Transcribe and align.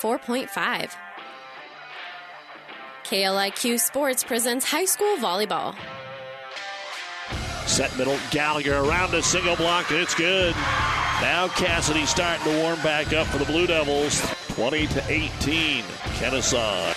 94.5. 0.00 0.90
KLIQ 3.04 3.80
Sports 3.80 4.24
presents 4.24 4.70
high 4.70 4.84
school 4.84 5.16
volleyball. 5.16 5.76
Set 7.66 7.96
middle, 7.96 8.18
Gallagher 8.30 8.78
around 8.78 9.14
a 9.14 9.22
single 9.22 9.56
block, 9.56 9.90
and 9.90 10.00
it's 10.00 10.14
good. 10.14 10.54
Now 11.20 11.48
Cassidy 11.48 12.06
starting 12.06 12.44
to 12.44 12.62
warm 12.62 12.80
back 12.82 13.12
up 13.12 13.26
for 13.26 13.38
the 13.38 13.44
Blue 13.44 13.66
Devils. 13.66 14.20
20 14.48 14.86
to 14.88 15.04
18, 15.08 15.84
Kenesaw. 16.18 16.96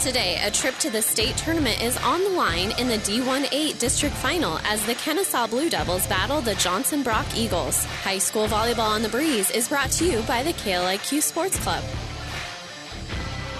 Today, 0.00 0.40
a 0.42 0.50
trip 0.50 0.76
to 0.78 0.88
the 0.88 1.02
state 1.02 1.36
tournament 1.36 1.82
is 1.82 1.96
on 1.98 2.24
the 2.24 2.30
line 2.30 2.72
in 2.78 2.88
the 2.88 2.96
D1-8 2.96 3.78
district 3.78 4.14
final 4.16 4.58
as 4.60 4.84
the 4.86 4.94
Kenesaw 4.94 5.50
Blue 5.50 5.68
Devils 5.68 6.06
battle 6.06 6.40
the 6.40 6.54
Johnson 6.54 7.02
Brock 7.02 7.26
Eagles. 7.36 7.84
High 7.84 8.18
school 8.18 8.46
volleyball 8.46 8.88
on 8.88 9.02
the 9.02 9.10
breeze 9.10 9.50
is 9.50 9.68
brought 9.68 9.90
to 9.92 10.06
you 10.06 10.22
by 10.22 10.42
the 10.42 10.54
KLIQ 10.54 11.22
Sports 11.22 11.58
Club. 11.58 11.84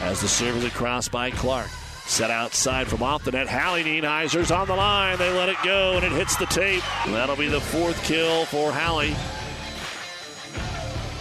As 0.01 0.21
the 0.21 0.29
serve 0.29 0.65
is 0.65 0.73
crossed 0.73 1.13
by 1.13 1.31
Clark. 1.31 1.69
Set 2.07 2.31
outside 2.31 2.89
from 2.89 3.03
off 3.03 3.23
the 3.23 3.33
net. 3.33 3.49
Hallie 3.49 3.85
Nienheiser's 3.85 4.51
on 4.51 4.67
the 4.67 4.75
line. 4.75 5.19
They 5.19 5.31
let 5.31 5.49
it 5.49 5.59
go, 5.63 5.93
and 5.93 6.05
it 6.05 6.11
hits 6.13 6.37
the 6.37 6.47
tape. 6.47 6.83
That'll 7.07 7.37
be 7.37 7.49
the 7.49 7.61
fourth 7.61 8.03
kill 8.03 8.47
for 8.47 8.73
Hallie. 8.73 9.15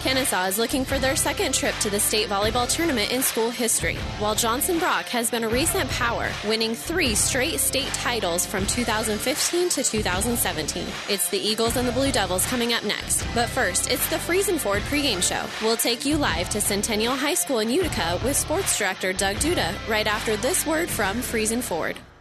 Kenesaw 0.00 0.48
is 0.48 0.56
looking 0.56 0.86
for 0.86 0.98
their 0.98 1.14
second 1.14 1.52
trip 1.52 1.74
to 1.80 1.90
the 1.90 2.00
state 2.00 2.26
volleyball 2.26 2.66
tournament 2.66 3.12
in 3.12 3.20
school 3.20 3.50
history, 3.50 3.96
while 4.18 4.34
Johnson 4.34 4.78
Brock 4.78 5.04
has 5.08 5.30
been 5.30 5.44
a 5.44 5.48
recent 5.48 5.90
power, 5.90 6.30
winning 6.46 6.74
three 6.74 7.14
straight 7.14 7.60
state 7.60 7.92
titles 7.92 8.46
from 8.46 8.66
2015 8.66 9.68
to 9.68 9.84
2017. 9.84 10.86
It's 11.10 11.28
the 11.28 11.36
Eagles 11.36 11.76
and 11.76 11.86
the 11.86 11.92
Blue 11.92 12.10
Devils 12.10 12.46
coming 12.46 12.72
up 12.72 12.82
next. 12.82 13.22
But 13.34 13.50
first, 13.50 13.90
it's 13.90 14.08
the 14.08 14.16
Friesen 14.16 14.58
Ford 14.58 14.80
pregame 14.84 15.22
show. 15.22 15.44
We'll 15.62 15.76
take 15.76 16.06
you 16.06 16.16
live 16.16 16.48
to 16.48 16.62
Centennial 16.62 17.14
High 17.14 17.34
School 17.34 17.58
in 17.58 17.68
Utica 17.68 18.18
with 18.24 18.38
sports 18.38 18.78
director 18.78 19.12
Doug 19.12 19.36
Duda 19.36 19.74
right 19.86 20.06
after 20.06 20.34
this 20.38 20.66
word 20.66 20.88
from 20.88 21.18
Friesen 21.18 21.60
Ford. 21.62 21.98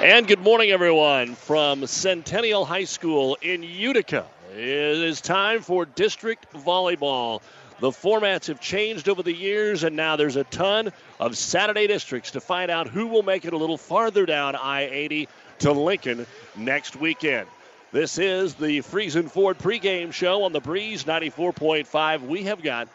And 0.00 0.28
good 0.28 0.38
morning, 0.38 0.70
everyone, 0.70 1.34
from 1.34 1.84
Centennial 1.88 2.64
High 2.64 2.84
School 2.84 3.36
in 3.42 3.64
Utica. 3.64 4.26
It 4.52 4.60
is 4.60 5.20
time 5.20 5.60
for 5.60 5.86
district 5.86 6.52
volleyball. 6.52 7.42
The 7.80 7.90
formats 7.90 8.46
have 8.46 8.60
changed 8.60 9.08
over 9.08 9.24
the 9.24 9.34
years, 9.34 9.82
and 9.82 9.96
now 9.96 10.14
there's 10.14 10.36
a 10.36 10.44
ton 10.44 10.92
of 11.18 11.36
Saturday 11.36 11.88
districts 11.88 12.30
to 12.30 12.40
find 12.40 12.70
out 12.70 12.86
who 12.86 13.08
will 13.08 13.24
make 13.24 13.44
it 13.44 13.52
a 13.52 13.56
little 13.56 13.76
farther 13.76 14.24
down 14.24 14.54
I 14.54 14.82
80 14.82 15.28
to 15.60 15.72
Lincoln 15.72 16.26
next 16.56 16.94
weekend. 16.94 17.48
This 17.90 18.18
is 18.18 18.54
the 18.54 18.78
Friesen 18.78 19.28
Ford 19.28 19.58
pregame 19.58 20.12
show 20.12 20.44
on 20.44 20.52
the 20.52 20.60
Breeze 20.60 21.02
94.5. 21.02 22.24
We 22.24 22.44
have 22.44 22.62
got 22.62 22.88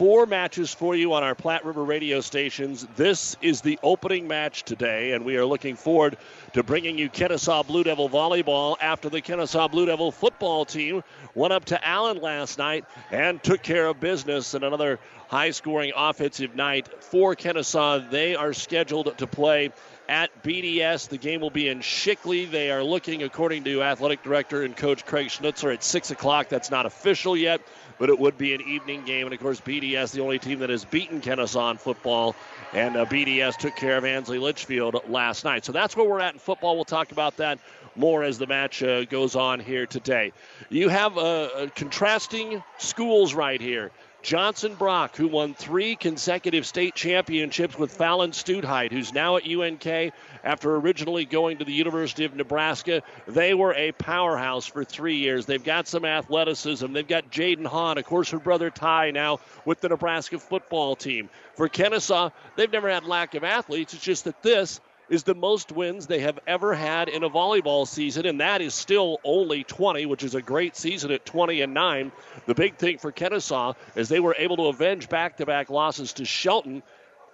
four 0.00 0.24
matches 0.24 0.72
for 0.72 0.96
you 0.96 1.12
on 1.12 1.22
our 1.22 1.34
Platte 1.34 1.62
River 1.62 1.84
radio 1.84 2.22
stations. 2.22 2.86
This 2.96 3.36
is 3.42 3.60
the 3.60 3.78
opening 3.82 4.26
match 4.26 4.62
today, 4.62 5.12
and 5.12 5.26
we 5.26 5.36
are 5.36 5.44
looking 5.44 5.76
forward 5.76 6.16
to 6.52 6.62
bringing 6.62 6.98
you 6.98 7.08
Kenesaw 7.08 7.66
Blue 7.66 7.84
Devil 7.84 8.08
volleyball 8.08 8.76
after 8.80 9.08
the 9.08 9.20
Kenesaw 9.20 9.70
Blue 9.70 9.86
Devil 9.86 10.10
football 10.10 10.64
team 10.64 11.02
went 11.34 11.52
up 11.52 11.66
to 11.66 11.86
Allen 11.86 12.20
last 12.20 12.58
night 12.58 12.84
and 13.10 13.42
took 13.42 13.62
care 13.62 13.86
of 13.86 14.00
business 14.00 14.54
in 14.54 14.64
another 14.64 14.98
high 15.28 15.50
scoring 15.50 15.92
offensive 15.94 16.54
night 16.56 16.88
for 17.04 17.36
Kenesaw. 17.36 18.10
They 18.10 18.34
are 18.34 18.52
scheduled 18.52 19.16
to 19.18 19.26
play 19.26 19.70
at 20.08 20.42
BDS. 20.42 21.08
The 21.08 21.18
game 21.18 21.40
will 21.40 21.50
be 21.50 21.68
in 21.68 21.80
Shickley. 21.80 22.50
They 22.50 22.72
are 22.72 22.82
looking, 22.82 23.22
according 23.22 23.64
to 23.64 23.82
athletic 23.84 24.24
director 24.24 24.62
and 24.64 24.76
coach 24.76 25.06
Craig 25.06 25.30
Schnitzer, 25.30 25.70
at 25.70 25.84
6 25.84 26.10
o'clock. 26.10 26.48
That's 26.48 26.70
not 26.70 26.86
official 26.86 27.36
yet 27.36 27.60
but 28.00 28.08
it 28.08 28.18
would 28.18 28.38
be 28.38 28.54
an 28.54 28.62
evening 28.62 29.04
game. 29.04 29.26
And 29.26 29.34
of 29.34 29.40
course, 29.40 29.60
BDS, 29.60 30.12
the 30.12 30.22
only 30.22 30.38
team 30.38 30.60
that 30.60 30.70
has 30.70 30.86
beaten 30.86 31.20
Kenesaw 31.20 31.70
in 31.70 31.76
football, 31.76 32.34
and 32.72 32.96
uh, 32.96 33.04
BDS 33.06 33.56
took 33.56 33.76
care 33.76 33.96
of 33.96 34.04
Ansley 34.04 34.38
Litchfield 34.38 35.00
last 35.08 35.44
night. 35.44 35.64
So 35.64 35.72
that's 35.72 35.96
where 35.96 36.08
we're 36.08 36.20
at 36.20 36.34
in 36.34 36.38
football. 36.38 36.76
We'll 36.76 36.84
talk 36.84 37.12
about 37.12 37.36
that 37.38 37.58
more 37.96 38.22
as 38.22 38.38
the 38.38 38.46
match 38.46 38.82
uh, 38.82 39.04
goes 39.04 39.34
on 39.34 39.60
here 39.60 39.86
today. 39.86 40.32
You 40.68 40.88
have 40.88 41.18
uh, 41.18 41.68
contrasting 41.74 42.62
schools 42.78 43.34
right 43.34 43.60
here. 43.60 43.90
Johnson 44.22 44.74
Brock, 44.74 45.16
who 45.16 45.28
won 45.28 45.54
three 45.54 45.96
consecutive 45.96 46.66
state 46.66 46.94
championships 46.94 47.78
with 47.78 47.92
Fallon 47.96 48.32
Stutheit, 48.32 48.92
who's 48.92 49.14
now 49.14 49.36
at 49.36 49.46
UNK 49.46 50.12
after 50.44 50.76
originally 50.76 51.24
going 51.24 51.58
to 51.58 51.64
the 51.64 51.72
University 51.72 52.24
of 52.24 52.34
Nebraska. 52.34 53.02
They 53.26 53.54
were 53.54 53.74
a 53.74 53.92
powerhouse 53.92 54.66
for 54.66 54.84
three 54.84 55.16
years. 55.16 55.46
They've 55.46 55.62
got 55.62 55.88
some 55.88 56.04
athleticism. 56.04 56.92
They've 56.92 57.06
got 57.06 57.30
Jaden 57.30 57.66
Hahn, 57.66 57.98
of 57.98 58.04
course, 58.04 58.30
her 58.30 58.38
brother 58.38 58.70
Ty 58.70 59.10
now 59.12 59.40
with 59.64 59.80
the 59.80 59.88
Nebraska 59.88 60.38
football 60.38 60.96
team. 60.96 61.30
For 61.54 61.68
Kenesaw, 61.68 62.32
they've 62.56 62.72
never 62.72 62.90
had 62.90 63.04
lack 63.04 63.34
of 63.34 63.44
athletes. 63.44 63.94
It's 63.94 64.02
just 64.02 64.24
that 64.24 64.42
this 64.42 64.80
is 65.10 65.24
the 65.24 65.34
most 65.34 65.72
wins 65.72 66.06
they 66.06 66.20
have 66.20 66.38
ever 66.46 66.72
had 66.72 67.08
in 67.08 67.24
a 67.24 67.28
volleyball 67.28 67.86
season, 67.86 68.26
and 68.26 68.40
that 68.40 68.62
is 68.62 68.72
still 68.74 69.18
only 69.24 69.64
20, 69.64 70.06
which 70.06 70.22
is 70.22 70.36
a 70.36 70.40
great 70.40 70.76
season 70.76 71.10
at 71.10 71.26
20 71.26 71.60
and 71.62 71.74
9. 71.74 72.12
The 72.46 72.54
big 72.54 72.76
thing 72.76 72.98
for 72.98 73.10
Kenesaw 73.10 73.74
is 73.96 74.08
they 74.08 74.20
were 74.20 74.36
able 74.38 74.56
to 74.58 74.66
avenge 74.66 75.08
back 75.08 75.38
to 75.38 75.46
back 75.46 75.68
losses 75.68 76.12
to 76.14 76.24
Shelton, 76.24 76.82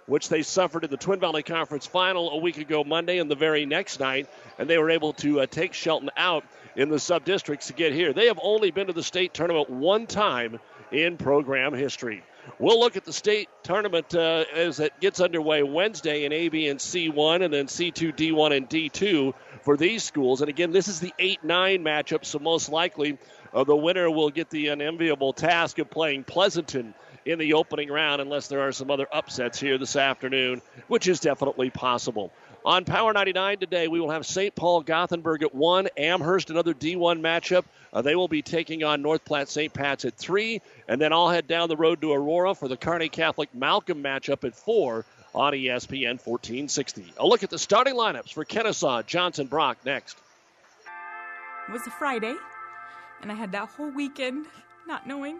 which 0.07 0.29
they 0.29 0.41
suffered 0.41 0.83
in 0.83 0.89
the 0.89 0.97
Twin 0.97 1.19
Valley 1.19 1.43
Conference 1.43 1.85
final 1.85 2.31
a 2.31 2.37
week 2.37 2.57
ago 2.57 2.83
Monday 2.83 3.19
and 3.19 3.29
the 3.29 3.35
very 3.35 3.65
next 3.65 3.99
night, 3.99 4.27
and 4.57 4.69
they 4.69 4.77
were 4.77 4.89
able 4.89 5.13
to 5.13 5.41
uh, 5.41 5.45
take 5.45 5.73
Shelton 5.73 6.09
out 6.17 6.43
in 6.75 6.89
the 6.89 6.99
sub 6.99 7.25
districts 7.25 7.67
to 7.67 7.73
get 7.73 7.93
here. 7.93 8.13
They 8.13 8.27
have 8.27 8.39
only 8.41 8.71
been 8.71 8.87
to 8.87 8.93
the 8.93 9.03
state 9.03 9.33
tournament 9.33 9.69
one 9.69 10.07
time 10.07 10.59
in 10.91 11.17
program 11.17 11.73
history. 11.73 12.23
We'll 12.59 12.79
look 12.79 12.95
at 12.95 13.03
the 13.03 13.11
state 13.11 13.49
tournament 13.63 14.15
uh, 14.15 14.45
as 14.53 14.79
it 14.79 14.93
gets 15.01 15.19
underway 15.19 15.63
Wednesday 15.63 16.23
in 16.23 16.31
A, 16.31 16.47
B, 16.47 16.69
and 16.69 16.79
C1, 16.79 17.43
and 17.43 17.53
then 17.53 17.67
C2, 17.67 18.15
D1, 18.15 18.55
and 18.55 18.69
D2 18.69 19.33
for 19.63 19.75
these 19.75 20.03
schools. 20.03 20.39
And 20.39 20.49
again, 20.49 20.71
this 20.71 20.87
is 20.87 21.01
the 21.01 21.13
8 21.19 21.43
9 21.43 21.83
matchup, 21.83 22.23
so 22.23 22.39
most 22.39 22.69
likely 22.69 23.17
uh, 23.53 23.65
the 23.65 23.75
winner 23.75 24.09
will 24.09 24.29
get 24.29 24.49
the 24.49 24.69
unenviable 24.69 25.33
task 25.33 25.79
of 25.79 25.89
playing 25.89 26.23
Pleasanton 26.23 26.93
in 27.27 27.39
the 27.39 27.53
opening 27.53 27.89
round, 27.89 28.21
unless 28.21 28.47
there 28.47 28.61
are 28.61 28.71
some 28.71 28.89
other 28.89 29.07
upsets 29.11 29.59
here 29.59 29.77
this 29.77 29.95
afternoon, 29.95 30.61
which 30.87 31.07
is 31.07 31.19
definitely 31.19 31.69
possible. 31.69 32.31
On 32.65 32.85
Power 32.85 33.13
99 33.13 33.59
today, 33.59 33.87
we 33.87 33.99
will 33.99 34.09
have 34.09 34.25
St. 34.25 34.55
Paul 34.55 34.81
Gothenburg 34.81 35.43
at 35.43 35.53
1, 35.53 35.89
Amherst, 35.97 36.49
another 36.49 36.73
D1 36.73 37.19
matchup. 37.19 37.65
Uh, 37.93 38.01
they 38.01 38.15
will 38.15 38.27
be 38.27 38.41
taking 38.41 38.83
on 38.83 39.01
North 39.01 39.25
Platte 39.25 39.49
St. 39.49 39.73
Pat's 39.73 40.05
at 40.05 40.15
3, 40.15 40.61
and 40.87 40.99
then 40.99 41.13
I'll 41.13 41.29
head 41.29 41.47
down 41.47 41.69
the 41.69 41.77
road 41.77 42.01
to 42.01 42.13
Aurora 42.13 42.55
for 42.55 42.67
the 42.67 42.77
Kearney 42.77 43.09
Catholic 43.09 43.53
Malcolm 43.53 44.01
matchup 44.01 44.43
at 44.45 44.55
4 44.55 45.05
on 45.35 45.53
ESPN 45.53 46.19
1460. 46.25 47.13
A 47.17 47.27
look 47.27 47.43
at 47.43 47.49
the 47.49 47.59
starting 47.59 47.95
lineups 47.95 48.33
for 48.33 48.43
Kenesaw 48.45 49.05
Johnson, 49.05 49.47
Brock 49.47 49.77
next. 49.85 50.17
It 51.67 51.73
was 51.73 51.85
a 51.85 51.91
Friday, 51.91 52.35
and 53.21 53.31
I 53.31 53.35
had 53.35 53.51
that 53.51 53.69
whole 53.69 53.91
weekend 53.91 54.45
not 54.87 55.05
knowing 55.05 55.39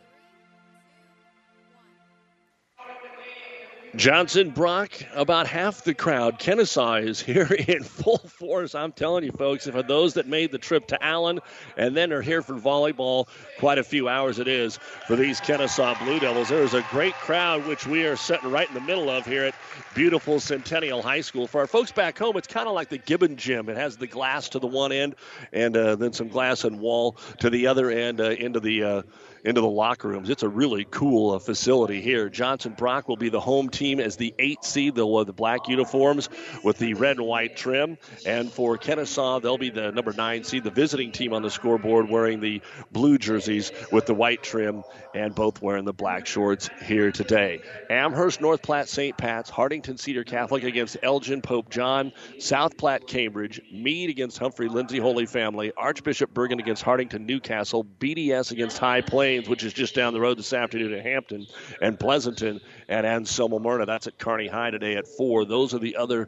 Johnson 3.95 4.51
Brock, 4.51 4.93
about 5.15 5.47
half 5.47 5.83
the 5.83 5.93
crowd. 5.93 6.39
Kenesaw 6.39 7.03
is 7.03 7.19
here 7.19 7.51
in 7.67 7.83
full 7.83 8.19
force. 8.19 8.73
I'm 8.73 8.93
telling 8.93 9.25
you, 9.25 9.33
folks, 9.33 9.67
for 9.67 9.83
those 9.83 10.13
that 10.13 10.27
made 10.27 10.51
the 10.51 10.57
trip 10.57 10.87
to 10.87 11.03
Allen 11.03 11.41
and 11.75 11.95
then 11.95 12.13
are 12.13 12.21
here 12.21 12.41
for 12.41 12.53
volleyball, 12.53 13.27
quite 13.59 13.77
a 13.77 13.83
few 13.83 14.07
hours 14.07 14.39
it 14.39 14.47
is 14.47 14.77
for 15.07 15.17
these 15.17 15.41
Kenesaw 15.41 15.99
Blue 16.05 16.19
Devils. 16.19 16.47
There 16.47 16.63
is 16.63 16.73
a 16.73 16.85
great 16.89 17.15
crowd, 17.15 17.67
which 17.67 17.85
we 17.85 18.05
are 18.05 18.15
sitting 18.15 18.49
right 18.49 18.67
in 18.67 18.73
the 18.73 18.81
middle 18.81 19.09
of 19.09 19.25
here 19.25 19.43
at 19.43 19.55
beautiful 19.93 20.39
Centennial 20.39 21.01
High 21.01 21.21
School. 21.21 21.45
For 21.45 21.59
our 21.59 21.67
folks 21.67 21.91
back 21.91 22.17
home, 22.17 22.37
it's 22.37 22.47
kind 22.47 22.69
of 22.69 22.73
like 22.73 22.87
the 22.87 22.97
Gibbon 22.97 23.35
Gym. 23.35 23.67
It 23.67 23.75
has 23.75 23.97
the 23.97 24.07
glass 24.07 24.47
to 24.49 24.59
the 24.59 24.67
one 24.67 24.93
end 24.93 25.15
and 25.51 25.75
uh, 25.75 25.97
then 25.97 26.13
some 26.13 26.29
glass 26.29 26.63
and 26.63 26.79
wall 26.79 27.17
to 27.39 27.49
the 27.49 27.67
other 27.67 27.91
end 27.91 28.21
uh, 28.21 28.29
into 28.29 28.61
the. 28.61 28.83
Uh, 28.83 29.01
into 29.43 29.61
the 29.61 29.67
locker 29.67 30.07
rooms. 30.07 30.29
It's 30.29 30.43
a 30.43 30.49
really 30.49 30.85
cool 30.89 31.31
uh, 31.31 31.39
facility 31.39 32.01
here. 32.01 32.29
Johnson 32.29 32.73
Brock 32.73 33.07
will 33.07 33.17
be 33.17 33.29
the 33.29 33.39
home 33.39 33.69
team 33.69 33.99
as 33.99 34.15
the 34.15 34.33
eight 34.39 34.63
seed. 34.63 34.95
They'll 34.95 35.11
wear 35.11 35.25
the 35.25 35.33
black 35.33 35.67
uniforms 35.67 36.29
with 36.63 36.77
the 36.77 36.93
red 36.93 37.17
and 37.17 37.25
white 37.25 37.55
trim. 37.55 37.97
And 38.25 38.51
for 38.51 38.77
Kenesaw, 38.77 39.41
they'll 39.41 39.57
be 39.57 39.69
the 39.69 39.91
number 39.91 40.13
nine 40.13 40.43
seed, 40.43 40.63
the 40.63 40.71
visiting 40.71 41.11
team 41.11 41.33
on 41.33 41.41
the 41.41 41.49
scoreboard, 41.49 42.09
wearing 42.09 42.39
the 42.39 42.61
blue 42.91 43.17
jerseys 43.17 43.71
with 43.91 44.05
the 44.05 44.13
white 44.13 44.43
trim 44.43 44.83
and 45.13 45.35
both 45.35 45.61
wearing 45.61 45.85
the 45.85 45.93
black 45.93 46.25
shorts 46.25 46.69
here 46.83 47.11
today. 47.11 47.61
Amherst, 47.89 48.41
North 48.41 48.61
Platte, 48.61 48.89
St. 48.89 49.17
Pat's, 49.17 49.49
Hartington 49.49 49.97
Cedar 49.97 50.23
Catholic 50.23 50.63
against 50.63 50.97
Elgin, 51.03 51.41
Pope 51.41 51.69
John, 51.69 52.11
South 52.39 52.77
Platte, 52.77 53.07
Cambridge, 53.07 53.61
Meade 53.71 54.09
against 54.09 54.37
Humphrey, 54.37 54.67
Lindsay 54.67 54.99
Holy 54.99 55.25
Family, 55.25 55.71
Archbishop 55.75 56.33
Bergan 56.33 56.59
against 56.59 56.83
Hartington, 56.83 57.25
Newcastle, 57.25 57.85
BDS 57.99 58.51
against 58.51 58.77
High 58.77 59.01
Plains, 59.01 59.49
which 59.49 59.63
is 59.63 59.73
just 59.73 59.95
down 59.95 60.13
the 60.13 60.21
road 60.21 60.37
this 60.37 60.53
afternoon 60.53 60.93
at 60.93 61.03
Hampton, 61.03 61.47
and 61.81 61.99
Pleasanton 61.99 62.61
at 62.89 63.05
Anselmo 63.05 63.59
Merna. 63.59 63.85
That's 63.85 64.07
at 64.07 64.17
Kearney 64.17 64.47
High 64.47 64.71
today 64.71 64.95
at 64.95 65.07
4. 65.07 65.45
Those 65.45 65.73
are 65.73 65.79
the 65.79 65.97
other 65.97 66.25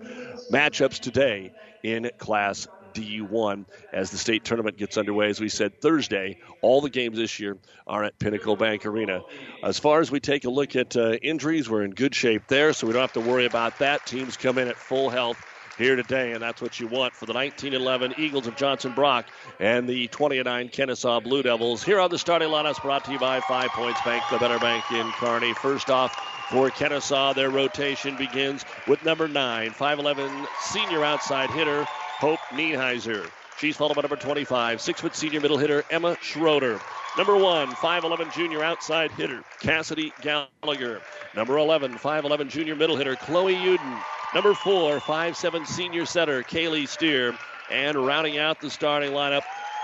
matchups 0.52 1.00
today 1.00 1.54
in 1.84 2.10
Class 2.18 2.68
D1 2.94 3.66
as 3.92 4.12
the 4.12 4.18
state 4.18 4.44
tournament 4.44 4.78
gets 4.78 4.98
underway. 4.98 5.30
As 5.30 5.40
we 5.40 5.50
said 5.50 5.82
Thursday, 5.82 6.38
all 6.62 6.82
the 6.82 6.90
games 6.90 7.18
this 7.18 7.40
year 7.40 7.58
are 7.88 8.04
at 8.04 8.18
Pinnacle 8.20 8.56
Bank 8.56 8.86
Arena. 8.86 9.22
As 9.64 9.80
far 9.80 10.00
as 10.00 10.12
we 10.12 10.20
take 10.20 10.46
a 10.46 10.50
look 10.50 10.76
at 10.76 10.96
uh, 10.96 11.14
injuries, 11.14 11.70
we're 11.70 11.84
in 11.84 11.92
good 11.92 12.16
shape 12.16 12.44
there, 12.48 12.74
so 12.74 12.88
we 12.88 12.94
don't 12.94 13.02
have 13.02 13.14
to 13.14 13.22
worry 13.22 13.46
about 13.46 13.80
that. 13.80 14.06
Teams 14.06 14.38
come 14.38 14.58
in 14.58 14.68
at 14.68 14.78
full 14.78 15.10
health 15.10 15.44
here 15.78 15.96
today, 15.96 16.34
and 16.34 16.42
that's 16.42 16.62
what 16.62 16.80
you 16.80 16.88
want 16.88 17.14
for 17.14 17.26
the 17.26 17.34
1911 17.34 18.14
Eagles 18.18 18.48
of 18.48 18.56
Johnson 18.56 18.94
Brock 18.94 19.26
and 19.60 19.88
the 19.88 20.08
29 20.10 20.70
Kenesaw 20.70 21.24
Blue 21.24 21.42
Devils. 21.42 21.84
Here 21.84 22.00
on 22.00 22.10
the 22.10 22.18
starting 22.18 22.50
lineups, 22.50 22.82
brought 22.82 23.06
to 23.06 23.12
you 23.12 23.20
by 23.20 23.40
Five 23.42 23.70
Points 23.72 24.00
Bank, 24.04 24.24
the 24.32 24.38
better 24.38 24.60
bank 24.60 24.84
in 24.92 25.10
Kearney. 25.14 25.54
First 25.54 25.90
off, 25.90 26.14
for 26.50 26.70
Kenesaw, 26.70 27.34
their 27.34 27.50
rotation 27.50 28.16
begins 28.16 28.66
with 28.88 29.04
number 29.04 29.28
nine, 29.28 29.72
5'11 29.72 30.46
senior 30.62 31.04
outside 31.04 31.50
hitter 31.50 31.88
Hope 32.24 32.40
Nienheiser. 32.52 33.30
She's 33.60 33.76
followed 33.76 33.96
by 33.96 34.02
number 34.04 34.16
25, 34.16 34.80
six 34.80 35.02
foot 35.02 35.14
senior 35.14 35.42
middle 35.42 35.58
hitter 35.58 35.84
Emma 35.90 36.16
Schroeder. 36.22 36.80
Number 37.18 37.36
one, 37.36 37.72
5'11 37.72 38.34
junior 38.34 38.64
outside 38.64 39.12
hitter 39.12 39.44
Cassidy 39.60 40.14
Gallagher. 40.22 41.02
Number 41.36 41.58
11, 41.58 41.96
5'11 41.96 42.48
junior 42.48 42.78
middle 42.78 42.96
hitter 42.96 43.18
Chloe 43.18 43.56
Uden. 43.56 44.02
Number 44.34 44.54
four, 44.54 45.02
5'7 45.02 45.68
senior 45.68 46.06
setter 46.06 46.44
Kaylee 46.44 46.88
Steer. 46.88 47.38
And 47.70 47.98
rounding 47.98 48.38
out 48.38 48.62
the 48.62 48.70
starting 48.70 49.12
lineup 49.12 49.44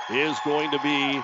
is 0.10 0.38
going 0.46 0.72
to 0.72 0.80
be 0.80 1.22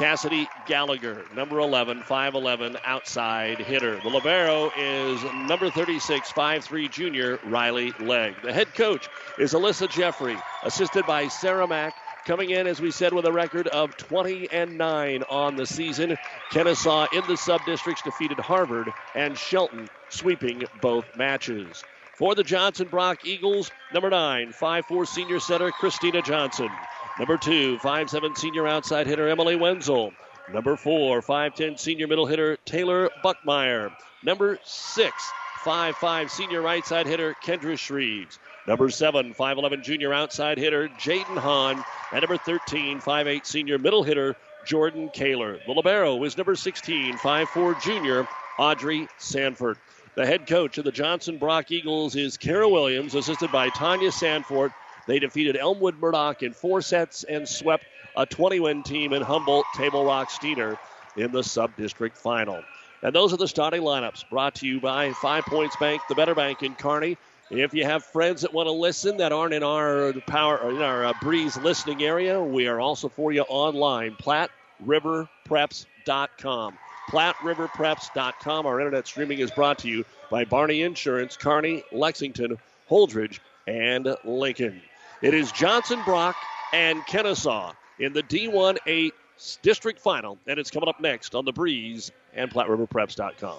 Cassidy 0.00 0.48
Gallagher, 0.64 1.26
number 1.36 1.58
11, 1.58 2.04
5'11 2.04 2.80
outside 2.86 3.58
hitter. 3.58 4.00
The 4.00 4.08
Libero 4.08 4.72
is 4.74 5.22
number 5.46 5.68
36, 5.68 6.32
5'3 6.32 6.90
junior 6.90 7.38
Riley 7.44 7.92
Legg. 8.00 8.36
The 8.42 8.50
head 8.50 8.72
coach 8.72 9.10
is 9.38 9.52
Alyssa 9.52 9.90
Jeffrey, 9.90 10.38
assisted 10.62 11.04
by 11.04 11.28
Sarah 11.28 11.68
Mack. 11.68 11.92
Coming 12.24 12.48
in, 12.48 12.66
as 12.66 12.80
we 12.80 12.90
said, 12.90 13.12
with 13.12 13.26
a 13.26 13.32
record 13.32 13.68
of 13.68 13.94
20 13.98 14.50
and 14.50 14.78
9 14.78 15.22
on 15.28 15.56
the 15.56 15.66
season. 15.66 16.16
Kenesaw 16.50 17.12
in 17.12 17.22
the 17.28 17.36
sub 17.36 17.60
districts 17.66 18.00
defeated 18.00 18.40
Harvard 18.40 18.88
and 19.14 19.36
Shelton, 19.36 19.90
sweeping 20.08 20.64
both 20.80 21.14
matches. 21.14 21.84
For 22.14 22.34
the 22.34 22.42
Johnson 22.42 22.88
Brock 22.88 23.26
Eagles, 23.26 23.70
number 23.92 24.08
9, 24.08 24.54
5'4 24.54 25.06
senior 25.06 25.40
center 25.40 25.70
Christina 25.70 26.22
Johnson. 26.22 26.70
Number 27.20 27.36
two, 27.36 27.76
5'7 27.80 28.34
senior 28.38 28.66
outside 28.66 29.06
hitter 29.06 29.28
Emily 29.28 29.54
Wenzel. 29.54 30.14
Number 30.50 30.74
four, 30.74 31.20
5'10 31.20 31.78
senior 31.78 32.06
middle 32.06 32.24
hitter 32.24 32.56
Taylor 32.64 33.10
Buckmeyer. 33.22 33.92
Number 34.24 34.58
six, 34.64 35.30
5'5 35.62 36.30
senior 36.30 36.62
right 36.62 36.84
side 36.86 37.06
hitter 37.06 37.36
Kendra 37.44 37.74
Shreves. 37.74 38.38
Number 38.66 38.88
seven, 38.88 39.34
5'11 39.34 39.82
junior 39.82 40.14
outside 40.14 40.56
hitter 40.56 40.88
Jaden 40.88 41.36
Hahn. 41.36 41.84
And 42.10 42.22
number 42.22 42.38
13, 42.38 43.02
5'8 43.02 43.44
senior 43.44 43.78
middle 43.78 44.02
hitter 44.02 44.34
Jordan 44.64 45.10
Kaler. 45.12 45.58
The 45.66 45.72
Libero 45.74 46.24
is 46.24 46.38
number 46.38 46.56
16, 46.56 47.18
5'4 47.18 47.82
junior 47.82 48.26
Audrey 48.58 49.08
Sanford. 49.18 49.76
The 50.14 50.24
head 50.24 50.46
coach 50.46 50.78
of 50.78 50.86
the 50.86 50.90
Johnson 50.90 51.36
Brock 51.36 51.70
Eagles 51.70 52.16
is 52.16 52.38
Kara 52.38 52.66
Williams, 52.66 53.14
assisted 53.14 53.52
by 53.52 53.68
Tanya 53.68 54.10
Sanford 54.10 54.72
they 55.10 55.18
defeated 55.18 55.56
Elmwood 55.56 55.98
Murdock 55.98 56.44
in 56.44 56.52
four 56.52 56.80
sets 56.80 57.24
and 57.24 57.48
swept 57.48 57.84
a 58.16 58.24
20 58.24 58.60
win 58.60 58.84
team 58.84 59.12
in 59.12 59.22
Humboldt 59.22 59.66
Table 59.74 60.04
Rock 60.04 60.30
Steinauer 60.30 60.78
in 61.16 61.32
the 61.32 61.42
sub 61.42 61.74
district 61.76 62.16
final. 62.16 62.62
And 63.02 63.12
those 63.14 63.32
are 63.32 63.36
the 63.36 63.48
starting 63.48 63.82
lineups 63.82 64.28
brought 64.30 64.54
to 64.56 64.66
you 64.66 64.80
by 64.80 65.12
Five 65.14 65.44
Points 65.46 65.74
Bank, 65.76 66.02
the 66.08 66.14
better 66.14 66.34
bank 66.34 66.62
in 66.62 66.74
Kearney. 66.74 67.16
If 67.50 67.72
you 67.74 67.84
have 67.84 68.04
friends 68.04 68.42
that 68.42 68.52
want 68.54 68.68
to 68.68 68.72
listen 68.72 69.16
that 69.16 69.32
aren't 69.32 69.54
in 69.54 69.64
our 69.64 70.12
power 70.28 70.70
in 70.70 70.80
our 70.80 71.06
uh, 71.06 71.12
Breeze 71.20 71.56
listening 71.56 72.04
area, 72.04 72.40
we 72.40 72.68
are 72.68 72.78
also 72.78 73.08
for 73.08 73.32
you 73.32 73.42
online. 73.48 74.14
PlatteRiverPreps.com. 74.16 76.78
PlatteRiverPreps.com. 77.10 78.66
Our 78.66 78.78
internet 78.78 79.08
streaming 79.08 79.40
is 79.40 79.50
brought 79.50 79.80
to 79.80 79.88
you 79.88 80.04
by 80.30 80.44
Barney 80.44 80.82
Insurance, 80.82 81.36
Kearney, 81.36 81.82
Lexington, 81.90 82.56
Holdrege, 82.88 83.40
and 83.66 84.16
Lincoln. 84.24 84.80
It 85.22 85.34
is 85.34 85.52
Johnson 85.52 86.00
Brock 86.06 86.34
and 86.72 87.02
Kenesaw 87.02 87.74
in 87.98 88.14
the 88.14 88.22
D1 88.22 88.78
8 88.86 89.12
district 89.62 90.00
final, 90.00 90.38
and 90.46 90.58
it's 90.58 90.70
coming 90.70 90.88
up 90.88 90.98
next 91.00 91.34
on 91.34 91.44
the 91.44 91.52
Breeze 91.52 92.10
and 92.32 92.50
PlatteRiverPreps.com. 92.50 93.58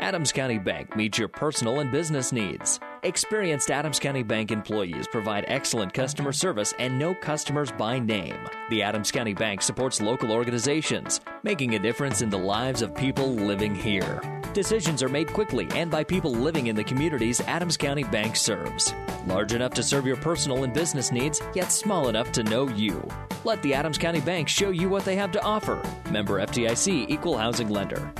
Adams 0.00 0.32
County 0.32 0.58
Bank 0.58 0.96
meets 0.96 1.18
your 1.18 1.28
personal 1.28 1.80
and 1.80 1.92
business 1.92 2.32
needs. 2.32 2.80
Experienced 3.02 3.70
Adams 3.70 3.98
County 3.98 4.22
Bank 4.22 4.50
employees 4.50 5.06
provide 5.06 5.44
excellent 5.46 5.92
customer 5.92 6.32
service 6.32 6.72
and 6.78 6.98
know 6.98 7.14
customers 7.14 7.70
by 7.70 7.98
name. 7.98 8.38
The 8.70 8.82
Adams 8.82 9.10
County 9.10 9.34
Bank 9.34 9.60
supports 9.60 10.00
local 10.00 10.32
organizations, 10.32 11.20
making 11.42 11.74
a 11.74 11.78
difference 11.78 12.22
in 12.22 12.30
the 12.30 12.38
lives 12.38 12.80
of 12.80 12.94
people 12.94 13.30
living 13.30 13.74
here. 13.74 14.22
Decisions 14.54 15.02
are 15.02 15.08
made 15.10 15.34
quickly 15.34 15.68
and 15.74 15.90
by 15.90 16.02
people 16.02 16.32
living 16.32 16.68
in 16.68 16.76
the 16.76 16.84
communities 16.84 17.42
Adams 17.42 17.76
County 17.76 18.04
Bank 18.04 18.36
serves. 18.36 18.94
Large 19.26 19.52
enough 19.52 19.74
to 19.74 19.82
serve 19.82 20.06
your 20.06 20.16
personal 20.16 20.64
and 20.64 20.72
business 20.72 21.12
needs, 21.12 21.42
yet 21.54 21.70
small 21.70 22.08
enough 22.08 22.32
to 22.32 22.42
know 22.42 22.68
you. 22.68 23.06
Let 23.44 23.62
the 23.62 23.74
Adams 23.74 23.98
County 23.98 24.20
Bank 24.20 24.48
show 24.48 24.70
you 24.70 24.88
what 24.88 25.04
they 25.04 25.16
have 25.16 25.30
to 25.32 25.42
offer. 25.42 25.82
Member 26.10 26.40
FDIC 26.40 27.10
Equal 27.10 27.36
Housing 27.36 27.68
Lender. 27.68 28.10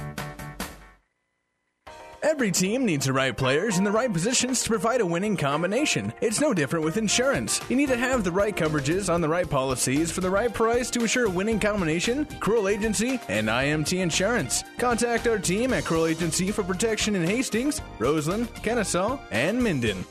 Every 2.22 2.50
team 2.50 2.84
needs 2.84 3.06
the 3.06 3.14
right 3.14 3.34
players 3.34 3.78
in 3.78 3.84
the 3.84 3.90
right 3.90 4.12
positions 4.12 4.62
to 4.62 4.68
provide 4.68 5.00
a 5.00 5.06
winning 5.06 5.38
combination. 5.38 6.12
It's 6.20 6.40
no 6.40 6.52
different 6.52 6.84
with 6.84 6.98
insurance. 6.98 7.60
You 7.70 7.76
need 7.76 7.88
to 7.88 7.96
have 7.96 8.24
the 8.24 8.30
right 8.30 8.54
coverages 8.54 9.12
on 9.12 9.22
the 9.22 9.28
right 9.28 9.48
policies 9.48 10.12
for 10.12 10.20
the 10.20 10.30
right 10.30 10.52
price 10.52 10.90
to 10.90 11.04
assure 11.04 11.26
a 11.26 11.30
winning 11.30 11.58
combination. 11.58 12.26
Cruel 12.38 12.68
Agency 12.68 13.18
and 13.28 13.48
IMT 13.48 14.00
Insurance. 14.00 14.64
Contact 14.78 15.26
our 15.26 15.38
team 15.38 15.72
at 15.72 15.84
Cruel 15.84 16.06
Agency 16.06 16.50
for 16.50 16.62
protection 16.62 17.16
in 17.16 17.26
Hastings, 17.26 17.80
Roseland, 17.98 18.52
Kenesaw, 18.56 19.18
and 19.30 19.62
Minden. 19.62 20.04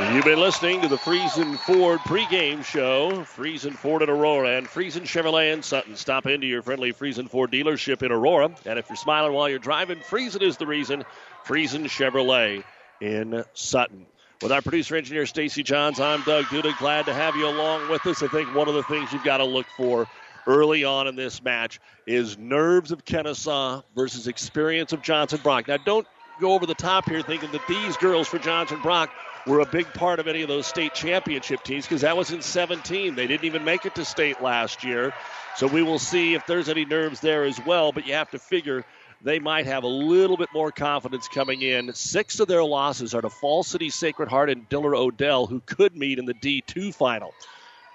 You've 0.00 0.24
been 0.24 0.38
listening 0.38 0.80
to 0.82 0.88
the 0.88 0.96
Friesen 0.96 1.58
Ford 1.58 1.98
pregame 2.00 2.64
show. 2.64 3.24
Friesen 3.36 3.74
Ford 3.74 4.00
in 4.00 4.08
Aurora 4.08 4.56
and 4.56 4.68
Friesen 4.68 5.02
Chevrolet 5.02 5.52
in 5.52 5.60
Sutton. 5.60 5.96
Stop 5.96 6.26
into 6.26 6.46
your 6.46 6.62
friendly 6.62 6.92
Friesen 6.92 7.28
Ford 7.28 7.50
dealership 7.50 8.04
in 8.04 8.12
Aurora. 8.12 8.50
And 8.64 8.78
if 8.78 8.88
you're 8.88 8.96
smiling 8.96 9.32
while 9.32 9.48
you're 9.48 9.58
driving, 9.58 9.98
Friesen 9.98 10.40
is 10.42 10.56
the 10.56 10.68
reason. 10.68 11.04
Friesen 11.44 11.86
Chevrolet 11.86 12.62
in 13.00 13.44
Sutton. 13.54 14.06
With 14.40 14.52
our 14.52 14.62
producer 14.62 14.94
engineer 14.94 15.26
Stacy 15.26 15.64
Johns, 15.64 15.98
I'm 15.98 16.22
Doug 16.22 16.44
Duda. 16.44 16.78
Glad 16.78 17.06
to 17.06 17.12
have 17.12 17.34
you 17.34 17.48
along 17.48 17.90
with 17.90 18.06
us. 18.06 18.22
I 18.22 18.28
think 18.28 18.54
one 18.54 18.68
of 18.68 18.74
the 18.74 18.84
things 18.84 19.12
you've 19.12 19.24
got 19.24 19.38
to 19.38 19.44
look 19.44 19.66
for 19.76 20.06
early 20.46 20.84
on 20.84 21.08
in 21.08 21.16
this 21.16 21.42
match 21.42 21.80
is 22.06 22.38
nerves 22.38 22.92
of 22.92 23.04
Kenesaw 23.04 23.82
versus 23.96 24.28
experience 24.28 24.92
of 24.92 25.02
Johnson 25.02 25.40
Brock. 25.42 25.66
Now, 25.66 25.78
don't 25.78 26.06
go 26.40 26.52
over 26.52 26.66
the 26.66 26.74
top 26.74 27.08
here 27.08 27.20
thinking 27.20 27.50
that 27.50 27.66
these 27.66 27.96
girls 27.96 28.28
for 28.28 28.38
Johnson 28.38 28.80
Brock 28.80 29.10
were 29.48 29.60
a 29.60 29.66
big 29.66 29.92
part 29.94 30.20
of 30.20 30.28
any 30.28 30.42
of 30.42 30.48
those 30.48 30.66
state 30.66 30.94
championship 30.94 31.64
teams 31.64 31.86
because 31.86 32.02
that 32.02 32.16
was 32.16 32.30
in 32.30 32.42
17. 32.42 33.14
They 33.14 33.26
didn't 33.26 33.46
even 33.46 33.64
make 33.64 33.86
it 33.86 33.94
to 33.94 34.04
state 34.04 34.42
last 34.42 34.84
year. 34.84 35.14
So 35.56 35.66
we 35.66 35.82
will 35.82 35.98
see 35.98 36.34
if 36.34 36.46
there's 36.46 36.68
any 36.68 36.84
nerves 36.84 37.20
there 37.20 37.44
as 37.44 37.58
well, 37.64 37.90
but 37.90 38.06
you 38.06 38.12
have 38.12 38.30
to 38.30 38.38
figure 38.38 38.84
they 39.22 39.38
might 39.38 39.66
have 39.66 39.82
a 39.82 39.88
little 39.88 40.36
bit 40.36 40.50
more 40.54 40.70
confidence 40.70 41.26
coming 41.26 41.62
in. 41.62 41.92
Six 41.94 42.38
of 42.38 42.46
their 42.46 42.62
losses 42.62 43.14
are 43.14 43.22
to 43.22 43.30
Fall 43.30 43.64
City 43.64 43.90
Sacred 43.90 44.28
Heart 44.28 44.50
and 44.50 44.68
Diller 44.68 44.94
Odell, 44.94 45.46
who 45.46 45.60
could 45.66 45.96
meet 45.96 46.18
in 46.18 46.26
the 46.26 46.34
D2 46.34 46.94
final. 46.94 47.34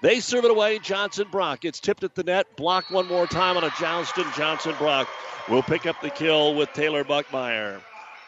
They 0.02 0.20
serve 0.20 0.44
it 0.44 0.50
away. 0.50 0.80
Johnson 0.80 1.28
Brock 1.30 1.60
gets 1.60 1.80
tipped 1.80 2.04
at 2.04 2.14
the 2.14 2.24
net, 2.24 2.56
blocked 2.56 2.90
one 2.90 3.06
more 3.06 3.26
time 3.26 3.56
on 3.56 3.64
a 3.64 3.70
Johnston. 3.78 4.26
Johnson 4.36 4.74
Brock 4.76 5.08
will 5.48 5.62
pick 5.62 5.86
up 5.86 6.00
the 6.02 6.10
kill 6.10 6.54
with 6.54 6.70
Taylor 6.74 7.04
Buckmeyer. 7.04 7.80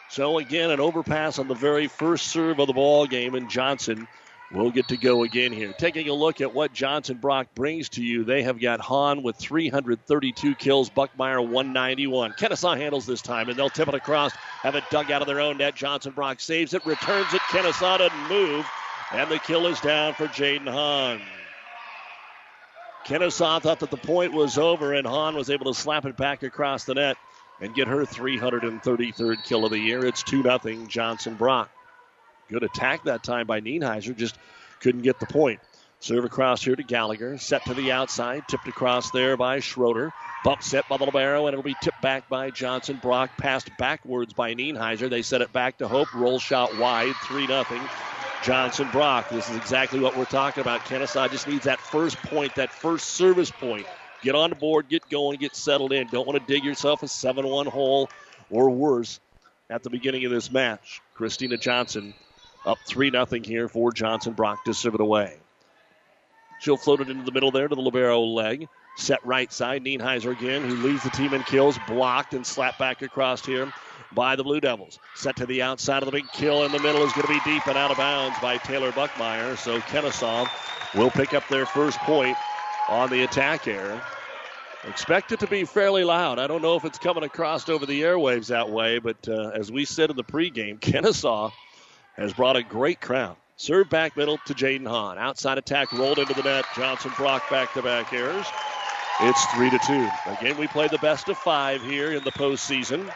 So 0.09 0.39
again, 0.39 0.71
an 0.71 0.81
overpass 0.81 1.39
on 1.39 1.49
the 1.49 1.55
very 1.55 1.89
first 1.89 2.29
serve 2.29 2.59
of 2.59 2.69
the 2.69 2.73
ball 2.73 3.07
game, 3.07 3.35
and 3.35 3.51
Johnson 3.51 4.07
will 4.53 4.71
get 4.71 4.89
to 4.89 4.97
go 4.97 5.25
again 5.25 5.53
here. 5.53 5.73
Taking 5.73 6.09
a 6.09 6.15
look 6.15 6.41
at 6.41 6.55
what 6.55 6.73
Johnson 6.73 7.19
Brock 7.19 7.49
brings 7.55 7.89
to 7.91 8.03
you, 8.03 8.25
they 8.25 8.43
have 8.45 8.61
got 8.61 8.81
Hahn 8.81 9.23
with 9.23 9.37
332 9.37 10.55
kills, 10.55 10.89
Buckmeyer 10.91 11.41
191. 11.41 12.33
Kenesaw 12.33 12.77
handles 12.77 13.07
this 13.07 13.23
time, 13.23 13.49
and 13.49 13.59
they'll 13.59 13.69
tip 13.69 13.89
it 13.89 13.95
across, 13.95 14.33
have 14.63 14.77
it 14.77 14.85
dug 14.91 15.11
out 15.11 15.23
of 15.23 15.27
their 15.27 15.41
own 15.41 15.59
net. 15.59 15.75
Johnson 15.75 16.13
Brock 16.13 16.41
saves 16.41 16.75
it, 16.75 16.87
returns 16.87 17.35
it. 17.35 17.41
Kenesaw 17.43 17.99
doesn't 17.99 18.29
move, 18.29 18.65
and 19.13 19.29
the 19.29 19.41
kill 19.41 19.67
is 19.67 19.81
down 19.81 20.15
for 20.15 20.29
Jaden 20.29 20.71
Hahn. 20.71 21.21
Kenesaw 23.05 23.61
thought 23.61 23.81
that 23.81 23.91
the 23.91 23.97
point 23.97 24.33
was 24.33 24.57
over, 24.57 24.93
and 24.93 25.07
Hahn 25.07 25.35
was 25.35 25.51
able 25.51 25.73
to 25.73 25.79
slap 25.79 26.07
it 26.07 26.17
back 26.17 26.45
across 26.45 26.85
the 26.85 26.95
net 26.95 27.17
and 27.61 27.75
get 27.75 27.89
her 27.89 28.05
333rd 28.05 29.45
kill 29.45 29.65
of 29.65 29.71
the 29.71 29.79
year. 29.79 30.05
It's 30.05 30.23
2 30.23 30.43
0 30.43 30.87
Johnson 30.87 31.35
Brock. 31.35 31.71
Good 32.49 32.63
attack 32.63 33.05
that 33.05 33.23
time 33.23 33.47
by 33.47 33.61
Nienheiser, 33.61 34.17
just 34.17 34.39
couldn't 34.81 35.03
get 35.03 35.19
the 35.19 35.27
point. 35.27 35.61
Serve 35.99 36.25
across 36.25 36.63
here 36.63 36.77
to 36.77 36.83
Gallagher. 36.83 37.39
Set 37.39 37.65
to 37.65 37.75
the 37.75 37.91
outside. 37.91 38.47
Tipped 38.49 38.69
across 38.69 39.11
there 39.11 39.37
by 39.37 39.61
Schroeder. 39.61 40.13
Bump 40.45 40.63
set 40.63 40.89
by 40.89 40.99
the 40.99 41.05
Libero, 41.05 41.47
and 41.47 41.55
it'll 41.55 41.65
be 41.65 41.75
tipped 41.83 42.03
back 42.03 42.29
by 42.29 42.51
Johnson. 42.51 42.99
Brock 43.01 43.31
passed 43.39 43.71
backwards 43.79 44.35
by 44.35 44.55
Nienheiser. 44.55 45.09
They 45.09 45.23
set 45.23 45.41
it 45.41 45.53
back 45.53 45.79
to 45.79 45.89
Hope. 45.89 46.15
Roll 46.15 46.39
shot 46.39 46.79
wide. 46.79 47.15
3 47.25 47.47
0. 47.47 47.65
Johnson 48.45 48.89
Brock. 48.93 49.31
This 49.31 49.49
is 49.49 49.57
exactly 49.57 49.99
what 49.99 50.17
we're 50.17 50.27
talking 50.27 50.61
about. 50.61 50.85
Kenesaw 50.85 51.31
just 51.31 51.49
needs 51.49 51.65
that 51.65 51.81
first 51.81 52.19
point, 52.19 52.55
that 52.57 52.71
first 52.71 53.07
service 53.11 53.51
point 53.51 53.87
Get 54.27 54.35
on 54.35 54.51
the 54.51 54.57
board, 54.57 54.89
get 54.89 55.09
going, 55.09 55.39
get 55.39 55.55
settled 55.55 55.93
in. 55.93 56.09
Don't 56.09 56.27
want 56.27 56.37
to 56.45 56.53
dig 56.53 56.65
yourself 56.65 57.05
a 57.05 57.07
7 57.07 57.47
1 57.47 57.67
hole 57.67 58.11
or 58.51 58.71
worse 58.71 59.21
at 59.71 59.85
the 59.85 59.89
beginning 59.89 60.25
of 60.25 60.33
this 60.33 60.51
match. 60.51 61.01
Christina 61.15 61.57
Johnson 61.57 62.13
up 62.65 62.77
3 62.89 63.13
0 63.13 63.27
here 63.45 63.69
for 63.69 63.93
Johnson 63.93 64.33
Brock 64.33 64.65
to 64.65 64.75
serve 64.75 64.97
it 64.97 65.01
away. 65.01 65.37
She'll 66.59 66.77
float 66.77 67.03
it 67.03 67.09
into 67.09 67.23
the 67.23 67.31
middle 67.31 67.53
there 67.53 67.69
to 67.69 67.75
the 67.77 67.81
Libero 67.81 68.21
Legg. 68.21 68.67
Set 68.97 69.25
right 69.25 69.53
side. 69.53 69.85
Nienheiser 69.85 70.37
again, 70.37 70.69
who 70.69 70.75
leads 70.75 71.05
the 71.05 71.11
team 71.11 71.33
in 71.33 71.45
kills, 71.45 71.79
blocked 71.87 72.35
and 72.35 72.45
slapped 72.45 72.81
back 72.81 73.03
across 73.03 73.47
here 73.47 73.73
by 74.13 74.35
the 74.35 74.43
Blue 74.43 74.59
Devils. 74.59 74.99
Set 75.15 75.37
to 75.37 75.47
the 75.47 75.63
outside 75.63 76.03
of 76.03 76.07
the 76.07 76.11
big 76.11 76.27
kill 76.33 76.65
in 76.65 76.73
the 76.73 76.81
middle 76.81 77.05
is 77.05 77.13
going 77.13 77.29
to 77.29 77.33
be 77.33 77.41
deep 77.49 77.65
and 77.69 77.79
out 77.79 77.93
of 77.93 77.97
bounds 77.97 78.37
by 78.41 78.57
Taylor 78.57 78.91
Buckmeyer. 78.91 79.57
So 79.57 79.79
Kenesaw 79.83 80.49
will 80.97 81.13
pick 81.13 81.33
up 81.33 81.47
their 81.47 81.65
first 81.65 82.01
point 82.01 82.37
on 82.89 83.09
the 83.09 83.23
attack 83.23 83.69
air. 83.69 84.03
Expect 84.89 85.33
it 85.33 85.41
to 85.41 85.49
be 85.49 85.65
fairly 85.65 86.05
loud. 86.05 86.39
I 86.39 86.47
don't 86.47 86.63
know 86.63 86.77
if 86.77 86.85
it's 86.85 86.99
coming 86.99 87.25
across 87.25 87.69
over 87.69 87.87
the 87.87 88.03
airwaves 88.03 88.49
that 88.49 88.71
way, 88.71 88.99
but 88.99 89.29
uh, 89.29 89.51
as 89.55 89.71
we 89.71 89.85
said 89.85 90.11
in 90.11 90.17
the 90.17 90.25
pregame, 90.25 90.79
Kenesaw 90.81 91.51
has 92.17 92.33
brought 92.33 92.57
a 92.57 92.63
great 92.63 93.01
crowd. 93.01 93.37
Serve 93.57 93.89
back 93.89 94.17
middle 94.17 94.39
to 94.47 94.55
Jaden 94.55 94.87
Hahn. 94.87 95.19
Outside 95.19 95.59
attack 95.59 95.93
rolled 95.93 96.19
into 96.19 96.35
the 96.35 96.43
net. 96.43 96.67
Johnson 96.77 97.11
Brock 97.17 97.49
back 97.51 97.73
to 97.73 97.83
back 97.83 98.13
errors. 98.13 98.47
It's 99.23 99.45
three 99.47 99.71
to 99.71 99.79
two. 99.79 100.09
Again, 100.27 100.59
we 100.59 100.67
play 100.67 100.89
the 100.89 100.99
best 100.99 101.29
of 101.31 101.39
five 101.39 101.83
here 101.83 102.13
in 102.13 102.23
the 102.23 102.33
postseason. 102.33 103.11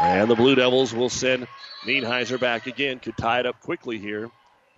And 0.00 0.28
the 0.28 0.34
Blue 0.34 0.56
Devils 0.56 0.92
will 0.92 1.08
send 1.08 1.46
Nienheiser 1.84 2.40
back 2.40 2.66
again. 2.66 2.98
Could 2.98 3.16
tie 3.16 3.40
it 3.40 3.46
up 3.46 3.60
quickly 3.60 3.98
here 3.98 4.28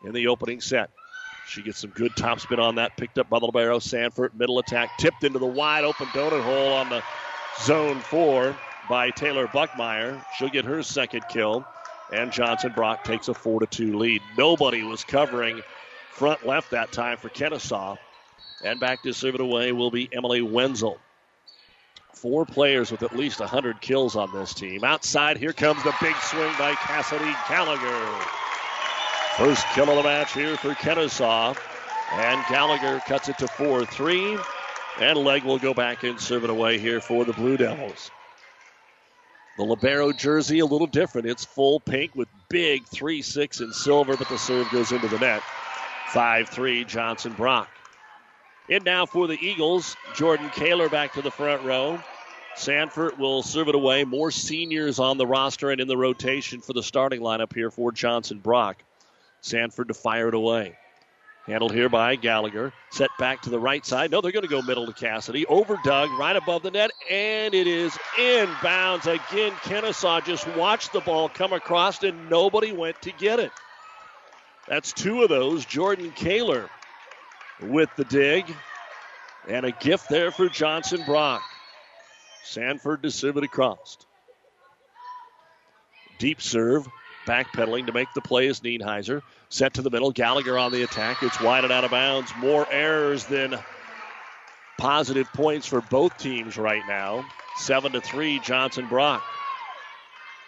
in 0.05 0.13
the 0.13 0.27
opening 0.27 0.61
set. 0.61 0.91
She 1.47 1.63
gets 1.63 1.81
some 1.81 1.91
good 1.91 2.13
topspin 2.13 2.59
on 2.59 2.77
that. 2.77 2.97
Picked 2.97 3.19
up 3.19 3.29
by 3.29 3.39
the 3.39 3.47
Libero. 3.47 3.79
Sanford, 3.79 4.39
middle 4.39 4.59
attack. 4.59 4.97
Tipped 4.99 5.25
into 5.25 5.39
the 5.39 5.47
wide 5.47 5.85
open 5.85 6.07
donut 6.09 6.43
hole 6.43 6.73
on 6.73 6.89
the 6.89 7.03
zone 7.63 8.01
four 8.01 8.57
by 8.89 9.11
Taylor 9.11 9.47
Buckmeyer. 9.47 10.25
She'll 10.37 10.49
get 10.49 10.65
her 10.65 10.83
second 10.83 11.27
kill. 11.29 11.67
And 12.13 12.31
Johnson 12.31 12.73
Brock 12.75 13.05
takes 13.05 13.29
a 13.29 13.35
4 13.35 13.61
to 13.61 13.67
2 13.67 13.99
lead. 13.99 14.21
Nobody 14.37 14.83
was 14.83 15.03
covering 15.03 15.63
front 16.11 16.47
left 16.47 16.73
that 16.73 16.93
time 16.93 17.17
for 17.17 17.31
Kenesaw, 17.31 17.97
And 18.63 18.79
back 18.79 19.03
to 19.03 19.15
serve 19.15 19.35
it 19.35 19.41
away 19.41 19.73
will 19.73 19.91
be 19.91 20.11
Emily 20.13 20.43
Wenzel. 20.43 20.99
Four 22.13 22.45
players 22.45 22.93
with 22.93 23.03
at 23.03 23.17
least 23.17 23.41
100 23.41 23.81
kills 23.81 24.15
on 24.15 24.31
this 24.33 24.53
team. 24.55 24.85
Outside, 24.85 25.39
here 25.39 25.55
comes 25.55 25.83
the 25.83 25.95
big 26.01 26.15
swing 26.17 26.53
by 26.59 26.75
Cassidy 26.75 27.35
Gallagher. 27.49 28.42
First 29.37 29.67
kill 29.75 29.89
of 29.89 29.97
the 29.97 30.03
match 30.03 30.35
here 30.35 30.57
for 30.59 30.75
Kenesaw. 30.75 31.57
And 32.13 32.45
Gallagher 32.51 33.01
cuts 33.01 33.31
it 33.31 33.39
to 33.39 33.49
4 33.49 33.87
3. 33.87 34.39
And 35.01 35.19
Legg 35.19 35.45
will 35.45 35.59
go 35.59 35.73
back 35.73 36.03
and 36.03 36.21
serve 36.21 36.45
it 36.45 36.51
away 36.51 36.79
here 36.79 37.01
for 37.01 37.25
the 37.25 37.33
Blue 37.33 37.57
Devils. 37.57 38.11
The 39.57 39.65
Libero 39.65 40.13
jersey 40.13 40.59
a 40.59 40.67
little 40.67 40.87
different. 40.87 41.27
It's 41.27 41.47
full 41.47 41.81
pink 41.81 42.15
with 42.15 42.29
big 42.51 42.87
3 42.87 43.23
6 43.23 43.61
in 43.61 43.73
silver, 43.73 44.19
but 44.19 44.29
the 44.29 44.37
serve 44.37 44.71
goes 44.71 44.93
into 44.93 45.09
the 45.09 45.19
net. 45.19 45.43
5 46.09 46.49
3 46.51 46.85
Johnson 46.85 47.33
Brock. 47.33 47.69
In 48.69 48.85
now 48.85 49.07
for 49.07 49.27
the 49.27 49.39
Eagles. 49.41 49.97
Jordan 50.15 50.51
Kaler 50.51 50.91
back 50.91 51.15
to 51.15 51.23
the 51.23 51.31
front 51.31 51.63
row. 51.63 51.99
Sanford 52.55 53.19
will 53.19 53.43
serve 53.43 53.69
it 53.69 53.75
away. 53.75 54.05
More 54.05 54.31
seniors 54.31 54.99
on 54.99 55.17
the 55.17 55.27
roster 55.27 55.71
and 55.71 55.81
in 55.81 55.89
the 55.89 55.97
rotation 55.97 56.61
for 56.61 56.75
the 56.75 56.83
starting 56.83 57.23
lineup 57.23 57.55
here 57.55 57.71
for 57.71 57.93
Johnson 57.93 58.39
Brock. 58.39 58.83
Sanford 59.43 59.89
to 59.89 59.95
fire 59.95 60.29
it 60.29 60.35
away. 60.35 60.77
Handled 61.47 61.73
here 61.73 61.89
by 61.89 62.15
Gallagher. 62.15 62.73
Set 62.91 63.11
back 63.19 63.43
to 63.43 63.51
the 63.51 63.59
right 63.59 63.85
side. 63.85 64.13
No, 64.13 64.21
they're 64.21 64.31
going 64.31 64.45
to 64.45 64.49
go 64.49 64.63
middle 64.63 64.87
to 64.87 64.93
Cassidy. 64.93 65.45
Over 65.47 65.77
Doug, 65.83 66.09
right 66.13 66.37
above 66.37 66.63
the 66.63 66.71
net, 66.71 66.93
and 67.11 67.53
it 67.53 67.67
is 67.67 67.93
inbounds 68.17 69.07
again. 69.07 69.51
Kenesaw 69.63 70.25
just 70.25 70.47
watched 70.57 70.93
the 70.93 71.01
ball 71.01 71.29
come 71.29 71.53
across, 71.53 72.03
and 72.05 72.31
nobody 72.31 72.73
went 72.73 73.03
to 73.03 73.11
get 73.11 73.41
it. 73.41 73.51
That's 74.69 74.93
two 74.93 75.25
of 75.25 75.29
those. 75.29 75.65
Jordan 75.65 76.13
Kaler 76.13 76.71
with 77.61 77.91
the 77.97 78.05
dig, 78.05 78.45
and 79.49 79.67
a 79.67 79.73
gift 79.73 80.09
there 80.09 80.31
for 80.31 80.49
Johnson 80.49 81.03
Brock. 81.05 81.43
Sanford 82.45 83.03
to 83.03 83.11
serve 83.11 83.37
it 83.37 83.45
across. 83.45 83.99
Deep 86.19 86.41
serve 86.41 86.87
Backpedaling 87.27 87.87
to 87.87 87.93
make 87.93 88.09
the 88.15 88.21
play 88.21 88.49
is 88.49 88.61
Nienheiser. 88.61 89.23
Set 89.49 89.75
to 89.75 89.83
the 89.83 89.91
middle. 89.91 90.11
Gallagher 90.11 90.59
on 90.59 90.73
the 90.73 90.83
attack. 90.83 91.23
It's 91.23 91.41
wide 91.41 91.65
and 91.65 91.73
out 91.73 91.85
of 91.85 91.91
bounds. 91.91 92.33
More 92.39 92.67
errors 92.71 93.25
than 93.27 93.59
positive 94.79 95.33
points 95.33 95.67
for 95.67 95.81
both 95.81 96.19
teams 96.19 96.57
right 96.57 96.83
now. 96.89 97.25
7 97.57 97.93
to 97.93 98.01
3, 98.01 98.41
Johnson 98.41 98.89
Brock. 98.89 99.23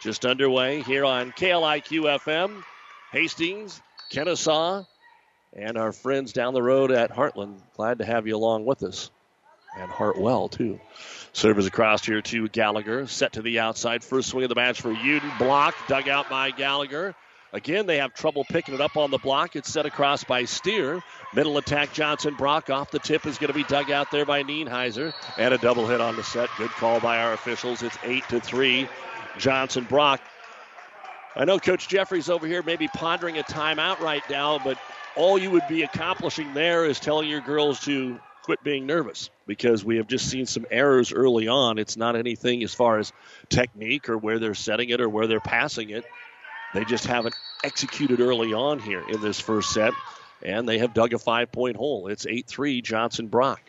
Just 0.02 0.26
underway 0.26 0.82
here 0.82 1.04
on 1.04 1.32
KLIQ 1.32 2.18
FM. 2.20 2.64
Hastings, 3.12 3.80
Kenesaw, 4.10 4.84
and 5.52 5.78
our 5.78 5.92
friends 5.92 6.32
down 6.32 6.52
the 6.54 6.62
road 6.62 6.90
at 6.90 7.12
Heartland. 7.12 7.60
Glad 7.76 7.98
to 7.98 8.04
have 8.04 8.26
you 8.26 8.36
along 8.36 8.64
with 8.64 8.82
us. 8.82 9.10
And 9.76 9.90
Hartwell, 9.90 10.48
too. 10.48 10.78
Serves 11.32 11.66
across 11.66 12.04
here 12.04 12.22
to 12.22 12.48
Gallagher. 12.48 13.06
Set 13.06 13.32
to 13.32 13.42
the 13.42 13.58
outside. 13.58 14.04
First 14.04 14.28
swing 14.28 14.44
of 14.44 14.48
the 14.48 14.54
match 14.54 14.80
for 14.80 14.94
Uden. 14.94 15.38
Block. 15.38 15.74
Dug 15.88 16.08
out 16.08 16.30
by 16.30 16.50
Gallagher. 16.52 17.14
Again, 17.52 17.86
they 17.86 17.98
have 17.98 18.14
trouble 18.14 18.44
picking 18.44 18.74
it 18.74 18.80
up 18.80 18.96
on 18.96 19.12
the 19.12 19.18
block. 19.18 19.54
It's 19.54 19.72
set 19.72 19.86
across 19.86 20.24
by 20.24 20.44
Steer. 20.44 21.02
Middle 21.34 21.56
attack, 21.56 21.92
Johnson 21.92 22.34
Brock. 22.34 22.68
Off 22.68 22.90
the 22.90 22.98
tip 22.98 23.26
is 23.26 23.38
going 23.38 23.48
to 23.48 23.54
be 23.54 23.62
dug 23.64 23.92
out 23.92 24.10
there 24.10 24.24
by 24.24 24.42
Nienheiser. 24.42 25.12
And 25.38 25.54
a 25.54 25.58
double 25.58 25.86
hit 25.86 26.00
on 26.00 26.16
the 26.16 26.24
set. 26.24 26.48
Good 26.58 26.70
call 26.70 26.98
by 26.98 27.18
our 27.18 27.32
officials. 27.32 27.82
It's 27.82 27.96
8 28.02 28.28
to 28.30 28.40
3. 28.40 28.88
Johnson 29.38 29.84
Brock. 29.84 30.20
I 31.36 31.44
know 31.44 31.58
Coach 31.58 31.88
Jeffrey's 31.88 32.28
over 32.28 32.46
here 32.46 32.62
may 32.62 32.76
be 32.76 32.88
pondering 32.88 33.38
a 33.38 33.42
timeout 33.42 34.00
right 34.00 34.22
now, 34.30 34.58
but 34.62 34.78
all 35.16 35.38
you 35.38 35.50
would 35.50 35.66
be 35.68 35.82
accomplishing 35.82 36.54
there 36.54 36.84
is 36.84 37.00
telling 37.00 37.28
your 37.28 37.40
girls 37.40 37.80
to 37.80 38.18
quit 38.44 38.62
being 38.62 38.84
nervous 38.84 39.30
because 39.46 39.86
we 39.86 39.96
have 39.96 40.06
just 40.06 40.28
seen 40.28 40.44
some 40.44 40.66
errors 40.70 41.14
early 41.14 41.48
on. 41.48 41.78
It's 41.78 41.96
not 41.96 42.14
anything 42.14 42.62
as 42.62 42.74
far 42.74 42.98
as 42.98 43.10
technique 43.48 44.10
or 44.10 44.18
where 44.18 44.38
they're 44.38 44.54
setting 44.54 44.90
it 44.90 45.00
or 45.00 45.08
where 45.08 45.26
they're 45.26 45.40
passing 45.40 45.88
it. 45.88 46.04
They 46.74 46.84
just 46.84 47.06
haven't 47.06 47.34
executed 47.62 48.20
early 48.20 48.52
on 48.52 48.80
here 48.80 49.02
in 49.08 49.22
this 49.22 49.40
first 49.40 49.70
set, 49.70 49.94
and 50.42 50.68
they 50.68 50.78
have 50.78 50.92
dug 50.92 51.14
a 51.14 51.18
five 51.18 51.52
point 51.52 51.76
hole. 51.76 52.08
It's 52.08 52.26
8 52.26 52.46
3 52.46 52.82
Johnson 52.82 53.28
Brock. 53.28 53.62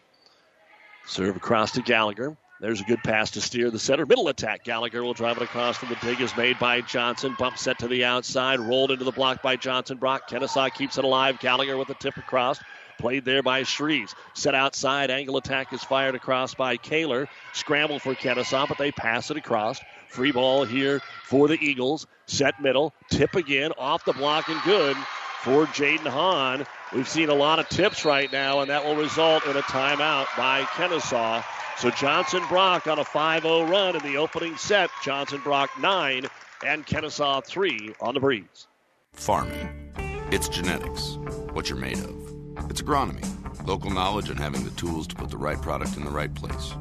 Serve 1.07 1.37
across 1.37 1.71
to 1.73 1.81
Gallagher. 1.81 2.35
There's 2.59 2.81
a 2.81 2.85
good 2.85 3.03
pass 3.03 3.31
to 3.31 3.41
steer 3.41 3.69
the 3.69 3.79
center. 3.79 4.05
Middle 4.05 4.27
attack. 4.27 4.63
Gallagher 4.63 5.03
will 5.03 5.13
drive 5.13 5.37
it 5.37 5.43
across 5.43 5.77
from 5.77 5.89
the 5.89 5.95
dig 6.01 6.19
is 6.19 6.35
made 6.35 6.57
by 6.57 6.81
Johnson. 6.81 7.35
Bump 7.37 7.57
set 7.57 7.79
to 7.79 7.87
the 7.87 8.03
outside. 8.05 8.59
Rolled 8.59 8.91
into 8.91 9.05
the 9.05 9.11
block 9.11 9.41
by 9.41 9.55
Johnson 9.55 9.97
Brock. 9.97 10.29
Kenesaw 10.29 10.73
keeps 10.73 10.97
it 10.97 11.03
alive. 11.03 11.39
Gallagher 11.39 11.77
with 11.77 11.89
a 11.89 11.93
tip 11.93 12.17
across. 12.17 12.59
Played 12.97 13.25
there 13.25 13.43
by 13.43 13.63
Shreves. 13.63 14.13
Set 14.33 14.55
outside. 14.55 15.11
Angle 15.11 15.37
attack 15.37 15.73
is 15.73 15.83
fired 15.83 16.15
across 16.15 16.53
by 16.53 16.77
Kaler. 16.77 17.27
Scramble 17.53 17.99
for 17.99 18.15
Kenesaw, 18.15 18.67
but 18.67 18.77
they 18.77 18.91
pass 18.91 19.31
it 19.31 19.37
across. 19.37 19.79
Free 20.09 20.31
ball 20.31 20.63
here 20.63 21.01
for 21.23 21.47
the 21.47 21.57
Eagles. 21.59 22.07
Set 22.25 22.61
middle. 22.61 22.93
Tip 23.09 23.35
again. 23.35 23.71
Off 23.77 24.05
the 24.05 24.13
block 24.13 24.47
and 24.47 24.61
good 24.63 24.95
for 25.41 25.65
Jaden 25.67 26.07
Hahn. 26.07 26.65
We've 26.93 27.07
seen 27.07 27.29
a 27.29 27.35
lot 27.35 27.59
of 27.59 27.69
tips 27.69 28.05
right 28.05 28.31
now, 28.31 28.61
and 28.61 28.69
that 28.69 28.83
will 28.83 28.95
result 28.95 29.45
in 29.45 29.55
a 29.55 29.61
timeout 29.61 30.27
by 30.37 30.63
Kenesaw. 30.63 31.43
So 31.77 31.91
Johnson 31.91 32.41
Brock 32.47 32.87
on 32.87 32.99
a 32.99 33.03
5 33.03 33.43
0 33.43 33.65
run 33.65 33.95
in 33.95 34.01
the 34.01 34.17
opening 34.17 34.55
set. 34.55 34.89
Johnson 35.03 35.41
Brock 35.43 35.69
9 35.79 36.25
and 36.65 36.85
Kenesaw 36.85 37.45
3 37.45 37.95
on 37.99 38.13
the 38.13 38.19
breeze. 38.19 38.67
Farming. 39.13 39.91
It's 40.31 40.47
genetics, 40.49 41.17
what 41.53 41.69
you're 41.69 41.77
made 41.77 41.99
of. 41.99 42.24
It's 42.69 42.81
agronomy, 42.81 43.25
local 43.67 43.89
knowledge, 43.89 44.29
and 44.29 44.39
having 44.39 44.63
the 44.63 44.71
tools 44.71 45.07
to 45.07 45.15
put 45.15 45.29
the 45.29 45.37
right 45.37 45.61
product 45.61 45.97
in 45.97 46.05
the 46.05 46.11
right 46.11 46.33
place. 46.33 46.73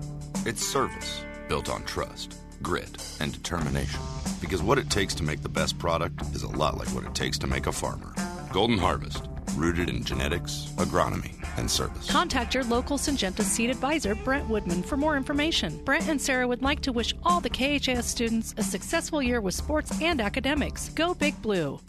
It's 0.47 0.65
service, 0.65 1.23
built 1.49 1.69
on 1.69 1.85
trust, 1.85 2.39
grit, 2.63 3.17
and 3.21 3.33
determination. 3.33 4.01
Because 4.41 4.63
what 4.63 4.79
it 4.79 4.91
takes 4.91 5.15
to 5.17 5.23
make 5.23 5.43
the 5.43 5.49
best 5.49 5.79
product 5.79 6.23
is 6.35 6.43
a 6.43 6.49
lot 6.49 6.77
like 6.77 6.89
what 6.89 7.05
it 7.05 7.15
takes 7.15 7.39
to 7.39 7.47
make 7.47 7.67
a 7.67 7.73
farmer. 7.73 8.15
Golden 8.53 8.79
Harvest, 8.79 9.29
rooted 9.57 9.89
in 9.89 10.05
genetics, 10.05 10.73
agronomy, 10.77 11.35
and 11.59 11.71
service. 11.71 12.11
Contact 12.11 12.55
your 12.55 12.65
local 12.65 12.99
Syngenta 12.99 13.43
seed 13.43 13.71
advisor, 13.71 14.15
Brent 14.15 14.49
Woodman, 14.49 14.83
for 14.83 14.97
more 14.97 15.17
information. 15.17 15.83
Brent 15.85 16.09
and 16.09 16.21
Sarah 16.21 16.47
would 16.47 16.63
like 16.63 16.81
to 16.81 16.93
wish 16.93 17.15
all 17.25 17.41
the 17.41 17.51
KHAS 17.51 18.05
students 18.05 18.55
a 18.57 18.63
successful 18.63 19.23
year 19.23 19.41
with 19.41 19.55
sports 19.55 20.01
and 20.01 20.21
academics. 20.21 20.89
Go 20.91 21.15
Big 21.15 21.41
Blue. 21.43 21.81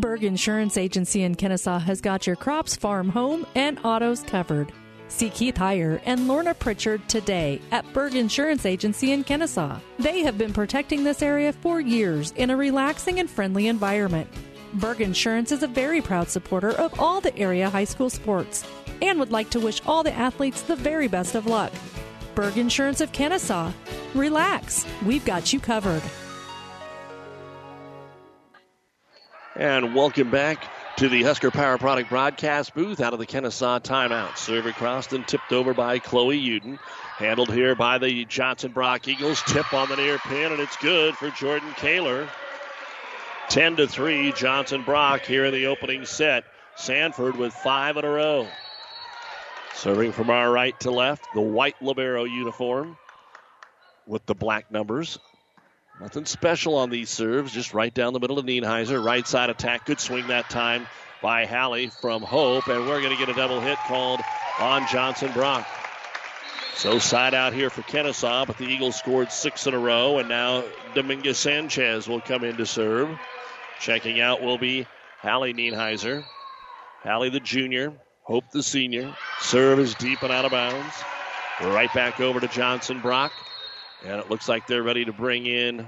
Berg 0.00 0.24
Insurance 0.24 0.76
Agency 0.76 1.22
in 1.22 1.34
Kenesaw 1.34 1.80
has 1.80 2.00
got 2.00 2.26
your 2.26 2.36
crops, 2.36 2.74
farm, 2.74 3.08
home, 3.08 3.46
and 3.54 3.78
autos 3.84 4.22
covered. 4.22 4.72
See 5.08 5.30
Keith 5.30 5.54
Heyer 5.54 6.00
and 6.04 6.26
Lorna 6.26 6.54
Pritchard 6.54 7.08
today 7.08 7.60
at 7.70 7.90
Berg 7.92 8.14
Insurance 8.14 8.66
Agency 8.66 9.12
in 9.12 9.22
Kenesaw. 9.22 9.80
They 9.98 10.20
have 10.20 10.36
been 10.36 10.52
protecting 10.52 11.04
this 11.04 11.22
area 11.22 11.52
for 11.52 11.80
years 11.80 12.32
in 12.32 12.50
a 12.50 12.56
relaxing 12.56 13.20
and 13.20 13.30
friendly 13.30 13.68
environment. 13.68 14.28
Berg 14.74 15.00
Insurance 15.00 15.52
is 15.52 15.62
a 15.62 15.68
very 15.68 16.00
proud 16.00 16.28
supporter 16.28 16.70
of 16.70 16.98
all 16.98 17.20
the 17.20 17.36
area 17.38 17.70
high 17.70 17.84
school 17.84 18.10
sports 18.10 18.66
and 19.00 19.18
would 19.20 19.30
like 19.30 19.50
to 19.50 19.60
wish 19.60 19.80
all 19.86 20.02
the 20.02 20.14
athletes 20.14 20.62
the 20.62 20.76
very 20.76 21.06
best 21.06 21.34
of 21.34 21.46
luck. 21.46 21.72
Berg 22.34 22.56
Insurance 22.58 23.00
of 23.00 23.12
Kenesaw. 23.12 23.72
Relax, 24.14 24.84
we've 25.04 25.24
got 25.24 25.52
you 25.52 25.60
covered. 25.60 26.02
And 29.56 29.94
welcome 29.94 30.32
back 30.32 30.68
to 30.96 31.08
the 31.08 31.22
Husker 31.22 31.52
Power 31.52 31.78
Product 31.78 32.10
broadcast 32.10 32.74
booth 32.74 32.98
out 32.98 33.12
of 33.12 33.20
the 33.20 33.26
Kenesaw 33.26 33.80
timeout. 33.80 34.36
Server 34.36 34.72
crossed 34.72 35.12
and 35.12 35.24
tipped 35.28 35.52
over 35.52 35.72
by 35.72 36.00
Chloe 36.00 36.40
Uden. 36.40 36.80
Handled 37.18 37.52
here 37.52 37.76
by 37.76 37.98
the 37.98 38.24
Johnson 38.24 38.72
Brock 38.72 39.06
Eagles. 39.06 39.40
Tip 39.46 39.72
on 39.72 39.88
the 39.88 39.94
near 39.94 40.18
pin, 40.18 40.50
and 40.50 40.60
it's 40.60 40.76
good 40.78 41.14
for 41.16 41.30
Jordan 41.30 41.72
Kaler. 41.76 42.28
10 43.48 43.76
to 43.76 43.86
3, 43.86 44.32
Johnson 44.32 44.82
Brock 44.82 45.20
here 45.20 45.44
in 45.44 45.54
the 45.54 45.66
opening 45.66 46.04
set. 46.04 46.42
Sanford 46.74 47.36
with 47.36 47.54
five 47.54 47.96
in 47.96 48.04
a 48.04 48.10
row. 48.10 48.48
Serving 49.74 50.10
from 50.10 50.30
our 50.30 50.50
right 50.50 50.78
to 50.80 50.90
left, 50.90 51.28
the 51.32 51.40
white 51.40 51.80
Libero 51.80 52.24
uniform 52.24 52.96
with 54.04 54.26
the 54.26 54.34
black 54.34 54.72
numbers. 54.72 55.20
Nothing 56.00 56.26
special 56.26 56.76
on 56.76 56.90
these 56.90 57.08
serves, 57.08 57.52
just 57.52 57.72
right 57.72 57.94
down 57.94 58.12
the 58.12 58.20
middle 58.20 58.38
of 58.38 58.44
Nienheiser. 58.44 59.02
Right 59.02 59.26
side 59.26 59.50
attack, 59.50 59.86
good 59.86 60.00
swing 60.00 60.26
that 60.26 60.50
time 60.50 60.86
by 61.22 61.46
Hallie 61.46 61.88
from 61.88 62.22
Hope, 62.22 62.66
and 62.66 62.86
we're 62.86 63.00
going 63.00 63.12
to 63.12 63.18
get 63.18 63.28
a 63.28 63.34
double 63.34 63.60
hit 63.60 63.78
called 63.86 64.20
on 64.58 64.86
Johnson 64.88 65.32
Brock. 65.32 65.66
So 66.74 66.98
side 66.98 67.32
out 67.32 67.54
here 67.54 67.70
for 67.70 67.82
Kenesaw, 67.82 68.46
but 68.46 68.58
the 68.58 68.66
Eagles 68.66 68.96
scored 68.96 69.30
six 69.30 69.66
in 69.66 69.74
a 69.74 69.78
row, 69.78 70.18
and 70.18 70.28
now 70.28 70.64
Dominguez 70.94 71.38
Sanchez 71.38 72.08
will 72.08 72.20
come 72.20 72.42
in 72.42 72.56
to 72.56 72.66
serve. 72.66 73.16
Checking 73.80 74.20
out 74.20 74.42
will 74.42 74.58
be 74.58 74.86
Hallie 75.20 75.54
Nienheiser. 75.54 76.24
Hallie 77.02 77.30
the 77.30 77.40
junior, 77.40 77.92
Hope 78.24 78.50
the 78.52 78.62
senior. 78.62 79.14
Serve 79.40 79.78
is 79.78 79.94
deep 79.94 80.22
and 80.22 80.32
out 80.32 80.44
of 80.44 80.50
bounds. 80.50 80.94
Right 81.60 81.92
back 81.94 82.20
over 82.20 82.40
to 82.40 82.48
Johnson 82.48 83.00
Brock. 83.00 83.32
And 84.04 84.20
it 84.20 84.30
looks 84.30 84.48
like 84.48 84.66
they're 84.66 84.82
ready 84.82 85.06
to 85.06 85.12
bring 85.12 85.46
in 85.46 85.86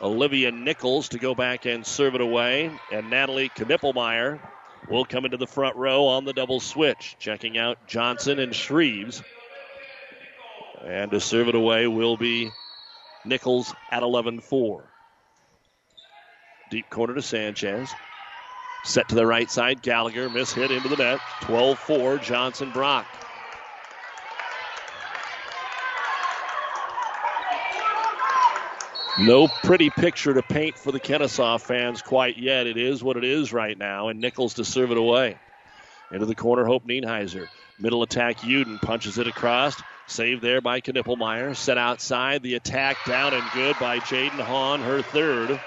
Olivia 0.00 0.52
Nichols 0.52 1.08
to 1.10 1.18
go 1.18 1.34
back 1.34 1.66
and 1.66 1.84
serve 1.84 2.14
it 2.14 2.20
away. 2.20 2.70
And 2.92 3.10
Natalie 3.10 3.50
Knippelmeyer 3.50 4.40
will 4.88 5.04
come 5.04 5.24
into 5.24 5.36
the 5.36 5.46
front 5.46 5.76
row 5.76 6.06
on 6.06 6.24
the 6.24 6.32
double 6.32 6.60
switch. 6.60 7.16
Checking 7.18 7.58
out 7.58 7.88
Johnson 7.88 8.38
and 8.38 8.52
Shreves. 8.52 9.22
And 10.86 11.10
to 11.10 11.20
serve 11.20 11.48
it 11.48 11.54
away 11.54 11.86
will 11.86 12.16
be 12.16 12.50
Nichols 13.24 13.74
at 13.90 14.02
11 14.02 14.40
4. 14.40 14.84
Deep 16.70 16.88
corner 16.88 17.14
to 17.14 17.22
Sanchez. 17.22 17.92
Set 18.84 19.08
to 19.08 19.14
the 19.16 19.26
right 19.26 19.50
side. 19.50 19.82
Gallagher 19.82 20.30
miss 20.30 20.52
hit 20.52 20.70
into 20.70 20.88
the 20.88 20.96
net. 20.96 21.20
12 21.42 21.78
4 21.78 22.18
Johnson 22.18 22.70
Brock. 22.70 23.06
No 29.20 29.48
pretty 29.48 29.90
picture 29.90 30.32
to 30.32 30.40
paint 30.40 30.78
for 30.78 30.92
the 30.92 30.98
Kenesaw 30.98 31.60
fans 31.60 32.00
quite 32.00 32.38
yet. 32.38 32.66
It 32.66 32.78
is 32.78 33.04
what 33.04 33.18
it 33.18 33.24
is 33.24 33.52
right 33.52 33.76
now, 33.76 34.08
and 34.08 34.18
Nichols 34.18 34.54
to 34.54 34.64
serve 34.64 34.92
it 34.92 34.96
away. 34.96 35.36
Into 36.10 36.24
the 36.24 36.34
corner, 36.34 36.64
Hope 36.64 36.86
Nienheiser. 36.86 37.48
Middle 37.78 38.02
attack, 38.02 38.38
Uden 38.38 38.80
punches 38.80 39.18
it 39.18 39.26
across. 39.26 39.80
Saved 40.06 40.40
there 40.40 40.62
by 40.62 40.80
Knippelmeyer. 40.80 41.54
Set 41.54 41.76
outside. 41.76 42.42
The 42.42 42.54
attack 42.54 42.96
down 43.06 43.34
and 43.34 43.44
good 43.52 43.76
by 43.78 43.98
Jaden 43.98 44.40
Hahn, 44.40 44.80
her 44.80 45.02
third. 45.02 45.60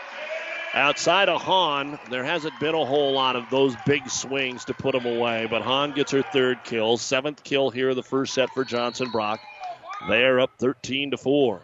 Outside 0.74 1.30
of 1.30 1.40
Hahn, 1.40 2.00
there 2.10 2.24
hasn't 2.24 2.60
been 2.60 2.74
a 2.74 2.86
whole 2.86 3.14
lot 3.14 3.36
of 3.36 3.52
those 3.52 3.76
big 3.86 4.10
swings 4.10 4.66
to 4.66 4.74
put 4.74 4.94
them 4.94 5.06
away, 5.06 5.46
but 5.48 5.62
Hahn 5.62 5.92
gets 5.92 6.12
her 6.12 6.24
third 6.24 6.64
kill. 6.64 6.98
Seventh 6.98 7.44
kill 7.44 7.70
here 7.70 7.92
in 7.92 7.96
the 7.96 8.02
first 8.02 8.34
set 8.34 8.50
for 8.50 8.66
Johnson 8.66 9.12
Brock. 9.12 9.40
They 10.10 10.24
are 10.24 10.40
up 10.40 10.50
13 10.58 11.12
to 11.12 11.18
4. 11.18 11.62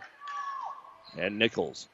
And 1.18 1.40
Nichols 1.40 1.88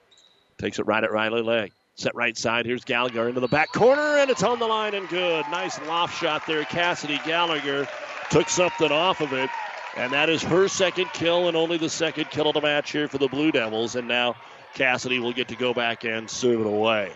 takes 0.57 0.79
it 0.79 0.85
right 0.85 1.03
at 1.03 1.11
Riley 1.11 1.41
Legg. 1.41 1.71
Set 1.95 2.13
right 2.13 2.37
side. 2.37 2.65
Here's 2.65 2.83
Gallagher 2.83 3.29
into 3.29 3.39
the 3.39 3.47
back 3.47 3.71
corner, 3.71 4.17
and 4.17 4.29
it's 4.29 4.43
on 4.43 4.59
the 4.59 4.67
line 4.67 4.93
and 4.93 5.07
good. 5.07 5.45
Nice 5.49 5.79
loft 5.83 6.19
shot 6.19 6.45
there. 6.45 6.65
Cassidy 6.65 7.19
Gallagher 7.25 7.87
took 8.29 8.49
something 8.49 8.91
off 8.91 9.21
of 9.21 9.31
it, 9.31 9.49
and 9.95 10.11
that 10.11 10.29
is 10.29 10.43
her 10.43 10.67
second 10.67 11.13
kill 11.13 11.47
and 11.47 11.55
only 11.55 11.77
the 11.77 11.89
second 11.89 12.29
kill 12.29 12.49
of 12.49 12.53
the 12.53 12.61
match 12.61 12.91
here 12.91 13.07
for 13.07 13.17
the 13.17 13.29
Blue 13.29 13.49
Devils. 13.49 13.95
And 13.95 14.09
now 14.09 14.35
Cassidy 14.73 15.19
will 15.19 15.31
get 15.31 15.47
to 15.47 15.55
go 15.55 15.73
back 15.73 16.03
and 16.03 16.29
serve 16.29 16.59
it 16.59 16.67
away. 16.67 17.13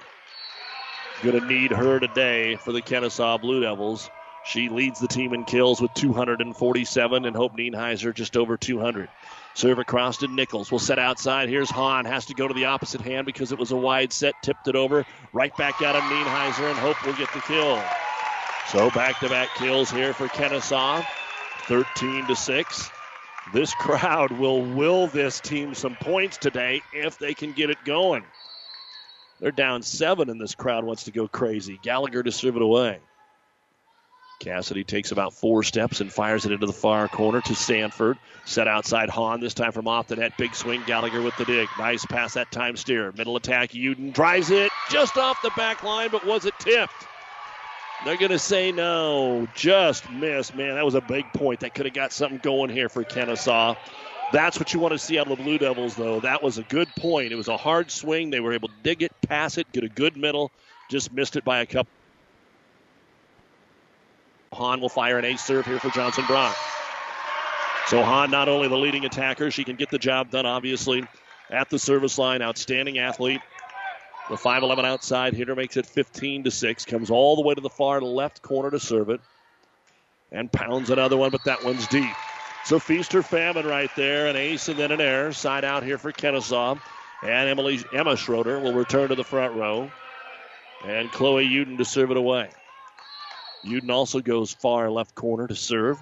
Going 1.21 1.41
to 1.41 1.45
need 1.45 1.71
her 1.71 1.99
today 1.99 2.55
for 2.55 2.71
the 2.71 2.81
Kenesaw 2.81 3.41
Blue 3.41 3.59
Devils. 3.59 4.09
She 4.45 4.69
leads 4.69 5.01
the 5.01 5.07
team 5.09 5.33
in 5.33 5.43
kills 5.43 5.81
with 5.81 5.93
247, 5.93 7.25
and 7.25 7.35
Hope 7.35 7.57
Nienheiser 7.57 8.13
just 8.13 8.37
over 8.37 8.55
200. 8.55 9.09
Serve 9.59 9.79
across 9.79 10.19
to 10.19 10.27
Nichols. 10.29 10.71
Will 10.71 10.79
set 10.79 10.99
outside. 10.99 11.49
Here's 11.49 11.69
Hahn. 11.69 12.05
Has 12.05 12.27
to 12.27 12.33
go 12.33 12.47
to 12.47 12.53
the 12.53 12.67
opposite 12.67 13.01
hand 13.01 13.25
because 13.25 13.51
it 13.51 13.59
was 13.59 13.71
a 13.71 13.75
wide 13.75 14.13
set. 14.13 14.33
Tipped 14.41 14.69
it 14.69 14.77
over. 14.77 15.05
Right 15.33 15.53
back 15.57 15.81
out 15.81 15.97
of 15.97 16.03
Nienheiser, 16.03 16.69
and 16.69 16.79
Hope 16.79 16.95
we'll 17.05 17.17
get 17.17 17.27
the 17.33 17.41
kill. 17.41 17.83
So 18.69 18.89
back 18.91 19.19
to 19.19 19.27
back 19.27 19.49
kills 19.55 19.91
here 19.91 20.13
for 20.13 20.29
Kenesaw. 20.29 21.05
13 21.63 22.27
to 22.27 22.37
6. 22.37 22.89
This 23.51 23.73
crowd 23.73 24.31
will 24.31 24.63
will 24.63 25.07
this 25.07 25.41
team 25.41 25.73
some 25.73 25.97
points 25.97 26.37
today 26.37 26.81
if 26.93 27.19
they 27.19 27.33
can 27.33 27.51
get 27.51 27.69
it 27.69 27.83
going. 27.83 28.23
They're 29.41 29.51
down 29.51 29.81
seven, 29.81 30.29
and 30.29 30.39
this 30.39 30.55
crowd 30.55 30.85
wants 30.85 31.03
to 31.03 31.11
go 31.11 31.27
crazy. 31.27 31.77
Gallagher 31.83 32.23
to 32.23 32.31
serve 32.31 32.55
it 32.55 32.61
away. 32.61 32.99
Cassidy 34.39 34.85
takes 34.85 35.11
about 35.11 35.33
four 35.33 35.63
steps 35.63 35.99
and 35.99 36.11
fires 36.11 36.45
it 36.45 36.51
into 36.53 36.65
the 36.65 36.73
far 36.73 37.07
corner 37.09 37.41
to 37.41 37.55
Sanford. 37.55 38.17
Set 38.45 38.67
outside 38.67 39.09
Hahn, 39.09 39.41
this 39.41 39.53
time 39.53 39.73
from 39.73 39.87
off 39.87 40.07
the 40.07 40.15
net. 40.15 40.37
Big 40.37 40.55
swing, 40.55 40.81
Gallagher 40.87 41.21
with 41.21 41.35
the 41.37 41.45
dig. 41.45 41.67
Nice 41.77 42.05
pass 42.05 42.35
that 42.35 42.49
time, 42.51 42.77
Steer. 42.77 43.11
Middle 43.11 43.35
attack, 43.35 43.71
Uden 43.71 44.13
drives 44.13 44.49
it 44.49 44.71
just 44.89 45.17
off 45.17 45.41
the 45.41 45.51
back 45.57 45.83
line, 45.83 46.09
but 46.09 46.25
was 46.25 46.45
it 46.45 46.53
tipped? 46.59 46.93
They're 48.05 48.17
going 48.17 48.31
to 48.31 48.39
say 48.39 48.71
no, 48.71 49.45
just 49.55 50.09
missed. 50.09 50.55
Man, 50.55 50.75
that 50.75 50.85
was 50.85 50.95
a 50.95 51.01
big 51.01 51.25
point. 51.33 51.59
That 51.59 51.75
could 51.75 51.85
have 51.85 51.93
got 51.93 52.13
something 52.13 52.39
going 52.41 52.69
here 52.69 52.87
for 52.87 53.03
Kenesaw. 53.03 53.75
That's 54.31 54.57
what 54.57 54.73
you 54.73 54.79
want 54.79 54.93
to 54.93 54.99
see 54.99 55.19
out 55.19 55.29
of 55.29 55.37
the 55.37 55.43
Blue 55.43 55.57
Devils, 55.57 55.95
though. 55.95 56.21
That 56.21 56.41
was 56.41 56.57
a 56.57 56.63
good 56.63 56.87
point. 56.97 57.33
It 57.33 57.35
was 57.35 57.49
a 57.49 57.57
hard 57.57 57.91
swing. 57.91 58.29
They 58.29 58.39
were 58.39 58.53
able 58.53 58.69
to 58.69 58.73
dig 58.83 59.03
it, 59.03 59.11
pass 59.27 59.57
it, 59.57 59.69
get 59.73 59.83
a 59.83 59.89
good 59.89 60.15
middle. 60.15 60.49
Just 60.89 61.11
missed 61.11 61.35
it 61.35 61.43
by 61.43 61.59
a 61.59 61.65
couple. 61.65 61.91
Hahn 64.51 64.81
will 64.81 64.89
fire 64.89 65.17
an 65.17 65.25
ace 65.25 65.43
serve 65.43 65.65
here 65.65 65.79
for 65.79 65.89
Johnson 65.89 66.25
Brock. 66.27 66.55
So 67.87 68.03
Hahn, 68.03 68.29
not 68.29 68.49
only 68.49 68.67
the 68.67 68.77
leading 68.77 69.05
attacker, 69.05 69.51
she 69.51 69.63
can 69.63 69.75
get 69.75 69.89
the 69.89 69.97
job 69.97 70.29
done, 70.29 70.45
obviously, 70.45 71.05
at 71.49 71.69
the 71.69 71.79
service 71.79 72.17
line. 72.17 72.41
Outstanding 72.41 72.99
athlete. 72.99 73.41
The 74.29 74.35
5'11 74.35 74.85
outside 74.85 75.33
hitter 75.33 75.55
makes 75.55 75.75
it 75.75 75.87
15 75.87 76.43
to 76.43 76.51
6. 76.51 76.85
Comes 76.85 77.09
all 77.09 77.35
the 77.35 77.41
way 77.41 77.55
to 77.55 77.61
the 77.61 77.69
far 77.69 77.99
left 77.99 78.43
corner 78.43 78.69
to 78.69 78.79
serve 78.79 79.09
it. 79.09 79.21
And 80.31 80.51
pounds 80.51 80.91
another 80.91 81.17
one, 81.17 81.31
but 81.31 81.45
that 81.45 81.65
one's 81.65 81.87
deep. 81.87 82.13
So 82.65 82.77
feast 82.77 83.15
or 83.15 83.23
famine 83.23 83.65
right 83.65 83.89
there. 83.95 84.27
An 84.27 84.35
ace 84.35 84.67
and 84.67 84.77
then 84.77 84.91
an 84.91 85.01
air. 85.01 85.33
Side 85.33 85.65
out 85.65 85.83
here 85.83 85.97
for 85.97 86.11
Kenesaw. 86.11 86.79
And 87.23 87.49
Emily 87.49 87.83
Emma 87.91 88.15
Schroeder 88.15 88.59
will 88.59 88.73
return 88.73 89.09
to 89.09 89.15
the 89.15 89.23
front 89.23 89.55
row. 89.55 89.89
And 90.85 91.11
Chloe 91.11 91.47
Uden 91.47 91.77
to 91.79 91.85
serve 91.85 92.11
it 92.11 92.17
away. 92.17 92.49
Uden 93.65 93.91
also 93.91 94.19
goes 94.19 94.53
far 94.53 94.89
left 94.89 95.15
corner 95.15 95.47
to 95.47 95.55
serve. 95.55 95.97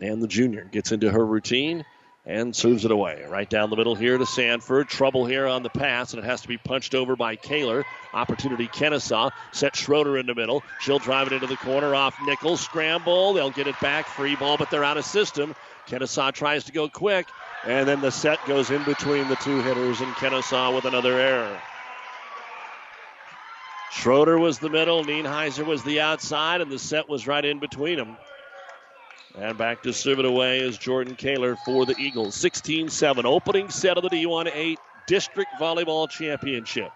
And 0.00 0.22
the 0.22 0.28
junior 0.28 0.64
gets 0.64 0.92
into 0.92 1.10
her 1.10 1.24
routine 1.24 1.84
and 2.24 2.54
serves 2.54 2.84
it 2.84 2.90
away. 2.90 3.24
Right 3.28 3.48
down 3.48 3.70
the 3.70 3.76
middle 3.76 3.94
here 3.94 4.16
to 4.16 4.26
Sanford. 4.26 4.88
Trouble 4.88 5.26
here 5.26 5.46
on 5.46 5.62
the 5.62 5.70
pass, 5.70 6.12
and 6.12 6.22
it 6.22 6.26
has 6.26 6.42
to 6.42 6.48
be 6.48 6.56
punched 6.58 6.94
over 6.94 7.16
by 7.16 7.36
Kaler. 7.36 7.84
Opportunity 8.14 8.66
Kenesaw. 8.68 9.30
Set 9.52 9.76
Schroeder 9.76 10.16
in 10.18 10.26
the 10.26 10.34
middle. 10.34 10.62
She'll 10.80 10.98
drive 10.98 11.26
it 11.26 11.32
into 11.32 11.46
the 11.46 11.56
corner 11.56 11.94
off 11.94 12.16
Nichols. 12.24 12.60
Scramble. 12.60 13.32
They'll 13.34 13.50
get 13.50 13.66
it 13.66 13.78
back. 13.80 14.06
Free 14.06 14.36
ball, 14.36 14.56
but 14.56 14.70
they're 14.70 14.84
out 14.84 14.96
of 14.96 15.04
system. 15.04 15.54
Kenesaw 15.86 16.32
tries 16.32 16.64
to 16.64 16.72
go 16.72 16.88
quick, 16.88 17.26
and 17.66 17.88
then 17.88 18.00
the 18.00 18.12
set 18.12 18.38
goes 18.46 18.70
in 18.70 18.84
between 18.84 19.28
the 19.28 19.36
two 19.36 19.60
hitters, 19.62 20.00
and 20.00 20.14
Kenesaw 20.14 20.74
with 20.74 20.84
another 20.84 21.18
error. 21.18 21.60
Schroeder 23.90 24.38
was 24.38 24.58
the 24.58 24.70
middle, 24.70 25.04
Nienheiser 25.04 25.66
was 25.66 25.82
the 25.82 26.00
outside, 26.00 26.60
and 26.60 26.70
the 26.70 26.78
set 26.78 27.08
was 27.08 27.26
right 27.26 27.44
in 27.44 27.58
between 27.58 27.96
them. 27.96 28.16
And 29.38 29.58
back 29.58 29.82
to 29.82 29.92
serve 29.92 30.18
it 30.18 30.24
away 30.24 30.60
is 30.60 30.78
Jordan 30.78 31.16
Kaler 31.16 31.56
for 31.56 31.86
the 31.86 31.96
Eagles. 31.98 32.34
16 32.34 32.88
7, 32.88 33.26
opening 33.26 33.68
set 33.68 33.96
of 33.96 34.02
the 34.02 34.10
D1 34.10 34.50
8 34.52 34.78
District 35.06 35.50
Volleyball 35.58 36.08
Championship. 36.08 36.90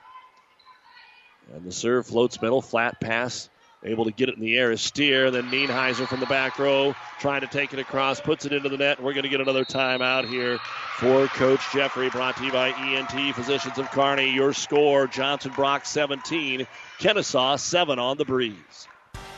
And 1.53 1.65
the 1.65 1.73
serve 1.73 2.07
floats 2.07 2.41
middle, 2.41 2.63
flat 2.63 3.01
pass, 3.01 3.49
able 3.85 4.05
to 4.05 4.11
get 4.11 4.29
it 4.29 4.37
in 4.37 4.41
the 4.41 4.57
air 4.57 4.71
is 4.71 4.81
Steer. 4.81 5.31
Then 5.31 5.51
Nienheiser 5.51 6.07
from 6.07 6.21
the 6.21 6.27
back 6.27 6.59
row 6.59 6.95
trying 7.21 7.43
to 7.43 7.47
take 7.47 7.73
it 7.73 7.79
across, 7.79 8.21
puts 8.21 8.45
it 8.45 8.53
into 8.53 8.69
the 8.69 8.77
net. 8.77 9.03
We're 9.03 9.13
going 9.13 9.25
to 9.25 9.29
get 9.29 9.41
another 9.41 9.65
timeout 9.65 10.29
here 10.29 10.59
for 10.99 11.27
Coach 11.29 11.61
Jeffrey, 11.73 12.11
brought 12.11 12.37
to 12.39 12.45
you 12.45 12.53
by 12.53 12.71
ENT 12.71 13.35
Physicians 13.35 13.79
of 13.79 13.91
Kearney. 13.91 14.33
Your 14.33 14.53
score 14.53 15.07
Johnson 15.07 15.53
Brock 15.55 15.85
17, 15.85 16.67
Kenesaw 16.99 17.59
7 17.59 17.99
on 17.99 18.17
the 18.17 18.25
breeze. 18.25 18.89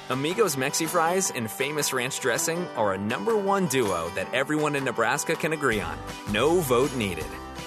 Amigos 0.08 0.54
Mexi 0.54 0.88
Fries 0.88 1.32
and 1.32 1.50
Famous 1.50 1.92
Ranch 1.92 2.20
Dressing 2.20 2.64
are 2.76 2.92
a 2.92 2.98
number 2.98 3.36
one 3.36 3.66
duo 3.66 4.08
that 4.14 4.32
everyone 4.32 4.76
in 4.76 4.84
Nebraska 4.84 5.34
can 5.34 5.52
agree 5.52 5.80
on. 5.80 5.98
No 6.30 6.60
vote 6.60 6.94
needed. 6.94 7.26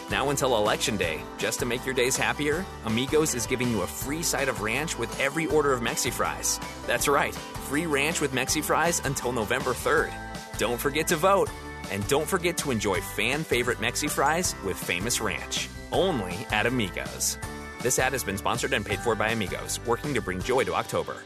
Now 0.10 0.32
until 0.32 0.58
Election 0.58 0.98
Day, 0.98 1.22
just 1.38 1.60
to 1.60 1.66
make 1.66 1.86
your 1.86 1.94
days 1.94 2.18
happier, 2.18 2.66
Amigos 2.86 3.36
is 3.36 3.46
giving 3.46 3.70
you 3.70 3.84
a 3.84 3.88
free 3.88 4.24
side 4.24 4.50
of 4.50 4.62
ranch 4.62 4.98
with 4.98 5.20
every 5.20 5.46
order 5.46 5.72
of 5.72 5.82
Mexi 5.82 6.12
Fries. 6.12 6.60
That's 6.88 7.08
right, 7.08 7.36
free 7.36 7.86
ranch 7.86 8.20
with 8.20 8.32
Mexi 8.32 8.64
Fries 8.64 9.02
until 9.06 9.32
November 9.32 9.72
3rd. 9.72 10.12
Don't 10.58 10.80
forget 10.80 11.08
to 11.08 11.16
vote. 11.16 11.50
And 11.92 12.08
don't 12.08 12.28
forget 12.28 12.58
to 12.58 12.72
enjoy 12.72 13.02
fan 13.02 13.44
favorite 13.44 13.80
Mexi 13.80 14.10
Fries 14.10 14.56
with 14.66 14.78
Famous 14.78 15.22
Ranch. 15.22 15.70
Only 15.92 16.36
at 16.52 16.66
Amigos. 16.66 17.38
This 17.82 18.00
ad 18.00 18.14
has 18.14 18.24
been 18.24 18.38
sponsored 18.38 18.74
and 18.74 18.86
paid 18.86 19.00
for 19.00 19.16
by 19.16 19.30
Amigos, 19.30 19.80
working 19.86 20.14
to 20.14 20.22
bring 20.22 20.42
joy 20.42 20.64
to 20.66 20.74
October. 20.74 21.18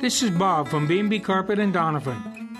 This 0.00 0.22
is 0.22 0.30
Bob 0.30 0.68
from 0.68 0.86
B&B 0.86 1.20
Carpet 1.20 1.58
and 1.58 1.72
Donovan. 1.72 2.35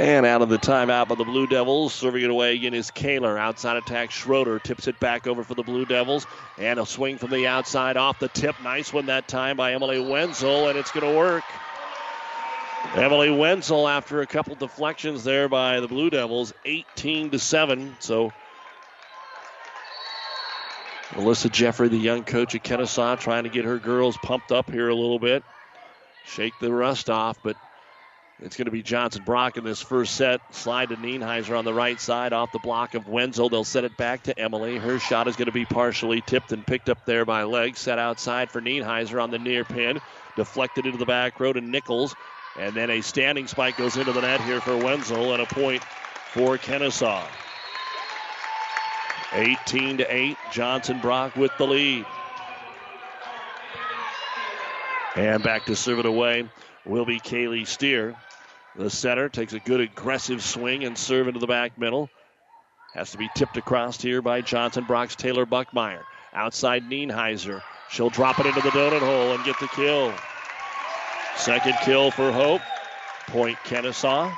And 0.00 0.24
out 0.24 0.40
of 0.40 0.48
the 0.48 0.56
timeout 0.56 1.08
by 1.08 1.14
the 1.14 1.24
Blue 1.24 1.46
Devils, 1.46 1.92
serving 1.92 2.24
it 2.24 2.30
away 2.30 2.54
again 2.54 2.72
is 2.72 2.90
Kaler. 2.90 3.36
Outside 3.36 3.76
attack, 3.76 4.10
Schroeder 4.10 4.58
tips 4.58 4.88
it 4.88 4.98
back 4.98 5.26
over 5.26 5.44
for 5.44 5.52
the 5.54 5.62
Blue 5.62 5.84
Devils. 5.84 6.26
And 6.56 6.80
a 6.80 6.86
swing 6.86 7.18
from 7.18 7.28
the 7.28 7.46
outside 7.46 7.98
off 7.98 8.18
the 8.18 8.28
tip. 8.28 8.56
Nice 8.64 8.94
one 8.94 9.04
that 9.06 9.28
time 9.28 9.58
by 9.58 9.74
Emily 9.74 10.00
Wenzel, 10.00 10.68
and 10.68 10.78
it's 10.78 10.90
going 10.90 11.04
to 11.06 11.18
work. 11.18 11.44
Emily 12.94 13.30
Wenzel, 13.30 13.86
after 13.86 14.22
a 14.22 14.26
couple 14.26 14.54
deflections 14.54 15.22
there 15.22 15.50
by 15.50 15.80
the 15.80 15.88
Blue 15.88 16.08
Devils, 16.08 16.54
18 16.64 17.32
to 17.32 17.38
7. 17.38 17.94
So 17.98 18.32
Melissa 21.14 21.50
Jeffrey, 21.50 21.88
the 21.88 21.98
young 21.98 22.24
coach 22.24 22.54
at 22.54 22.64
Kenesaw, 22.64 23.20
trying 23.20 23.44
to 23.44 23.50
get 23.50 23.66
her 23.66 23.78
girls 23.78 24.16
pumped 24.22 24.50
up 24.50 24.70
here 24.70 24.88
a 24.88 24.94
little 24.94 25.18
bit. 25.18 25.44
Shake 26.24 26.54
the 26.58 26.72
rust 26.72 27.10
off, 27.10 27.36
but 27.42 27.56
it's 28.42 28.56
going 28.56 28.66
to 28.66 28.70
be 28.70 28.82
Johnson 28.82 29.22
Brock 29.24 29.56
in 29.56 29.64
this 29.64 29.82
first 29.82 30.14
set. 30.14 30.40
Slide 30.54 30.88
to 30.88 30.96
Nienheiser 30.96 31.58
on 31.58 31.64
the 31.64 31.74
right 31.74 32.00
side 32.00 32.32
off 32.32 32.52
the 32.52 32.58
block 32.58 32.94
of 32.94 33.06
Wenzel. 33.06 33.48
They'll 33.48 33.64
set 33.64 33.84
it 33.84 33.96
back 33.98 34.22
to 34.24 34.38
Emily. 34.38 34.78
Her 34.78 34.98
shot 34.98 35.28
is 35.28 35.36
going 35.36 35.46
to 35.46 35.52
be 35.52 35.66
partially 35.66 36.22
tipped 36.22 36.52
and 36.52 36.66
picked 36.66 36.88
up 36.88 37.04
there 37.04 37.24
by 37.26 37.42
Legg. 37.42 37.76
Set 37.76 37.98
outside 37.98 38.50
for 38.50 38.62
Nienheiser 38.62 39.22
on 39.22 39.30
the 39.30 39.38
near 39.38 39.64
pin. 39.64 40.00
Deflected 40.36 40.86
into 40.86 40.98
the 40.98 41.06
back 41.06 41.38
row 41.38 41.52
to 41.52 41.60
Nichols. 41.60 42.14
And 42.58 42.74
then 42.74 42.90
a 42.90 43.02
standing 43.02 43.46
spike 43.46 43.76
goes 43.76 43.96
into 43.96 44.12
the 44.12 44.22
net 44.22 44.40
here 44.40 44.60
for 44.60 44.76
Wenzel 44.76 45.32
and 45.34 45.42
a 45.42 45.46
point 45.46 45.82
for 46.32 46.56
Kenesaw. 46.56 47.22
18 49.32 49.98
to 49.98 50.14
8. 50.14 50.36
Johnson 50.50 50.98
Brock 51.00 51.36
with 51.36 51.52
the 51.58 51.66
lead. 51.66 52.06
And 55.14 55.42
back 55.42 55.66
to 55.66 55.76
serve 55.76 55.98
it 55.98 56.06
away 56.06 56.48
will 56.84 57.04
be 57.04 57.20
Kaylee 57.20 57.66
Steer. 57.66 58.16
The 58.80 58.88
setter 58.88 59.28
takes 59.28 59.52
a 59.52 59.58
good 59.58 59.82
aggressive 59.82 60.42
swing 60.42 60.84
and 60.84 60.96
serve 60.96 61.28
into 61.28 61.38
the 61.38 61.46
back 61.46 61.76
middle. 61.76 62.08
Has 62.94 63.10
to 63.10 63.18
be 63.18 63.28
tipped 63.34 63.58
across 63.58 64.00
here 64.00 64.22
by 64.22 64.40
Johnson 64.40 64.84
Brock's 64.84 65.14
Taylor 65.14 65.44
Buckmeyer. 65.44 66.02
Outside 66.32 66.84
Nienheiser. 66.84 67.60
She'll 67.90 68.08
drop 68.08 68.38
it 68.38 68.46
into 68.46 68.62
the 68.62 68.70
donut 68.70 69.00
hole 69.00 69.34
and 69.34 69.44
get 69.44 69.60
the 69.60 69.68
kill. 69.68 70.14
Second 71.36 71.74
kill 71.82 72.10
for 72.10 72.32
Hope. 72.32 72.62
Point 73.26 73.58
Kenesaw. 73.64 74.32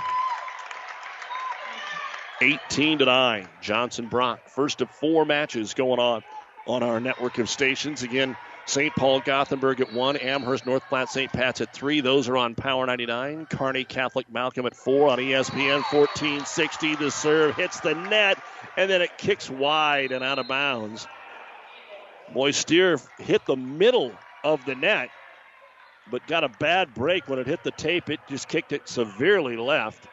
18 2.40 2.98
to 2.98 3.05
9. 3.05 3.48
Johnson 3.61 4.09
Brock. 4.09 4.48
First 4.48 4.81
of 4.81 4.90
four 4.90 5.24
matches 5.24 5.72
going 5.72 6.00
on 6.00 6.24
on 6.66 6.83
our 6.83 6.98
network 6.98 7.38
of 7.38 7.48
stations. 7.48 8.02
Again, 8.02 8.37
St. 8.64 8.94
Paul 8.94 9.20
Gothenburg 9.20 9.81
at 9.81 9.92
1, 9.92 10.16
Amherst 10.18 10.66
North 10.66 10.83
Platte 10.88 11.09
St. 11.09 11.33
Pat's 11.33 11.61
at 11.61 11.72
3. 11.72 12.01
Those 12.01 12.29
are 12.29 12.37
on 12.37 12.55
Power 12.55 12.87
99. 12.87 13.46
Kearney 13.46 13.85
Catholic 13.85 14.31
Malcolm 14.31 14.66
at 14.66 14.77
4 14.77 15.11
on 15.11 15.18
ESPN 15.18 15.83
1460. 15.92 16.94
The 16.96 17.11
serve 17.11 17.57
hits 17.57 17.81
the 17.81 17.94
net 17.94 18.38
and 18.77 18.90
then 18.90 19.03
it 19.03 19.18
kicks 19.18 19.51
wide 19.51 20.12
and 20.12 20.25
out 20.25 20.38
of 20.38 20.48
bounds. 20.48 21.07
Boy, 22.33 22.53
Steer 22.53 22.98
hit 23.18 23.44
the 23.46 23.57
middle 23.57 24.12
of 24.42 24.64
the 24.64 24.75
net, 24.75 25.11
but 26.11 26.27
got 26.27 26.44
a 26.44 26.48
bad 26.48 26.94
break 26.94 27.29
when 27.29 27.38
it 27.38 27.46
hit 27.46 27.62
the 27.62 27.70
tape. 27.72 28.09
It 28.11 28.20
just 28.29 28.48
kicked 28.48 28.72
it 28.72 28.88
severely 28.88 29.57
left 29.57 30.07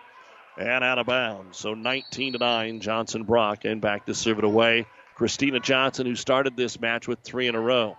and 0.58 0.84
out 0.84 1.00
of 1.00 1.06
bounds. 1.06 1.58
So 1.58 1.74
19 1.74 2.34
to 2.34 2.40
9, 2.40 2.82
Johnson 2.82 3.24
Brock, 3.24 3.64
and 3.64 3.80
back 3.80 4.06
to 4.08 4.14
serve 4.14 4.40
it 4.40 4.44
away. 4.44 4.86
Christina 5.16 5.60
Johnson, 5.60 6.06
who 6.06 6.16
started 6.16 6.58
this 6.58 6.80
match 6.80 7.08
with 7.08 7.20
three 7.20 7.48
in 7.48 7.56
a 7.56 7.60
row. 7.60 7.98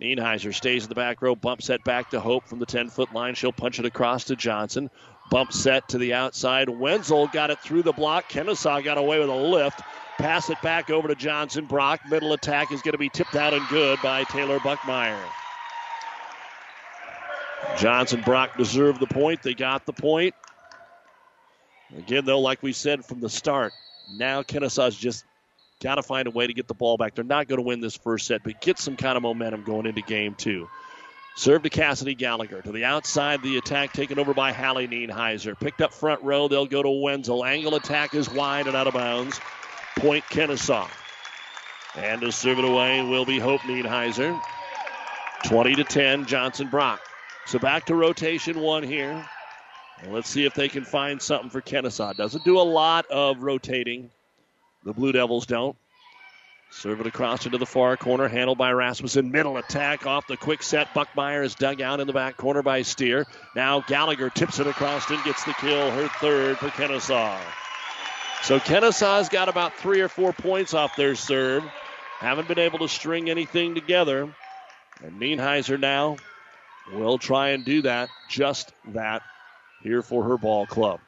Nienheiser 0.00 0.54
stays 0.54 0.84
in 0.84 0.88
the 0.88 0.94
back 0.94 1.20
row, 1.22 1.34
bump 1.34 1.60
set 1.60 1.82
back 1.82 2.10
to 2.10 2.20
Hope 2.20 2.46
from 2.46 2.60
the 2.60 2.66
10 2.66 2.88
foot 2.88 3.12
line. 3.12 3.34
She'll 3.34 3.52
punch 3.52 3.78
it 3.78 3.84
across 3.84 4.24
to 4.24 4.36
Johnson. 4.36 4.90
Bump 5.30 5.52
set 5.52 5.88
to 5.88 5.98
the 5.98 6.14
outside. 6.14 6.68
Wenzel 6.68 7.26
got 7.26 7.50
it 7.50 7.58
through 7.60 7.82
the 7.82 7.92
block. 7.92 8.30
Kenesaw 8.30 8.82
got 8.82 8.96
away 8.96 9.18
with 9.18 9.28
a 9.28 9.34
lift. 9.34 9.82
Pass 10.18 10.50
it 10.50 10.60
back 10.62 10.90
over 10.90 11.08
to 11.08 11.14
Johnson. 11.14 11.66
Brock. 11.66 12.00
Middle 12.08 12.32
attack 12.32 12.72
is 12.72 12.80
going 12.82 12.92
to 12.92 12.98
be 12.98 13.08
tipped 13.08 13.36
out 13.36 13.54
and 13.54 13.66
good 13.68 13.98
by 14.02 14.24
Taylor 14.24 14.58
Buckmeyer. 14.60 15.20
Johnson 17.76 18.22
Brock 18.24 18.56
deserved 18.56 19.00
the 19.00 19.06
point. 19.06 19.42
They 19.42 19.54
got 19.54 19.84
the 19.84 19.92
point. 19.92 20.34
Again, 21.96 22.24
though, 22.24 22.40
like 22.40 22.62
we 22.62 22.72
said 22.72 23.04
from 23.04 23.20
the 23.20 23.28
start, 23.28 23.72
now 24.12 24.42
Kenesaw's 24.42 24.96
just 24.96 25.24
got 25.80 25.96
to 25.96 26.02
find 26.02 26.26
a 26.26 26.30
way 26.30 26.46
to 26.46 26.52
get 26.52 26.66
the 26.66 26.74
ball 26.74 26.96
back. 26.96 27.14
They're 27.14 27.24
not 27.24 27.48
going 27.48 27.58
to 27.58 27.66
win 27.66 27.80
this 27.80 27.96
first 27.96 28.26
set, 28.26 28.42
but 28.42 28.60
get 28.60 28.78
some 28.78 28.96
kind 28.96 29.16
of 29.16 29.22
momentum 29.22 29.64
going 29.64 29.86
into 29.86 30.02
game 30.02 30.34
two. 30.34 30.68
Serve 31.36 31.62
to 31.62 31.70
Cassidy 31.70 32.16
Gallagher. 32.16 32.62
To 32.62 32.72
the 32.72 32.84
outside, 32.84 33.42
the 33.42 33.58
attack 33.58 33.92
taken 33.92 34.18
over 34.18 34.34
by 34.34 34.52
Hallie 34.52 34.88
Nienheiser. 34.88 35.58
Picked 35.58 35.80
up 35.80 35.94
front 35.94 36.22
row, 36.24 36.48
they'll 36.48 36.66
go 36.66 36.82
to 36.82 36.90
Wenzel. 36.90 37.44
Angle 37.44 37.76
attack 37.76 38.12
is 38.14 38.28
wide 38.28 38.66
and 38.66 38.74
out 38.74 38.88
of 38.88 38.94
bounds. 38.94 39.40
Point 39.96 40.24
Kenesaw. 40.24 40.88
And 41.96 42.20
to 42.22 42.32
serve 42.32 42.58
it 42.58 42.64
away 42.64 43.02
will 43.02 43.24
be 43.24 43.38
Hope 43.38 43.60
Nienheiser. 43.60 44.40
20 45.44 45.76
to 45.76 45.84
10, 45.84 46.26
Johnson 46.26 46.68
Brock. 46.68 47.00
So 47.46 47.60
back 47.60 47.86
to 47.86 47.94
rotation 47.94 48.58
one 48.58 48.82
here. 48.82 49.24
And 50.02 50.12
let's 50.12 50.28
see 50.28 50.44
if 50.44 50.54
they 50.54 50.68
can 50.68 50.84
find 50.84 51.22
something 51.22 51.50
for 51.50 51.60
Kenesaw. 51.60 52.16
Doesn't 52.16 52.44
do 52.44 52.58
a 52.58 52.62
lot 52.62 53.06
of 53.06 53.42
rotating. 53.42 54.10
The 54.88 54.94
Blue 54.94 55.12
Devils 55.12 55.44
don't. 55.44 55.76
Serve 56.70 57.02
it 57.02 57.06
across 57.06 57.44
into 57.44 57.58
the 57.58 57.66
far 57.66 57.98
corner, 57.98 58.26
handled 58.26 58.56
by 58.56 58.72
Rasmussen. 58.72 59.30
Middle 59.30 59.58
attack 59.58 60.06
off 60.06 60.26
the 60.26 60.38
quick 60.38 60.62
set. 60.62 60.94
Buckmeyer 60.94 61.44
is 61.44 61.54
dug 61.54 61.82
out 61.82 62.00
in 62.00 62.06
the 62.06 62.14
back 62.14 62.38
corner 62.38 62.62
by 62.62 62.80
Steer. 62.80 63.26
Now 63.54 63.82
Gallagher 63.82 64.30
tips 64.30 64.60
it 64.60 64.66
across 64.66 65.10
and 65.10 65.22
gets 65.24 65.44
the 65.44 65.52
kill, 65.52 65.90
her 65.90 66.08
third 66.22 66.56
for 66.56 66.68
Kenesaw. 66.68 67.38
So 68.44 68.58
Kenesaw's 68.58 69.28
got 69.28 69.50
about 69.50 69.74
three 69.74 70.00
or 70.00 70.08
four 70.08 70.32
points 70.32 70.72
off 70.72 70.96
their 70.96 71.14
serve. 71.16 71.64
Haven't 72.18 72.48
been 72.48 72.58
able 72.58 72.78
to 72.78 72.88
string 72.88 73.28
anything 73.28 73.74
together. 73.74 74.34
And 75.04 75.20
Nienheiser 75.20 75.78
now 75.78 76.16
will 76.94 77.18
try 77.18 77.50
and 77.50 77.62
do 77.62 77.82
that, 77.82 78.08
just 78.30 78.72
that, 78.86 79.20
here 79.82 80.00
for 80.00 80.24
her 80.24 80.38
ball 80.38 80.64
club. 80.64 81.00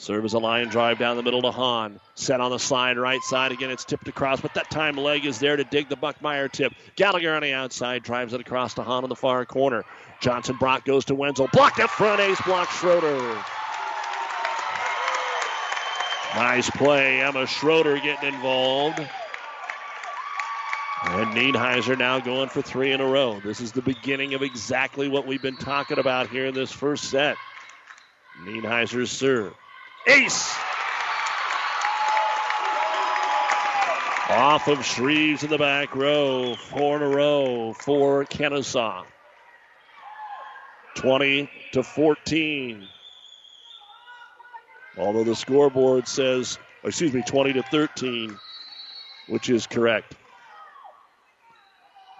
Serve 0.00 0.24
as 0.24 0.32
a 0.32 0.38
line 0.38 0.68
drive 0.68 0.98
down 0.98 1.18
the 1.18 1.22
middle 1.22 1.42
to 1.42 1.50
Hahn. 1.50 2.00
Set 2.14 2.40
on 2.40 2.50
the 2.50 2.58
slide, 2.58 2.96
right 2.96 3.20
side. 3.22 3.52
Again, 3.52 3.70
it's 3.70 3.84
tipped 3.84 4.08
across, 4.08 4.40
but 4.40 4.54
that 4.54 4.70
time 4.70 4.96
Legg 4.96 5.26
is 5.26 5.38
there 5.38 5.56
to 5.56 5.64
dig 5.64 5.90
the 5.90 5.96
Buckmeyer 5.96 6.50
tip. 6.50 6.72
Gallagher 6.96 7.34
on 7.34 7.42
the 7.42 7.52
outside 7.52 8.02
drives 8.02 8.32
it 8.32 8.40
across 8.40 8.72
to 8.74 8.82
Hahn 8.82 9.04
in 9.04 9.10
the 9.10 9.14
far 9.14 9.44
corner. 9.44 9.84
Johnson 10.22 10.56
Brock 10.58 10.86
goes 10.86 11.04
to 11.04 11.14
Wenzel. 11.14 11.48
Blocked 11.52 11.80
up 11.80 11.90
front, 11.90 12.18
ace 12.18 12.40
block 12.40 12.70
Schroeder. 12.70 13.44
Nice 16.34 16.70
play. 16.70 17.20
Emma 17.20 17.46
Schroeder 17.46 17.98
getting 17.98 18.32
involved. 18.32 19.00
And 21.04 21.34
Nienheiser 21.34 21.98
now 21.98 22.20
going 22.20 22.48
for 22.48 22.62
three 22.62 22.92
in 22.92 23.02
a 23.02 23.06
row. 23.06 23.38
This 23.44 23.60
is 23.60 23.72
the 23.72 23.82
beginning 23.82 24.32
of 24.32 24.40
exactly 24.40 25.08
what 25.08 25.26
we've 25.26 25.42
been 25.42 25.58
talking 25.58 25.98
about 25.98 26.30
here 26.30 26.46
in 26.46 26.54
this 26.54 26.72
first 26.72 27.10
set. 27.10 27.36
Nienheiser's 28.46 29.10
serve. 29.10 29.52
Ace! 30.10 30.56
Off 34.28 34.66
of 34.66 34.78
Shreves 34.78 35.44
in 35.44 35.50
the 35.50 35.58
back 35.58 35.94
row. 35.94 36.56
Four 36.56 36.96
in 36.96 37.02
a 37.02 37.08
row 37.08 37.74
for 37.74 38.24
Kenesaw. 38.24 39.04
20 40.96 41.48
to 41.72 41.82
14. 41.84 42.88
Although 44.98 45.24
the 45.24 45.36
scoreboard 45.36 46.08
says, 46.08 46.58
excuse 46.82 47.12
me, 47.12 47.22
20 47.22 47.52
to 47.52 47.62
13, 47.62 48.36
which 49.28 49.48
is 49.48 49.68
correct. 49.68 50.16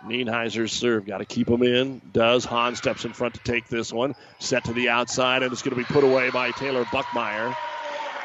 Nienheiser's 0.04 0.72
serve. 0.72 1.06
Got 1.06 1.18
to 1.18 1.24
keep 1.24 1.48
him 1.48 1.62
in. 1.62 2.00
Does. 2.12 2.44
Hahn 2.44 2.76
steps 2.76 3.04
in 3.04 3.12
front 3.12 3.34
to 3.34 3.40
take 3.40 3.68
this 3.68 3.92
one. 3.92 4.14
Set 4.38 4.64
to 4.64 4.72
the 4.72 4.88
outside, 4.88 5.42
and 5.42 5.52
it's 5.52 5.62
going 5.62 5.76
to 5.76 5.76
be 5.76 5.92
put 5.92 6.04
away 6.04 6.30
by 6.30 6.52
Taylor 6.52 6.84
Buckmeyer. 6.84 7.54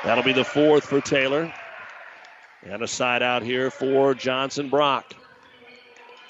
That'll 0.06 0.24
be 0.24 0.34
the 0.34 0.44
fourth 0.44 0.86
for 0.86 1.02
Taylor. 1.02 1.52
And 2.62 2.84
a 2.84 2.88
side 2.88 3.24
out 3.24 3.42
here 3.42 3.72
for 3.72 4.14
Johnson 4.14 4.70
Brock. 4.70 5.16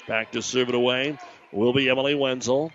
Back 0.08 0.32
to 0.32 0.40
serve 0.40 0.70
it 0.70 0.74
away 0.74 1.18
will 1.52 1.74
be 1.74 1.90
Emily 1.90 2.14
Wenzel. 2.14 2.72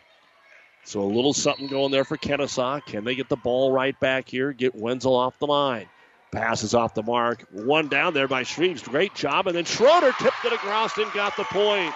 So 0.84 1.02
a 1.02 1.04
little 1.04 1.34
something 1.34 1.68
going 1.68 1.92
there 1.92 2.04
for 2.04 2.18
Kenesaw. 2.18 2.86
Can 2.86 3.04
they 3.04 3.16
get 3.16 3.30
the 3.30 3.36
ball 3.36 3.72
right 3.72 4.00
back 4.00 4.30
here? 4.30 4.54
Get 4.54 4.76
Wenzel 4.76 5.16
off 5.16 5.40
the 5.40 5.48
line. 5.48 5.88
Passes 6.32 6.76
off 6.76 6.94
the 6.94 7.02
mark. 7.02 7.48
One 7.52 7.88
down 7.88 8.14
there 8.14 8.28
by 8.28 8.44
Shreves. 8.44 8.84
Great 8.84 9.16
job. 9.16 9.48
And 9.48 9.56
then 9.56 9.66
Schroeder 9.66 10.12
tipped 10.20 10.46
it 10.46 10.54
across 10.54 11.00
and 11.00 11.12
got 11.14 11.36
the 11.36 11.46
point. 11.46 11.96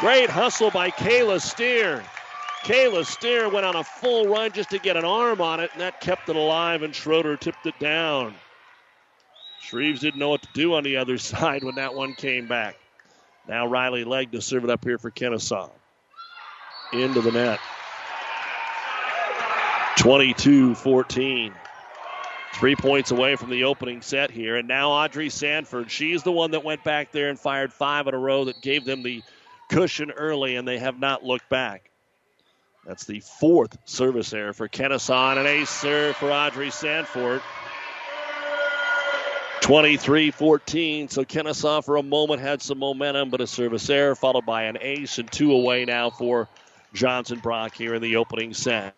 Great 0.00 0.30
hustle 0.30 0.70
by 0.70 0.90
Kayla 0.90 1.42
Steer. 1.42 2.02
Kayla 2.64 3.06
Steer 3.06 3.48
went 3.48 3.64
on 3.64 3.76
a 3.76 3.84
full 3.84 4.26
run 4.26 4.52
just 4.52 4.70
to 4.70 4.78
get 4.78 4.96
an 4.96 5.04
arm 5.04 5.40
on 5.40 5.60
it, 5.60 5.70
and 5.72 5.80
that 5.80 6.00
kept 6.00 6.28
it 6.28 6.36
alive, 6.36 6.82
and 6.82 6.94
Schroeder 6.94 7.36
tipped 7.36 7.66
it 7.66 7.78
down. 7.78 8.34
Shreves 9.62 10.00
didn't 10.00 10.18
know 10.18 10.30
what 10.30 10.42
to 10.42 10.48
do 10.52 10.74
on 10.74 10.84
the 10.84 10.96
other 10.96 11.18
side 11.18 11.64
when 11.64 11.76
that 11.76 11.94
one 11.94 12.14
came 12.14 12.46
back. 12.46 12.76
Now 13.46 13.66
Riley 13.66 14.04
Legg 14.04 14.32
to 14.32 14.42
serve 14.42 14.64
it 14.64 14.70
up 14.70 14.84
here 14.84 14.98
for 14.98 15.10
Kenesaw. 15.10 15.70
Into 16.92 17.20
the 17.20 17.32
net. 17.32 17.60
22 19.98 20.74
14. 20.74 21.52
Three 22.54 22.76
points 22.76 23.10
away 23.10 23.36
from 23.36 23.50
the 23.50 23.64
opening 23.64 24.00
set 24.02 24.30
here. 24.30 24.56
And 24.56 24.66
now 24.66 24.90
Audrey 24.90 25.28
Sanford. 25.28 25.90
She's 25.90 26.22
the 26.22 26.32
one 26.32 26.52
that 26.52 26.64
went 26.64 26.82
back 26.82 27.12
there 27.12 27.28
and 27.28 27.38
fired 27.38 27.72
five 27.72 28.06
in 28.06 28.14
a 28.14 28.18
row 28.18 28.44
that 28.46 28.60
gave 28.60 28.84
them 28.84 29.02
the 29.02 29.22
cushion 29.68 30.10
early, 30.10 30.56
and 30.56 30.66
they 30.66 30.78
have 30.78 30.98
not 30.98 31.24
looked 31.24 31.48
back. 31.48 31.87
That's 32.88 33.04
the 33.04 33.20
fourth 33.20 33.76
service 33.84 34.32
error 34.32 34.54
for 34.54 34.66
Kenesaw 34.66 35.32
and 35.32 35.40
an 35.40 35.46
ace 35.46 35.68
serve 35.68 36.16
for 36.16 36.32
Audrey 36.32 36.70
Sanford. 36.70 37.42
23 39.60 40.30
14. 40.30 41.08
So 41.10 41.22
Kenesaw 41.22 41.84
for 41.84 41.96
a 41.96 42.02
moment 42.02 42.40
had 42.40 42.62
some 42.62 42.78
momentum, 42.78 43.28
but 43.28 43.42
a 43.42 43.46
service 43.46 43.90
error 43.90 44.14
followed 44.14 44.46
by 44.46 44.62
an 44.62 44.78
ace 44.80 45.18
and 45.18 45.30
two 45.30 45.52
away 45.52 45.84
now 45.84 46.08
for 46.08 46.48
Johnson 46.94 47.40
Brock 47.40 47.74
here 47.74 47.94
in 47.94 48.00
the 48.00 48.16
opening 48.16 48.54
set. 48.54 48.94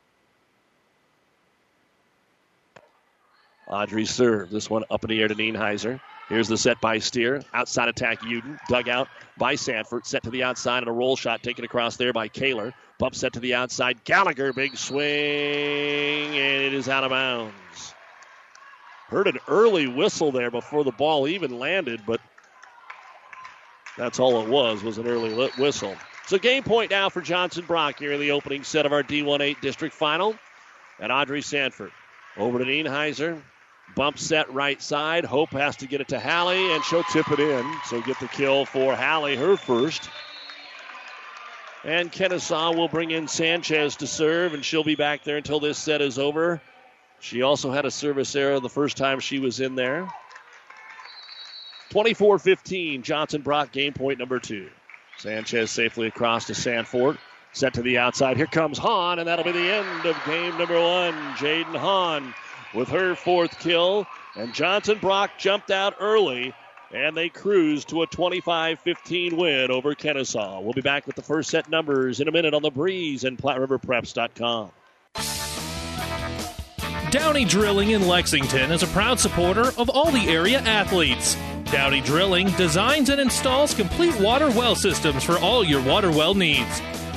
Audrey 3.67 4.07
serve. 4.07 4.51
This 4.51 4.71
one 4.71 4.85
up 4.89 5.03
in 5.03 5.11
the 5.11 5.21
air 5.21 5.27
to 5.27 5.35
Nienheiser. 5.35 6.01
Here's 6.29 6.47
the 6.47 6.57
set 6.57 6.81
by 6.81 7.01
Steer. 7.01 7.43
Outside 7.53 7.89
attack, 7.89 8.21
Uden. 8.21 8.57
Dug 8.69 8.89
out 8.89 9.09
by 9.37 9.57
Sanford. 9.57 10.07
Set 10.07 10.23
to 10.23 10.31
the 10.31 10.45
outside 10.45 10.79
and 10.79 10.89
a 10.89 10.93
roll 10.93 11.17
shot 11.17 11.43
taken 11.43 11.65
across 11.65 11.97
there 11.97 12.13
by 12.13 12.29
Kaler. 12.29 12.73
Bump 13.01 13.15
set 13.15 13.33
to 13.33 13.41
the 13.41 13.55
outside. 13.55 14.05
Gallagher, 14.05 14.53
big 14.53 14.77
swing, 14.77 15.01
and 15.01 16.63
it 16.63 16.75
is 16.75 16.87
out 16.87 17.03
of 17.03 17.11
bounds. 17.11 17.95
Heard 19.09 19.27
an 19.27 19.39
early 19.49 19.89
whistle 19.89 20.33
there 20.33 20.51
before 20.51 20.85
the 20.85 20.93
ball 20.93 21.27
even 21.27 21.59
landed, 21.59 22.03
but 22.07 22.21
that's 23.97 24.21
all 24.21 24.43
it 24.43 24.51
was, 24.51 24.83
was 24.83 24.99
an 24.99 25.09
early 25.09 25.33
whistle. 25.59 25.97
So 26.27 26.37
game 26.37 26.63
point 26.63 26.91
now 26.91 27.09
for 27.09 27.23
Johnson 27.23 27.65
Brock 27.65 27.99
here 27.99 28.13
in 28.13 28.21
the 28.21 28.33
opening 28.33 28.65
set 28.65 28.85
of 28.85 28.93
our 28.93 29.03
D1-8 29.03 29.63
district 29.63 29.95
final. 29.95 30.37
And 31.01 31.11
Audrey 31.11 31.41
Sanford 31.41 31.93
over 32.37 32.59
to 32.59 32.65
Nienheiser. 32.67 33.41
Bump 33.97 34.19
set 34.19 34.53
right 34.53 34.81
side. 34.81 35.25
Hope 35.25 35.51
has 35.53 35.77
to 35.77 35.87
get 35.87 36.03
it 36.03 36.09
to 36.09 36.21
Hallie, 36.21 36.73
and 36.75 36.85
she'll 36.85 37.03
tip 37.05 37.31
it 37.33 37.41
in. 37.41 37.67
So 37.87 38.03
get 38.03 38.21
the 38.21 38.29
kill 38.29 38.67
for 38.67 38.95
Hallie, 38.95 39.37
her 39.37 39.57
first. 39.57 40.11
And 41.85 42.13
Kenesaw 42.13 42.77
will 42.77 42.89
bring 42.89 43.11
in 43.11 43.27
Sanchez 43.27 43.97
to 43.97 44.07
serve, 44.07 44.53
and 44.55 44.65
she'll 44.65 44.85
be 44.85 44.97
back 44.97 45.25
there 45.25 45.39
until 45.39 45.61
this 45.61 45.79
set 45.79 46.03
is 46.03 46.19
over. 46.19 46.61
She 47.21 47.43
also 47.43 47.71
had 47.71 47.85
a 47.85 47.91
service 47.91 48.35
error 48.35 48.61
the 48.61 48.69
first 48.69 48.97
time 48.97 49.21
she 49.21 49.39
was 49.39 49.61
in 49.61 49.75
there. 49.75 50.09
24 51.91 52.39
15, 52.39 53.03
Johnson 53.03 53.43
Brock 53.43 53.73
game 53.73 53.93
point 53.93 54.19
number 54.19 54.39
two. 54.39 54.69
Sanchez 55.19 55.71
safely 55.71 56.07
across 56.07 56.47
to 56.47 56.55
Sanford. 56.55 57.19
Set 57.53 57.75
to 57.75 57.83
the 57.83 57.99
outside. 57.99 58.37
Here 58.37 58.47
comes 58.47 58.79
Hahn, 58.79 59.19
and 59.19 59.27
that'll 59.27 59.45
be 59.45 59.53
the 59.53 59.59
end 59.73 60.07
of 60.07 60.17
game 60.25 60.57
number 60.57 60.81
one. 60.81 61.15
Jaden 61.35 61.77
Hahn 61.77 62.33
with 62.75 62.89
her 62.89 63.15
fourth 63.17 63.59
kill. 63.59 64.07
And 64.37 64.55
Johnson 64.55 64.99
Brock 64.99 65.33
jumped 65.39 65.73
out 65.73 65.97
early, 65.99 66.55
and 66.93 67.17
they 67.17 67.29
cruise 67.29 67.85
to 67.87 68.03
a 68.03 68.07
25 68.07 68.81
15 68.81 69.37
win 69.37 69.71
over 69.71 69.95
Kenesaw. 69.95 70.63
We'll 70.63 70.73
be 70.73 70.81
back 70.81 71.07
with 71.07 71.17
the 71.17 71.23
first 71.23 71.51
set 71.51 71.69
numbers 71.69 72.21
in 72.21 72.29
a 72.29 72.33
minute 72.33 72.55
on 72.55 72.63
the 72.63 72.71
breeze 72.71 73.25
and 73.25 73.39
PlatteRiverPreps.com. 73.39 74.73
Downey 77.11 77.45
Drilling 77.45 77.91
in 77.91 78.07
Lexington 78.07 78.71
is 78.71 78.85
a 78.85 78.87
proud 78.89 79.19
supporter 79.19 79.73
of 79.77 79.91
all 79.91 80.13
the 80.13 80.29
area 80.29 80.61
athletes. 80.61 81.37
Downey 81.65 82.01
Drilling 82.01 82.51
designs 82.53 83.09
and 83.11 83.21
installs 83.21 83.75
complete 83.75 84.19
water 84.21 84.49
well 84.51 84.77
systems 84.77 85.25
for 85.25 85.37
all 85.39 85.65
your 85.65 85.83
water 85.83 86.11
well 86.11 86.35
needs. 86.35 86.81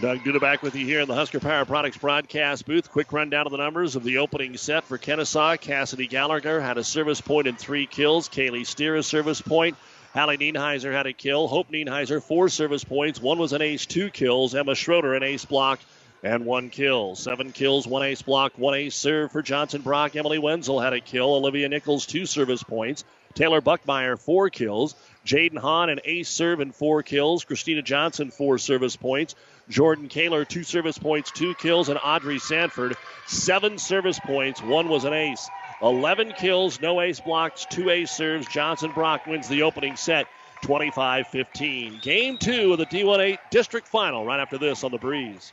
Doug 0.00 0.20
Duda 0.20 0.40
back 0.40 0.62
with 0.62 0.74
you 0.74 0.86
here 0.86 1.00
in 1.00 1.08
the 1.08 1.14
Husker 1.14 1.38
Power 1.38 1.66
Products 1.66 1.98
broadcast 1.98 2.64
booth. 2.64 2.90
Quick 2.90 3.12
rundown 3.12 3.44
of 3.44 3.52
the 3.52 3.58
numbers 3.58 3.94
of 3.94 4.02
the 4.02 4.18
opening 4.18 4.56
set 4.56 4.84
for 4.84 4.96
Kenesaw. 4.96 5.60
Cassidy 5.60 6.06
Gallagher 6.06 6.62
had 6.62 6.78
a 6.78 6.84
service 6.84 7.20
point 7.20 7.46
and 7.46 7.58
three 7.58 7.86
kills. 7.86 8.30
Kaylee 8.30 8.66
Steer 8.66 8.96
a 8.96 9.02
service 9.02 9.42
point. 9.42 9.76
Hallie 10.14 10.38
Nienheiser 10.38 10.92
had 10.92 11.06
a 11.06 11.12
kill. 11.12 11.46
Hope 11.46 11.70
Nienheiser, 11.70 12.22
four 12.22 12.48
service 12.48 12.84
points. 12.84 13.20
One 13.20 13.38
was 13.38 13.52
an 13.52 13.60
ace, 13.60 13.84
two 13.84 14.08
kills. 14.08 14.54
Emma 14.54 14.74
Schroeder, 14.74 15.14
an 15.14 15.22
ace 15.22 15.44
block, 15.44 15.78
and 16.22 16.46
one 16.46 16.70
kill. 16.70 17.14
Seven 17.14 17.52
kills, 17.52 17.86
one 17.86 18.02
ace 18.02 18.22
block, 18.22 18.54
one 18.56 18.74
ace 18.74 18.96
serve 18.96 19.30
for 19.30 19.42
Johnson 19.42 19.82
Brock. 19.82 20.16
Emily 20.16 20.38
Wenzel 20.38 20.80
had 20.80 20.94
a 20.94 21.00
kill. 21.00 21.34
Olivia 21.34 21.68
Nichols, 21.68 22.06
two 22.06 22.24
service 22.24 22.62
points. 22.62 23.04
Taylor 23.34 23.60
Buckmeyer, 23.60 24.18
four 24.18 24.48
kills. 24.48 24.94
Jaden 25.26 25.58
Hahn, 25.58 25.90
an 25.90 26.00
ace 26.06 26.30
serve 26.30 26.60
and 26.60 26.74
four 26.74 27.02
kills. 27.02 27.44
Christina 27.44 27.82
Johnson, 27.82 28.30
four 28.30 28.56
service 28.56 28.96
points. 28.96 29.34
Jordan 29.68 30.08
Kaler, 30.08 30.44
two 30.44 30.62
service 30.62 30.98
points, 30.98 31.30
two 31.30 31.54
kills, 31.54 31.88
and 31.88 31.98
Audrey 32.02 32.38
Sanford, 32.38 32.96
seven 33.26 33.78
service 33.78 34.18
points. 34.20 34.62
One 34.62 34.88
was 34.88 35.04
an 35.04 35.12
ace. 35.12 35.48
11 35.80 36.32
kills, 36.32 36.80
no 36.80 37.00
ace 37.00 37.20
blocks, 37.20 37.66
two 37.66 37.90
ace 37.90 38.10
serves. 38.10 38.46
Johnson 38.46 38.92
Brock 38.92 39.26
wins 39.26 39.48
the 39.48 39.62
opening 39.62 39.96
set 39.96 40.26
25 40.62 41.26
15. 41.26 41.98
Game 42.02 42.38
two 42.38 42.72
of 42.72 42.78
the 42.78 42.86
D1 42.86 43.38
district 43.50 43.88
final 43.88 44.24
right 44.24 44.40
after 44.40 44.58
this 44.58 44.84
on 44.84 44.92
the 44.92 44.98
breeze. 44.98 45.52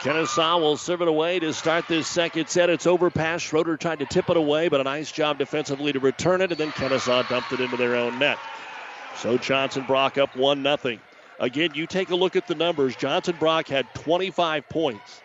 Kenesaw 0.00 0.60
will 0.60 0.76
serve 0.76 1.02
it 1.02 1.08
away 1.08 1.40
to 1.40 1.52
start 1.52 1.88
this 1.88 2.06
second 2.06 2.48
set. 2.48 2.70
It's 2.70 2.86
overpass. 2.86 3.42
Schroeder 3.42 3.76
tried 3.76 3.98
to 3.98 4.06
tip 4.06 4.30
it 4.30 4.36
away, 4.36 4.68
but 4.68 4.80
a 4.80 4.84
nice 4.84 5.10
job 5.10 5.38
defensively 5.38 5.92
to 5.92 5.98
return 5.98 6.40
it, 6.40 6.52
and 6.52 6.60
then 6.60 6.70
Kenesaw 6.70 7.28
dumped 7.28 7.52
it 7.52 7.58
into 7.58 7.76
their 7.76 7.96
own 7.96 8.16
net. 8.20 8.38
So 9.16 9.38
Johnson 9.38 9.84
Brock 9.88 10.16
up 10.16 10.36
1 10.36 10.62
0. 10.62 10.98
Again, 11.40 11.72
you 11.74 11.88
take 11.88 12.10
a 12.10 12.14
look 12.14 12.36
at 12.36 12.46
the 12.46 12.54
numbers. 12.54 12.94
Johnson 12.94 13.34
Brock 13.40 13.66
had 13.66 13.92
25 13.94 14.68
points, 14.68 15.20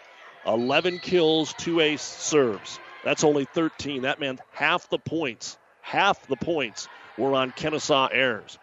11 0.47 0.97
kills, 0.99 1.53
2 1.53 1.79
ace 1.79 2.01
serves. 2.01 2.79
That's 3.03 3.23
only 3.23 3.45
13. 3.45 4.01
That 4.01 4.19
meant 4.19 4.39
half 4.53 4.89
the 4.89 4.97
points, 4.97 5.55
half 5.81 6.25
the 6.25 6.35
points 6.35 6.87
were 7.15 7.35
on 7.35 7.51
Kenesaw 7.51 8.09
errors. 8.11 8.57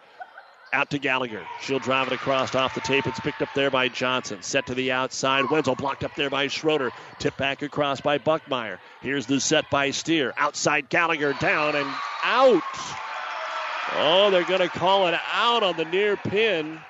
Out 0.72 0.90
to 0.90 0.98
Gallagher. 0.98 1.44
She'll 1.60 1.80
drive 1.80 2.06
it 2.06 2.12
across 2.12 2.54
off 2.54 2.76
the 2.76 2.80
tape. 2.80 3.06
It's 3.06 3.18
picked 3.18 3.42
up 3.42 3.48
there 3.54 3.72
by 3.72 3.88
Johnson. 3.88 4.40
Set 4.42 4.66
to 4.66 4.74
the 4.74 4.92
outside. 4.92 5.50
Wenzel 5.50 5.74
blocked 5.74 6.04
up 6.04 6.14
there 6.14 6.30
by 6.30 6.46
Schroeder. 6.46 6.92
Tip 7.18 7.36
back 7.36 7.62
across 7.62 8.00
by 8.00 8.18
Buckmeyer. 8.18 8.78
Here's 9.00 9.26
the 9.26 9.40
set 9.40 9.68
by 9.68 9.90
Steer. 9.90 10.32
Outside 10.36 10.88
Gallagher 10.88 11.32
down 11.32 11.74
and 11.74 11.88
out. 12.22 12.62
Oh, 13.96 14.30
they're 14.30 14.44
going 14.44 14.60
to 14.60 14.68
call 14.68 15.08
it 15.08 15.18
out 15.32 15.64
on 15.64 15.76
the 15.76 15.84
near 15.84 16.16
pin. 16.16 16.80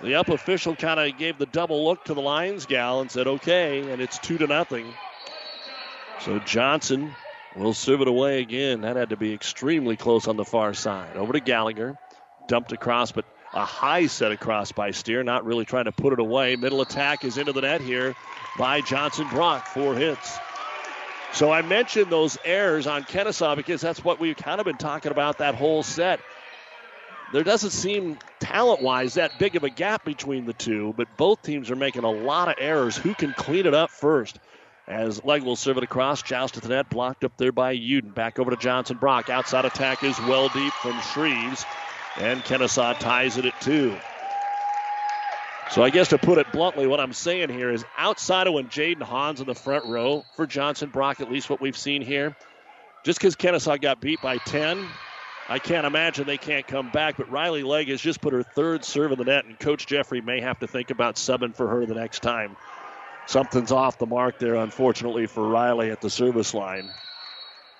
The 0.00 0.14
up 0.14 0.28
official 0.28 0.76
kind 0.76 1.00
of 1.00 1.18
gave 1.18 1.38
the 1.38 1.46
double 1.46 1.84
look 1.84 2.04
to 2.04 2.14
the 2.14 2.20
Lions 2.20 2.66
gal 2.66 3.00
and 3.00 3.10
said, 3.10 3.26
okay, 3.26 3.90
and 3.90 4.00
it's 4.00 4.18
two 4.18 4.38
to 4.38 4.46
nothing. 4.46 4.86
So 6.20 6.38
Johnson 6.38 7.14
will 7.56 7.74
serve 7.74 8.00
it 8.00 8.08
away 8.08 8.40
again. 8.40 8.82
That 8.82 8.94
had 8.94 9.10
to 9.10 9.16
be 9.16 9.34
extremely 9.34 9.96
close 9.96 10.28
on 10.28 10.36
the 10.36 10.44
far 10.44 10.72
side. 10.74 11.16
Over 11.16 11.32
to 11.32 11.40
Gallagher 11.40 11.98
dumped 12.52 12.72
across, 12.72 13.12
but 13.12 13.24
a 13.54 13.64
high 13.64 14.06
set 14.06 14.30
across 14.30 14.72
by 14.72 14.90
Steer, 14.90 15.22
not 15.22 15.46
really 15.46 15.64
trying 15.64 15.86
to 15.86 15.92
put 15.92 16.12
it 16.12 16.18
away. 16.18 16.54
Middle 16.54 16.82
attack 16.82 17.24
is 17.24 17.38
into 17.38 17.54
the 17.54 17.62
net 17.62 17.80
here 17.80 18.14
by 18.58 18.82
Johnson 18.82 19.26
Brock. 19.30 19.66
Four 19.68 19.94
hits. 19.94 20.38
So 21.32 21.50
I 21.50 21.62
mentioned 21.62 22.12
those 22.12 22.36
errors 22.44 22.86
on 22.86 23.04
Kenesaw 23.04 23.56
because 23.56 23.80
that's 23.80 24.04
what 24.04 24.20
we've 24.20 24.36
kind 24.36 24.60
of 24.60 24.66
been 24.66 24.76
talking 24.76 25.12
about 25.12 25.38
that 25.38 25.54
whole 25.54 25.82
set. 25.82 26.20
There 27.32 27.42
doesn't 27.42 27.70
seem 27.70 28.18
talent 28.38 28.82
wise 28.82 29.14
that 29.14 29.38
big 29.38 29.56
of 29.56 29.64
a 29.64 29.70
gap 29.70 30.04
between 30.04 30.44
the 30.44 30.52
two, 30.52 30.92
but 30.94 31.08
both 31.16 31.40
teams 31.40 31.70
are 31.70 31.76
making 31.76 32.04
a 32.04 32.10
lot 32.10 32.48
of 32.48 32.56
errors. 32.58 32.98
Who 32.98 33.14
can 33.14 33.32
clean 33.32 33.64
it 33.64 33.72
up 33.72 33.88
first? 33.88 34.38
As 34.86 35.24
Legg 35.24 35.42
will 35.42 35.56
serve 35.56 35.78
it 35.78 35.84
across, 35.84 36.20
joust 36.20 36.58
at 36.58 36.64
the 36.64 36.68
net, 36.68 36.90
blocked 36.90 37.24
up 37.24 37.32
there 37.38 37.52
by 37.52 37.74
Uden. 37.74 38.14
Back 38.14 38.38
over 38.38 38.50
to 38.50 38.58
Johnson 38.58 38.98
Brock. 38.98 39.30
Outside 39.30 39.64
attack 39.64 40.04
is 40.04 40.20
well 40.20 40.50
deep 40.50 40.74
from 40.74 40.92
Shreves. 40.98 41.64
And 42.18 42.42
Kenesaw 42.42 42.98
ties 42.98 43.38
it 43.38 43.46
at 43.46 43.60
two. 43.60 43.96
So 45.70 45.82
I 45.82 45.90
guess 45.90 46.08
to 46.08 46.18
put 46.18 46.38
it 46.38 46.52
bluntly, 46.52 46.86
what 46.86 47.00
I'm 47.00 47.14
saying 47.14 47.48
here 47.48 47.72
is 47.72 47.84
outside 47.96 48.46
of 48.46 48.52
when 48.52 48.66
Jaden 48.66 49.02
Hahn's 49.02 49.40
in 49.40 49.46
the 49.46 49.54
front 49.54 49.86
row 49.86 50.22
for 50.36 50.46
Johnson 50.46 50.90
Brock, 50.90 51.20
at 51.20 51.30
least 51.30 51.48
what 51.48 51.62
we've 51.62 51.76
seen 51.76 52.02
here, 52.02 52.36
just 53.04 53.18
because 53.18 53.36
Kenesaw 53.36 53.80
got 53.80 54.00
beat 54.00 54.20
by 54.20 54.36
10, 54.36 54.86
I 55.48 55.58
can't 55.58 55.86
imagine 55.86 56.26
they 56.26 56.36
can't 56.36 56.66
come 56.66 56.90
back. 56.90 57.16
But 57.16 57.30
Riley 57.30 57.62
Legg 57.62 57.88
has 57.88 58.00
just 58.00 58.20
put 58.20 58.32
her 58.34 58.42
third 58.42 58.84
serve 58.84 59.12
in 59.12 59.18
the 59.18 59.24
net, 59.24 59.46
and 59.46 59.58
Coach 59.58 59.86
Jeffrey 59.86 60.20
may 60.20 60.40
have 60.40 60.58
to 60.60 60.66
think 60.66 60.90
about 60.90 61.16
subbing 61.16 61.56
for 61.56 61.66
her 61.68 61.86
the 61.86 61.94
next 61.94 62.20
time. 62.20 62.56
Something's 63.26 63.72
off 63.72 63.98
the 63.98 64.06
mark 64.06 64.38
there, 64.38 64.56
unfortunately, 64.56 65.26
for 65.26 65.48
Riley 65.48 65.90
at 65.90 66.00
the 66.00 66.10
service 66.10 66.54
line. 66.54 66.90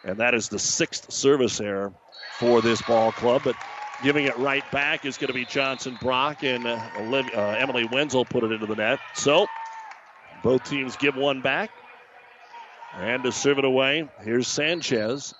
And 0.04 0.18
that 0.18 0.34
is 0.34 0.48
the 0.48 0.58
sixth 0.58 1.12
service 1.12 1.60
error 1.60 1.92
for 2.38 2.62
this 2.62 2.80
ball 2.82 3.12
club. 3.12 3.42
But 3.44 3.56
Giving 4.02 4.24
it 4.24 4.36
right 4.38 4.68
back 4.72 5.04
is 5.04 5.16
going 5.16 5.28
to 5.28 5.34
be 5.34 5.44
Johnson 5.44 5.96
Brock, 6.00 6.42
and 6.42 6.66
uh, 6.66 6.72
uh, 6.96 7.56
Emily 7.58 7.84
Wenzel 7.84 8.24
put 8.24 8.42
it 8.42 8.50
into 8.50 8.66
the 8.66 8.74
net. 8.74 8.98
So 9.14 9.46
both 10.42 10.64
teams 10.64 10.96
give 10.96 11.14
one 11.16 11.40
back. 11.40 11.70
And 12.94 13.22
to 13.22 13.32
serve 13.32 13.58
it 13.58 13.64
away, 13.64 14.08
here's 14.22 14.48
Sanchez. 14.48 15.34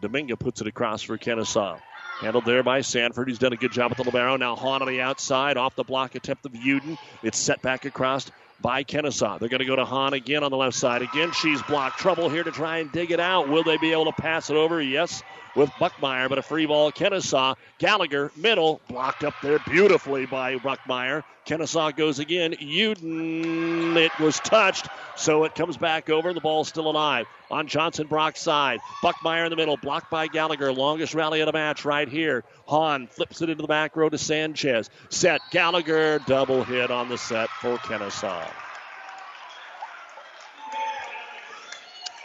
Dominga 0.00 0.38
puts 0.38 0.60
it 0.60 0.66
across 0.66 1.02
for 1.02 1.16
Kenesaw. 1.16 1.78
Handled 2.20 2.44
there 2.44 2.62
by 2.62 2.82
Sanford. 2.82 3.28
He's 3.28 3.38
done 3.38 3.52
a 3.52 3.56
good 3.56 3.72
job 3.72 3.90
with 3.90 3.98
the 3.98 4.04
Libero. 4.04 4.36
Now 4.36 4.54
Hahn 4.56 4.82
on 4.82 4.88
the 4.88 5.00
outside, 5.00 5.56
off 5.56 5.74
the 5.76 5.84
block 5.84 6.14
attempt 6.14 6.44
of 6.44 6.52
Uden. 6.52 6.98
It's 7.22 7.38
set 7.38 7.62
back 7.62 7.84
across 7.84 8.30
by 8.60 8.84
Kenesaw. 8.84 9.38
They're 9.38 9.48
going 9.48 9.60
to 9.60 9.66
go 9.66 9.76
to 9.76 9.84
Hahn 9.84 10.12
again 10.12 10.44
on 10.44 10.50
the 10.50 10.56
left 10.56 10.76
side. 10.76 11.02
Again, 11.02 11.32
she's 11.32 11.62
blocked. 11.62 11.98
Trouble 11.98 12.28
here 12.28 12.44
to 12.44 12.52
try 12.52 12.78
and 12.78 12.92
dig 12.92 13.10
it 13.10 13.20
out. 13.20 13.48
Will 13.48 13.64
they 13.64 13.76
be 13.76 13.92
able 13.92 14.04
to 14.04 14.12
pass 14.12 14.50
it 14.50 14.56
over? 14.56 14.80
Yes, 14.80 15.22
with 15.54 15.70
Buckmeyer, 15.70 16.28
but 16.28 16.38
a 16.38 16.42
free 16.42 16.66
ball. 16.66 16.92
Kenesaw, 16.92 17.56
Gallagher, 17.78 18.32
middle, 18.36 18.80
blocked 18.88 19.24
up 19.24 19.34
there 19.42 19.58
beautifully 19.60 20.26
by 20.26 20.56
Buckmeyer. 20.56 21.24
Kenesaw 21.46 21.94
goes 21.96 22.18
again. 22.18 22.52
Uden, 22.54 23.96
it 23.96 24.16
was 24.20 24.38
touched, 24.40 24.88
so 25.16 25.44
it 25.44 25.54
comes 25.54 25.76
back 25.76 26.08
over. 26.08 26.32
The 26.32 26.40
ball's 26.40 26.68
still 26.68 26.88
alive 26.88 27.26
on 27.50 27.66
Johnson 27.66 28.06
Brock's 28.06 28.40
side. 28.40 28.80
Buckmeyer 29.02 29.44
in 29.44 29.50
the 29.50 29.56
middle, 29.56 29.76
blocked 29.76 30.10
by 30.10 30.28
Gallagher. 30.28 30.72
Longest 30.72 31.14
rally 31.14 31.40
of 31.40 31.46
the 31.46 31.52
match 31.52 31.84
right 31.84 32.08
here. 32.08 32.44
Hahn 32.66 33.06
flips 33.06 33.42
it 33.42 33.50
into 33.50 33.62
the 33.62 33.68
back 33.68 33.96
row 33.96 34.08
to 34.08 34.18
Sanchez. 34.18 34.88
Set 35.10 35.40
Gallagher, 35.50 36.20
double 36.20 36.64
hit 36.64 36.90
on 36.90 37.08
the 37.08 37.18
set 37.18 37.48
for 37.60 37.76
Kenesaw. 37.78 38.48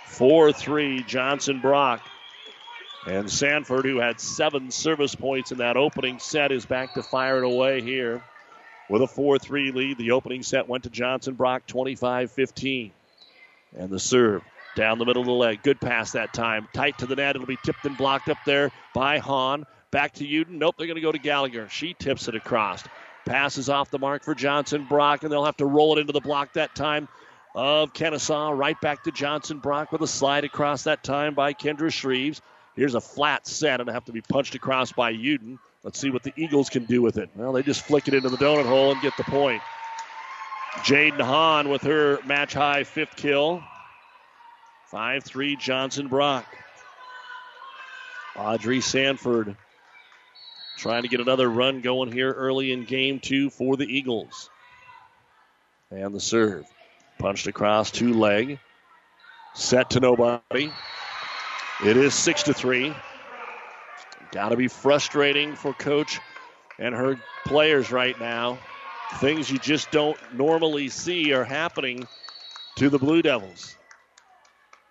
4 0.05 0.51
3 0.51 1.03
Johnson 1.03 1.59
Brock. 1.59 2.01
And 3.07 3.31
Sanford, 3.31 3.85
who 3.85 3.99
had 3.99 4.19
seven 4.19 4.69
service 4.69 5.15
points 5.15 5.53
in 5.53 5.59
that 5.59 5.77
opening 5.77 6.19
set, 6.19 6.51
is 6.51 6.65
back 6.65 6.95
to 6.95 7.03
fire 7.03 7.37
it 7.37 7.45
away 7.45 7.79
here 7.79 8.21
with 8.89 9.01
a 9.01 9.07
4 9.07 9.39
3 9.39 9.71
lead. 9.71 9.97
The 9.97 10.11
opening 10.11 10.43
set 10.43 10.67
went 10.67 10.83
to 10.83 10.89
Johnson 10.89 11.35
Brock 11.35 11.65
25 11.67 12.31
15. 12.31 12.91
And 13.77 13.89
the 13.89 13.99
serve 13.99 14.43
down 14.75 14.99
the 14.99 15.05
middle 15.05 15.21
of 15.21 15.25
the 15.25 15.31
leg. 15.31 15.63
Good 15.63 15.79
pass 15.79 16.11
that 16.11 16.33
time. 16.33 16.67
Tight 16.73 16.97
to 16.97 17.05
the 17.05 17.15
net. 17.15 17.35
It'll 17.35 17.47
be 17.47 17.57
tipped 17.63 17.85
and 17.85 17.95
blocked 17.95 18.27
up 18.27 18.39
there 18.45 18.71
by 18.93 19.19
Hahn. 19.19 19.65
Back 19.89 20.15
to 20.15 20.25
Uden. 20.25 20.57
Nope, 20.57 20.75
they're 20.77 20.87
going 20.87 20.95
to 20.95 21.01
go 21.01 21.13
to 21.13 21.17
Gallagher. 21.17 21.69
She 21.69 21.93
tips 21.93 22.27
it 22.27 22.35
across. 22.35 22.83
Passes 23.25 23.69
off 23.69 23.89
the 23.89 23.99
mark 23.99 24.23
for 24.23 24.35
Johnson 24.35 24.85
Brock, 24.87 25.23
and 25.23 25.31
they'll 25.31 25.45
have 25.45 25.57
to 25.57 25.65
roll 25.65 25.97
it 25.97 26.01
into 26.01 26.13
the 26.13 26.19
block 26.19 26.53
that 26.53 26.75
time 26.75 27.07
of 27.55 27.93
Kenesaw. 27.93 28.57
Right 28.57 28.79
back 28.81 29.05
to 29.05 29.11
Johnson 29.11 29.59
Brock 29.59 29.93
with 29.93 30.01
a 30.01 30.07
slide 30.07 30.43
across 30.43 30.83
that 30.83 31.03
time 31.03 31.33
by 31.35 31.53
Kendra 31.53 31.89
Shreves. 31.89 32.41
Here's 32.77 32.93
a 32.93 33.01
flat 33.01 33.47
set, 33.47 33.81
and 33.81 33.89
have 33.89 34.05
to 34.05 34.11
be 34.11 34.21
punched 34.21 34.53
across 34.53 34.91
by 34.91 35.11
Uden. 35.11 35.57
Let's 35.83 35.99
see 35.99 36.11
what 36.11 36.21
the 36.21 36.31
Eagles 36.37 36.69
can 36.69 36.85
do 36.85 37.01
with 37.01 37.17
it. 37.17 37.29
Well, 37.35 37.51
they 37.51 37.63
just 37.63 37.81
flick 37.81 38.07
it 38.07 38.13
into 38.13 38.29
the 38.29 38.37
donut 38.37 38.67
hole 38.67 38.91
and 38.91 39.01
get 39.01 39.17
the 39.17 39.23
point. 39.23 39.63
Jaden 40.83 41.19
Hahn 41.19 41.69
with 41.69 41.81
her 41.81 42.19
match 42.23 42.53
high 42.53 42.83
fifth 42.83 43.15
kill. 43.15 43.63
5 44.91 45.23
3 45.23 45.55
Johnson 45.55 46.07
Brock. 46.07 46.45
Audrey 48.35 48.79
Sanford 48.81 49.57
trying 50.77 51.01
to 51.01 51.07
get 51.07 51.19
another 51.19 51.49
run 51.49 51.81
going 51.81 52.11
here 52.11 52.31
early 52.31 52.71
in 52.71 52.85
game 52.85 53.19
two 53.19 53.49
for 53.49 53.75
the 53.75 53.85
Eagles. 53.85 54.51
And 55.89 56.13
the 56.13 56.19
serve. 56.19 56.65
Punched 57.17 57.47
across 57.47 57.89
two 57.89 58.13
leg. 58.13 58.59
Set 59.55 59.89
to 59.91 59.99
nobody. 59.99 60.71
It 61.79 61.95
is 61.95 62.13
six 62.13 62.43
to 62.43 62.53
three. 62.53 62.95
Got 64.31 64.49
to 64.49 64.57
be 64.57 64.67
frustrating 64.67 65.55
for 65.55 65.73
coach 65.73 66.19
and 66.79 66.93
her 66.95 67.17
players 67.45 67.91
right 67.91 68.17
now. 68.17 68.59
Things 69.09 69.49
you 69.49 69.59
just 69.59 69.91
don't 69.91 70.19
normally 70.33 70.89
see 70.89 71.33
are 71.33 71.43
happening 71.45 72.07
to 72.77 72.89
the 72.89 72.99
Blue 72.99 73.21
Devils. 73.21 73.77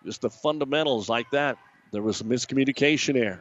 Just 0.04 0.20
the 0.20 0.30
fundamentals 0.30 1.08
like 1.08 1.30
that. 1.30 1.58
There 1.92 2.02
was 2.02 2.16
some 2.18 2.28
miscommunication 2.28 3.14
there. 3.14 3.40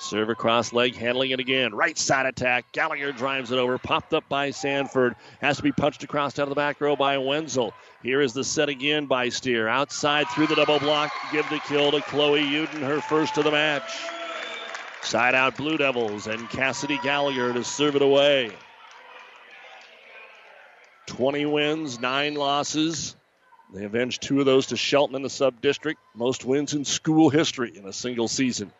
Serve 0.00 0.30
across 0.30 0.72
Legg, 0.72 0.94
handling 0.94 1.32
it 1.32 1.40
again. 1.40 1.74
Right 1.74 1.98
side 1.98 2.26
attack. 2.26 2.70
Gallagher 2.70 3.10
drives 3.10 3.50
it 3.50 3.58
over. 3.58 3.78
Popped 3.78 4.14
up 4.14 4.28
by 4.28 4.52
Sanford. 4.52 5.16
Has 5.40 5.56
to 5.56 5.64
be 5.64 5.72
punched 5.72 6.04
across 6.04 6.38
out 6.38 6.44
of 6.44 6.50
the 6.50 6.54
back 6.54 6.80
row 6.80 6.94
by 6.94 7.18
Wenzel. 7.18 7.74
Here 8.04 8.20
is 8.20 8.32
the 8.32 8.44
set 8.44 8.68
again 8.68 9.06
by 9.06 9.28
Steer. 9.28 9.66
Outside 9.66 10.28
through 10.28 10.46
the 10.46 10.54
double 10.54 10.78
block. 10.78 11.10
Give 11.32 11.48
the 11.50 11.58
kill 11.58 11.90
to 11.90 12.00
Chloe 12.00 12.42
Uden, 12.42 12.80
her 12.80 13.00
first 13.00 13.36
of 13.38 13.44
the 13.44 13.50
match. 13.50 13.92
Side 15.02 15.34
out 15.34 15.56
Blue 15.56 15.76
Devils 15.76 16.28
and 16.28 16.48
Cassidy 16.48 17.00
Gallagher 17.02 17.52
to 17.52 17.64
serve 17.64 17.96
it 17.96 18.02
away. 18.02 18.52
20 21.06 21.46
wins, 21.46 21.98
9 21.98 22.34
losses. 22.34 23.16
They 23.74 23.84
avenged 23.84 24.22
two 24.22 24.38
of 24.38 24.46
those 24.46 24.66
to 24.66 24.76
Shelton 24.76 25.16
in 25.16 25.22
the 25.22 25.30
sub 25.30 25.60
district. 25.60 26.00
Most 26.14 26.44
wins 26.44 26.72
in 26.72 26.84
school 26.84 27.30
history 27.30 27.76
in 27.76 27.84
a 27.84 27.92
single 27.92 28.28
season. 28.28 28.72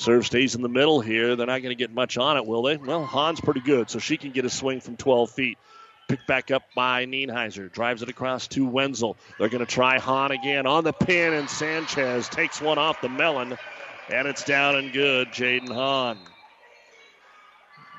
Serve 0.00 0.24
stays 0.24 0.54
in 0.54 0.62
the 0.62 0.68
middle 0.70 1.02
here. 1.02 1.36
They're 1.36 1.46
not 1.46 1.60
going 1.60 1.76
to 1.76 1.78
get 1.78 1.92
much 1.92 2.16
on 2.16 2.38
it, 2.38 2.46
will 2.46 2.62
they? 2.62 2.78
Well, 2.78 3.04
Hahn's 3.04 3.38
pretty 3.38 3.60
good, 3.60 3.90
so 3.90 3.98
she 3.98 4.16
can 4.16 4.30
get 4.30 4.46
a 4.46 4.50
swing 4.50 4.80
from 4.80 4.96
12 4.96 5.30
feet. 5.30 5.58
Picked 6.08 6.26
back 6.26 6.50
up 6.50 6.62
by 6.74 7.04
Nienheiser. 7.04 7.70
Drives 7.70 8.00
it 8.00 8.08
across 8.08 8.48
to 8.48 8.64
Wenzel. 8.64 9.18
They're 9.38 9.50
going 9.50 9.64
to 9.64 9.70
try 9.70 9.98
Hahn 9.98 10.30
again 10.30 10.66
on 10.66 10.84
the 10.84 10.94
pin, 10.94 11.34
and 11.34 11.50
Sanchez 11.50 12.30
takes 12.30 12.62
one 12.62 12.78
off 12.78 13.02
the 13.02 13.10
melon, 13.10 13.58
and 14.10 14.26
it's 14.26 14.42
down 14.42 14.76
and 14.76 14.90
good. 14.90 15.28
Jaden 15.28 15.68
Hahn. 15.68 16.16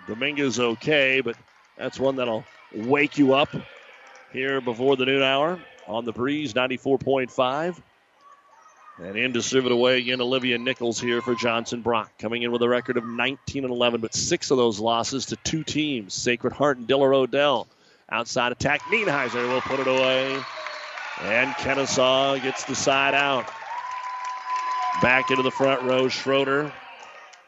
Dominguez 0.07 0.59
okay, 0.59 1.21
but 1.21 1.35
that's 1.77 1.99
one 1.99 2.15
that'll 2.15 2.45
wake 2.73 3.19
you 3.19 3.35
up 3.35 3.55
here 4.33 4.59
before 4.59 4.95
the 4.95 5.05
noon 5.05 5.21
hour 5.21 5.59
on 5.85 6.05
the 6.05 6.11
breeze 6.11 6.53
94.5. 6.53 7.79
And 9.03 9.17
in 9.17 9.33
to 9.33 9.41
serve 9.41 9.65
it 9.65 9.71
away 9.71 9.97
again, 9.97 10.21
Olivia 10.21 10.59
Nichols 10.59 11.01
here 11.01 11.23
for 11.23 11.33
Johnson 11.33 11.81
Brock, 11.81 12.11
coming 12.19 12.43
in 12.43 12.51
with 12.51 12.61
a 12.61 12.69
record 12.69 12.97
of 12.97 13.05
19 13.05 13.63
and 13.63 13.73
11, 13.73 13.99
but 13.99 14.13
six 14.13 14.51
of 14.51 14.57
those 14.57 14.79
losses 14.79 15.25
to 15.27 15.37
two 15.37 15.63
teams, 15.63 16.13
Sacred 16.13 16.53
Heart 16.53 16.77
and 16.77 16.87
Diller 16.87 17.11
Odell. 17.11 17.67
Outside 18.11 18.51
attack, 18.51 18.81
Nienheiser 18.83 19.51
will 19.51 19.61
put 19.61 19.79
it 19.79 19.87
away, 19.87 20.39
and 21.23 21.51
Kenesaw 21.55 22.39
gets 22.43 22.65
the 22.65 22.75
side 22.75 23.15
out. 23.15 23.51
Back 25.01 25.31
into 25.31 25.41
the 25.41 25.49
front 25.49 25.81
row, 25.81 26.07
Schroeder, 26.07 26.71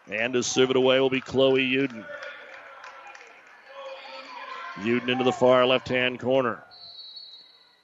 and 0.10 0.34
to 0.34 0.42
serve 0.42 0.72
it 0.72 0.76
away 0.76 1.00
will 1.00 1.12
be 1.12 1.22
Chloe 1.22 1.70
Uden. 1.70 2.04
Uden 4.78 5.08
into 5.08 5.24
the 5.24 5.32
far 5.32 5.68
left-hand 5.68 6.20
corner. 6.20 6.64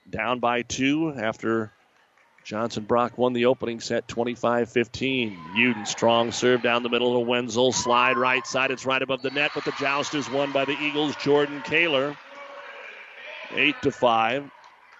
Down 0.09 0.39
by 0.39 0.63
two 0.63 1.13
after 1.15 1.71
Johnson 2.49 2.83
Brock 2.85 3.15
won 3.15 3.33
the 3.33 3.45
opening 3.45 3.79
set 3.79 4.07
25 4.07 4.71
15. 4.71 5.37
Uden 5.55 5.85
strong 5.85 6.31
serve 6.31 6.63
down 6.63 6.81
the 6.81 6.89
middle 6.89 7.13
to 7.13 7.19
Wenzel. 7.19 7.71
Slide 7.71 8.17
right 8.17 8.45
side. 8.47 8.71
It's 8.71 8.87
right 8.87 9.03
above 9.03 9.21
the 9.21 9.29
net, 9.29 9.51
but 9.53 9.65
the 9.65 9.73
joust 9.79 10.15
is 10.15 10.27
won 10.31 10.51
by 10.51 10.65
the 10.65 10.75
Eagles. 10.81 11.15
Jordan 11.17 11.61
Kaler. 11.61 12.17
8 13.53 13.75
to 13.83 13.91
5. 13.91 14.49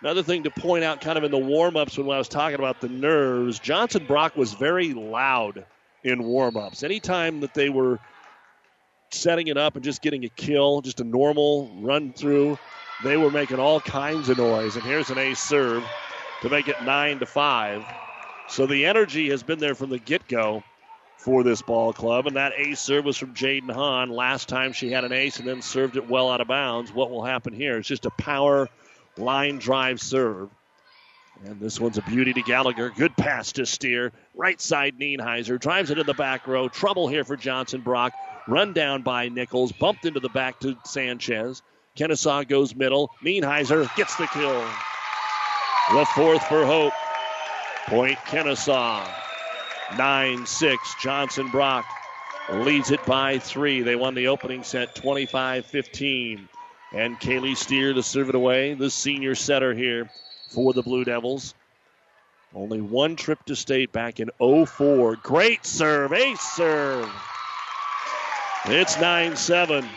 Another 0.02 0.22
thing 0.22 0.44
to 0.44 0.52
point 0.52 0.84
out, 0.84 1.02
kind 1.02 1.18
of 1.18 1.24
in 1.24 1.32
the 1.32 1.40
warm 1.40 1.76
ups 1.76 1.98
when 1.98 2.08
I 2.12 2.20
was 2.20 2.28
talking 2.28 2.60
about 2.60 2.82
the 2.82 2.90
nerves, 2.90 3.58
Johnson 3.58 4.06
Brock 4.06 4.36
was 4.36 4.54
very 4.54 4.94
loud 4.94 5.66
in 6.04 6.24
warm 6.26 6.56
ups. 6.56 6.84
Anytime 6.84 7.40
that 7.40 7.56
they 7.56 7.70
were 7.70 7.98
setting 9.10 9.48
it 9.48 9.58
up 9.58 9.74
and 9.74 9.84
just 9.84 10.04
getting 10.04 10.24
a 10.24 10.30
kill, 10.30 10.82
just 10.82 11.00
a 11.00 11.04
normal 11.04 11.72
run 11.82 12.14
through, 12.14 12.60
they 13.04 13.18
were 13.18 13.32
making 13.32 13.58
all 13.58 13.82
kinds 13.82 14.30
of 14.30 14.38
noise. 14.38 14.76
And 14.76 14.86
here's 14.86 15.10
an 15.10 15.18
ace 15.18 15.40
serve 15.40 15.84
to 16.42 16.50
make 16.50 16.68
it 16.68 16.82
nine 16.84 17.20
to 17.20 17.26
five. 17.26 17.86
So 18.48 18.66
the 18.66 18.86
energy 18.86 19.30
has 19.30 19.44
been 19.44 19.60
there 19.60 19.76
from 19.76 19.90
the 19.90 20.00
get 20.00 20.28
go 20.28 20.64
for 21.18 21.44
this 21.44 21.62
ball 21.62 21.92
club, 21.92 22.28
and 22.28 22.38
that 22.38 22.54
ace 22.56 22.80
serve 22.80 23.06
was 23.06 23.18
from 23.18 23.34
Jaden 23.34 23.72
Hahn. 23.72 24.10
Last 24.10 24.48
time 24.48 24.72
she 24.72 24.90
had 24.90 25.04
an 25.04 25.12
ace 25.12 25.38
and 25.38 25.48
then 25.48 25.62
served 25.62 25.98
it 25.98 26.10
well 26.10 26.30
out 26.30 26.42
of 26.42 26.48
bounds. 26.48 26.94
What 26.94 27.12
will 27.12 27.24
happen 27.24 27.54
here? 27.54 27.78
It's 27.78 27.88
just 27.88 28.06
a 28.06 28.12
power 28.12 28.70
line 29.18 29.60
drive 29.60 30.02
serve. 30.02 30.50
And 31.46 31.60
this 31.60 31.80
one's 31.80 31.98
a 31.98 32.02
beauty 32.02 32.34
to 32.34 32.42
Gallagher. 32.42 32.90
Good 32.90 33.16
pass 33.16 33.54
to 33.54 33.66
Steer. 33.66 34.12
Right 34.34 34.60
side, 34.60 34.98
Nienheiser 35.00 35.60
drives 35.60 35.90
it 35.90 35.98
in 35.98 36.06
the 36.06 36.14
back 36.14 36.48
row. 36.48 36.68
Trouble 36.68 37.08
here 37.08 37.24
for 37.24 37.38
Johnson 37.38 37.82
Brock. 37.82 38.14
Run 38.48 38.74
down 38.74 39.04
by 39.04 39.30
Nichols. 39.30 39.72
Bumped 39.72 40.06
into 40.06 40.20
the 40.20 40.30
back 40.30 40.60
to 40.62 40.78
Sanchez. 40.84 41.62
Kenesaw 41.98 42.48
goes 42.48 42.76
middle. 42.76 43.12
Nienheiser 43.24 43.94
gets 43.96 44.16
the 44.16 44.28
kill. 44.28 44.66
The 45.92 46.06
fourth 46.06 46.44
for 46.44 46.66
Hope. 46.66 46.94
Point 47.88 48.20
Kenesaw. 48.20 49.12
9 49.98 50.46
6. 50.46 50.96
Johnson 51.02 51.50
Brock 51.50 51.84
leads 52.52 52.92
it 52.92 53.04
by 53.08 53.40
three. 53.40 53.82
They 53.82 53.96
won 53.96 54.14
the 54.14 54.28
opening 54.28 54.62
set 54.62 54.94
25 54.94 55.66
15. 55.66 56.48
And 56.94 57.20
Kaylee 57.20 57.58
Steer 57.58 57.94
to 57.94 58.04
serve 58.04 58.30
it 58.30 58.36
away, 58.36 58.76
the 58.76 58.92
senior 58.92 59.34
setter 59.34 59.74
here 59.74 60.12
for 60.50 60.74
the 60.74 60.84
Blue 60.84 61.04
Devils. 61.04 61.56
Only 62.54 62.82
one 62.82 63.16
trip 63.16 63.44
to 63.46 63.56
state 63.56 63.92
back 63.92 64.20
in 64.20 64.30
04. 64.40 65.16
Great 65.16 65.66
serve, 65.66 66.14
ace 66.14 66.40
serve. 66.40 67.12
It's 68.66 69.00
9 69.00 69.36
7. 69.36 69.88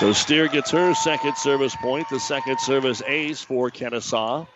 So 0.00 0.14
Steer 0.14 0.48
gets 0.48 0.70
her 0.70 0.94
second 0.94 1.36
service 1.36 1.76
point, 1.76 2.08
the 2.08 2.18
second 2.18 2.58
service 2.58 3.02
ace 3.06 3.42
for 3.42 3.68
Kenesaw. 3.68 4.46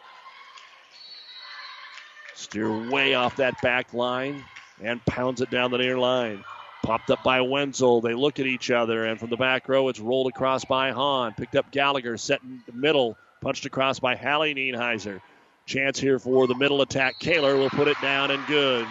Steer 2.35 2.89
way 2.89 3.13
off 3.13 3.37
that 3.37 3.61
back 3.61 3.93
line 3.93 4.43
and 4.83 5.05
pounds 5.05 5.43
it 5.43 5.51
down 5.51 5.71
the 5.71 5.77
near 5.77 5.99
line. 5.99 6.43
Popped 6.83 7.11
up 7.11 7.23
by 7.23 7.43
Wenzel. 7.43 8.01
They 8.01 8.15
look 8.15 8.41
at 8.41 8.47
each 8.47 8.71
other, 8.71 9.05
and 9.05 9.21
from 9.21 9.29
the 9.29 9.37
back 9.37 9.69
row, 9.69 9.91
it's 9.91 10.01
rolled 10.01 10.29
across 10.29 10.65
by 10.65 10.93
Hahn. 10.93 11.35
Picked 11.35 11.57
up 11.57 11.71
Gallagher, 11.71 12.17
set 12.17 12.43
in 12.43 12.63
the 12.65 12.73
middle, 12.73 13.19
punched 13.43 13.67
across 13.67 14.01
by 14.01 14.17
Hallie 14.17 14.55
Nienheiser. 14.55 15.21
Chance 15.67 16.01
here 16.01 16.19
for 16.19 16.47
the 16.47 16.55
middle 16.55 16.81
attack. 16.81 17.19
Kaler 17.19 17.57
will 17.57 17.69
put 17.69 17.87
it 17.87 18.01
down 18.01 18.31
and 18.31 18.47
good. 18.47 18.87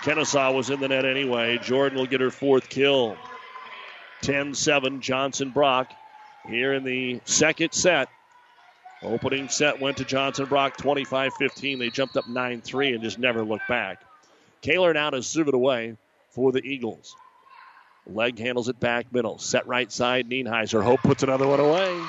Kenesaw 0.00 0.54
was 0.54 0.70
in 0.70 0.80
the 0.80 0.88
net 0.88 1.04
anyway. 1.04 1.58
Jordan 1.58 1.98
will 1.98 2.06
get 2.06 2.22
her 2.22 2.30
fourth 2.30 2.70
kill. 2.70 3.14
10 4.22 4.54
7, 4.54 5.00
Johnson 5.00 5.50
Brock 5.50 5.92
here 6.48 6.72
in 6.72 6.84
the 6.84 7.20
second 7.24 7.72
set. 7.72 8.08
Opening 9.02 9.48
set 9.48 9.80
went 9.80 9.96
to 9.96 10.04
Johnson 10.04 10.46
Brock 10.46 10.76
25 10.76 11.34
15. 11.34 11.78
They 11.78 11.90
jumped 11.90 12.16
up 12.16 12.28
9 12.28 12.60
3 12.60 12.92
and 12.94 13.02
just 13.02 13.18
never 13.18 13.44
looked 13.44 13.68
back. 13.68 14.00
Kaler 14.60 14.94
now 14.94 15.10
to 15.10 15.22
serve 15.22 15.48
it 15.48 15.54
away 15.54 15.96
for 16.30 16.52
the 16.52 16.64
Eagles. 16.64 17.16
Legg 18.06 18.38
handles 18.38 18.68
it 18.68 18.78
back 18.80 19.12
middle. 19.12 19.38
Set 19.38 19.66
right 19.66 19.90
side. 19.90 20.28
Nienheiser. 20.28 20.82
Hope 20.82 21.00
puts 21.02 21.22
another 21.22 21.46
one 21.46 21.60
away. 21.60 22.00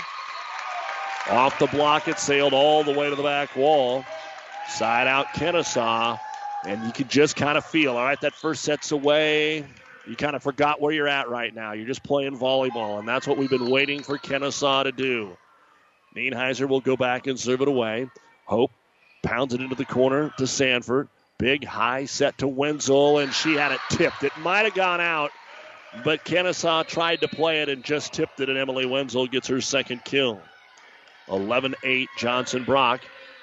Off 1.29 1.57
the 1.57 1.67
block, 1.67 2.07
it 2.07 2.19
sailed 2.19 2.53
all 2.53 2.83
the 2.83 2.91
way 2.91 3.09
to 3.09 3.15
the 3.15 3.23
back 3.23 3.55
wall. 3.55 4.03
Side 4.69 5.07
out 5.07 5.27
Kenesaw. 5.35 6.19
And 6.65 6.83
you 6.85 6.91
could 6.91 7.09
just 7.09 7.35
kind 7.35 7.57
of 7.57 7.65
feel, 7.65 7.97
all 7.97 8.03
right, 8.03 8.19
that 8.21 8.33
first 8.33 8.63
set's 8.63 8.91
away. 8.91 9.65
You 10.07 10.15
kind 10.15 10.35
of 10.35 10.43
forgot 10.43 10.81
where 10.81 10.91
you're 10.91 11.07
at 11.07 11.29
right 11.29 11.53
now. 11.53 11.71
You're 11.71 11.87
just 11.87 12.03
playing 12.03 12.37
volleyball, 12.37 12.99
and 12.99 13.07
that's 13.07 13.25
what 13.25 13.37
we've 13.37 13.49
been 13.49 13.69
waiting 13.69 14.03
for 14.03 14.17
Kenesaw 14.17 14.83
to 14.83 14.91
do. 14.91 15.37
Nienheiser 16.15 16.67
will 16.67 16.81
go 16.81 16.97
back 16.97 17.27
and 17.27 17.39
serve 17.39 17.61
it 17.61 17.67
away. 17.67 18.09
Hope 18.45 18.71
pounds 19.23 19.53
it 19.53 19.61
into 19.61 19.75
the 19.75 19.85
corner 19.85 20.33
to 20.37 20.45
Sanford. 20.45 21.07
Big 21.37 21.65
high 21.65 22.05
set 22.05 22.37
to 22.39 22.47
Wenzel, 22.47 23.19
and 23.19 23.33
she 23.33 23.55
had 23.55 23.71
it 23.71 23.79
tipped. 23.89 24.23
It 24.23 24.37
might 24.37 24.65
have 24.65 24.73
gone 24.73 25.01
out, 25.01 25.31
but 26.03 26.23
Kenesaw 26.25 26.85
tried 26.85 27.21
to 27.21 27.27
play 27.27 27.61
it 27.61 27.69
and 27.69 27.83
just 27.83 28.13
tipped 28.13 28.39
it, 28.41 28.49
and 28.49 28.57
Emily 28.57 28.85
Wenzel 28.85 29.27
gets 29.27 29.47
her 29.47 29.61
second 29.61 30.03
kill. 30.03 30.41
11 31.29 31.75
8 31.83 32.09
Johnson 32.17 32.63
Brock. 32.63 33.01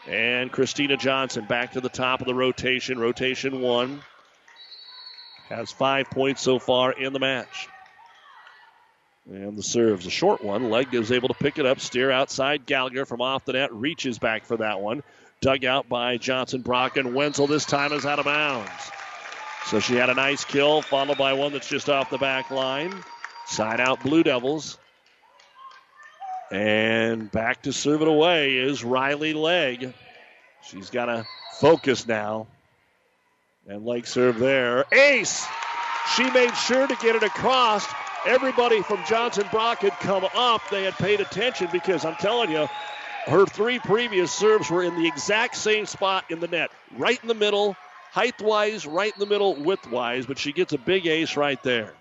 And 0.09 0.51
Christina 0.51 0.97
Johnson 0.97 1.45
back 1.45 1.73
to 1.73 1.81
the 1.81 1.89
top 1.89 2.21
of 2.21 2.27
the 2.27 2.35
rotation. 2.35 2.99
Rotation 2.99 3.61
one. 3.61 4.03
Has 5.51 5.73
five 5.73 6.09
points 6.11 6.43
so 6.43 6.59
far 6.59 6.93
in 6.93 7.13
the 7.13 7.19
match. 7.19 7.69
And 9.29 9.59
the 9.59 9.63
serve's 9.63 10.07
a 10.07 10.11
short 10.11 10.43
one. 10.43 10.71
Legg 10.71 10.95
is 10.95 11.13
able 11.13 11.29
to 11.29 11.35
pick 11.35 11.59
it 11.59 11.67
up, 11.67 11.81
steer 11.81 12.11
outside. 12.11 12.67
Gallagher 12.67 13.05
from 13.05 13.21
off 13.21 13.45
the 13.45 13.53
net 13.53 13.73
reaches 13.73 14.19
back 14.19 14.45
for 14.45 14.57
that 14.59 14.81
one. 14.81 15.03
Dug 15.41 15.65
out 15.65 15.89
by 15.89 16.19
Johnson 16.19 16.63
Brock, 16.63 16.97
and 16.97 17.15
Wenzel 17.15 17.47
this 17.47 17.65
time 17.65 17.93
is 17.93 18.07
out 18.07 18.19
of 18.19 18.27
bounds. 18.27 18.71
So 19.67 19.81
she 19.81 19.97
had 19.97 20.09
a 20.09 20.15
nice 20.15 20.45
kill, 20.45 20.83
followed 20.83 21.19
by 21.19 21.33
one 21.33 21.53
that's 21.53 21.69
just 21.69 21.89
off 21.89 22.11
the 22.11 22.19
back 22.19 22.51
line. 22.51 22.95
Side 23.47 23.81
out 23.81 24.03
Blue 24.03 24.23
Devils. 24.23 24.79
And 26.51 27.31
back 27.31 27.63
to 27.63 27.73
serve 27.73 28.03
it 28.03 28.09
away 28.09 28.57
is 28.57 28.85
Riley 28.85 29.33
Legg. 29.33 29.95
She's 30.63 30.91
got 30.91 31.07
to 31.07 31.27
focus 31.59 32.07
now. 32.07 32.47
And 33.71 33.87
Legg 33.87 34.05
serve 34.05 34.41
there. 34.41 34.85
Ace! 34.93 35.47
She 36.17 36.29
made 36.33 36.57
sure 36.57 36.89
to 36.89 36.97
get 36.97 37.15
it 37.15 37.23
across. 37.23 37.87
Everybody 38.27 38.83
from 38.83 38.99
Johnson 39.07 39.47
Brock 39.53 39.79
had 39.79 39.93
come 40.01 40.27
up. 40.35 40.69
They 40.71 40.83
had 40.83 40.95
paid 40.95 41.21
attention 41.21 41.69
because 41.71 42.05
I'm 42.05 42.17
telling 42.17 42.51
you, 42.51 42.67
her 43.27 43.47
three 43.47 43.79
previous 43.79 44.33
serves 44.33 44.69
were 44.71 44.83
in 44.83 44.97
the 44.97 45.07
exact 45.07 45.55
same 45.55 45.87
spot 45.87 46.25
in 46.31 46.41
the 46.41 46.49
net, 46.49 46.73
right 46.99 47.21
in 47.23 47.29
the 47.29 47.35
middle, 47.35 47.77
height 48.11 48.43
wise, 48.43 48.87
right 48.87 49.13
in 49.15 49.21
the 49.21 49.27
middle, 49.27 49.55
width 49.55 49.89
wise. 49.89 50.27
But 50.27 50.37
she 50.37 50.53
gets 50.53 50.73
a 50.73 50.79
big 50.79 51.07
ace 51.07 51.37
right 51.37 51.63
there. 51.63 51.95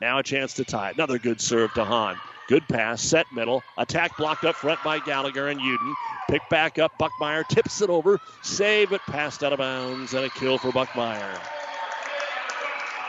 Now 0.00 0.18
a 0.18 0.24
chance 0.24 0.54
to 0.54 0.64
tie. 0.64 0.90
Another 0.90 1.20
good 1.20 1.40
serve 1.40 1.72
to 1.74 1.84
Hahn. 1.84 2.16
Good 2.48 2.68
pass, 2.68 3.02
set 3.02 3.26
middle. 3.32 3.62
Attack 3.76 4.16
blocked 4.16 4.44
up 4.44 4.54
front 4.54 4.82
by 4.84 5.00
Gallagher 5.00 5.48
and 5.48 5.60
Uden. 5.60 5.94
Pick 6.30 6.48
back 6.48 6.78
up. 6.78 6.92
Buckmeyer 6.98 7.46
tips 7.46 7.82
it 7.82 7.90
over. 7.90 8.20
Save 8.42 8.92
it. 8.92 9.00
Passed 9.02 9.42
out 9.42 9.52
of 9.52 9.58
bounds. 9.58 10.14
And 10.14 10.24
a 10.24 10.30
kill 10.30 10.58
for 10.58 10.70
Buckmeyer. 10.70 11.38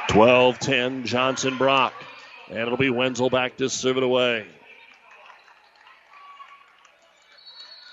12 0.10 0.60
10, 0.60 1.06
Johnson 1.06 1.58
Brock. 1.58 1.94
And 2.50 2.60
it'll 2.60 2.78
be 2.78 2.90
Wenzel 2.90 3.30
back 3.30 3.58
to 3.58 3.70
serve 3.70 3.98
it 3.98 4.04
away. 4.04 4.48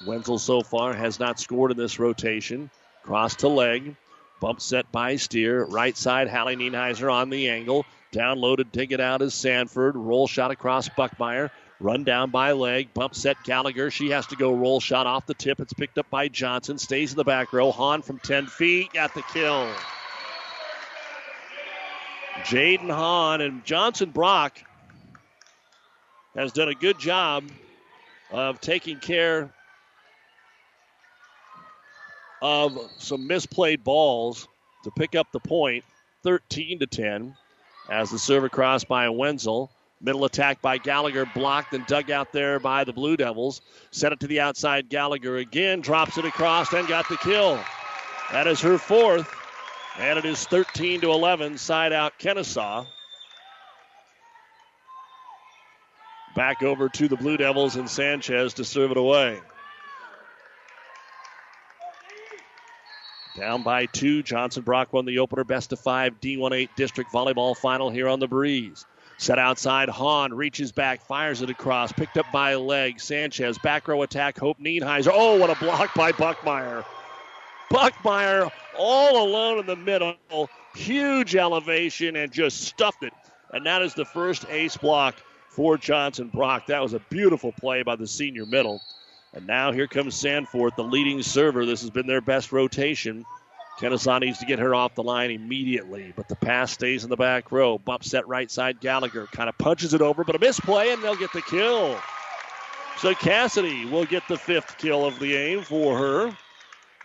Wenzel 0.07 0.39
so 0.39 0.63
far 0.63 0.95
has 0.95 1.19
not 1.19 1.41
scored 1.41 1.71
in 1.71 1.77
this 1.77 1.99
rotation. 1.99 2.71
Cross 3.03 3.37
to 3.37 3.49
Legg. 3.49 3.97
Bump 4.41 4.61
set 4.61 4.91
by 4.93 5.17
Steer. 5.17 5.65
Right 5.65 5.97
side, 5.97 6.29
Hallie 6.29 6.57
Nienheiser 6.57 7.13
on 7.13 7.31
the 7.31 7.49
angle. 7.49 7.87
Downloaded, 8.15 8.71
take 8.71 8.93
it 8.93 9.01
out 9.01 9.23
is 9.23 9.35
Sanford. 9.35 9.97
Roll 9.97 10.29
shot 10.29 10.53
across 10.53 10.89
Buckmeyer. 10.89 11.51
Run 11.81 12.05
down 12.05 12.31
by 12.31 12.53
Legg. 12.53 12.95
Bump 12.95 13.17
set 13.17 13.37
Gallagher. 13.43 13.91
She 13.91 14.11
has 14.11 14.25
to 14.29 14.37
go 14.37 14.53
roll 14.53 14.79
shot 14.79 15.09
off 15.09 15.27
the 15.27 15.35
tip. 15.35 15.59
It's 15.59 15.73
picked 15.73 15.99
up 15.99 16.09
by 16.11 16.29
Johnson. 16.29 16.79
Stays 16.79 17.11
in 17.11 17.17
the 17.17 17.25
back 17.25 17.53
row. 17.53 17.73
Hahn 17.73 18.03
from 18.03 18.21
10 18.21 18.47
feet. 18.47 18.93
Got 18.93 19.15
the 19.15 19.23
kill. 19.33 19.69
Jaden 22.45 22.89
Hahn 22.89 23.41
and 23.41 23.65
Johnson 23.65 24.11
Brock 24.11 24.63
has 26.37 26.53
done 26.53 26.69
a 26.69 26.75
good 26.75 27.01
job 27.01 27.45
of 28.31 28.61
taking 28.61 29.01
care 29.01 29.53
of 32.41 32.79
some 32.99 33.29
misplayed 33.29 33.83
balls 33.83 34.47
to 34.85 34.93
pick 34.93 35.17
up 35.17 35.33
the 35.33 35.41
point 35.41 35.85
13 36.23 36.79
to 36.79 36.87
10 36.87 37.35
as 37.89 38.11
the 38.11 38.19
serve 38.19 38.45
across 38.45 38.85
by 38.85 39.09
Wenzel. 39.09 39.71
Middle 40.01 40.25
attack 40.25 40.61
by 40.61 40.77
Gallagher, 40.79 41.27
blocked 41.35 41.73
and 41.73 41.87
dug 41.87 42.11
out 42.11 42.33
there 42.33 42.61
by 42.61 42.85
the 42.85 42.93
Blue 42.93 43.17
Devils. 43.17 43.63
Set 43.91 44.13
it 44.13 44.21
to 44.21 44.27
the 44.27 44.41
outside. 44.41 44.89
Gallagher 44.89 45.39
again 45.39 45.81
drops 45.81 46.19
it 46.19 46.25
across 46.25 46.73
and 46.73 46.87
got 46.87 47.09
the 47.09 47.17
kill. 47.17 47.59
That 48.31 48.47
is 48.47 48.61
her 48.61 48.77
fourth, 48.77 49.33
and 49.99 50.19
it 50.19 50.25
is 50.25 50.45
13 50.47 51.01
to 51.03 51.11
11. 51.11 51.57
Side 51.57 51.93
out 51.93 52.19
Kenesaw. 52.19 52.87
Back 56.35 56.63
over 56.63 56.89
to 56.89 57.09
the 57.09 57.17
Blue 57.17 57.37
Devils 57.37 57.77
and 57.77 57.89
Sanchez 57.89 58.55
to 58.55 58.65
serve 58.65 58.91
it 58.91 58.97
away. 58.97 59.41
Down 63.37 63.63
by 63.63 63.87
two. 63.87 64.23
Johnson 64.23 64.63
Brock 64.63 64.93
won 64.93 65.07
the 65.07 65.19
opener 65.19 65.45
best 65.45 65.73
of 65.73 65.81
five 65.81 66.21
D1-8 66.21 66.69
district 66.77 67.13
volleyball 67.13 67.57
final 67.57 67.91
here 67.91 68.09
on 68.09 68.21
the 68.21 68.29
breeze. 68.29 68.87
Set 69.17 69.39
outside, 69.39 69.89
Hahn 69.89 70.35
reaches 70.35 70.73
back, 70.73 71.01
fires 71.01 71.41
it 71.43 71.51
across, 71.51 71.93
picked 71.93 72.17
up 72.17 72.27
by 72.33 72.53
a 72.53 72.59
leg. 72.59 73.01
Sanchez, 73.01 73.59
back 73.59 73.89
row 73.89 74.03
attack, 74.03 74.39
Hope 74.39 74.59
Nienheiser. 74.59 75.11
Oh, 75.13 75.39
what 75.39 75.51
a 75.51 75.57
block 75.57 75.95
by 75.95 76.13
Buckmeyer. 76.13 76.85
Buckmeyer 77.73 78.51
all 78.77 79.27
alone 79.27 79.59
in 79.59 79.67
the 79.67 79.77
middle. 79.77 80.17
Huge 80.75 81.35
elevation 81.37 82.17
and 82.17 82.33
just 82.33 82.63
stuffed 82.63 83.03
it. 83.03 83.13
And 83.53 83.67
that 83.67 83.83
is 83.83 83.95
the 83.95 84.05
first 84.05 84.47
ace 84.49 84.77
block 84.77 85.17
for 85.49 85.79
Johnson 85.79 86.29
Brock. 86.29 86.67
That 86.67 86.83
was 86.83 86.93
a 86.93 87.01
beautiful 87.11 87.53
play 87.53 87.83
by 87.83 87.97
the 87.97 88.07
senior 88.07 88.47
middle. 88.47 88.81
And 89.35 89.47
now 89.49 89.73
here 89.73 89.89
comes 89.89 90.15
Sanford, 90.15 90.75
the 90.77 90.85
leading 90.85 91.23
server. 91.23 91.67
This 91.67 91.81
has 91.81 91.91
been 91.91 92.07
their 92.07 92.21
best 92.21 92.53
rotation. 92.53 93.25
Kenesaw 93.81 94.21
needs 94.21 94.39
to 94.39 94.47
get 94.47 94.61
her 94.61 94.75
off 94.75 94.95
the 94.95 95.03
line 95.03 95.33
immediately, 95.33 96.13
but 96.15 96.29
the 96.29 96.37
pass 96.37 96.71
stays 96.71 97.03
in 97.03 97.11
the 97.11 97.17
back 97.17 97.51
row. 97.51 97.77
Bump 97.77 98.05
set 98.05 98.29
right 98.29 98.49
side. 98.49 98.81
Gallagher 98.81 99.27
kind 99.27 99.49
of 99.49 99.59
punches 99.59 99.93
it 99.93 100.01
over, 100.01 100.23
but 100.23 100.37
a 100.37 100.39
misplay, 100.39 100.93
and 100.93 101.03
they'll 101.03 101.17
get 101.17 101.33
the 101.33 101.43
kill. 101.43 101.99
So 102.99 103.13
Cassidy 103.15 103.87
will 103.87 104.05
get 104.05 104.23
the 104.29 104.37
fifth 104.37 104.79
kill 104.79 105.05
of 105.05 105.19
the 105.19 105.31
game 105.31 105.63
for 105.63 105.99
her. 105.99 106.37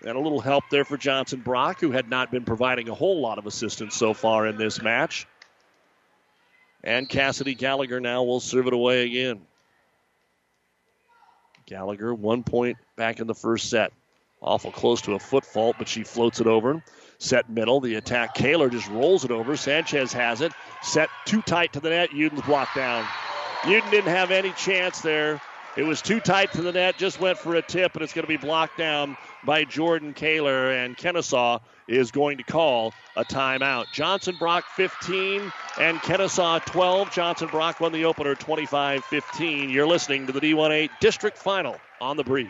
And 0.05 0.15
a 0.15 0.19
little 0.19 0.39
help 0.39 0.63
there 0.69 0.85
for 0.85 0.95
Johnson 0.95 1.41
Brock, 1.41 1.81
who 1.81 1.89
had 1.89 2.09
not 2.09 2.29
been 2.29 2.45
providing 2.45 2.87
a 2.87 2.93
whole 2.93 3.19
lot 3.19 3.39
of 3.39 3.47
assistance 3.47 3.95
so 3.95 4.13
far 4.13 4.45
in 4.45 4.55
this 4.55 4.81
match. 4.81 5.27
And 6.83 7.09
Cassidy 7.09 7.55
Gallagher 7.55 7.99
now 7.99 8.23
will 8.23 8.39
serve 8.39 8.67
it 8.67 8.73
away 8.73 9.05
again. 9.05 9.41
Gallagher, 11.69 12.15
one 12.15 12.43
point 12.43 12.77
back 12.97 13.19
in 13.19 13.27
the 13.27 13.35
first 13.35 13.69
set. 13.69 13.93
Awful 14.41 14.71
close 14.71 15.01
to 15.01 15.13
a 15.13 15.19
foot 15.19 15.45
fault, 15.45 15.75
but 15.77 15.87
she 15.87 16.03
floats 16.03 16.39
it 16.39 16.47
over. 16.47 16.81
Set 17.19 17.49
middle. 17.49 17.79
The 17.79 17.95
attack. 17.95 18.33
Kaler 18.33 18.69
just 18.69 18.89
rolls 18.89 19.23
it 19.23 19.31
over. 19.31 19.55
Sanchez 19.55 20.11
has 20.13 20.41
it. 20.41 20.51
Set 20.81 21.09
too 21.25 21.41
tight 21.41 21.73
to 21.73 21.79
the 21.79 21.89
net. 21.89 22.09
Uden's 22.11 22.41
blocked 22.41 22.75
down. 22.75 23.05
Uden 23.61 23.91
didn't 23.91 24.09
have 24.09 24.31
any 24.31 24.51
chance 24.53 25.01
there. 25.01 25.41
It 25.79 25.85
was 25.85 26.01
too 26.01 26.19
tight 26.19 26.51
to 26.51 26.61
the 26.61 26.73
net. 26.73 26.97
Just 26.97 27.21
went 27.21 27.37
for 27.37 27.55
a 27.55 27.61
tip, 27.61 27.93
and 27.93 28.03
it's 28.03 28.11
going 28.11 28.23
to 28.23 28.27
be 28.27 28.35
blocked 28.35 28.77
down 28.77 29.15
by 29.45 29.63
Jordan 29.63 30.13
Kaler. 30.13 30.73
And 30.73 30.97
Kenesaw 30.97 31.61
is 31.87 32.11
going 32.11 32.37
to 32.39 32.43
call 32.43 32.93
a 33.15 33.23
timeout. 33.23 33.85
Johnson 33.93 34.35
Brock 34.37 34.65
15 34.75 35.41
and 35.79 35.97
Kenesaw 35.99 36.65
12. 36.65 37.11
Johnson 37.11 37.47
Brock 37.47 37.79
won 37.79 37.93
the 37.93 38.03
opener 38.03 38.35
25 38.35 39.05
15. 39.05 39.69
You're 39.69 39.87
listening 39.87 40.27
to 40.27 40.33
the 40.33 40.41
D1A 40.41 40.89
District 40.99 41.37
Final 41.37 41.77
on 42.01 42.17
the 42.17 42.25
Breeze. 42.25 42.49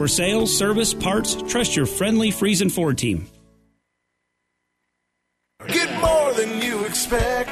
For 0.00 0.08
sales, 0.08 0.56
service, 0.56 0.94
parts, 0.94 1.34
trust 1.46 1.76
your 1.76 1.84
friendly 1.84 2.30
Friesen 2.30 2.72
Ford 2.72 2.96
team. 2.96 3.26
Get 5.68 5.94
more 6.00 6.32
than 6.32 6.62
you 6.62 6.86
expect 6.86 7.49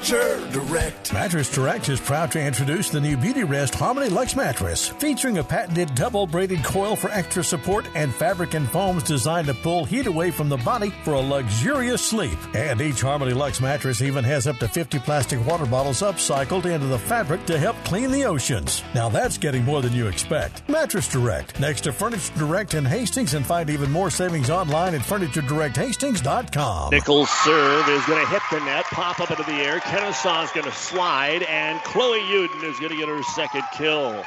at 0.00 0.06
Furniture 0.06 0.50
Direct. 0.52 1.12
Mattress 1.12 1.52
Direct 1.52 1.88
is 1.88 2.00
proud 2.00 2.32
to 2.32 2.40
introduce 2.40 2.90
the 2.90 3.00
new 3.00 3.16
Beautyrest 3.16 3.74
Harmony 3.74 4.08
Lux 4.08 4.34
mattress, 4.36 4.88
featuring 4.88 5.38
a 5.38 5.44
patented 5.44 5.94
double 5.94 6.26
braided 6.26 6.64
coil 6.64 6.96
for 6.96 7.10
extra 7.10 7.44
support 7.44 7.86
and 7.94 8.14
fabric 8.14 8.54
and 8.54 8.68
foams 8.70 9.02
designed 9.02 9.46
to 9.48 9.54
pull 9.54 9.84
heat 9.84 10.06
away 10.06 10.30
from 10.30 10.48
the 10.48 10.56
body 10.58 10.90
for 11.04 11.14
a 11.14 11.20
luxurious 11.20 12.02
sleep. 12.02 12.38
And 12.54 12.80
each 12.80 13.00
Harmony 13.00 13.32
Lux 13.32 13.60
mattress 13.60 14.02
even 14.02 14.24
has 14.24 14.46
up 14.46 14.58
to 14.58 14.68
50 14.68 14.98
plastic 15.00 15.44
water 15.46 15.66
bottles 15.66 16.02
upcycled 16.02 16.64
into 16.66 16.86
the 16.86 16.98
fabric 16.98 17.44
to 17.46 17.58
help 17.58 17.76
clean 17.84 18.10
the 18.10 18.24
oceans. 18.24 18.82
Now 18.94 19.08
that's 19.08 19.38
getting 19.38 19.64
more 19.64 19.82
than 19.82 19.92
you 19.92 20.06
expect. 20.06 20.68
Mattress 20.68 21.08
Direct, 21.08 21.58
next 21.60 21.82
to 21.82 21.92
Furniture 21.92 22.32
Direct 22.36 22.74
in 22.74 22.84
Hastings, 22.84 23.34
and 23.34 23.44
find 23.44 23.70
even 23.70 23.90
more 23.90 24.10
savings 24.10 24.50
online 24.50 24.94
at 24.94 25.02
FurnitureDirectHastings.com. 25.02 26.90
Nichols' 26.90 27.30
serve 27.30 27.88
is 27.88 28.04
going 28.06 28.24
to 28.24 28.30
hit 28.30 28.42
the 28.50 28.60
net, 28.64 28.84
pop 28.86 29.20
up 29.20 29.30
into 29.30 29.42
the 29.44 29.52
air. 29.52 29.80
Kenesaw 29.90 30.44
is 30.44 30.52
going 30.52 30.66
to 30.66 30.72
slide, 30.72 31.42
and 31.42 31.80
Chloe 31.80 32.20
Uden 32.20 32.62
is 32.62 32.78
going 32.78 32.92
to 32.92 32.96
get 32.96 33.08
her 33.08 33.24
second 33.24 33.64
kill. 33.72 34.22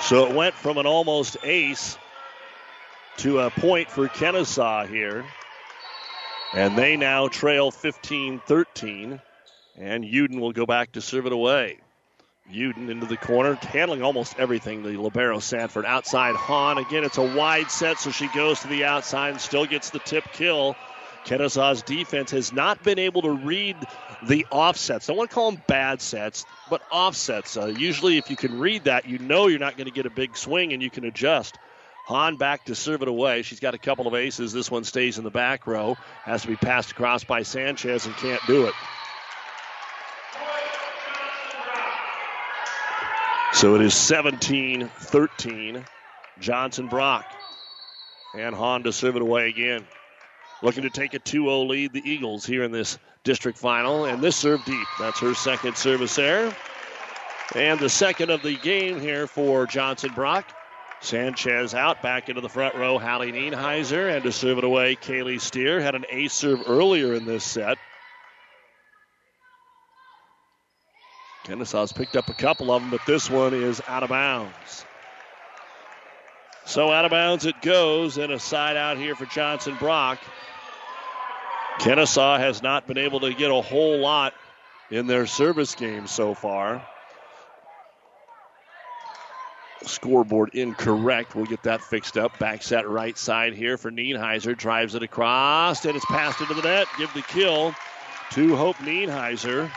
So 0.00 0.26
it 0.26 0.34
went 0.34 0.56
from 0.56 0.76
an 0.76 0.86
almost 0.86 1.36
ace 1.44 1.96
to 3.18 3.38
a 3.38 3.50
point 3.50 3.88
for 3.92 4.08
Kenesaw 4.08 4.88
here. 4.88 5.24
And 6.52 6.76
they 6.76 6.96
now 6.96 7.28
trail 7.28 7.70
15 7.70 8.40
13. 8.40 9.20
And 9.76 10.02
Uden 10.02 10.40
will 10.40 10.50
go 10.50 10.66
back 10.66 10.90
to 10.92 11.00
serve 11.00 11.26
it 11.26 11.32
away. 11.32 11.78
Uden 12.52 12.88
into 12.88 13.06
the 13.06 13.16
corner, 13.16 13.54
handling 13.54 14.02
almost 14.02 14.36
everything. 14.36 14.82
The 14.82 14.96
Libero 14.96 15.38
Sanford 15.38 15.84
outside 15.84 16.34
Hahn. 16.34 16.76
Again, 16.78 17.04
it's 17.04 17.18
a 17.18 17.36
wide 17.36 17.70
set, 17.70 18.00
so 18.00 18.10
she 18.10 18.26
goes 18.34 18.58
to 18.60 18.66
the 18.66 18.82
outside 18.82 19.30
and 19.30 19.40
still 19.40 19.64
gets 19.64 19.90
the 19.90 20.00
tip 20.00 20.24
kill. 20.32 20.74
Kenesaw's 21.24 21.82
defense 21.82 22.30
has 22.30 22.52
not 22.52 22.82
been 22.82 22.98
able 22.98 23.22
to 23.22 23.30
read 23.30 23.76
the 24.22 24.46
offsets. 24.50 25.10
I 25.10 25.12
want 25.12 25.30
to 25.30 25.34
call 25.34 25.52
them 25.52 25.62
bad 25.66 26.00
sets, 26.00 26.46
but 26.70 26.82
offsets. 26.90 27.56
Uh, 27.56 27.66
usually, 27.66 28.16
if 28.16 28.30
you 28.30 28.36
can 28.36 28.58
read 28.58 28.84
that, 28.84 29.06
you 29.06 29.18
know 29.18 29.46
you're 29.46 29.58
not 29.58 29.76
going 29.76 29.86
to 29.86 29.92
get 29.92 30.06
a 30.06 30.10
big 30.10 30.36
swing 30.36 30.72
and 30.72 30.82
you 30.82 30.90
can 30.90 31.04
adjust. 31.04 31.58
Hahn 32.06 32.36
back 32.36 32.64
to 32.64 32.74
serve 32.74 33.02
it 33.02 33.08
away. 33.08 33.42
She's 33.42 33.60
got 33.60 33.74
a 33.74 33.78
couple 33.78 34.06
of 34.06 34.14
aces. 34.14 34.52
This 34.52 34.70
one 34.70 34.84
stays 34.84 35.18
in 35.18 35.24
the 35.24 35.30
back 35.30 35.66
row. 35.66 35.96
Has 36.22 36.42
to 36.42 36.48
be 36.48 36.56
passed 36.56 36.92
across 36.92 37.22
by 37.22 37.42
Sanchez 37.42 38.06
and 38.06 38.16
can't 38.16 38.40
do 38.46 38.66
it. 38.66 38.74
So 43.52 43.74
it 43.74 43.82
is 43.82 43.92
17 43.92 44.88
13. 44.88 45.84
Johnson 46.40 46.88
Brock. 46.88 47.26
And 48.34 48.54
Hahn 48.54 48.84
to 48.84 48.92
serve 48.92 49.16
it 49.16 49.22
away 49.22 49.48
again. 49.48 49.84
Looking 50.62 50.82
to 50.82 50.90
take 50.90 51.14
a 51.14 51.18
2 51.18 51.44
0 51.44 51.62
lead, 51.64 51.92
the 51.92 52.02
Eagles 52.08 52.44
here 52.44 52.64
in 52.64 52.72
this 52.72 52.98
district 53.22 53.58
final. 53.58 54.06
And 54.06 54.22
this 54.22 54.36
serve 54.36 54.64
deep. 54.64 54.86
That's 54.98 55.20
her 55.20 55.34
second 55.34 55.76
service 55.76 56.16
there. 56.16 56.54
And 57.54 57.78
the 57.78 57.88
second 57.88 58.30
of 58.30 58.42
the 58.42 58.56
game 58.56 59.00
here 59.00 59.26
for 59.26 59.66
Johnson 59.66 60.12
Brock. 60.14 60.52
Sanchez 61.00 61.74
out 61.74 62.02
back 62.02 62.28
into 62.28 62.40
the 62.40 62.48
front 62.48 62.74
row. 62.74 62.98
Hallie 62.98 63.30
Nienheiser. 63.30 64.14
And 64.14 64.24
to 64.24 64.32
serve 64.32 64.58
it 64.58 64.64
away, 64.64 64.96
Kaylee 64.96 65.40
Steer. 65.40 65.80
Had 65.80 65.94
an 65.94 66.04
ace 66.10 66.32
serve 66.32 66.62
earlier 66.66 67.14
in 67.14 67.24
this 67.24 67.44
set. 67.44 67.78
Kenesaw's 71.44 71.92
picked 71.92 72.16
up 72.16 72.28
a 72.28 72.34
couple 72.34 72.70
of 72.70 72.82
them, 72.82 72.90
but 72.90 73.00
this 73.06 73.30
one 73.30 73.54
is 73.54 73.80
out 73.88 74.02
of 74.02 74.10
bounds. 74.10 74.84
So 76.66 76.92
out 76.92 77.06
of 77.06 77.10
bounds 77.10 77.46
it 77.46 77.62
goes, 77.62 78.18
and 78.18 78.30
a 78.30 78.38
side 78.38 78.76
out 78.76 78.98
here 78.98 79.14
for 79.14 79.24
Johnson 79.24 79.74
Brock. 79.78 80.18
Kenesaw 81.78 82.38
has 82.38 82.62
not 82.62 82.86
been 82.86 82.98
able 82.98 83.20
to 83.20 83.32
get 83.32 83.50
a 83.50 83.62
whole 83.62 83.98
lot 83.98 84.34
in 84.90 85.06
their 85.06 85.26
service 85.26 85.74
game 85.74 86.06
so 86.06 86.34
far. 86.34 86.86
Scoreboard 89.84 90.54
incorrect. 90.54 91.36
We'll 91.36 91.46
get 91.46 91.62
that 91.62 91.80
fixed 91.80 92.18
up. 92.18 92.36
Back 92.38 92.62
set 92.62 92.88
right 92.88 93.16
side 93.16 93.54
here 93.54 93.76
for 93.78 93.92
Nienheiser. 93.92 94.56
Drives 94.56 94.96
it 94.96 95.04
across, 95.04 95.84
and 95.84 95.94
it's 95.94 96.04
passed 96.06 96.40
into 96.40 96.54
the 96.54 96.62
net. 96.62 96.88
Give 96.98 97.12
the 97.14 97.22
kill 97.22 97.74
to 98.32 98.56
Hope 98.56 98.76
Nienheiser. 98.76 99.70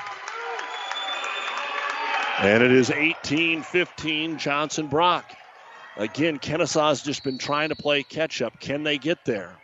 And 2.39 2.64
it 2.64 2.72
is 2.72 2.89
18 2.89 3.62
15 3.62 4.39
Johnson 4.39 4.88
Brock. 4.88 5.32
Again, 5.97 6.39
Kenesaw's 6.39 7.04
just 7.04 7.24
been 7.24 7.38
trying 7.38 7.70
to 7.70 7.76
play 7.76 8.02
catch 8.02 8.41
up. 8.41 8.60
Can 8.60 8.84
they 8.84 8.97
get 8.97 9.24
there? 9.24 9.61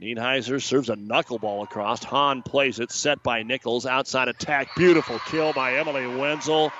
Nienheiser 0.00 0.62
serves 0.62 0.90
a 0.90 0.96
knuckleball 0.96 1.64
across. 1.64 2.04
Hahn 2.04 2.42
plays 2.42 2.80
it, 2.80 2.90
set 2.90 3.22
by 3.22 3.42
Nichols. 3.42 3.86
Outside 3.86 4.28
attack. 4.28 4.74
Beautiful 4.76 5.18
kill 5.20 5.52
by 5.54 5.74
Emily 5.74 6.06
Wenzel. 6.06 6.70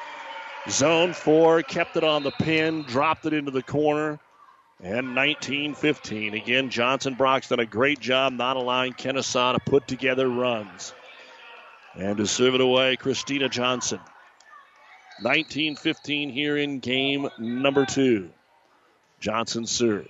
Zone 0.69 1.15
four, 1.15 1.63
kept 1.63 1.97
it 1.97 2.05
on 2.05 2.25
the 2.25 2.33
pin, 2.33 2.83
dropped 2.83 3.25
it 3.25 3.33
into 3.33 3.51
the 3.51 3.63
corner. 3.63 4.19
And 4.83 5.15
19 5.15 5.75
15. 5.75 6.35
Again, 6.35 6.69
Johnson 6.69 7.15
Brock's 7.15 7.49
done 7.49 7.61
a 7.61 7.67
great 7.67 8.01
job 8.01 8.35
not 8.35 8.57
allowing 8.57 8.93
Kenesaw 8.93 9.55
to 9.55 9.61
put 9.61 9.89
together 9.89 10.29
runs. 10.29 10.93
And 11.95 12.19
to 12.19 12.27
serve 12.27 12.55
it 12.55 12.61
away, 12.61 12.97
Christina 12.97 13.49
Johnson. 13.49 14.01
19 15.23 15.77
15 15.77 16.29
here 16.29 16.59
in 16.59 16.81
game 16.81 17.31
number 17.39 17.87
two. 17.87 18.29
Johnson 19.19 19.65
serve. 19.65 20.09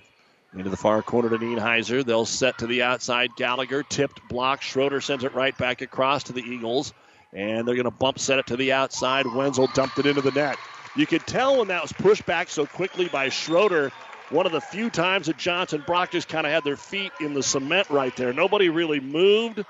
Into 0.57 0.71
the 0.71 0.77
far 0.77 1.03
corner 1.03 1.29
to 1.29 1.37
Nienheiser. 1.37 2.03
They'll 2.03 2.25
set 2.25 2.57
to 2.59 2.67
the 2.67 2.81
outside. 2.81 3.35
Gallagher 3.35 3.83
tipped, 3.83 4.27
block. 4.27 4.63
Schroeder 4.63 5.01
sends 5.01 5.23
it 5.23 5.35
right 5.35 5.55
back 5.55 5.81
across 5.81 6.23
to 6.23 6.33
the 6.33 6.41
Eagles. 6.41 6.95
And 7.31 7.67
they're 7.67 7.75
going 7.75 7.85
to 7.85 7.91
bump 7.91 8.17
set 8.17 8.39
it 8.39 8.47
to 8.47 8.57
the 8.57 8.71
outside. 8.71 9.27
Wenzel 9.27 9.67
dumped 9.75 9.99
it 9.99 10.07
into 10.07 10.21
the 10.21 10.31
net. 10.31 10.57
You 10.95 11.05
could 11.05 11.27
tell 11.27 11.59
when 11.59 11.67
that 11.67 11.83
was 11.83 11.91
pushed 11.91 12.25
back 12.25 12.49
so 12.49 12.65
quickly 12.65 13.07
by 13.07 13.29
Schroeder. 13.29 13.91
One 14.31 14.47
of 14.47 14.51
the 14.51 14.59
few 14.59 14.89
times 14.89 15.27
that 15.27 15.37
Johnson 15.37 15.83
Brock 15.85 16.09
just 16.09 16.27
kind 16.27 16.47
of 16.47 16.51
had 16.51 16.63
their 16.63 16.75
feet 16.75 17.11
in 17.21 17.35
the 17.35 17.43
cement 17.43 17.91
right 17.91 18.15
there. 18.15 18.33
Nobody 18.33 18.69
really 18.69 18.99
moved. 18.99 19.63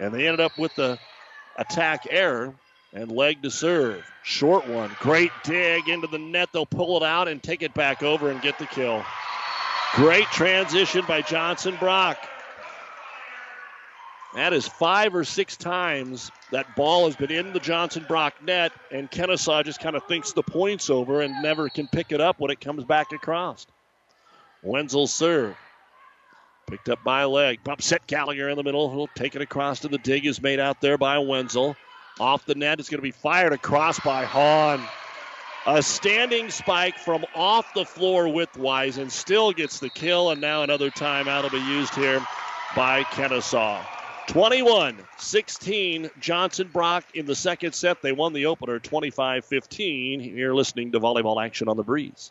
And 0.00 0.12
they 0.12 0.26
ended 0.26 0.40
up 0.40 0.58
with 0.58 0.74
the 0.74 0.98
attack 1.56 2.08
error 2.10 2.52
and 2.92 3.08
Legg 3.08 3.42
to 3.42 3.52
serve. 3.52 4.04
Short 4.24 4.66
one. 4.66 4.90
Great 4.98 5.30
dig 5.44 5.88
into 5.88 6.08
the 6.08 6.18
net. 6.18 6.48
They'll 6.52 6.66
pull 6.66 6.96
it 6.96 7.04
out 7.04 7.28
and 7.28 7.40
take 7.40 7.62
it 7.62 7.72
back 7.72 8.02
over 8.02 8.30
and 8.30 8.42
get 8.42 8.58
the 8.58 8.66
kill. 8.66 9.04
Great 9.94 10.26
transition 10.26 11.04
by 11.06 11.22
Johnson 11.22 11.76
Brock. 11.78 12.18
That 14.34 14.52
is 14.52 14.66
five 14.66 15.14
or 15.14 15.22
six 15.22 15.56
times 15.56 16.32
that 16.50 16.74
ball 16.74 17.04
has 17.04 17.14
been 17.14 17.30
in 17.30 17.52
the 17.52 17.60
Johnson 17.60 18.04
Brock 18.08 18.34
net, 18.42 18.72
and 18.90 19.08
Kenesaw 19.08 19.64
just 19.64 19.78
kind 19.78 19.94
of 19.94 20.02
thinks 20.08 20.32
the 20.32 20.42
point's 20.42 20.90
over 20.90 21.20
and 21.20 21.40
never 21.42 21.68
can 21.68 21.86
pick 21.86 22.10
it 22.10 22.20
up 22.20 22.40
when 22.40 22.50
it 22.50 22.60
comes 22.60 22.82
back 22.82 23.12
across. 23.12 23.68
Wenzel 24.64 25.06
serve. 25.06 25.54
Picked 26.66 26.88
up 26.88 27.04
by 27.04 27.22
Legg. 27.24 27.62
Bump 27.62 27.80
set 27.80 28.04
Gallagher 28.08 28.48
in 28.48 28.56
the 28.56 28.64
middle. 28.64 28.90
He'll 28.90 29.06
take 29.14 29.36
it 29.36 29.42
across 29.42 29.80
to 29.80 29.88
the 29.88 29.98
dig 29.98 30.26
is 30.26 30.42
made 30.42 30.58
out 30.58 30.80
there 30.80 30.98
by 30.98 31.18
Wenzel. 31.18 31.76
Off 32.18 32.44
the 32.46 32.56
net. 32.56 32.80
It's 32.80 32.88
going 32.88 32.98
to 32.98 33.02
be 33.02 33.12
fired 33.12 33.52
across 33.52 34.00
by 34.00 34.24
Hahn. 34.24 34.82
A 35.66 35.82
standing 35.82 36.50
spike 36.50 36.98
from 36.98 37.24
off 37.34 37.72
the 37.72 37.86
floor 37.86 38.24
widthwise 38.24 38.98
and 38.98 39.10
still 39.10 39.50
gets 39.50 39.78
the 39.78 39.88
kill. 39.88 40.30
And 40.30 40.40
now 40.40 40.62
another 40.62 40.90
timeout 40.90 41.42
will 41.42 41.50
be 41.50 41.58
used 41.58 41.94
here 41.94 42.20
by 42.76 43.04
Kenesaw. 43.04 43.82
21 44.28 44.98
16, 45.16 46.10
Johnson 46.20 46.68
Brock 46.70 47.04
in 47.14 47.24
the 47.24 47.34
second 47.34 47.72
set. 47.72 48.02
They 48.02 48.12
won 48.12 48.34
the 48.34 48.46
opener 48.46 48.78
25 48.78 49.46
15. 49.46 50.20
You're 50.20 50.54
listening 50.54 50.92
to 50.92 51.00
volleyball 51.00 51.42
action 51.42 51.68
on 51.68 51.78
the 51.78 51.82
breeze. 51.82 52.30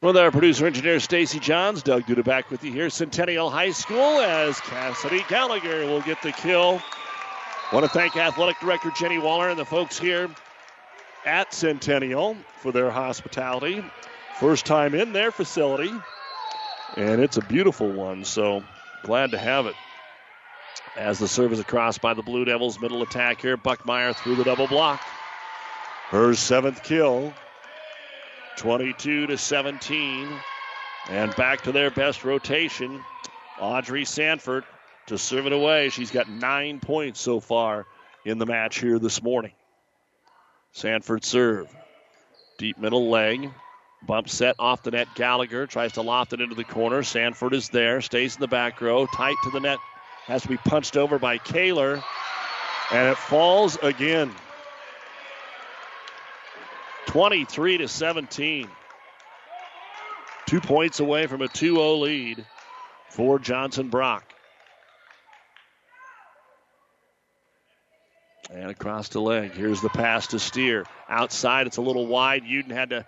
With 0.00 0.16
our 0.16 0.30
producer 0.30 0.64
engineer 0.64 1.00
Stacy 1.00 1.40
Johns, 1.40 1.82
Doug 1.82 2.04
Duda 2.04 2.22
back 2.22 2.52
with 2.52 2.62
you 2.62 2.72
here, 2.72 2.88
Centennial 2.88 3.50
High 3.50 3.72
School, 3.72 4.20
as 4.20 4.60
Cassidy 4.60 5.24
Gallagher 5.28 5.86
will 5.86 6.02
get 6.02 6.22
the 6.22 6.30
kill. 6.30 6.80
Want 7.72 7.84
to 7.84 7.90
thank 7.90 8.16
athletic 8.16 8.60
director 8.60 8.92
Jenny 8.96 9.18
Waller 9.18 9.48
and 9.48 9.58
the 9.58 9.64
folks 9.64 9.98
here 9.98 10.30
at 11.26 11.52
Centennial 11.52 12.36
for 12.58 12.70
their 12.70 12.92
hospitality. 12.92 13.84
First 14.38 14.66
time 14.66 14.94
in 14.94 15.12
their 15.12 15.32
facility, 15.32 15.92
and 16.96 17.20
it's 17.20 17.36
a 17.36 17.42
beautiful 17.42 17.90
one, 17.90 18.24
so 18.24 18.62
glad 19.02 19.32
to 19.32 19.38
have 19.38 19.66
it. 19.66 19.74
As 20.96 21.18
the 21.18 21.26
serve 21.26 21.52
is 21.52 21.58
across 21.58 21.98
by 21.98 22.14
the 22.14 22.22
Blue 22.22 22.44
Devils, 22.44 22.80
middle 22.80 23.02
attack 23.02 23.40
here, 23.40 23.56
Buckmeyer 23.56 24.14
through 24.14 24.36
the 24.36 24.44
double 24.44 24.68
block. 24.68 25.00
Her 26.10 26.34
seventh 26.34 26.84
kill. 26.84 27.34
22 28.58 29.28
to 29.28 29.38
17. 29.38 30.28
And 31.08 31.34
back 31.36 31.62
to 31.62 31.72
their 31.72 31.90
best 31.90 32.24
rotation. 32.24 33.02
Audrey 33.58 34.04
Sanford 34.04 34.64
to 35.06 35.16
serve 35.16 35.46
it 35.46 35.52
away. 35.52 35.88
She's 35.88 36.10
got 36.10 36.28
nine 36.28 36.80
points 36.80 37.20
so 37.20 37.40
far 37.40 37.86
in 38.24 38.38
the 38.38 38.46
match 38.46 38.78
here 38.80 38.98
this 38.98 39.22
morning. 39.22 39.52
Sanford 40.72 41.24
serve. 41.24 41.74
Deep 42.58 42.78
middle 42.78 43.08
Legg. 43.08 43.50
Bump 44.06 44.28
set 44.28 44.56
off 44.58 44.82
the 44.82 44.90
net. 44.90 45.08
Gallagher 45.14 45.66
tries 45.66 45.92
to 45.92 46.02
loft 46.02 46.32
it 46.32 46.40
into 46.40 46.54
the 46.54 46.64
corner. 46.64 47.02
Sanford 47.02 47.54
is 47.54 47.68
there. 47.70 48.00
Stays 48.00 48.36
in 48.36 48.40
the 48.40 48.48
back 48.48 48.80
row. 48.80 49.06
Tight 49.06 49.36
to 49.44 49.50
the 49.50 49.60
net. 49.60 49.78
Has 50.26 50.42
to 50.42 50.48
be 50.48 50.56
punched 50.56 50.96
over 50.96 51.18
by 51.18 51.38
Kaler. 51.38 52.02
And 52.92 53.08
it 53.08 53.16
falls 53.16 53.76
again. 53.82 54.30
23 57.08 57.78
to 57.78 57.88
17. 57.88 58.68
Two 60.46 60.60
points 60.60 61.00
away 61.00 61.26
from 61.26 61.40
a 61.40 61.48
2 61.48 61.74
0 61.74 61.94
lead 61.94 62.44
for 63.08 63.38
Johnson 63.38 63.88
Brock. 63.88 64.24
And 68.50 68.70
across 68.70 69.08
the 69.08 69.20
leg. 69.20 69.52
Here's 69.52 69.80
the 69.80 69.88
pass 69.88 70.28
to 70.28 70.38
Steer. 70.38 70.84
Outside, 71.08 71.66
it's 71.66 71.78
a 71.78 71.82
little 71.82 72.06
wide. 72.06 72.44
Uden 72.44 72.70
had 72.70 72.90
to 72.90 73.06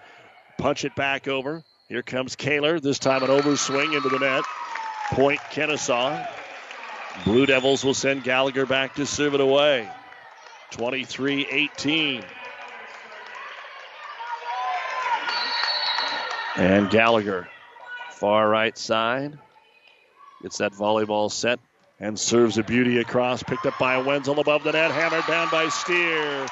punch 0.59 0.86
it 0.86 0.94
back 0.94 1.28
over. 1.28 1.62
Here 1.88 2.03
comes 2.03 2.36
Kaler. 2.36 2.80
This 2.80 2.98
time 2.98 3.22
an 3.22 3.28
overswing 3.28 3.94
into 3.94 4.09
the 4.09 4.18
net. 4.18 4.44
Point 5.12 5.40
Kenesaw. 5.51 6.26
Blue 7.24 7.44
Devils 7.44 7.84
will 7.84 7.94
send 7.94 8.24
Gallagher 8.24 8.64
back 8.64 8.94
to 8.94 9.05
serve 9.05 9.34
it 9.34 9.40
away. 9.40 9.86
23 10.70 11.46
18. 11.51 12.24
And 16.57 16.90
Gallagher, 16.90 17.48
far 18.11 18.48
right 18.48 18.76
side, 18.76 19.38
gets 20.42 20.59
that 20.59 20.72
volleyball 20.72 21.30
set 21.30 21.61
and 22.01 22.18
serves 22.18 22.59
a 22.59 22.62
beauty 22.62 22.98
across. 22.98 23.42
Picked 23.42 23.66
up 23.66 23.78
by 23.78 23.98
Wenzel 23.98 24.40
above 24.40 24.64
the 24.64 24.72
net, 24.72 24.90
hammered 24.90 25.26
down 25.26 25.48
by 25.51 25.68
Steer. 25.68 26.46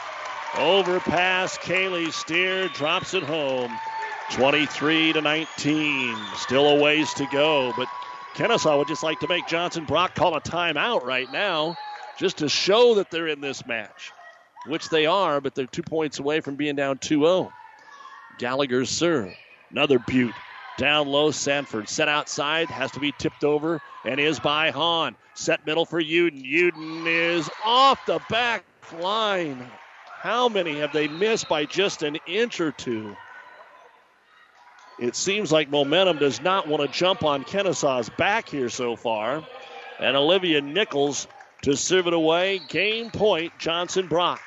Overpass, 0.59 1.59
Kaylee 1.59 2.13
Steer 2.13 2.69
drops 2.69 3.15
it 3.15 3.23
home. 3.23 3.71
23 4.33 5.15
to 5.15 5.21
19. 5.21 6.17
Still 6.37 6.69
a 6.69 6.83
ways 6.83 7.13
to 7.15 7.27
go, 7.33 7.73
but 7.77 7.89
Kenesaw 8.35 8.79
would 8.79 8.89
just 8.89 9.03
like 9.03 9.19
to 9.21 9.29
make 9.29 9.47
Johnson 9.49 9.85
Brock 9.85 10.15
call 10.15 10.37
a 10.37 10.41
timeout 10.41 11.03
right 11.03 11.31
now 11.33 11.77
just 12.19 12.39
to 12.39 12.49
show 12.49 12.95
that 12.97 13.11
they're 13.11 13.29
in 13.29 13.41
this 13.41 13.67
match, 13.67 14.13
which 14.67 14.91
they 14.91 15.07
are, 15.07 15.41
but 15.41 15.55
they're 15.55 15.67
two 15.67 15.83
points 15.83 16.19
away 16.19 16.41
from 16.41 16.57
being 16.57 16.77
down 16.77 16.99
2 16.99 17.21
0. 17.21 17.53
Gallagher's 18.39 18.91
serve. 18.91 19.35
Another 19.71 19.99
Butte. 19.99 20.35
Down 20.79 21.09
low, 21.09 21.33
Sanford. 21.33 21.89
Set 21.89 22.09
outside, 22.09 22.69
has 22.71 22.93
to 22.93 23.01
be 23.01 23.13
tipped 23.19 23.43
over, 23.43 23.83
and 24.05 24.21
is 24.21 24.39
by 24.39 24.71
Hahn. 24.71 25.17
Set 25.35 25.67
middle 25.67 25.85
for 25.85 26.01
Uden. 26.01 26.45
Uden 26.45 27.07
is 27.07 27.51
off 27.65 28.07
the 28.07 28.21
back 28.31 28.65
line. 29.01 29.69
How 30.21 30.49
many 30.49 30.79
have 30.79 30.93
they 30.93 31.09
missed 31.09 31.49
by 31.49 31.65
just 31.65 32.03
an 32.03 32.19
inch 32.27 32.61
or 32.61 32.71
two? 32.71 33.17
It 35.01 35.15
seems 35.15 35.53
like 35.53 35.69
momentum 35.69 36.19
does 36.19 36.41
not 36.41 36.67
want 36.67 36.83
to 36.83 36.99
jump 36.99 37.23
on 37.23 37.45
Kenesaw's 37.45 38.09
back 38.09 38.49
here 38.49 38.69
so 38.69 38.97
far. 38.97 39.45
And 40.01 40.17
Olivia 40.17 40.61
Nichols 40.61 41.27
to 41.63 41.77
serve 41.77 42.07
it 42.07 42.15
away. 42.15 42.61
Game 42.69 43.11
point, 43.11 43.53
Johnson 43.59 44.07
Brock. 44.07 44.41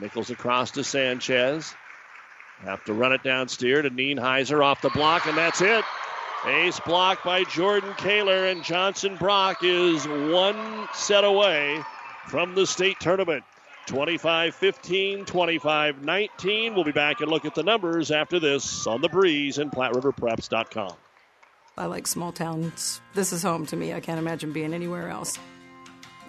Nichols 0.00 0.30
across 0.30 0.72
to 0.72 0.84
Sanchez. 0.84 1.74
Have 2.60 2.84
to 2.84 2.94
run 2.94 3.12
it 3.12 3.22
down 3.22 3.48
steer 3.48 3.82
to 3.82 3.90
Nienheiser 3.90 4.64
off 4.64 4.80
the 4.80 4.90
block, 4.90 5.26
and 5.26 5.36
that's 5.36 5.60
it. 5.60 5.84
Ace 6.46 6.80
block 6.80 7.22
by 7.24 7.44
Jordan 7.44 7.92
Kaler, 7.96 8.46
and 8.46 8.62
Johnson 8.62 9.16
Brock 9.16 9.58
is 9.62 10.06
one 10.06 10.88
set 10.94 11.24
away 11.24 11.82
from 12.28 12.54
the 12.54 12.66
state 12.66 12.98
tournament. 13.00 13.44
25 13.86 14.54
15, 14.54 15.24
25 15.24 16.02
19. 16.02 16.74
We'll 16.74 16.84
be 16.84 16.92
back 16.92 17.20
and 17.20 17.30
look 17.30 17.44
at 17.44 17.54
the 17.54 17.62
numbers 17.62 18.10
after 18.10 18.40
this 18.40 18.86
on 18.86 19.00
the 19.00 19.08
breeze 19.08 19.58
and 19.58 19.70
PlatteRiverPreps.com. 19.70 20.94
I 21.78 21.86
like 21.86 22.06
small 22.06 22.32
towns. 22.32 23.00
This 23.14 23.32
is 23.32 23.42
home 23.42 23.66
to 23.66 23.76
me. 23.76 23.92
I 23.92 24.00
can't 24.00 24.18
imagine 24.18 24.52
being 24.52 24.72
anywhere 24.72 25.08
else. 25.08 25.38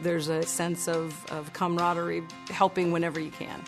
There's 0.01 0.27
a 0.27 0.43
sense 0.43 0.87
of, 0.87 1.25
of 1.31 1.53
camaraderie, 1.53 2.23
helping 2.49 2.91
whenever 2.91 3.19
you 3.19 3.31
can 3.31 3.63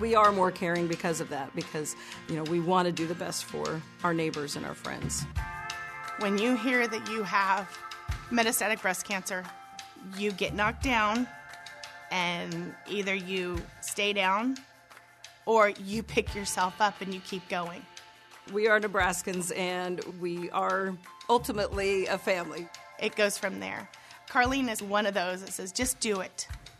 we 0.00 0.14
are 0.14 0.32
more 0.32 0.50
caring 0.50 0.88
because 0.88 1.20
of 1.20 1.28
that 1.28 1.54
because 1.54 1.94
you 2.28 2.34
know 2.36 2.42
we 2.44 2.58
want 2.58 2.86
to 2.86 2.92
do 2.92 3.06
the 3.06 3.14
best 3.14 3.44
for 3.44 3.80
our 4.02 4.14
neighbors 4.14 4.56
and 4.56 4.66
our 4.66 4.74
friends. 4.74 5.24
When 6.18 6.38
you 6.38 6.56
hear 6.56 6.88
that 6.88 7.08
you 7.08 7.22
have 7.22 7.68
metastatic 8.30 8.82
breast 8.82 9.06
cancer 9.06 9.44
you 10.16 10.32
get 10.32 10.54
knocked 10.54 10.82
down 10.82 11.26
and 12.10 12.74
either 12.88 13.14
you 13.14 13.60
stay 13.80 14.12
down 14.12 14.56
or 15.46 15.70
you 15.84 16.02
pick 16.16 16.34
yourself 16.34 16.80
up 16.80 17.00
and 17.00 17.14
you 17.14 17.20
keep 17.20 17.46
going. 17.48 17.82
We 18.52 18.66
are 18.66 18.80
nebraskans 18.80 19.56
and 19.56 20.00
we 20.20 20.50
are 20.50 20.96
ultimately 21.28 22.06
a 22.06 22.18
family. 22.18 22.68
It 22.98 23.14
goes 23.14 23.38
from 23.38 23.60
there. 23.60 23.88
Carlene 24.28 24.70
is 24.70 24.82
one 24.82 25.06
of 25.06 25.14
those 25.14 25.42
that 25.42 25.52
says 25.52 25.72
just 25.72 26.00
do 26.00 26.20
it 26.20 26.48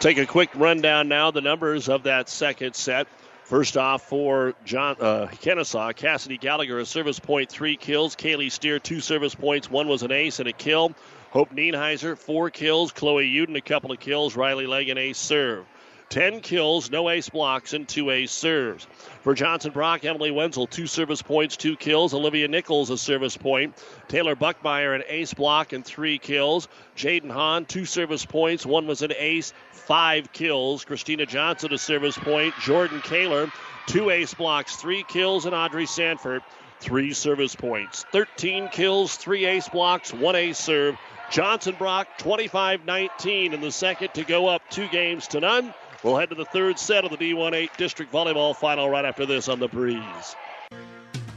Take 0.00 0.18
a 0.18 0.26
quick 0.26 0.50
rundown 0.54 1.08
now, 1.08 1.32
the 1.32 1.40
numbers 1.40 1.88
of 1.88 2.04
that 2.04 2.28
second 2.28 2.76
set. 2.76 3.08
First 3.42 3.76
off 3.76 4.02
for 4.02 4.54
John 4.64 4.94
uh, 5.00 5.26
Kenesaw, 5.26 5.96
Cassidy 5.96 6.38
Gallagher, 6.38 6.78
a 6.78 6.86
service 6.86 7.18
point, 7.18 7.50
three 7.50 7.76
kills. 7.76 8.14
Kaylee 8.14 8.52
Steer, 8.52 8.78
two 8.78 9.00
service 9.00 9.34
points. 9.34 9.68
One 9.68 9.88
was 9.88 10.04
an 10.04 10.12
ace 10.12 10.38
and 10.38 10.48
a 10.48 10.52
kill. 10.52 10.94
Hope 11.30 11.50
Nienheiser, 11.50 12.16
four 12.16 12.48
kills. 12.50 12.92
Chloe 12.92 13.28
Uden, 13.28 13.56
a 13.56 13.60
couple 13.60 13.90
of 13.90 13.98
kills. 13.98 14.36
Riley 14.36 14.68
Legg, 14.68 14.88
an 14.88 14.98
ace 14.98 15.18
serve. 15.18 15.66
10 16.10 16.40
kills, 16.40 16.90
no 16.90 17.10
ace 17.10 17.28
blocks, 17.28 17.74
and 17.74 17.86
two 17.86 18.10
ace 18.10 18.32
serves. 18.32 18.86
For 19.22 19.34
Johnson 19.34 19.72
Brock, 19.72 20.04
Emily 20.04 20.30
Wenzel, 20.30 20.66
two 20.66 20.86
service 20.86 21.20
points, 21.20 21.56
two 21.56 21.76
kills. 21.76 22.14
Olivia 22.14 22.48
Nichols, 22.48 22.88
a 22.88 22.96
service 22.96 23.36
point. 23.36 23.76
Taylor 24.08 24.34
Buckmeyer, 24.34 24.94
an 24.94 25.02
ace 25.06 25.34
block, 25.34 25.74
and 25.74 25.84
three 25.84 26.18
kills. 26.18 26.68
Jaden 26.96 27.30
Hahn, 27.30 27.66
two 27.66 27.84
service 27.84 28.24
points. 28.24 28.64
One 28.64 28.86
was 28.86 29.02
an 29.02 29.12
ace, 29.18 29.52
five 29.72 30.32
kills. 30.32 30.84
Christina 30.86 31.26
Johnson, 31.26 31.74
a 31.74 31.78
service 31.78 32.16
point. 32.16 32.54
Jordan 32.62 33.02
Kaler, 33.02 33.52
two 33.86 34.08
ace 34.08 34.32
blocks, 34.32 34.76
three 34.76 35.04
kills. 35.08 35.44
And 35.44 35.54
Audrey 35.54 35.86
Sanford, 35.86 36.42
three 36.80 37.12
service 37.12 37.54
points. 37.54 38.06
13 38.12 38.68
kills, 38.68 39.16
three 39.16 39.44
ace 39.44 39.68
blocks, 39.68 40.14
one 40.14 40.36
ace 40.36 40.58
serve. 40.58 40.96
Johnson 41.30 41.74
Brock 41.78 42.08
25 42.16 42.86
19 42.86 43.52
in 43.52 43.60
the 43.60 43.70
second 43.70 44.14
to 44.14 44.24
go 44.24 44.46
up 44.46 44.62
two 44.70 44.88
games 44.88 45.28
to 45.28 45.40
none. 45.40 45.74
We'll 46.04 46.16
head 46.16 46.28
to 46.28 46.36
the 46.36 46.44
third 46.44 46.78
set 46.78 47.04
of 47.04 47.10
the 47.10 47.16
D1-8 47.16 47.76
District 47.76 48.12
Volleyball 48.12 48.54
Final 48.54 48.88
right 48.88 49.04
after 49.04 49.26
this 49.26 49.48
on 49.48 49.58
the 49.58 49.66
breeze. 49.66 50.36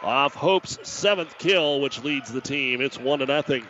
off 0.02 0.34
Hope's 0.34 0.78
seventh 0.82 1.36
kill, 1.36 1.82
which 1.82 2.02
leads 2.02 2.32
the 2.32 2.40
team. 2.40 2.80
It's 2.80 2.98
one 2.98 3.18
to 3.18 3.26
nothing. 3.26 3.66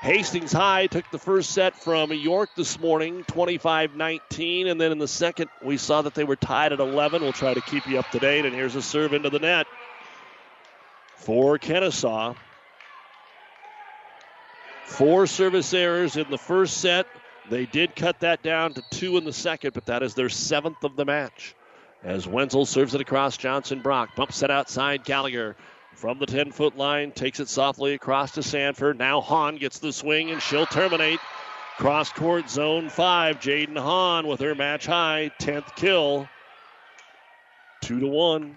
Hastings 0.00 0.52
High 0.52 0.86
took 0.86 1.10
the 1.10 1.18
first 1.18 1.50
set 1.50 1.74
from 1.74 2.12
York 2.12 2.50
this 2.54 2.78
morning, 2.78 3.24
25 3.24 3.96
19. 3.96 4.68
And 4.68 4.80
then 4.80 4.92
in 4.92 4.98
the 4.98 5.08
second, 5.08 5.50
we 5.62 5.76
saw 5.76 6.02
that 6.02 6.14
they 6.14 6.24
were 6.24 6.36
tied 6.36 6.72
at 6.72 6.78
11. 6.78 7.20
We'll 7.20 7.32
try 7.32 7.52
to 7.52 7.60
keep 7.60 7.86
you 7.86 7.98
up 7.98 8.08
to 8.12 8.20
date. 8.20 8.44
And 8.44 8.54
here's 8.54 8.76
a 8.76 8.82
serve 8.82 9.12
into 9.12 9.28
the 9.28 9.40
net 9.40 9.66
for 11.16 11.58
Kenesaw. 11.58 12.36
Four 14.84 15.26
service 15.26 15.74
errors 15.74 16.16
in 16.16 16.30
the 16.30 16.38
first 16.38 16.78
set. 16.78 17.06
They 17.50 17.66
did 17.66 17.96
cut 17.96 18.20
that 18.20 18.42
down 18.42 18.74
to 18.74 18.82
two 18.90 19.16
in 19.16 19.24
the 19.24 19.32
second, 19.32 19.74
but 19.74 19.86
that 19.86 20.02
is 20.02 20.14
their 20.14 20.28
seventh 20.28 20.84
of 20.84 20.96
the 20.96 21.04
match. 21.04 21.54
As 22.04 22.26
Wenzel 22.28 22.66
serves 22.66 22.94
it 22.94 23.00
across 23.00 23.36
Johnson 23.36 23.80
Brock. 23.80 24.14
Bump 24.14 24.32
set 24.32 24.50
outside 24.50 25.04
Gallagher 25.04 25.56
from 25.98 26.20
the 26.20 26.26
10 26.26 26.52
foot 26.52 26.76
line, 26.76 27.10
takes 27.10 27.40
it 27.40 27.48
softly 27.48 27.92
across 27.92 28.32
to 28.32 28.42
Sanford. 28.42 28.98
Now 28.98 29.20
Hahn 29.20 29.56
gets 29.56 29.80
the 29.80 29.92
swing 29.92 30.30
and 30.30 30.40
she'll 30.40 30.66
terminate. 30.66 31.18
Cross 31.76 32.12
court 32.12 32.48
zone 32.48 32.88
five. 32.88 33.40
Jaden 33.40 33.76
Hahn 33.76 34.28
with 34.28 34.40
her 34.40 34.54
match 34.54 34.86
high 34.86 35.32
10th 35.40 35.74
kill. 35.74 36.28
Two 37.82 37.98
to 37.98 38.06
one. 38.06 38.56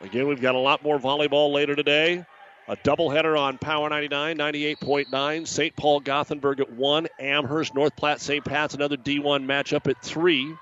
Again, 0.00 0.28
we've 0.28 0.40
got 0.40 0.54
a 0.54 0.58
lot 0.58 0.84
more 0.84 1.00
volleyball 1.00 1.52
later 1.52 1.74
today. 1.74 2.24
A 2.68 2.76
doubleheader 2.76 3.36
on 3.36 3.58
Power 3.58 3.88
99, 3.88 4.38
98.9. 4.38 5.48
St. 5.48 5.74
Paul 5.74 6.00
Gothenburg 6.00 6.60
at 6.60 6.70
1. 6.70 7.08
Amherst, 7.18 7.74
North 7.74 7.96
Platte, 7.96 8.20
St. 8.20 8.44
Pat's, 8.44 8.74
another 8.74 8.96
D1 8.96 9.46
matchup 9.46 9.88
at 9.90 10.00
3. 10.02 10.54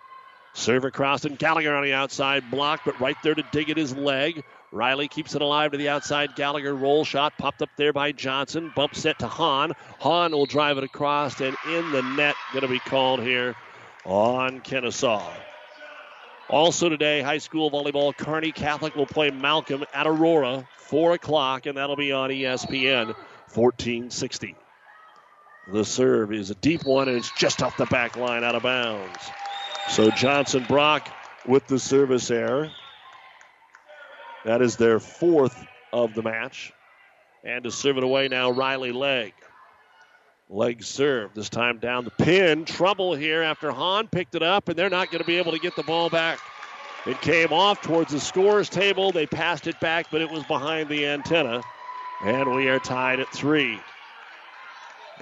Serve 0.55 0.85
across 0.85 1.27
and 1.27 1.39
Gallagher 1.39 1.75
on 1.75 1.83
the 1.83 1.93
outside 1.93 2.51
block, 2.51 2.81
but 2.87 2.99
right 3.01 3.17
there 3.23 3.35
to 3.35 3.45
dig 3.53 3.69
at 3.69 3.77
his 3.77 3.95
leg. 3.95 4.43
Riley 4.77 5.09
keeps 5.09 5.35
it 5.35 5.41
alive 5.41 5.73
to 5.73 5.79
the 5.79 5.89
outside. 5.89 6.37
Gallagher 6.37 6.75
roll 6.75 7.03
shot 7.03 7.33
popped 7.39 7.63
up 7.63 7.71
there 7.77 7.95
by 7.95 8.13
Johnson. 8.13 8.71
Bump 8.77 8.95
set 8.95 9.19
to 9.21 9.27
Hahn. 9.27 9.73
Hahn 9.99 10.33
will 10.33 10.45
drive 10.45 10.77
it 10.77 10.85
across 10.85 11.41
and 11.41 11.57
in 11.67 11.93
the 11.93 12.03
net. 12.03 12.35
Going 12.53 12.61
to 12.61 12.69
be 12.69 12.79
called 12.79 13.21
here 13.21 13.57
on 14.05 14.61
Kenesaw. 14.61 15.33
Also 16.51 16.91
today, 16.91 17.23
high 17.23 17.39
school 17.39 17.71
volleyball. 17.71 18.15
Kearney 18.15 18.53
Catholic 18.53 18.95
will 18.95 19.07
play 19.07 19.31
Malcolm 19.31 19.85
at 19.95 20.07
Aurora, 20.07 20.69
4 20.77 21.15
o'clock, 21.15 21.65
and 21.65 21.79
that'll 21.79 21.97
be 21.97 22.13
on 22.13 22.29
ESPN 22.29 23.07
1460. 23.55 24.55
The 25.73 25.85
serve 25.85 26.33
is 26.33 26.51
a 26.51 26.55
deep 26.55 26.85
one, 26.85 27.09
and 27.09 27.17
it's 27.17 27.33
just 27.33 27.63
off 27.63 27.79
the 27.79 27.87
back 27.87 28.17
line 28.17 28.45
out 28.45 28.55
of 28.55 28.63
bounds. 28.63 29.19
So 29.89 30.11
Johnson 30.11 30.67
Brock 30.69 31.09
with 31.47 31.67
the 31.67 31.79
service 31.79 32.31
error. 32.31 32.71
That 34.47 34.63
is 34.63 34.77
their 34.77 35.01
fourth 35.01 35.67
of 35.93 36.15
the 36.15 36.23
match. 36.23 36.73
And 37.43 37.65
to 37.65 37.71
serve 37.73 37.99
it 37.99 38.05
away 38.05 38.29
now, 38.29 38.51
Riley 38.51 38.93
Legg. 38.93 39.33
Leg 40.49 40.85
serve, 40.85 41.35
this 41.35 41.49
time 41.49 41.79
down 41.79 42.05
the 42.05 42.13
pin. 42.13 42.65
Trouble 42.65 43.13
here 43.13 43.43
after 43.43 43.73
Hahn 43.73 44.07
picked 44.07 44.37
it 44.37 44.45
up, 44.45 44.69
and 44.69 44.79
they're 44.79 44.89
not 44.89 45.11
going 45.11 45.21
to 45.21 45.27
be 45.27 45.39
able 45.39 45.51
to 45.51 45.59
get 45.59 45.75
the 45.75 45.83
ball 45.83 46.09
back. 46.09 46.39
It 47.07 47.21
came 47.21 47.53
off 47.53 47.83
towards 47.83 48.13
the 48.13 48.21
scores 48.21 48.69
table. 48.69 49.11
They 49.11 49.27
passed 49.27 49.67
it 49.67 49.81
back, 49.81 50.13
but 50.13 50.21
it 50.21 50.31
was 50.31 50.45
behind 50.45 50.89
the 50.89 51.07
antenna. 51.07 51.61
And 52.25 52.55
we 52.55 52.69
are 52.69 52.79
tied 52.79 53.19
at 53.19 53.29
three. 53.33 53.81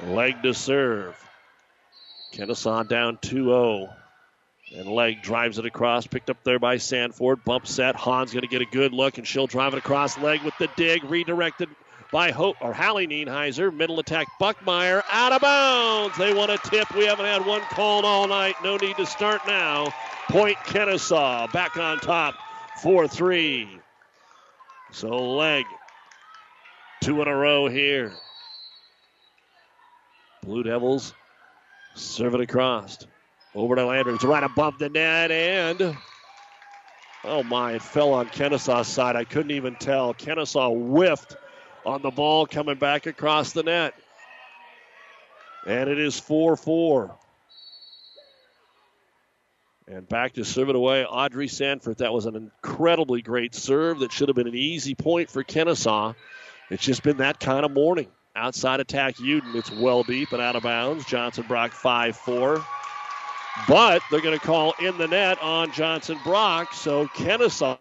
Legg 0.09 0.43
to 0.43 0.53
serve. 0.53 1.17
Kenesaw 2.35 2.87
down 2.87 3.17
2 3.23 3.45
0. 3.45 3.89
And 4.77 4.89
Legg 4.89 5.23
drives 5.23 5.59
it 5.59 5.67
across, 5.67 6.07
picked 6.07 6.31
up 6.31 6.43
there 6.43 6.59
by 6.59 6.79
Sanford. 6.79 7.45
Bump 7.45 7.67
set. 7.67 7.95
Hahn's 7.95 8.33
going 8.33 8.43
to 8.43 8.49
get 8.49 8.61
a 8.61 8.67
good 8.67 8.93
look, 8.93 9.19
and 9.19 9.27
she'll 9.27 9.47
drive 9.47 9.73
it 9.73 9.79
across. 9.79 10.19
Legg 10.19 10.43
with 10.43 10.55
the 10.59 10.69
dig, 10.77 11.05
redirected 11.05 11.69
by 12.11 12.33
Hope 12.33 12.57
or 12.61 12.73
Hallie 12.73 13.07
Nienheiser. 13.07 13.73
Middle 13.73 14.01
attack, 14.01 14.27
Buckmeyer 14.41 15.03
out 15.11 15.33
of 15.33 15.43
bounds. 15.43 16.19
They 16.19 16.35
want 16.35 16.51
a 16.51 16.59
tip. 16.59 16.93
We 16.97 17.07
haven't 17.07 17.27
had 17.27 17.47
one 17.47 17.61
called 17.71 18.05
all 18.05 18.27
night. 18.27 18.57
No 18.65 18.77
need 18.77 18.97
to 18.97 19.07
start 19.07 19.43
now. 19.47 19.93
Point 20.29 20.57
Kenesaw 20.59 21.53
back 21.53 21.77
on 21.77 21.99
top, 21.99 22.35
4 22.83 23.07
3. 23.07 23.81
So 24.91 25.37
Legg, 25.37 25.67
two 27.01 27.21
in 27.23 27.29
a 27.29 27.35
row 27.35 27.69
here. 27.69 28.13
Blue 30.43 30.63
Devils 30.63 31.15
serve 31.95 32.35
it 32.35 32.41
across. 32.41 32.99
Over 33.55 33.77
to 33.77 33.87
Landry. 33.87 34.15
It's 34.15 34.25
right 34.25 34.43
above 34.43 34.79
the 34.79 34.89
net, 34.89 35.31
and 35.31 35.97
oh 37.23 37.43
my, 37.45 37.73
it 37.73 37.83
fell 37.83 38.13
on 38.13 38.27
Kenesaw's 38.27 38.89
side. 38.89 39.15
I 39.15 39.25
couldn't 39.25 39.53
even 39.53 39.77
tell. 39.77 40.13
Kenesaw 40.13 40.75
whiffed 40.75 41.37
on 41.87 42.03
the 42.03 42.11
ball 42.11 42.47
coming 42.47 42.77
back 42.77 43.07
across 43.07 43.53
the 43.53 43.63
net. 43.63 43.95
And 45.67 45.89
it 45.89 45.99
is 45.99 46.19
4 46.19 46.57
4. 46.57 47.17
And 49.87 50.09
back 50.09 50.33
to 50.35 50.45
serve 50.45 50.71
it 50.71 50.77
away, 50.77 51.05
Audrey 51.05 51.47
Sanford. 51.47 51.99
That 51.99 52.13
was 52.13 52.27
an 52.27 52.37
incredibly 52.37 53.21
great 53.21 53.55
serve 53.55 54.01
that 54.01 54.13
should 54.13 54.29
have 54.29 54.37
been 54.37 54.49
an 54.49 54.55
easy 54.55 54.95
point 54.95 55.31
for 55.31 55.45
Kenesaw. 55.45 56.15
It's 56.71 56.83
just 56.83 57.03
been 57.03 57.19
that 57.19 57.39
kind 57.39 57.65
of 57.65 57.71
morning. 57.71 58.09
Outside 58.35 58.81
attack, 58.81 59.17
Uden. 59.17 59.55
It's 59.55 59.71
well 59.71 60.03
deep 60.03 60.33
and 60.33 60.41
out 60.41 60.57
of 60.57 60.63
bounds. 60.63 61.05
Johnson 61.05 61.45
Brock 61.47 61.73
5 61.73 62.17
4. 62.17 62.65
But 63.69 64.03
they're 64.11 64.21
going 64.21 64.39
to 64.39 64.45
call 64.45 64.75
in 64.81 64.99
the 64.99 65.07
net 65.07 65.41
on 65.41 65.73
Johnson 65.73 66.19
Brock. 66.25 66.75
So 66.75 67.07
Kenesaw. 67.09 67.79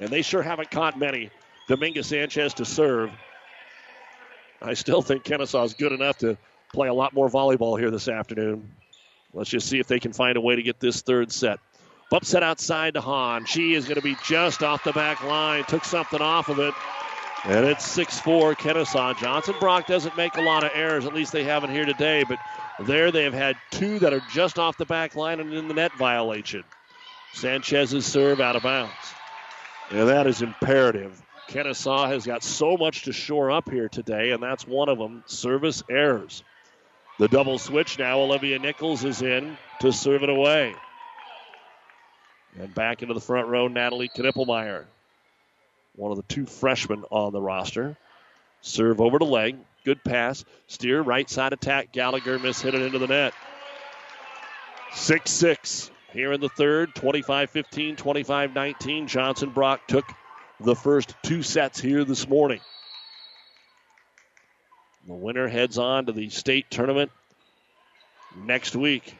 And 0.00 0.10
they 0.10 0.22
sure 0.22 0.42
haven't 0.42 0.70
caught 0.70 0.98
many. 0.98 1.30
Dominguez 1.68 2.08
Sanchez 2.08 2.54
to 2.54 2.64
serve. 2.64 3.10
I 4.60 4.74
still 4.74 5.02
think 5.02 5.24
Kenesaw 5.24 5.64
is 5.64 5.74
good 5.74 5.92
enough 5.92 6.18
to 6.18 6.36
play 6.72 6.88
a 6.88 6.94
lot 6.94 7.12
more 7.12 7.28
volleyball 7.28 7.78
here 7.78 7.90
this 7.90 8.08
afternoon. 8.08 8.68
Let's 9.32 9.50
just 9.50 9.68
see 9.68 9.78
if 9.78 9.86
they 9.86 10.00
can 10.00 10.12
find 10.12 10.36
a 10.36 10.40
way 10.40 10.56
to 10.56 10.62
get 10.62 10.80
this 10.80 11.02
third 11.02 11.32
set. 11.32 11.58
Bump 12.10 12.24
set 12.24 12.42
outside 12.42 12.94
to 12.94 13.00
Hahn. 13.00 13.46
She 13.46 13.74
is 13.74 13.84
going 13.84 13.96
to 13.96 14.02
be 14.02 14.16
just 14.24 14.62
off 14.62 14.84
the 14.84 14.92
back 14.92 15.24
line. 15.24 15.64
Took 15.64 15.84
something 15.84 16.20
off 16.20 16.48
of 16.48 16.58
it. 16.58 16.74
And 17.44 17.66
it's 17.66 17.84
6 17.84 18.20
4 18.20 18.54
Kenesaw. 18.54 19.18
Johnson 19.18 19.54
Brock 19.58 19.86
doesn't 19.86 20.16
make 20.16 20.36
a 20.36 20.42
lot 20.42 20.62
of 20.62 20.70
errors, 20.74 21.06
at 21.06 21.14
least 21.14 21.32
they 21.32 21.42
haven't 21.42 21.70
here 21.70 21.84
today, 21.84 22.22
but 22.22 22.38
there 22.78 23.10
they 23.10 23.24
have 23.24 23.34
had 23.34 23.56
two 23.70 23.98
that 23.98 24.12
are 24.12 24.22
just 24.32 24.58
off 24.58 24.76
the 24.76 24.86
back 24.86 25.16
line 25.16 25.40
and 25.40 25.52
in 25.52 25.66
the 25.66 25.74
net 25.74 25.92
violation. 25.98 26.62
Sanchez's 27.34 28.06
serve 28.06 28.40
out 28.40 28.54
of 28.54 28.62
bounds. 28.62 28.92
And 29.90 30.08
that 30.08 30.26
is 30.28 30.40
imperative. 30.40 31.20
Kenesaw 31.48 32.08
has 32.08 32.24
got 32.24 32.44
so 32.44 32.76
much 32.76 33.02
to 33.04 33.12
shore 33.12 33.50
up 33.50 33.68
here 33.68 33.88
today, 33.88 34.30
and 34.30 34.42
that's 34.42 34.66
one 34.66 34.88
of 34.88 34.98
them 34.98 35.24
service 35.26 35.82
errors. 35.90 36.44
The 37.18 37.28
double 37.28 37.58
switch 37.58 37.98
now. 37.98 38.20
Olivia 38.20 38.58
Nichols 38.58 39.04
is 39.04 39.20
in 39.20 39.58
to 39.80 39.92
serve 39.92 40.22
it 40.22 40.30
away. 40.30 40.74
And 42.58 42.72
back 42.74 43.02
into 43.02 43.14
the 43.14 43.20
front 43.20 43.48
row, 43.48 43.66
Natalie 43.66 44.10
Knippelmeyer 44.16 44.86
one 45.96 46.10
of 46.10 46.16
the 46.16 46.22
two 46.24 46.46
freshmen 46.46 47.04
on 47.10 47.32
the 47.32 47.40
roster. 47.40 47.96
Serve 48.60 49.00
over 49.00 49.18
to 49.18 49.24
Legg. 49.24 49.56
Good 49.84 50.02
pass. 50.04 50.44
Steer 50.68 51.00
right 51.00 51.28
side 51.28 51.52
attack. 51.52 51.92
Gallagher 51.92 52.38
miss 52.38 52.60
hit 52.60 52.74
it 52.74 52.82
into 52.82 52.98
the 52.98 53.08
net. 53.08 53.34
6 54.92 55.30
6 55.30 55.90
here 56.12 56.32
in 56.32 56.40
the 56.40 56.48
third. 56.48 56.94
25 56.94 57.50
15, 57.50 57.96
25 57.96 58.54
19. 58.54 59.08
Johnson 59.08 59.50
Brock 59.50 59.86
took 59.88 60.04
the 60.60 60.76
first 60.76 61.14
two 61.22 61.42
sets 61.42 61.80
here 61.80 62.04
this 62.04 62.28
morning. 62.28 62.60
The 65.06 65.14
winner 65.14 65.48
heads 65.48 65.78
on 65.78 66.06
to 66.06 66.12
the 66.12 66.28
state 66.28 66.70
tournament 66.70 67.10
next 68.36 68.76
week. 68.76 69.16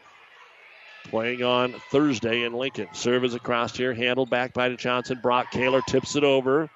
Playing 1.11 1.42
on 1.42 1.72
Thursday 1.90 2.44
in 2.44 2.53
Lincoln. 2.55 2.88
Serve 2.92 3.24
is 3.24 3.34
across 3.34 3.76
here, 3.76 3.92
handled 3.92 4.30
back 4.30 4.55
by 4.55 4.74
Johnson. 4.74 5.18
Brock 5.22 5.50
Kaler 5.50 5.82
tips 5.82 6.16
it 6.16 6.24
over. 6.24 6.70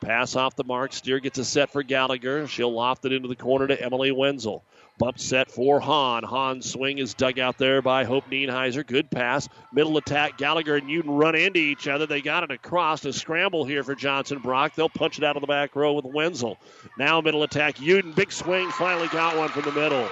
Pass 0.00 0.34
off 0.34 0.56
the 0.56 0.64
mark. 0.64 0.92
Steer 0.92 1.20
gets 1.20 1.38
a 1.38 1.44
set 1.44 1.70
for 1.70 1.82
Gallagher. 1.82 2.48
She'll 2.48 2.72
loft 2.72 3.04
it 3.04 3.12
into 3.12 3.28
the 3.28 3.36
corner 3.36 3.68
to 3.68 3.80
Emily 3.80 4.10
Wenzel. 4.10 4.64
Bump 4.98 5.18
set 5.18 5.50
for 5.50 5.80
Hahn. 5.80 6.24
Hahn's 6.24 6.70
swing 6.70 6.98
is 6.98 7.14
dug 7.14 7.38
out 7.38 7.56
there 7.56 7.80
by 7.82 8.04
Hope 8.04 8.28
Nienheiser. 8.28 8.86
Good 8.86 9.10
pass. 9.10 9.48
Middle 9.72 9.96
attack. 9.96 10.38
Gallagher 10.38 10.76
and 10.76 10.88
Uden 10.88 11.18
run 11.18 11.34
into 11.34 11.60
each 11.60 11.86
other. 11.86 12.06
They 12.06 12.20
got 12.20 12.42
it 12.42 12.50
across. 12.50 13.04
A 13.04 13.12
scramble 13.12 13.64
here 13.64 13.84
for 13.84 13.94
Johnson 13.94 14.40
Brock. 14.40 14.74
They'll 14.74 14.88
punch 14.88 15.18
it 15.18 15.24
out 15.24 15.36
of 15.36 15.40
the 15.40 15.46
back 15.46 15.74
row 15.76 15.92
with 15.92 16.04
Wenzel. 16.04 16.58
Now 16.98 17.20
middle 17.20 17.44
attack. 17.44 17.76
Uden, 17.76 18.14
big 18.14 18.32
swing. 18.32 18.70
Finally 18.70 19.08
got 19.08 19.36
one 19.36 19.48
from 19.50 19.62
the 19.62 19.72
middle. 19.72 20.08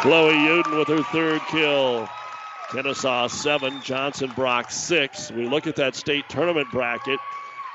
Chloe 0.00 0.34
Uden 0.34 0.78
with 0.78 0.88
her 0.88 1.02
third 1.04 1.40
kill. 1.48 2.08
Kenesaw 2.68 3.30
7, 3.30 3.80
Johnson 3.82 4.30
Brock 4.36 4.70
6. 4.70 5.30
We 5.32 5.48
look 5.48 5.66
at 5.66 5.76
that 5.76 5.94
state 5.94 6.28
tournament 6.28 6.70
bracket. 6.70 7.18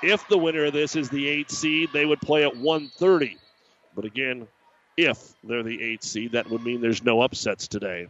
If 0.04 0.28
the 0.28 0.38
winner 0.38 0.66
of 0.66 0.74
this 0.74 0.96
is 0.96 1.10
the 1.10 1.28
8 1.28 1.50
seed, 1.50 1.90
they 1.94 2.06
would 2.06 2.22
play 2.22 2.44
at 2.44 2.56
130. 2.56 3.38
But 3.96 4.06
again, 4.06 4.48
if 4.96 5.34
they're 5.44 5.64
the 5.64 5.82
8 5.82 6.04
seed, 6.04 6.32
that 6.34 6.50
would 6.50 6.64
mean 6.64 6.82
there's 6.82 7.04
no 7.04 7.22
upsets 7.22 7.68
today. 7.68 8.08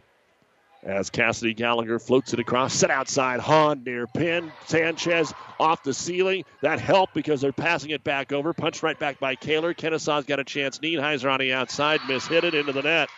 As 0.82 1.08
Cassidy 1.08 1.54
Gallagher 1.54 1.98
floats 1.98 2.34
it 2.34 2.38
across, 2.38 2.74
set 2.74 2.90
outside, 2.90 3.40
Hahn 3.40 3.82
near 3.84 4.06
pin. 4.06 4.52
Sanchez 4.66 5.32
off 5.58 5.82
the 5.82 5.94
ceiling. 5.94 6.44
That 6.60 6.78
helped 6.78 7.14
because 7.14 7.40
they're 7.40 7.52
passing 7.52 7.90
it 7.90 8.04
back 8.04 8.32
over. 8.32 8.52
Punched 8.52 8.82
right 8.82 8.98
back 8.98 9.18
by 9.18 9.34
Kaler. 9.34 9.72
Kenesaw's 9.72 10.26
got 10.26 10.40
a 10.40 10.44
chance. 10.44 10.80
Nienheiser 10.80 11.32
on 11.32 11.40
the 11.40 11.54
outside, 11.54 12.00
miss 12.06 12.26
hit 12.26 12.44
it 12.44 12.52
into 12.52 12.72
the 12.72 12.82
net. 12.82 13.08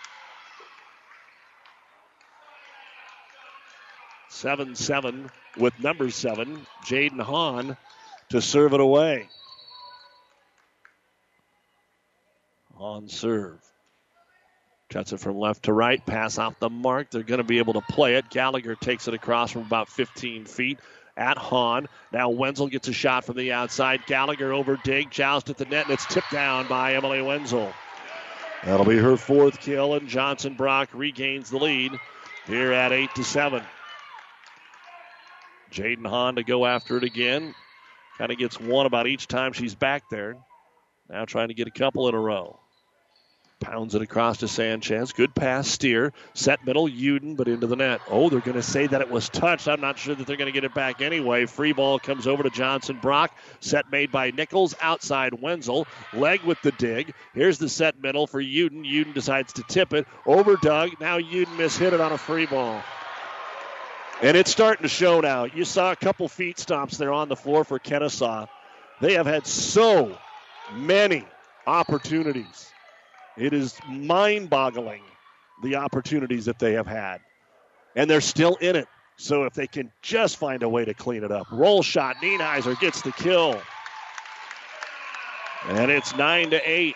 7 4.29 4.75
7 4.75 5.31
with 5.57 5.79
number 5.81 6.11
7, 6.11 6.67
Jaden 6.85 7.21
Hahn, 7.21 7.77
to 8.31 8.41
serve 8.41 8.75
it 8.75 8.81
away. 8.81 9.29
On 12.79 13.09
serve. 13.09 13.59
Cuts 14.91 15.13
it 15.13 15.19
from 15.19 15.39
left 15.39 15.65
to 15.65 15.73
right, 15.73 16.05
pass 16.05 16.39
off 16.39 16.59
the 16.61 16.71
mark. 16.71 17.11
They're 17.11 17.23
going 17.23 17.39
to 17.39 17.45
be 17.45 17.59
able 17.59 17.73
to 17.73 17.81
play 17.81 18.17
it. 18.17 18.31
Gallagher 18.31 18.77
takes 18.77 19.09
it 19.09 19.15
across 19.15 19.51
from 19.51 19.63
about 19.63 19.89
15 19.89 20.45
feet 20.45 20.79
at 21.17 21.39
Hahn. 21.39 21.89
Now 22.13 22.29
Wenzel 22.29 22.69
gets 22.69 22.87
a 22.89 22.93
shot 22.93 23.25
from 23.25 23.37
the 23.37 23.53
outside. 23.53 24.07
Gallagher 24.07 24.53
over 24.53 24.79
dig, 24.85 25.11
joust 25.11 25.51
at 25.51 25.57
the 25.57 25.65
net, 25.65 25.87
and 25.87 25.95
it's 25.95 26.07
tipped 26.07 26.31
down 26.31 26.69
by 26.69 26.95
Emily 26.95 27.23
Wenzel. 27.23 27.73
That'll 28.65 28.87
be 28.87 28.99
her 28.99 29.17
fourth 29.17 29.61
kill, 29.61 29.95
and 29.95 30.09
Johnson 30.09 30.55
Brock 30.55 30.91
regains 30.93 31.51
the 31.51 31.59
lead 31.59 31.93
here 32.47 32.73
at 32.73 32.93
8 32.93 33.15
to 33.17 33.25
7. 33.25 33.63
Jaden 35.73 36.07
Hahn 36.07 36.37
to 36.37 36.45
go 36.45 36.67
after 36.67 36.97
it 36.97 37.05
again. 37.05 37.55
Kind 38.19 38.33
of 38.33 38.39
gets 38.39 38.59
one 38.59 38.87
about 38.87 39.07
each 39.07 39.29
time 39.29 39.53
she's 39.53 39.75
back 39.75 40.09
there. 40.11 40.37
Now 41.09 41.25
trying 41.25 41.49
to 41.49 41.55
get 41.55 41.69
a 41.69 41.73
couple 41.73 42.09
in 42.09 42.15
a 42.15 42.21
row. 42.21 42.59
Pounds 43.59 43.95
it 43.95 44.03
across 44.03 44.39
to 44.39 44.49
Sanchez. 44.49 45.13
Good 45.13 45.35
pass, 45.35 45.67
steer. 45.67 46.13
Set 46.35 46.65
middle, 46.67 46.89
Uden, 46.89 47.37
but 47.37 47.49
into 47.49 47.67
the 47.67 47.77
net. 47.77 48.03
Oh, 48.11 48.29
they're 48.29 48.41
going 48.41 48.57
to 48.57 48.63
say 48.63 48.87
that 48.87 49.01
it 49.01 49.11
was 49.11 49.31
touched. 49.31 49.67
I'm 49.67 49.81
not 49.81 49.99
sure 49.99 50.15
that 50.15 50.27
they're 50.27 50.37
going 50.37 50.47
to 50.47 50.53
get 50.53 50.65
it 50.65 50.75
back 50.75 51.01
anyway. 51.01 51.47
Free 51.47 51.73
ball 51.73 51.99
comes 51.99 52.27
over 52.27 52.43
to 52.43 52.51
Johnson 52.51 52.99
Brock. 53.01 53.35
Set 53.61 53.91
made 53.91 54.13
by 54.13 54.31
Nichols. 54.31 54.75
Outside 54.81 55.41
Wenzel. 55.41 55.87
Legg 56.13 56.43
with 56.43 56.61
the 56.61 56.73
dig. 56.73 57.15
Here's 57.33 57.57
the 57.57 57.71
set 57.71 58.01
middle 58.03 58.27
for 58.27 58.43
Uden. 58.43 58.85
Uden 58.85 59.15
decides 59.15 59.55
to 59.55 59.63
tip 59.63 59.95
it. 59.95 60.07
Over 60.27 60.57
Doug. 60.57 60.91
Now 61.01 61.19
Uden 61.19 61.57
mishit 61.57 61.93
it 61.93 62.01
on 62.01 62.13
a 62.13 62.19
free 62.19 62.45
ball. 62.47 62.83
And 64.23 64.37
it's 64.37 64.51
starting 64.51 64.83
to 64.83 64.89
show 64.89 65.21
now. 65.21 65.45
You 65.45 65.65
saw 65.65 65.93
a 65.93 65.97
couple 65.97 66.27
feet 66.29 66.57
stomps 66.57 66.97
there 66.97 67.13
on 67.13 67.29
the 67.29 67.37
floor 67.37 67.65
for 67.65 67.79
Kenesaw. 67.79 68.49
They 69.01 69.13
have 69.15 69.27
had 69.27 69.47
so 69.47 70.17
many 70.73 71.25
opportunities. 71.67 72.73
It 73.37 73.53
is 73.53 73.79
mind 73.87 74.49
boggling 74.49 75.03
the 75.63 75.77
opportunities 75.77 76.47
that 76.47 76.59
they 76.59 76.73
have 76.73 76.87
had. 76.87 77.19
And 77.95 78.09
they're 78.09 78.23
still 78.23 78.57
in 78.57 78.77
it. 78.77 78.89
So 79.19 79.45
if 79.45 79.55
they 79.55 79.67
can 79.67 79.93
just 80.03 80.39
find 80.39 80.63
a 80.63 80.69
way 80.69 80.85
to 80.85 80.95
clean 80.95 81.25
it 81.25 81.33
up. 81.33 81.47
Roll 81.51 81.83
shot. 81.83 82.17
Nienheiser 82.17 82.79
gets 82.81 83.03
the 83.03 83.13
kill. 83.13 83.61
And 85.69 85.91
it's 85.91 86.15
9 86.17 86.51
to 86.51 86.71
8. 86.71 86.95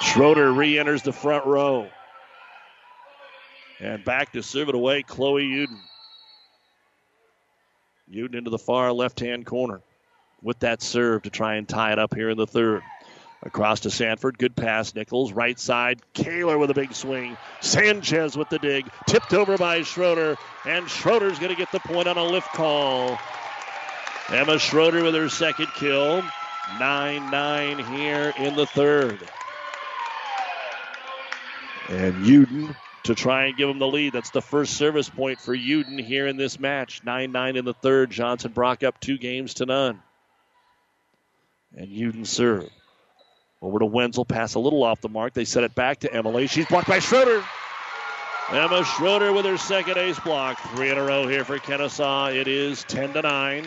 Schroeder 0.00 0.52
re 0.52 0.78
enters 0.78 1.02
the 1.02 1.12
front 1.12 1.46
row. 1.46 1.88
And 3.84 4.02
back 4.02 4.32
to 4.32 4.42
serve 4.42 4.70
it 4.70 4.74
away, 4.74 5.02
Chloe 5.02 5.44
Uden. 5.44 5.78
Uden 8.10 8.34
into 8.34 8.48
the 8.48 8.58
far 8.58 8.90
left 8.92 9.20
hand 9.20 9.44
corner 9.44 9.82
with 10.40 10.60
that 10.60 10.80
serve 10.80 11.24
to 11.24 11.30
try 11.30 11.56
and 11.56 11.68
tie 11.68 11.92
it 11.92 11.98
up 11.98 12.14
here 12.14 12.30
in 12.30 12.38
the 12.38 12.46
third. 12.46 12.82
Across 13.42 13.80
to 13.80 13.90
Sanford. 13.90 14.38
Good 14.38 14.56
pass. 14.56 14.94
Nichols. 14.94 15.34
Right 15.34 15.58
side. 15.58 16.00
Kaler 16.14 16.56
with 16.56 16.70
a 16.70 16.74
big 16.74 16.94
swing. 16.94 17.36
Sanchez 17.60 18.38
with 18.38 18.48
the 18.48 18.58
dig. 18.58 18.88
Tipped 19.06 19.34
over 19.34 19.58
by 19.58 19.82
Schroeder. 19.82 20.38
And 20.64 20.88
Schroeder's 20.88 21.38
going 21.38 21.50
to 21.50 21.54
get 21.54 21.70
the 21.70 21.80
point 21.80 22.08
on 22.08 22.16
a 22.16 22.24
lift 22.24 22.48
call. 22.54 23.18
Emma 24.30 24.58
Schroeder 24.58 25.02
with 25.02 25.14
her 25.14 25.28
second 25.28 25.68
kill. 25.74 26.22
9 26.80 27.30
9 27.30 27.78
here 27.94 28.32
in 28.38 28.56
the 28.56 28.64
third. 28.64 29.18
And 31.90 32.24
Uden 32.24 32.74
to 33.04 33.14
try 33.14 33.46
and 33.46 33.56
give 33.56 33.68
them 33.68 33.78
the 33.78 33.86
lead. 33.86 34.12
That's 34.12 34.30
the 34.30 34.42
first 34.42 34.74
service 34.74 35.08
point 35.08 35.40
for 35.40 35.56
Uden 35.56 36.00
here 36.00 36.26
in 36.26 36.36
this 36.36 36.58
match. 36.58 37.02
9 37.04 37.32
9 37.32 37.56
in 37.56 37.64
the 37.64 37.74
third. 37.74 38.10
Johnson 38.10 38.52
Brock 38.52 38.82
up 38.82 38.98
two 39.00 39.18
games 39.18 39.54
to 39.54 39.66
none. 39.66 40.02
And 41.76 41.88
Uden 41.88 42.26
serve. 42.26 42.68
Over 43.60 43.78
to 43.78 43.86
Wenzel, 43.86 44.24
pass 44.24 44.54
a 44.54 44.58
little 44.58 44.82
off 44.82 45.00
the 45.00 45.08
mark. 45.08 45.32
They 45.32 45.46
set 45.46 45.64
it 45.64 45.74
back 45.74 46.00
to 46.00 46.12
Emily. 46.12 46.46
She's 46.46 46.66
blocked 46.66 46.88
by 46.88 46.98
Schroeder. 46.98 47.42
Emma 48.50 48.84
Schroeder 48.84 49.32
with 49.32 49.46
her 49.46 49.56
second 49.56 49.96
ace 49.96 50.20
block. 50.20 50.58
Three 50.74 50.90
in 50.90 50.98
a 50.98 51.02
row 51.02 51.26
here 51.26 51.44
for 51.44 51.58
Kenesaw. 51.58 52.34
It 52.34 52.46
is 52.46 52.84
10 52.84 53.14
to 53.14 53.22
9. 53.22 53.66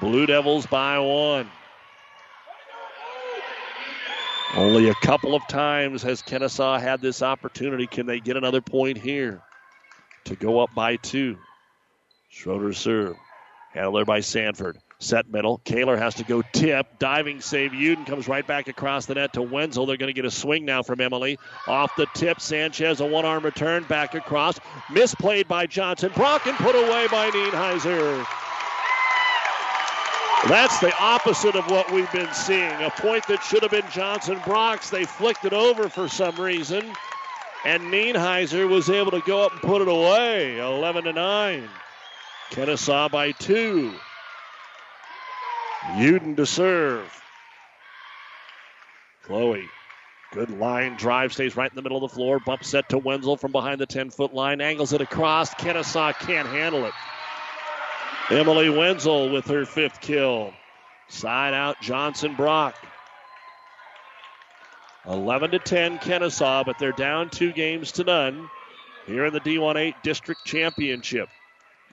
Blue 0.00 0.24
Devils 0.24 0.66
by 0.66 0.98
one. 0.98 1.50
Only 4.56 4.88
a 4.88 4.94
couple 4.94 5.36
of 5.36 5.46
times 5.46 6.02
has 6.02 6.22
Kenesaw 6.22 6.80
had 6.80 7.00
this 7.00 7.22
opportunity. 7.22 7.86
Can 7.86 8.06
they 8.06 8.18
get 8.18 8.36
another 8.36 8.60
point 8.60 8.98
here 8.98 9.40
to 10.24 10.34
go 10.34 10.58
up 10.58 10.74
by 10.74 10.96
two? 10.96 11.38
Schroeder 12.28 12.72
serve. 12.72 13.16
Handled 13.72 13.96
there 13.96 14.04
by 14.04 14.20
Sanford. 14.20 14.78
Set 14.98 15.30
middle. 15.30 15.58
Kaler 15.64 15.96
has 15.96 16.16
to 16.16 16.24
go 16.24 16.42
tip. 16.52 16.98
Diving 16.98 17.40
save. 17.40 17.70
Uden 17.70 18.04
comes 18.06 18.26
right 18.26 18.46
back 18.46 18.66
across 18.66 19.06
the 19.06 19.14
net 19.14 19.32
to 19.34 19.42
Wenzel. 19.42 19.86
They're 19.86 19.96
going 19.96 20.12
to 20.12 20.14
get 20.14 20.24
a 20.24 20.30
swing 20.30 20.64
now 20.64 20.82
from 20.82 21.00
Emily. 21.00 21.38
Off 21.68 21.94
the 21.96 22.06
tip. 22.14 22.40
Sanchez, 22.40 23.00
a 23.00 23.06
one 23.06 23.24
arm 23.24 23.44
return. 23.44 23.84
Back 23.84 24.14
across. 24.14 24.58
Misplayed 24.88 25.46
by 25.46 25.66
Johnson. 25.66 26.10
Brock 26.14 26.46
and 26.46 26.56
put 26.56 26.74
away 26.74 27.06
by 27.06 27.30
Nienheiser. 27.30 28.26
That's 30.48 30.80
the 30.80 30.92
opposite 30.98 31.54
of 31.54 31.70
what 31.70 31.92
we've 31.92 32.10
been 32.12 32.32
seeing. 32.32 32.72
A 32.82 32.90
point 32.90 33.26
that 33.28 33.42
should 33.42 33.62
have 33.62 33.70
been 33.70 33.88
Johnson 33.90 34.40
Brock's. 34.44 34.88
They 34.88 35.04
flicked 35.04 35.44
it 35.44 35.52
over 35.52 35.88
for 35.88 36.08
some 36.08 36.36
reason. 36.36 36.92
And 37.64 37.84
Nienheiser 37.84 38.66
was 38.66 38.88
able 38.88 39.10
to 39.10 39.20
go 39.20 39.44
up 39.44 39.52
and 39.52 39.60
put 39.60 39.82
it 39.82 39.88
away. 39.88 40.58
11 40.58 41.04
to 41.04 41.12
9. 41.12 41.68
Kenesaw 42.50 43.10
by 43.10 43.32
two. 43.32 43.92
Uden 45.92 46.36
to 46.36 46.46
serve. 46.46 47.22
Chloe. 49.24 49.68
Good 50.32 50.50
line 50.50 50.96
drive, 50.96 51.32
stays 51.32 51.56
right 51.56 51.70
in 51.70 51.76
the 51.76 51.82
middle 51.82 52.02
of 52.02 52.10
the 52.10 52.14
floor. 52.14 52.38
Bump 52.38 52.64
set 52.64 52.88
to 52.90 52.98
Wenzel 52.98 53.36
from 53.36 53.52
behind 53.52 53.80
the 53.80 53.86
10 53.86 54.10
foot 54.10 54.32
line. 54.32 54.60
Angles 54.60 54.92
it 54.92 55.00
across. 55.00 55.52
Kenesaw 55.54 56.18
can't 56.18 56.48
handle 56.48 56.86
it. 56.86 56.92
Emily 58.30 58.70
Wenzel 58.70 59.30
with 59.30 59.48
her 59.48 59.64
fifth 59.64 60.00
kill. 60.00 60.52
Side 61.08 61.52
out 61.52 61.80
Johnson 61.80 62.36
Brock. 62.36 62.76
11 65.08 65.50
to 65.50 65.58
10 65.58 65.98
Kenesaw, 65.98 66.64
but 66.64 66.78
they're 66.78 66.92
down 66.92 67.28
two 67.28 67.52
games 67.52 67.90
to 67.92 68.04
none 68.04 68.48
here 69.06 69.24
in 69.24 69.32
the 69.32 69.40
D18 69.40 69.94
District 70.04 70.44
Championship. 70.44 71.28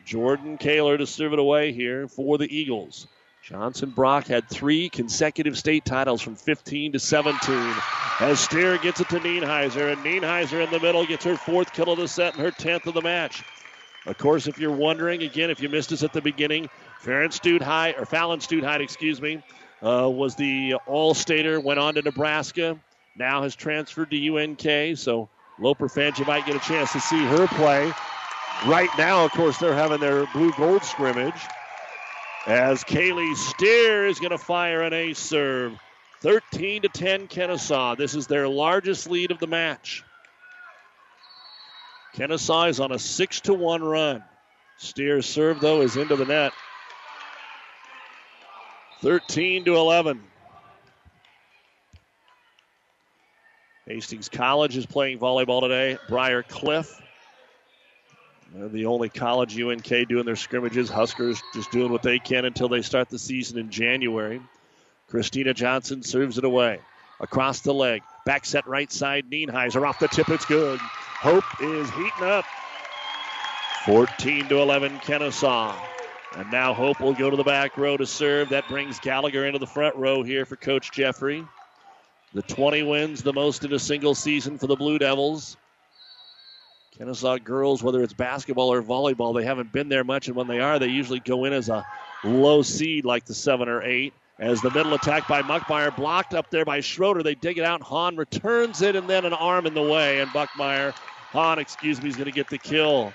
Jordan 0.05 0.57
Kaler 0.57 0.99
to 0.99 1.07
serve 1.07 1.33
it 1.33 1.39
away 1.39 1.71
here 1.71 2.07
for 2.07 2.38
the 2.38 2.55
Eagles. 2.55 3.07
Johnson 3.41 3.89
Brock 3.89 4.27
had 4.27 4.47
three 4.47 4.89
consecutive 4.89 5.57
state 5.57 5.85
titles 5.85 6.21
from 6.21 6.35
15 6.35 6.93
to 6.93 6.99
17. 6.99 7.73
As 8.19 8.39
Steer 8.39 8.77
gets 8.77 9.01
it 9.01 9.09
to 9.09 9.19
Nienheiser, 9.19 9.91
and 9.91 10.03
Nienheiser 10.03 10.63
in 10.63 10.69
the 10.69 10.79
middle 10.79 11.05
gets 11.05 11.25
her 11.25 11.35
fourth 11.35 11.73
kill 11.73 11.91
of 11.91 11.97
the 11.97 12.07
set 12.07 12.35
and 12.35 12.43
her 12.43 12.51
10th 12.51 12.85
of 12.85 12.93
the 12.93 13.01
match. 13.01 13.43
Of 14.07 14.17
course, 14.17 14.47
if 14.47 14.57
you're 14.57 14.71
wondering, 14.71 15.21
again, 15.21 15.49
if 15.49 15.61
you 15.61 15.67
missed 15.67 15.91
us 15.91 16.01
at 16.01 16.13
the 16.13 16.21
beginning, 16.21 16.69
Farron 17.01 17.29
Stute 17.29 17.61
or 17.61 18.05
Fallon 18.05 18.39
Stute 18.39 18.81
excuse 18.81 19.21
me, 19.21 19.43
uh, 19.83 20.09
was 20.09 20.35
the 20.35 20.75
All-Stater, 20.85 21.59
went 21.59 21.77
on 21.77 21.95
to 21.95 22.01
Nebraska, 22.01 22.79
now 23.17 23.43
has 23.43 23.53
transferred 23.53 24.09
to 24.11 24.37
UNK. 24.37 24.97
So 24.97 25.27
Loper 25.59 25.89
fans, 25.89 26.19
you 26.19 26.25
might 26.25 26.45
get 26.45 26.55
a 26.55 26.59
chance 26.59 26.93
to 26.93 27.01
see 27.01 27.21
her 27.25 27.47
play. 27.47 27.91
Right 28.65 28.89
now, 28.97 29.25
of 29.25 29.31
course, 29.31 29.57
they're 29.57 29.75
having 29.75 29.99
their 29.99 30.25
blue 30.27 30.53
gold 30.53 30.83
scrimmage. 30.83 31.41
As 32.45 32.85
Kaylee 32.85 33.35
Steer 33.35 34.07
is 34.07 34.19
going 34.19 34.31
to 34.31 34.37
fire 34.37 34.83
an 34.83 34.93
ace 34.93 35.19
serve. 35.19 35.77
13 36.21 36.83
to 36.83 36.89
10 36.89 37.27
Kenesaw. 37.27 37.97
This 37.97 38.15
is 38.15 38.25
their 38.25 38.47
largest 38.47 39.09
lead 39.09 39.31
of 39.31 39.39
the 39.39 39.47
match. 39.47 40.03
Kenesaw 42.18 42.70
is 42.70 42.80
on 42.80 42.91
a 42.91 42.97
6 42.97 43.41
to 43.41 43.53
1 43.53 43.84
run. 43.84 44.24
Steer's 44.78 45.28
serve, 45.28 45.59
though, 45.59 45.82
is 45.82 45.97
into 45.97 46.15
the 46.15 46.26
net. 46.26 46.51
13 49.01 49.65
to 49.65 49.76
11. 49.76 50.24
Hastings 53.86 54.30
College 54.30 54.76
is 54.76 54.88
playing 54.88 55.20
volleyball 55.20 55.61
today. 55.61 55.99
Briar 56.09 56.41
Cliff. 56.41 56.99
They're 58.51 58.68
the 58.68 58.88
only 58.88 59.09
college 59.09 59.59
UNK 59.59 60.07
doing 60.07 60.26
their 60.26 60.36
scrimmages. 60.36 60.89
Huskers 60.89 61.39
just 61.53 61.72
doing 61.72 61.91
what 61.91 62.01
they 62.01 62.18
can 62.18 62.45
until 62.45 62.68
they 62.68 62.82
start 62.82 63.09
the 63.09 63.20
season 63.20 63.59
in 63.59 63.70
January. 63.70 64.41
Christina 65.07 65.53
Johnson 65.53 66.01
serves 66.01 66.39
it 66.39 66.43
away. 66.43 66.80
Across 67.20 67.61
the 67.61 67.74
Legg. 67.74 68.01
Back 68.28 68.43
set 68.43 68.67
right 68.67 68.91
side. 68.91 69.30
Nienheiser 69.32 69.88
off 69.88 69.99
the 69.99 70.09
tip. 70.09 70.28
It's 70.28 70.43
good. 70.43 70.82
Hope 70.82 71.45
is 71.61 71.89
heating 71.91 72.23
up. 72.23 72.43
14 73.86 74.49
to 74.49 74.59
11 74.59 74.99
Kenesaw. 74.99 75.73
And 76.36 76.51
now 76.51 76.73
Hope 76.73 76.99
will 76.99 77.13
go 77.13 77.30
to 77.30 77.38
the 77.38 77.45
back 77.45 77.78
row 77.78 77.95
to 77.95 78.05
serve. 78.05 78.49
That 78.49 78.67
brings 78.67 78.99
Gallagher 78.99 79.45
into 79.45 79.59
the 79.59 79.65
front 79.65 79.95
row 79.95 80.23
here 80.23 80.45
for 80.45 80.57
Coach 80.57 80.91
Jeffrey. 80.91 81.45
The 82.34 82.41
20 82.41 82.84
wins, 82.84 83.23
the 83.23 83.32
most 83.32 83.63
in 83.63 83.71
a 83.71 83.80
single 83.80 84.13
season 84.13 84.57
for 84.57 84.67
the 84.67 84.75
Blue 84.75 84.99
Devils. 84.99 85.55
Kenesaw 86.99 87.41
girls, 87.41 87.82
whether 87.82 88.03
it's 88.03 88.11
basketball 88.11 88.73
or 88.73 88.84
volleyball, 88.84 89.36
they 89.36 89.45
haven't 89.45 89.71
been 89.71 89.88
there 89.88 90.03
much, 90.03 90.28
and 90.28 90.36
when 90.36 90.47
they 90.47 90.59
are, 90.59 90.80
they 90.80 90.88
usually 90.88 91.21
go 91.21 91.45
in 91.45 91.53
as 91.53 91.69
a 91.69 91.86
low 92.25 92.61
seed 92.61 93.05
like 93.05 93.23
the 93.23 93.34
seven 93.34 93.69
or 93.69 93.82
eight. 93.84 94.13
As 94.39 94.61
the 94.61 94.69
middle 94.69 94.93
attack 94.93 95.27
by 95.27 95.41
Buckmeyer 95.41 95.95
blocked 95.95 96.35
up 96.35 96.51
there 96.51 96.63
by 96.63 96.79
Schroeder, 96.79 97.23
they 97.23 97.33
dig 97.33 97.57
it 97.57 97.63
out. 97.63 97.81
Hahn 97.81 98.15
returns 98.15 98.83
it, 98.83 98.95
and 98.95 99.09
then 99.09 99.25
an 99.25 99.33
arm 99.33 99.65
in 99.65 99.73
the 99.73 99.81
way, 99.81 100.19
and 100.19 100.29
Buckmeyer, 100.29 100.93
Hahn, 101.31 101.57
excuse 101.57 102.01
me, 102.01 102.09
is 102.09 102.15
going 102.15 102.25
to 102.25 102.31
get 102.31 102.49
the 102.49 102.59
kill. 102.59 103.13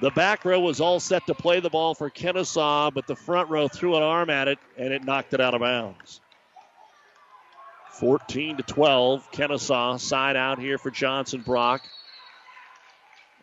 The 0.00 0.10
back 0.10 0.44
row 0.44 0.58
was 0.58 0.80
all 0.80 0.98
set 0.98 1.26
to 1.28 1.34
play 1.34 1.60
the 1.60 1.70
ball 1.70 1.94
for 1.94 2.10
Kenesaw, 2.10 2.92
but 2.92 3.06
the 3.06 3.14
front 3.14 3.48
row 3.48 3.68
threw 3.68 3.96
an 3.96 4.02
arm 4.02 4.28
at 4.28 4.48
it, 4.48 4.58
and 4.76 4.92
it 4.92 5.04
knocked 5.04 5.34
it 5.34 5.40
out 5.40 5.54
of 5.54 5.60
bounds. 5.60 6.20
14 7.92 8.58
to 8.58 8.62
12. 8.62 9.30
Kenesaw 9.32 9.98
side 9.98 10.36
out 10.36 10.58
here 10.58 10.78
for 10.78 10.90
Johnson 10.90 11.42
Brock. 11.42 11.82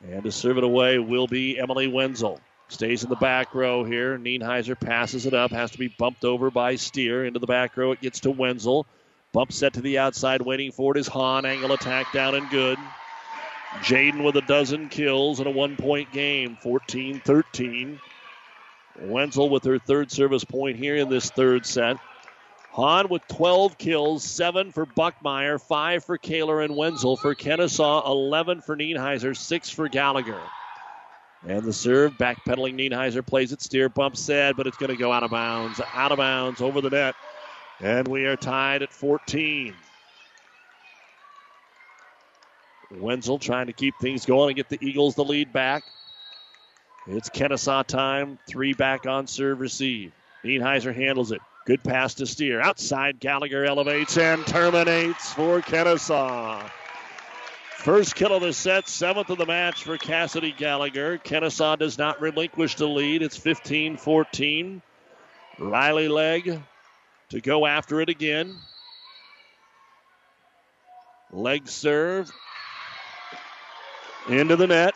And 0.03 0.23
to 0.23 0.31
serve 0.31 0.57
it 0.57 0.63
away 0.63 0.99
will 0.99 1.27
be 1.27 1.57
Emily 1.57 1.87
Wenzel. 1.87 2.39
Stays 2.73 3.03
in 3.03 3.09
the 3.11 3.15
back 3.15 3.53
row 3.53 3.83
here. 3.83 4.17
Nienheiser 4.17 4.79
passes 4.79 5.27
it 5.27 5.33
up. 5.35 5.51
Has 5.51 5.69
to 5.71 5.77
be 5.77 5.89
bumped 5.89 6.25
over 6.25 6.49
by 6.49 6.75
Steer. 6.75 7.23
Into 7.23 7.37
the 7.37 7.45
back 7.45 7.77
row. 7.77 7.91
It 7.91 8.01
gets 8.01 8.21
to 8.21 8.31
Wenzel. 8.31 8.87
Bump 9.31 9.51
set 9.51 9.73
to 9.73 9.81
the 9.81 9.99
outside. 9.99 10.41
Waiting 10.41 10.71
for 10.71 10.97
it 10.97 10.99
is 10.99 11.07
Hahn. 11.07 11.45
Angle 11.45 11.71
attack 11.71 12.11
down 12.13 12.33
and 12.33 12.49
good. 12.49 12.79
Jaden 13.81 14.23
with 14.23 14.37
a 14.37 14.41
dozen 14.41 14.89
kills 14.89 15.39
in 15.39 15.45
a 15.45 15.51
one 15.51 15.75
point 15.77 16.11
game. 16.11 16.57
14 16.63 17.21
13. 17.23 17.99
Wenzel 19.01 19.49
with 19.49 19.63
her 19.65 19.77
third 19.77 20.09
service 20.09 20.43
point 20.43 20.77
here 20.77 20.95
in 20.95 21.09
this 21.09 21.29
third 21.29 21.67
set. 21.67 21.97
Hahn 22.71 23.07
with 23.07 23.21
12 23.27 23.77
kills, 23.77 24.23
7 24.23 24.71
for 24.71 24.87
Buckmeyer, 24.87 25.61
5 25.61 26.05
for 26.05 26.17
Kaler 26.17 26.61
and 26.61 26.75
Wenzel. 26.75 27.17
For 27.17 27.35
Kenesaw, 27.35 28.03
11 28.07 28.61
for 28.61 28.75
Nienheiser, 28.75 29.37
6 29.37 29.69
for 29.69 29.87
Gallagher. 29.89 30.41
And 31.45 31.63
the 31.63 31.73
serve, 31.73 32.13
backpedaling 32.13 32.75
Nienheiser 32.75 33.25
plays 33.25 33.51
it, 33.51 33.61
steer 33.61 33.89
bump 33.89 34.15
set, 34.15 34.55
but 34.55 34.65
it's 34.65 34.77
going 34.77 34.91
to 34.91 34.97
go 34.97 35.11
out 35.11 35.23
of 35.23 35.31
bounds. 35.31 35.81
Out 35.93 36.11
of 36.11 36.17
bounds 36.17 36.61
over 36.61 36.79
the 36.79 36.89
net. 36.89 37.15
And 37.81 38.07
we 38.07 38.25
are 38.25 38.37
tied 38.37 38.81
at 38.81 38.93
14. 38.93 39.73
Wenzel 42.91 43.39
trying 43.39 43.67
to 43.67 43.73
keep 43.73 43.95
things 43.99 44.25
going 44.25 44.49
and 44.51 44.55
get 44.55 44.69
the 44.69 44.77
Eagles 44.85 45.15
the 45.15 45.25
lead 45.25 45.51
back. 45.51 45.83
It's 47.07 47.29
Kenesaw 47.29 47.85
time. 47.85 48.39
Three 48.47 48.73
back 48.73 49.05
on 49.05 49.27
serve 49.27 49.59
receive. 49.59 50.13
Nienheiser 50.45 50.95
handles 50.95 51.31
it. 51.31 51.41
Good 51.65 51.83
pass 51.83 52.13
to 52.15 52.25
Steer. 52.25 52.61
Outside, 52.61 53.19
Gallagher 53.19 53.65
elevates 53.65 54.17
and 54.17 54.45
terminates 54.45 55.33
for 55.33 55.61
Kenesaw. 55.61 56.69
First 57.83 58.15
kill 58.15 58.33
of 58.33 58.41
the 58.41 58.53
set, 58.53 58.87
seventh 58.87 59.29
of 59.29 59.37
the 59.37 59.45
match 59.45 59.83
for 59.83 59.97
Cassidy 59.97 60.53
Gallagher. 60.53 61.17
Kenesaw 61.17 61.77
does 61.77 61.97
not 61.97 62.21
relinquish 62.21 62.75
the 62.75 62.87
lead. 62.87 63.21
It's 63.21 63.35
15 63.35 63.97
14. 63.97 64.81
Riley 65.59 66.07
Legg 66.07 66.61
to 67.31 67.41
go 67.41 67.65
after 67.65 67.99
it 67.99 68.07
again. 68.07 68.55
Legg 71.29 71.67
serve 71.67 72.31
into 74.29 74.55
the 74.55 74.67
net. 74.67 74.93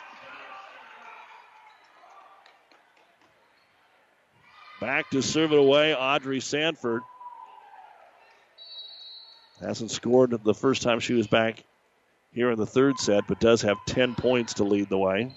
Back 4.80 5.10
to 5.10 5.20
serve 5.20 5.52
it 5.52 5.58
away, 5.58 5.94
Audrey 5.94 6.40
Sanford. 6.40 7.02
Hasn't 9.60 9.90
scored 9.90 10.30
the 10.42 10.54
first 10.54 10.80
time 10.80 11.00
she 11.00 11.12
was 11.12 11.26
back 11.26 11.64
here 12.32 12.50
in 12.50 12.58
the 12.58 12.66
third 12.66 12.98
set, 12.98 13.26
but 13.26 13.40
does 13.40 13.62
have 13.62 13.76
10 13.86 14.14
points 14.14 14.54
to 14.54 14.64
lead 14.64 14.88
the 14.88 14.98
way. 14.98 15.32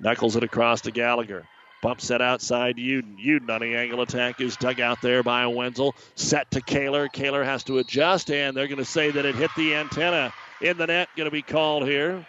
Knuckles 0.00 0.36
it 0.36 0.42
across 0.42 0.82
to 0.82 0.90
Gallagher. 0.90 1.46
Bump 1.82 2.00
set 2.00 2.22
outside 2.22 2.76
Uden. 2.76 3.18
Uden 3.24 3.50
on 3.50 3.60
the 3.60 3.74
angle 3.76 4.00
attack 4.00 4.40
is 4.40 4.56
dug 4.56 4.80
out 4.80 5.02
there 5.02 5.22
by 5.22 5.46
Wenzel. 5.46 5.94
Set 6.14 6.50
to 6.52 6.60
Kaler. 6.62 7.08
Kaler 7.08 7.44
has 7.44 7.62
to 7.64 7.78
adjust, 7.78 8.30
and 8.30 8.56
they're 8.56 8.68
going 8.68 8.78
to 8.78 8.84
say 8.84 9.10
that 9.10 9.26
it 9.26 9.34
hit 9.34 9.50
the 9.56 9.74
antenna 9.74 10.32
in 10.62 10.78
the 10.78 10.86
net. 10.86 11.08
Going 11.16 11.26
to 11.26 11.30
be 11.30 11.42
called 11.42 11.86
here 11.86 12.26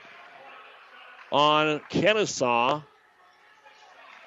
on 1.32 1.80
Kenesaw. 1.90 2.84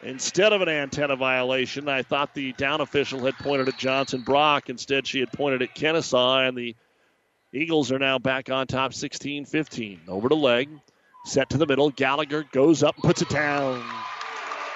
instead 0.03 0.53
of 0.53 0.63
an 0.63 0.69
antenna 0.69 1.17
violation. 1.17 1.89
I 1.89 2.03
thought 2.03 2.35
the 2.35 2.53
down 2.55 2.81
official 2.81 3.25
had 3.25 3.37
pointed 3.39 3.69
at 3.69 3.79
Johnson 3.79 4.23
Brock. 4.23 4.69
Instead, 4.71 5.07
she 5.07 5.21
had 5.21 5.33
pointed 5.33 5.63
at 5.63 5.75
Kenesaw, 5.75 6.49
and 6.49 6.57
the 6.57 6.75
Eagles 7.53 7.91
are 7.93 7.99
now 7.99 8.19
back 8.19 8.51
on 8.51 8.67
top 8.67 8.93
16 8.93 9.45
15. 9.47 10.01
Over 10.09 10.29
to 10.29 10.35
Legg. 10.35 10.69
Set 11.25 11.51
to 11.51 11.59
the 11.59 11.67
middle. 11.67 11.91
Gallagher 11.91 12.45
goes 12.53 12.83
up 12.83 12.95
and 12.97 13.05
puts 13.05 13.23
it 13.23 13.29
down. 13.29 13.83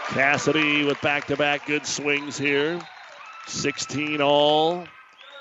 Cassidy 0.09 0.85
with 0.85 1.01
back 1.01 1.27
to 1.27 1.37
back 1.37 1.67
good 1.67 1.87
swings 1.87 2.37
here. 2.37 2.81
16 3.47 4.21
all. 4.21 4.87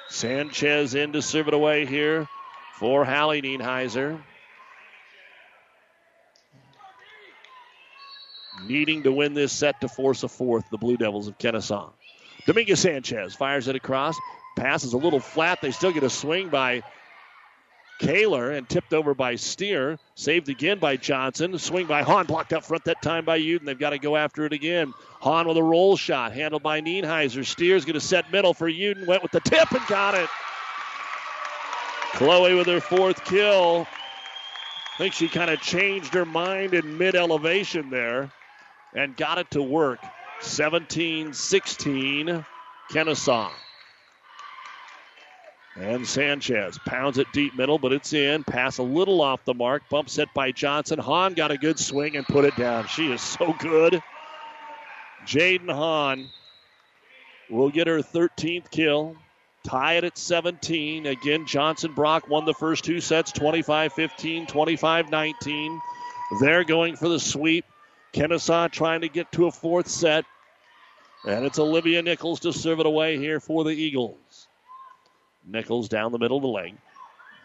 Sanchez 0.09 0.93
in 0.95 1.13
to 1.13 1.21
serve 1.21 1.47
it 1.47 1.53
away 1.53 1.85
here 1.85 2.27
for 2.75 3.05
Hallie 3.05 3.41
Nienheiser. 3.41 4.21
needing 8.67 9.03
to 9.03 9.11
win 9.11 9.33
this 9.33 9.51
set 9.51 9.81
to 9.81 9.87
force 9.87 10.23
a 10.23 10.27
fourth, 10.27 10.69
the 10.69 10.77
Blue 10.77 10.97
Devils 10.97 11.27
of 11.27 11.37
Kenesaw. 11.37 11.91
Dominguez 12.45 12.79
Sanchez 12.79 13.35
fires 13.35 13.67
it 13.67 13.75
across. 13.75 14.15
Pass 14.57 14.83
is 14.83 14.93
a 14.93 14.97
little 14.97 15.19
flat. 15.19 15.59
They 15.61 15.71
still 15.71 15.91
get 15.91 16.03
a 16.03 16.09
swing 16.09 16.49
by 16.49 16.83
Kaler 18.01 18.51
and 18.51 18.67
tipped 18.67 18.93
over 18.93 19.13
by 19.13 19.35
Steer. 19.35 19.99
Saved 20.15 20.49
again 20.49 20.79
by 20.79 20.97
Johnson. 20.97 21.57
Swing 21.59 21.85
by 21.85 22.01
Hahn. 22.01 22.25
Blocked 22.25 22.51
up 22.51 22.65
front 22.65 22.83
that 22.85 23.01
time 23.01 23.25
by 23.25 23.39
Uden. 23.39 23.65
They've 23.65 23.77
got 23.77 23.91
to 23.91 23.99
go 23.99 24.17
after 24.17 24.45
it 24.45 24.53
again. 24.53 24.93
Hahn 25.19 25.47
with 25.47 25.57
a 25.57 25.63
roll 25.63 25.95
shot. 25.95 26.33
Handled 26.33 26.63
by 26.63 26.81
Nienheiser. 26.81 27.45
Steer's 27.45 27.85
going 27.85 27.93
to 27.93 27.99
set 27.99 28.31
middle 28.31 28.55
for 28.55 28.69
Uden. 28.69 29.05
Went 29.05 29.21
with 29.21 29.31
the 29.31 29.39
tip 29.39 29.71
and 29.71 29.85
got 29.85 30.15
it. 30.15 30.29
Chloe 32.13 32.55
with 32.55 32.67
her 32.67 32.81
fourth 32.81 33.23
kill. 33.23 33.87
I 34.95 34.97
think 34.97 35.13
she 35.13 35.29
kind 35.29 35.51
of 35.51 35.61
changed 35.61 36.13
her 36.15 36.25
mind 36.25 36.73
in 36.73 36.97
mid 36.97 37.15
elevation 37.15 37.91
there 37.91 38.31
and 38.95 39.15
got 39.15 39.37
it 39.37 39.51
to 39.51 39.61
work. 39.61 39.99
17 40.41 41.33
16, 41.33 42.45
Kenesaw. 42.91 43.51
And 45.75 46.05
Sanchez 46.05 46.77
pounds 46.85 47.17
it 47.17 47.27
deep 47.31 47.55
middle, 47.55 47.79
but 47.79 47.93
it's 47.93 48.11
in. 48.13 48.43
Pass 48.43 48.77
a 48.77 48.83
little 48.83 49.21
off 49.21 49.45
the 49.45 49.53
mark. 49.53 49.83
Bump 49.89 50.09
set 50.09 50.33
by 50.33 50.51
Johnson. 50.51 50.99
Hahn 50.99 51.33
got 51.33 51.51
a 51.51 51.57
good 51.57 51.79
swing 51.79 52.17
and 52.17 52.25
put 52.25 52.43
it 52.43 52.55
down. 52.57 52.87
She 52.87 53.11
is 53.11 53.21
so 53.21 53.53
good. 53.53 54.01
Jaden 55.25 55.71
Hahn 55.71 56.27
will 57.49 57.69
get 57.69 57.87
her 57.87 57.99
13th 57.99 58.69
kill. 58.69 59.15
Tie 59.63 59.93
it 59.93 60.03
at 60.03 60.17
17. 60.17 61.05
Again, 61.05 61.45
Johnson 61.45 61.93
Brock 61.93 62.27
won 62.27 62.45
the 62.45 62.53
first 62.53 62.83
two 62.83 62.99
sets 62.99 63.31
25 63.31 63.93
15, 63.93 64.47
25 64.47 65.09
19. 65.09 65.81
They're 66.39 66.63
going 66.63 66.95
for 66.95 67.07
the 67.07 67.19
sweep. 67.19 67.65
Kenesaw 68.13 68.71
trying 68.71 69.01
to 69.01 69.09
get 69.09 69.31
to 69.33 69.45
a 69.45 69.51
fourth 69.51 69.87
set. 69.87 70.25
And 71.25 71.45
it's 71.45 71.59
Olivia 71.59 72.01
Nichols 72.01 72.39
to 72.41 72.51
serve 72.51 72.79
it 72.79 72.85
away 72.85 73.17
here 73.17 73.39
for 73.39 73.63
the 73.63 73.71
Eagles. 73.71 74.17
Nichols 75.45 75.89
down 75.89 76.11
the 76.11 76.19
middle 76.19 76.37
of 76.37 76.43
the 76.43 76.49
lane. 76.49 76.77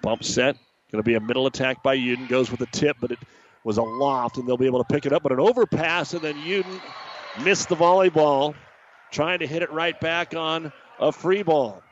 Bump 0.02 0.24
set. 0.24 0.56
Going 0.93 1.02
to 1.02 1.06
be 1.06 1.14
a 1.14 1.20
middle 1.20 1.47
attack 1.47 1.82
by 1.82 1.97
Uden. 1.97 2.28
Goes 2.28 2.51
with 2.51 2.60
a 2.60 2.66
tip, 2.66 2.97
but 3.01 3.10
it 3.10 3.18
was 3.64 3.78
a 3.78 3.82
loft, 3.82 4.36
and 4.36 4.47
they'll 4.47 4.56
be 4.56 4.66
able 4.66 4.82
to 4.82 4.93
pick 4.93 5.06
it 5.06 5.12
up. 5.12 5.23
But 5.23 5.32
an 5.32 5.40
overpass, 5.40 6.14
and 6.14 6.23
then 6.23 6.36
Uden 6.36 6.81
missed 7.43 7.68
the 7.68 7.77
volleyball, 7.77 8.55
trying 9.10 9.40
to 9.40 9.47
hit 9.47 9.62
it 9.62 9.73
right 9.73 9.98
back 10.01 10.35
on 10.35 10.73
a 11.01 11.10
free 11.10 11.43
ball. 11.43 11.82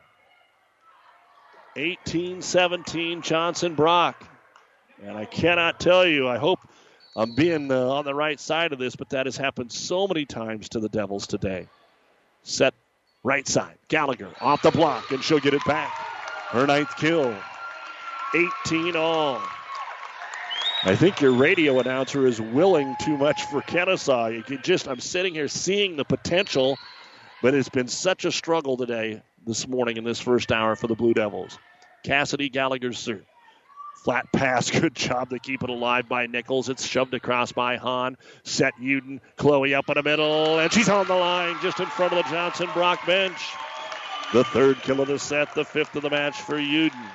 18 1.76 2.42
17, 2.42 3.22
Johnson 3.22 3.74
Brock. 3.74 4.24
And 5.02 5.16
I 5.16 5.24
cannot 5.24 5.80
tell 5.80 6.06
you, 6.06 6.28
I 6.28 6.38
hope 6.38 6.60
I'm 7.16 7.34
being 7.34 7.70
uh, 7.70 7.88
on 7.88 8.04
the 8.04 8.14
right 8.14 8.38
side 8.38 8.72
of 8.72 8.78
this, 8.78 8.96
but 8.96 9.10
that 9.10 9.26
has 9.26 9.36
happened 9.36 9.72
so 9.72 10.06
many 10.06 10.24
times 10.24 10.68
to 10.70 10.80
the 10.80 10.88
Devils 10.88 11.26
today. 11.26 11.68
Set 12.42 12.74
right 13.24 13.48
side. 13.48 13.76
Gallagher 13.88 14.30
off 14.40 14.62
the 14.62 14.70
block, 14.70 15.10
and 15.10 15.24
she'll 15.24 15.40
get 15.40 15.54
it 15.54 15.64
back. 15.64 15.90
Her 16.50 16.66
ninth 16.66 16.94
kill. 16.96 17.34
18 18.66 18.94
all. 18.94 19.40
I 20.84 20.94
think 20.94 21.20
your 21.20 21.32
radio 21.32 21.80
announcer 21.80 22.26
is 22.26 22.40
willing 22.40 22.94
too 23.00 23.16
much 23.16 23.42
for 23.46 23.62
Kenesaw. 23.62 24.36
You 24.36 24.42
can 24.42 24.60
just, 24.62 24.86
I'm 24.86 25.00
sitting 25.00 25.32
here 25.32 25.48
seeing 25.48 25.96
the 25.96 26.04
potential, 26.04 26.76
but 27.42 27.54
it's 27.54 27.70
been 27.70 27.88
such 27.88 28.26
a 28.26 28.30
struggle 28.30 28.76
today, 28.76 29.22
this 29.46 29.66
morning 29.66 29.96
in 29.96 30.04
this 30.04 30.20
first 30.20 30.52
hour 30.52 30.76
for 30.76 30.86
the 30.86 30.94
Blue 30.94 31.14
Devils. 31.14 31.58
Cassidy 32.04 32.50
Gallagher's 32.50 32.98
serve. 32.98 33.24
Flat 34.02 34.30
pass. 34.32 34.70
Good 34.80 34.94
job 34.94 35.30
to 35.30 35.38
keep 35.38 35.62
it 35.62 35.70
alive 35.70 36.08
by 36.08 36.26
Nichols. 36.26 36.68
It's 36.68 36.86
shoved 36.86 37.14
across 37.14 37.52
by 37.52 37.76
Hahn. 37.76 38.16
Set 38.42 38.74
Uden. 38.80 39.20
Chloe 39.36 39.74
up 39.74 39.88
in 39.88 39.94
the 39.94 40.02
middle. 40.02 40.58
And 40.58 40.72
she's 40.72 40.88
on 40.88 41.06
the 41.06 41.14
line 41.14 41.56
just 41.62 41.80
in 41.80 41.86
front 41.86 42.12
of 42.12 42.24
the 42.24 42.30
Johnson 42.30 42.68
Brock 42.74 43.06
bench. 43.06 43.38
The 44.32 44.44
third 44.44 44.82
kill 44.82 45.00
of 45.00 45.08
the 45.08 45.18
set, 45.18 45.54
the 45.54 45.64
fifth 45.64 45.94
of 45.96 46.02
the 46.02 46.10
match 46.10 46.40
for 46.40 46.56
Uden. 46.56 47.10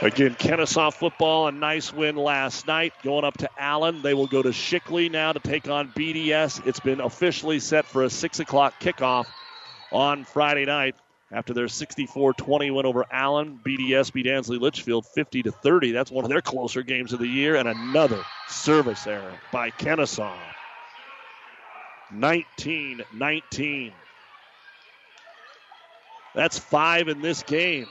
Again, 0.00 0.36
Kenesaw 0.36 0.92
football, 0.92 1.48
a 1.48 1.52
nice 1.52 1.92
win 1.92 2.14
last 2.14 2.68
night. 2.68 2.92
Going 3.02 3.24
up 3.24 3.38
to 3.38 3.50
Allen. 3.58 4.02
They 4.02 4.14
will 4.14 4.28
go 4.28 4.42
to 4.42 4.50
Shickley 4.50 5.10
now 5.10 5.32
to 5.32 5.40
take 5.40 5.68
on 5.68 5.88
BDS. 5.88 6.66
It's 6.66 6.78
been 6.78 7.00
officially 7.00 7.58
set 7.58 7.86
for 7.86 8.04
a 8.04 8.10
6 8.10 8.38
o'clock 8.38 8.74
kickoff 8.80 9.26
on 9.90 10.24
Friday 10.24 10.66
night 10.66 10.94
after 11.30 11.52
their 11.52 11.66
64-20 11.66 12.74
win 12.74 12.86
over 12.86 13.04
Allen. 13.10 13.60
BDS 13.64 14.12
beat 14.12 14.26
Ansley 14.26 14.58
Litchfield 14.58 15.06
50 15.06 15.42
to 15.44 15.52
30. 15.52 15.92
That's 15.92 16.10
one 16.10 16.24
of 16.24 16.30
their 16.30 16.40
closer 16.40 16.82
games 16.82 17.12
of 17.12 17.18
the 17.18 17.28
year, 17.28 17.56
and 17.56 17.68
another 17.68 18.24
service 18.48 19.06
error 19.06 19.34
by 19.52 19.70
Kenesaw. 19.70 20.36
19-19. 22.12 23.92
That's 26.34 26.58
five 26.58 27.08
in 27.08 27.20
this 27.20 27.42
game. 27.42 27.86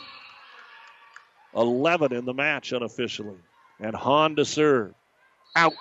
11 1.56 2.14
in 2.14 2.26
the 2.26 2.34
match 2.34 2.72
unofficially. 2.72 3.38
And 3.80 3.96
Hahn 3.96 4.36
to 4.38 4.46
serve. 4.46 4.94
Out. 5.56 5.74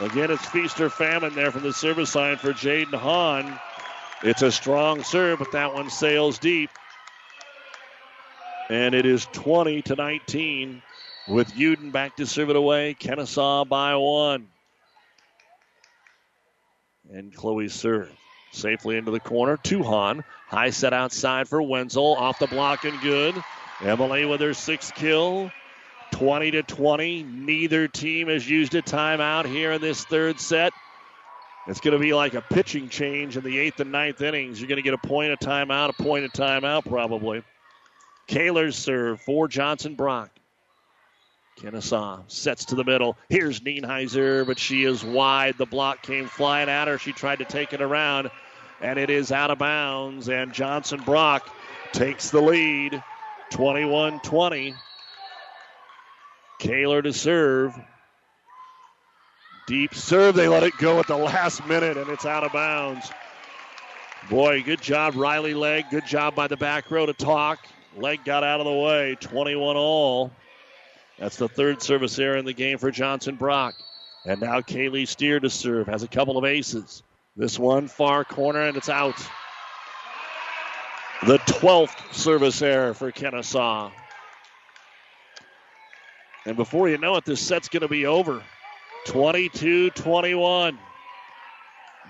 Again, 0.00 0.30
it's 0.30 0.44
feast 0.46 0.80
or 0.80 0.90
famine 0.90 1.34
there 1.34 1.52
from 1.52 1.62
the 1.62 1.72
service 1.72 2.14
line 2.14 2.36
for 2.36 2.52
Jaden 2.52 2.94
Hahn. 2.94 3.58
It's 4.24 4.40
a 4.40 4.50
strong 4.50 5.04
serve, 5.04 5.38
but 5.38 5.52
that 5.52 5.74
one 5.74 5.90
sails 5.90 6.38
deep. 6.38 6.70
And 8.70 8.94
it 8.94 9.04
is 9.04 9.26
20 9.32 9.82
to 9.82 9.96
19 9.96 10.82
with 11.28 11.52
Uden 11.52 11.92
back 11.92 12.16
to 12.16 12.26
serve 12.26 12.48
it 12.48 12.56
away. 12.56 12.96
Kenesaw 12.98 13.68
by 13.68 13.94
one. 13.96 14.48
And 17.12 17.34
Chloe 17.36 17.68
serve 17.68 18.10
safely 18.52 18.96
into 18.96 19.10
the 19.10 19.20
corner 19.20 19.58
to. 19.58 19.82
High 19.82 20.70
set 20.70 20.94
outside 20.94 21.46
for 21.46 21.60
Wenzel. 21.60 22.14
Off 22.14 22.38
the 22.38 22.46
block 22.46 22.84
and 22.84 22.98
good. 23.02 23.34
Emily 23.82 24.24
with 24.24 24.40
her 24.40 24.54
sixth 24.54 24.94
kill. 24.94 25.52
20 26.12 26.52
to 26.52 26.62
20. 26.62 27.24
Neither 27.24 27.88
team 27.88 28.28
has 28.28 28.48
used 28.48 28.74
a 28.74 28.80
timeout 28.80 29.44
here 29.44 29.72
in 29.72 29.82
this 29.82 30.02
third 30.06 30.40
set. 30.40 30.72
It's 31.66 31.80
going 31.80 31.92
to 31.92 31.98
be 31.98 32.12
like 32.12 32.34
a 32.34 32.42
pitching 32.42 32.88
change 32.88 33.36
in 33.36 33.44
the 33.44 33.58
eighth 33.58 33.80
and 33.80 33.90
ninth 33.90 34.20
innings. 34.20 34.60
You're 34.60 34.68
going 34.68 34.76
to 34.76 34.82
get 34.82 34.94
a 34.94 34.98
point 34.98 35.32
of 35.32 35.38
timeout, 35.38 35.88
a 35.88 36.02
point 36.02 36.26
of 36.26 36.32
timeout 36.32 36.86
probably. 36.86 37.42
Kaler's 38.26 38.76
serve 38.76 39.20
for 39.22 39.48
Johnson 39.48 39.94
Brock. 39.94 40.30
Kenesaw 41.58 42.30
sets 42.30 42.66
to 42.66 42.74
the 42.74 42.84
middle. 42.84 43.16
Here's 43.28 43.60
Nienheiser, 43.60 44.46
but 44.46 44.58
she 44.58 44.84
is 44.84 45.04
wide. 45.04 45.56
The 45.56 45.66
block 45.66 46.02
came 46.02 46.26
flying 46.26 46.68
at 46.68 46.88
her. 46.88 46.98
She 46.98 47.12
tried 47.12 47.38
to 47.38 47.44
take 47.44 47.72
it 47.72 47.80
around, 47.80 48.30
and 48.80 48.98
it 48.98 49.08
is 49.08 49.32
out 49.32 49.50
of 49.50 49.58
bounds. 49.58 50.28
And 50.28 50.52
Johnson 50.52 51.00
Brock 51.04 51.48
takes 51.92 52.30
the 52.30 52.40
lead 52.40 53.02
21 53.50 54.20
20. 54.20 54.74
Kaler 56.58 57.02
to 57.02 57.12
serve. 57.12 57.78
Deep 59.66 59.94
serve. 59.94 60.34
They 60.34 60.48
let 60.48 60.62
it 60.62 60.76
go 60.78 60.98
at 60.98 61.06
the 61.06 61.16
last 61.16 61.66
minute, 61.66 61.96
and 61.96 62.08
it's 62.10 62.26
out 62.26 62.44
of 62.44 62.52
bounds. 62.52 63.10
Boy, 64.28 64.62
good 64.62 64.80
job, 64.80 65.16
Riley 65.16 65.54
Legg. 65.54 65.86
Good 65.90 66.06
job 66.06 66.34
by 66.34 66.48
the 66.48 66.56
back 66.56 66.90
row 66.90 67.06
to 67.06 67.12
talk. 67.12 67.58
Legg 67.96 68.24
got 68.24 68.44
out 68.44 68.60
of 68.60 68.66
the 68.66 68.72
way. 68.72 69.16
21 69.20 69.76
all. 69.76 70.30
That's 71.18 71.36
the 71.36 71.48
third 71.48 71.82
service 71.82 72.18
error 72.18 72.36
in 72.36 72.44
the 72.44 72.52
game 72.52 72.78
for 72.78 72.90
Johnson 72.90 73.36
Brock. 73.36 73.74
And 74.24 74.40
now 74.40 74.60
Kaylee 74.60 75.06
Steer 75.06 75.40
to 75.40 75.50
serve. 75.50 75.86
Has 75.86 76.02
a 76.02 76.08
couple 76.08 76.38
of 76.38 76.44
aces. 76.44 77.02
This 77.36 77.58
one 77.58 77.88
far 77.88 78.24
corner, 78.24 78.62
and 78.62 78.76
it's 78.76 78.88
out. 78.88 79.16
The 81.26 81.38
12th 81.38 82.12
service 82.12 82.60
error 82.62 82.94
for 82.94 83.10
Kenesaw. 83.12 83.90
And 86.46 86.56
before 86.56 86.88
you 86.88 86.98
know 86.98 87.16
it, 87.16 87.24
this 87.24 87.40
set's 87.40 87.68
going 87.68 87.82
to 87.82 87.88
be 87.88 88.06
over. 88.06 88.42
22 89.06 89.90
21. 89.90 90.78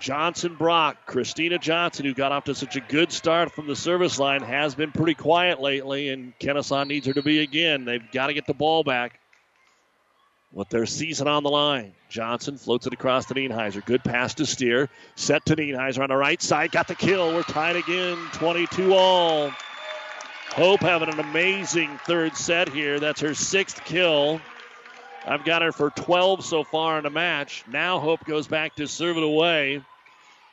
Johnson 0.00 0.54
Brock, 0.54 0.96
Christina 1.06 1.58
Johnson, 1.58 2.04
who 2.04 2.14
got 2.14 2.32
off 2.32 2.44
to 2.44 2.54
such 2.54 2.76
a 2.76 2.80
good 2.80 3.12
start 3.12 3.52
from 3.52 3.66
the 3.66 3.76
service 3.76 4.18
line, 4.18 4.42
has 4.42 4.74
been 4.74 4.90
pretty 4.92 5.14
quiet 5.14 5.60
lately, 5.60 6.10
and 6.10 6.36
Kenesaw 6.38 6.86
needs 6.86 7.06
her 7.06 7.12
to 7.12 7.22
be 7.22 7.40
again. 7.40 7.84
They've 7.84 8.10
got 8.12 8.26
to 8.26 8.34
get 8.34 8.46
the 8.46 8.54
ball 8.54 8.82
back 8.82 9.20
with 10.52 10.68
their 10.68 10.86
season 10.86 11.28
on 11.28 11.42
the 11.42 11.50
line. 11.50 11.92
Johnson 12.08 12.56
floats 12.56 12.86
it 12.86 12.92
across 12.92 13.26
to 13.26 13.34
Nienheiser. 13.34 13.84
Good 13.84 14.04
pass 14.04 14.34
to 14.34 14.46
Steer. 14.46 14.88
Set 15.16 15.44
to 15.46 15.56
Nienheiser 15.56 16.02
on 16.02 16.08
the 16.08 16.16
right 16.16 16.40
side. 16.40 16.70
Got 16.70 16.88
the 16.88 16.94
kill. 16.94 17.34
We're 17.34 17.42
tied 17.42 17.76
again. 17.76 18.16
22 18.34 18.94
all. 18.94 19.50
Hope 20.50 20.80
having 20.80 21.08
an 21.08 21.18
amazing 21.18 21.98
third 22.06 22.36
set 22.36 22.68
here. 22.68 23.00
That's 23.00 23.20
her 23.20 23.34
sixth 23.34 23.84
kill. 23.84 24.40
I've 25.26 25.44
got 25.44 25.62
her 25.62 25.72
for 25.72 25.90
12 25.90 26.44
so 26.44 26.64
far 26.64 26.98
in 26.98 27.04
the 27.04 27.10
match. 27.10 27.64
Now 27.70 27.98
Hope 27.98 28.24
goes 28.24 28.46
back 28.46 28.76
to 28.76 28.86
serve 28.86 29.16
it 29.16 29.22
away. 29.22 29.82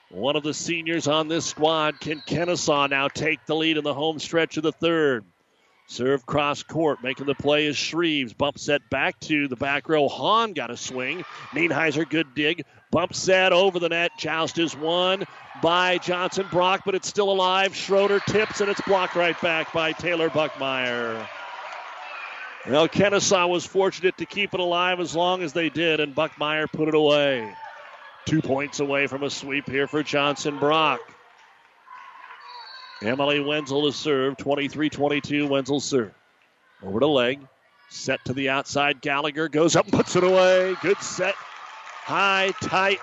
One 0.09 0.35
of 0.35 0.43
the 0.43 0.53
seniors 0.53 1.07
on 1.07 1.27
this 1.27 1.45
squad, 1.45 1.99
can 1.99 2.21
Kenesaw, 2.21 2.89
now 2.89 3.07
take 3.07 3.45
the 3.45 3.55
lead 3.55 3.77
in 3.77 3.83
the 3.83 3.93
home 3.93 4.19
stretch 4.19 4.57
of 4.57 4.63
the 4.63 4.71
third. 4.71 5.25
Serve 5.87 6.25
cross 6.25 6.63
court, 6.63 7.03
making 7.03 7.25
the 7.25 7.35
play 7.35 7.65
is 7.65 7.75
Shreves. 7.75 8.37
Bump 8.37 8.57
set 8.57 8.89
back 8.89 9.19
to 9.21 9.49
the 9.49 9.57
back 9.57 9.89
row. 9.89 10.07
Hahn 10.07 10.53
got 10.53 10.71
a 10.71 10.77
swing. 10.77 11.25
Nienheiser, 11.51 12.09
good 12.09 12.33
dig. 12.33 12.63
Bump 12.91 13.13
set 13.13 13.51
over 13.51 13.77
the 13.77 13.89
net. 13.89 14.11
Joust 14.17 14.57
is 14.57 14.75
won 14.75 15.25
by 15.61 15.97
Johnson 15.97 16.45
Brock, 16.49 16.83
but 16.85 16.95
it's 16.95 17.09
still 17.09 17.29
alive. 17.29 17.75
Schroeder 17.75 18.21
tips, 18.21 18.61
and 18.61 18.69
it's 18.69 18.81
blocked 18.81 19.15
right 19.15 19.39
back 19.41 19.73
by 19.73 19.91
Taylor 19.91 20.29
Buckmeyer. 20.29 21.27
Well, 22.67 22.87
Kenesaw 22.87 23.49
was 23.49 23.65
fortunate 23.65 24.17
to 24.17 24.25
keep 24.25 24.53
it 24.53 24.59
alive 24.59 24.99
as 24.99 25.15
long 25.15 25.41
as 25.41 25.51
they 25.51 25.69
did, 25.69 25.99
and 25.99 26.15
Buckmeyer 26.15 26.71
put 26.71 26.87
it 26.87 26.93
away. 26.93 27.51
Two 28.25 28.41
points 28.41 28.79
away 28.79 29.07
from 29.07 29.23
a 29.23 29.29
sweep 29.29 29.67
here 29.67 29.87
for 29.87 30.03
Johnson 30.03 30.59
Brock. 30.59 30.99
Emily 33.01 33.39
Wenzel 33.39 33.87
to 33.87 33.91
serve, 33.91 34.37
23 34.37 34.89
22. 34.89 35.47
Wenzel 35.47 35.79
serve. 35.79 36.13
Over 36.83 36.99
to 36.99 37.07
Legg. 37.07 37.39
Set 37.89 38.23
to 38.25 38.33
the 38.33 38.49
outside. 38.49 39.01
Gallagher 39.01 39.49
goes 39.49 39.75
up 39.75 39.85
and 39.85 39.93
puts 39.93 40.15
it 40.15 40.23
away. 40.23 40.75
Good 40.81 41.01
set. 41.01 41.33
High, 41.35 42.53
tight. 42.61 42.99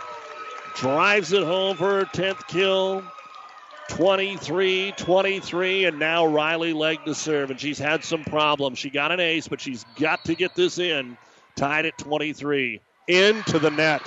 Drives 0.77 1.33
it 1.33 1.43
home 1.43 1.77
for 1.77 1.99
her 1.99 2.05
10th 2.05 2.47
kill. 2.47 3.03
23 3.89 4.93
23. 4.97 5.85
And 5.86 5.98
now 5.98 6.27
Riley 6.27 6.73
Legg 6.73 7.05
to 7.05 7.15
serve. 7.15 7.51
And 7.51 7.60
she's 7.60 7.78
had 7.78 8.05
some 8.05 8.24
problems. 8.24 8.78
She 8.78 8.90
got 8.90 9.12
an 9.12 9.20
ace, 9.20 9.48
but 9.48 9.60
she's 9.60 9.85
got 9.98 10.24
to 10.27 10.35
get 10.35 10.55
this 10.55 10.78
in. 10.78 11.16
Tied 11.56 11.86
at 11.86 11.98
23. 11.98 12.81
Into 13.09 13.59
the 13.59 13.70
net. 13.70 14.02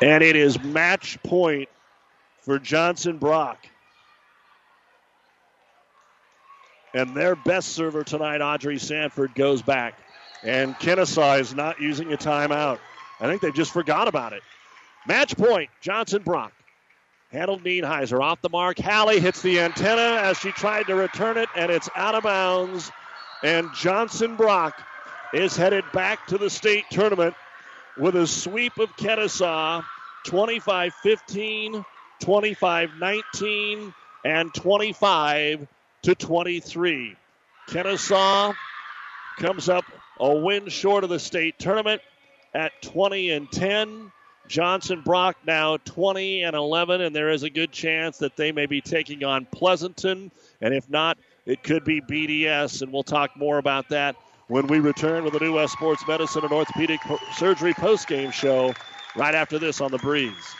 And 0.00 0.22
it 0.22 0.34
is 0.34 0.60
match 0.62 1.22
point 1.22 1.68
for 2.40 2.58
Johnson 2.58 3.18
Brock. 3.18 3.66
And 6.94 7.16
their 7.16 7.34
best 7.34 7.70
server 7.70 8.04
tonight, 8.04 8.40
Audrey 8.40 8.78
Sanford, 8.78 9.34
goes 9.34 9.62
back. 9.62 9.98
And 10.42 10.74
Kenesaw 10.74 11.40
is 11.40 11.54
not 11.54 11.80
using 11.80 12.12
a 12.12 12.16
timeout. 12.16 12.78
I 13.20 13.26
think 13.28 13.40
they 13.40 13.52
just 13.52 13.72
forgot 13.72 14.08
about 14.08 14.32
it. 14.32 14.42
Match 15.06 15.36
point, 15.36 15.70
Johnson 15.80 16.22
Brock. 16.22 16.52
Handled 17.30 17.64
Nienheiser 17.64 18.20
off 18.20 18.42
the 18.42 18.50
mark. 18.50 18.78
Hallie 18.78 19.18
hits 19.18 19.40
the 19.40 19.60
antenna 19.60 20.20
as 20.20 20.36
she 20.36 20.52
tried 20.52 20.86
to 20.88 20.94
return 20.94 21.38
it, 21.38 21.48
and 21.56 21.72
it's 21.72 21.88
out 21.96 22.14
of 22.14 22.24
bounds. 22.24 22.92
And 23.42 23.72
Johnson 23.74 24.36
Brock 24.36 24.80
is 25.32 25.56
headed 25.56 25.84
back 25.92 26.26
to 26.26 26.36
the 26.36 26.50
state 26.50 26.84
tournament 26.90 27.34
with 27.96 28.16
a 28.16 28.26
sweep 28.26 28.78
of 28.78 28.94
Kenesaw 28.96 29.82
25 30.26 30.94
15, 30.94 31.84
25 32.20 32.90
19, 33.00 33.94
and 34.24 34.54
25 34.54 35.66
to 36.02 36.14
23. 36.14 37.16
Kenesaw 37.68 38.54
comes 39.38 39.68
up 39.68 39.84
a 40.20 40.34
win 40.34 40.68
short 40.68 41.02
of 41.02 41.10
the 41.10 41.18
state 41.18 41.58
tournament 41.58 42.02
at 42.54 42.72
20 42.82 43.30
and 43.30 43.50
10. 43.50 44.12
Johnson 44.48 45.00
Brock 45.02 45.36
now 45.46 45.76
20 45.78 46.42
and 46.42 46.54
11, 46.54 47.00
and 47.00 47.14
there 47.14 47.30
is 47.30 47.42
a 47.42 47.50
good 47.50 47.72
chance 47.72 48.18
that 48.18 48.36
they 48.36 48.52
may 48.52 48.66
be 48.66 48.80
taking 48.80 49.24
on 49.24 49.46
Pleasanton. 49.46 50.30
And 50.60 50.74
if 50.74 50.88
not, 50.90 51.18
it 51.46 51.62
could 51.62 51.84
be 51.84 52.00
BDS, 52.00 52.82
and 52.82 52.92
we'll 52.92 53.02
talk 53.02 53.36
more 53.36 53.58
about 53.58 53.88
that 53.88 54.16
when 54.48 54.66
we 54.66 54.80
return 54.80 55.24
with 55.24 55.32
the 55.32 55.40
New 55.40 55.54
West 55.54 55.72
Sports 55.72 56.06
Medicine 56.06 56.44
and 56.44 56.52
Orthopedic 56.52 57.00
Surgery 57.36 57.74
postgame 57.74 58.32
show 58.32 58.74
right 59.16 59.34
after 59.34 59.58
this 59.58 59.80
on 59.80 59.90
the 59.90 59.98
breeze. 59.98 60.54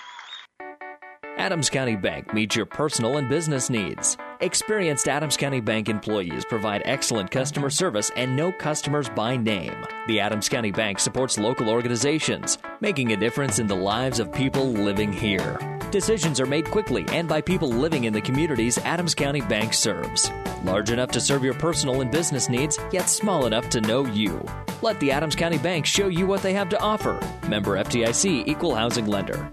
Adams 1.36 1.70
County 1.70 1.96
Bank 1.96 2.32
meets 2.32 2.56
your 2.56 2.66
personal 2.66 3.16
and 3.16 3.28
business 3.28 3.68
needs. 3.70 4.16
Experienced 4.42 5.06
Adams 5.06 5.36
County 5.36 5.60
Bank 5.60 5.88
employees 5.88 6.44
provide 6.44 6.82
excellent 6.84 7.30
customer 7.30 7.70
service 7.70 8.10
and 8.16 8.34
know 8.34 8.50
customers 8.50 9.08
by 9.08 9.36
name. 9.36 9.86
The 10.08 10.18
Adams 10.18 10.48
County 10.48 10.72
Bank 10.72 10.98
supports 10.98 11.38
local 11.38 11.70
organizations, 11.70 12.58
making 12.80 13.12
a 13.12 13.16
difference 13.16 13.60
in 13.60 13.68
the 13.68 13.76
lives 13.76 14.18
of 14.18 14.32
people 14.32 14.66
living 14.66 15.12
here. 15.12 15.60
Decisions 15.92 16.40
are 16.40 16.46
made 16.46 16.68
quickly 16.68 17.06
and 17.10 17.28
by 17.28 17.40
people 17.40 17.68
living 17.68 18.02
in 18.02 18.12
the 18.12 18.20
communities 18.20 18.78
Adams 18.78 19.14
County 19.14 19.42
Bank 19.42 19.72
serves. 19.72 20.28
Large 20.64 20.90
enough 20.90 21.12
to 21.12 21.20
serve 21.20 21.44
your 21.44 21.54
personal 21.54 22.00
and 22.00 22.10
business 22.10 22.48
needs, 22.48 22.80
yet 22.90 23.08
small 23.08 23.46
enough 23.46 23.70
to 23.70 23.80
know 23.80 24.04
you. 24.06 24.44
Let 24.82 24.98
the 24.98 25.12
Adams 25.12 25.36
County 25.36 25.58
Bank 25.58 25.86
show 25.86 26.08
you 26.08 26.26
what 26.26 26.42
they 26.42 26.54
have 26.54 26.68
to 26.70 26.80
offer. 26.80 27.20
Member 27.46 27.76
FDIC 27.78 28.48
Equal 28.48 28.74
Housing 28.74 29.06
Lender. 29.06 29.48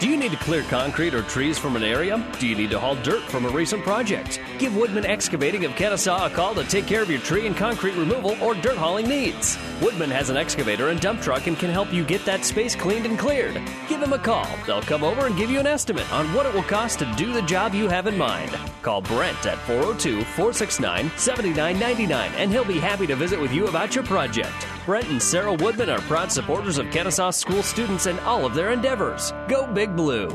Do 0.00 0.08
you 0.08 0.16
need 0.16 0.30
to 0.30 0.38
clear 0.38 0.62
concrete 0.62 1.12
or 1.12 1.20
trees 1.20 1.58
from 1.58 1.76
an 1.76 1.82
area? 1.82 2.26
Do 2.38 2.46
you 2.46 2.56
need 2.56 2.70
to 2.70 2.80
haul 2.80 2.94
dirt 2.94 3.20
from 3.24 3.44
a 3.44 3.50
recent 3.50 3.82
project? 3.82 4.40
Give 4.58 4.74
Woodman 4.74 5.04
Excavating 5.04 5.66
of 5.66 5.72
Kenesaw 5.72 6.26
a 6.26 6.30
call 6.30 6.54
to 6.54 6.64
take 6.64 6.86
care 6.86 7.02
of 7.02 7.10
your 7.10 7.20
tree 7.20 7.46
and 7.46 7.54
concrete 7.54 7.92
removal 7.96 8.34
or 8.42 8.54
dirt 8.54 8.78
hauling 8.78 9.06
needs. 9.06 9.58
Woodman 9.82 10.10
has 10.10 10.30
an 10.30 10.38
excavator 10.38 10.88
and 10.88 10.98
dump 11.02 11.20
truck 11.20 11.48
and 11.48 11.58
can 11.58 11.68
help 11.68 11.92
you 11.92 12.02
get 12.02 12.24
that 12.24 12.46
space 12.46 12.74
cleaned 12.74 13.04
and 13.04 13.18
cleared. 13.18 13.60
Give 13.90 14.00
them 14.00 14.14
a 14.14 14.18
call. 14.18 14.48
They'll 14.66 14.80
come 14.80 15.04
over 15.04 15.26
and 15.26 15.36
give 15.36 15.50
you 15.50 15.60
an 15.60 15.66
estimate 15.66 16.10
on 16.14 16.32
what 16.32 16.46
it 16.46 16.54
will 16.54 16.62
cost 16.62 17.00
to 17.00 17.14
do 17.18 17.34
the 17.34 17.42
job 17.42 17.74
you 17.74 17.86
have 17.86 18.06
in 18.06 18.16
mind. 18.16 18.52
Call 18.80 19.02
Brent 19.02 19.44
at 19.44 19.58
402 19.66 20.24
469 20.24 21.10
7999 21.18 22.32
and 22.38 22.50
he'll 22.50 22.64
be 22.64 22.80
happy 22.80 23.06
to 23.06 23.16
visit 23.16 23.38
with 23.38 23.52
you 23.52 23.66
about 23.66 23.94
your 23.94 24.04
project. 24.04 24.66
Brent 24.90 25.08
and 25.08 25.22
Sarah 25.22 25.54
Woodman 25.54 25.88
are 25.88 26.00
proud 26.00 26.32
supporters 26.32 26.76
of 26.76 26.86
Kenesaw 26.86 27.32
school 27.32 27.62
students 27.62 28.06
and 28.06 28.18
all 28.20 28.44
of 28.44 28.54
their 28.54 28.72
endeavors. 28.72 29.32
Go 29.46 29.72
Big 29.72 29.94
Blue! 29.94 30.28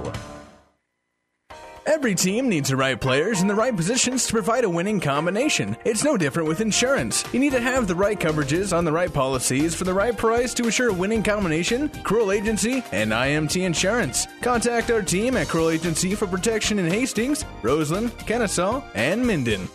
Every 1.86 2.16
team 2.16 2.48
needs 2.48 2.70
the 2.70 2.78
right 2.78 3.00
players 3.00 3.42
in 3.42 3.50
the 3.50 3.54
right 3.54 3.76
positions 3.76 4.26
to 4.28 4.32
provide 4.32 4.64
a 4.64 4.70
winning 4.70 5.02
combination. 5.02 5.76
It's 5.84 6.06
no 6.06 6.16
different 6.16 6.48
with 6.48 6.62
insurance. 6.62 7.26
You 7.34 7.42
need 7.42 7.52
to 7.52 7.60
have 7.60 7.86
the 7.86 7.96
right 7.96 8.18
coverages 8.18 8.72
on 8.72 8.86
the 8.86 8.94
right 8.94 9.14
policies 9.14 9.76
for 9.76 9.84
the 9.84 9.94
right 9.94 10.18
price 10.18 10.54
to 10.54 10.68
assure 10.68 10.88
a 10.88 10.94
winning 10.94 11.22
combination. 11.22 11.90
Cruel 12.06 12.32
Agency 12.32 12.82
and 12.94 13.12
IMT 13.12 13.62
Insurance. 13.62 14.26
Contact 14.42 14.90
our 14.90 15.02
team 15.02 15.36
at 15.36 15.50
Cruel 15.50 15.72
Agency 15.72 16.16
for 16.16 16.28
protection 16.28 16.80
in 16.80 16.86
Hastings, 16.86 17.44
Roseland, 17.62 18.12
Kenesaw, 18.20 18.82
and 18.94 19.28
Minden. 19.28 19.68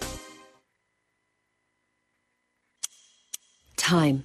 Time. 3.77 4.25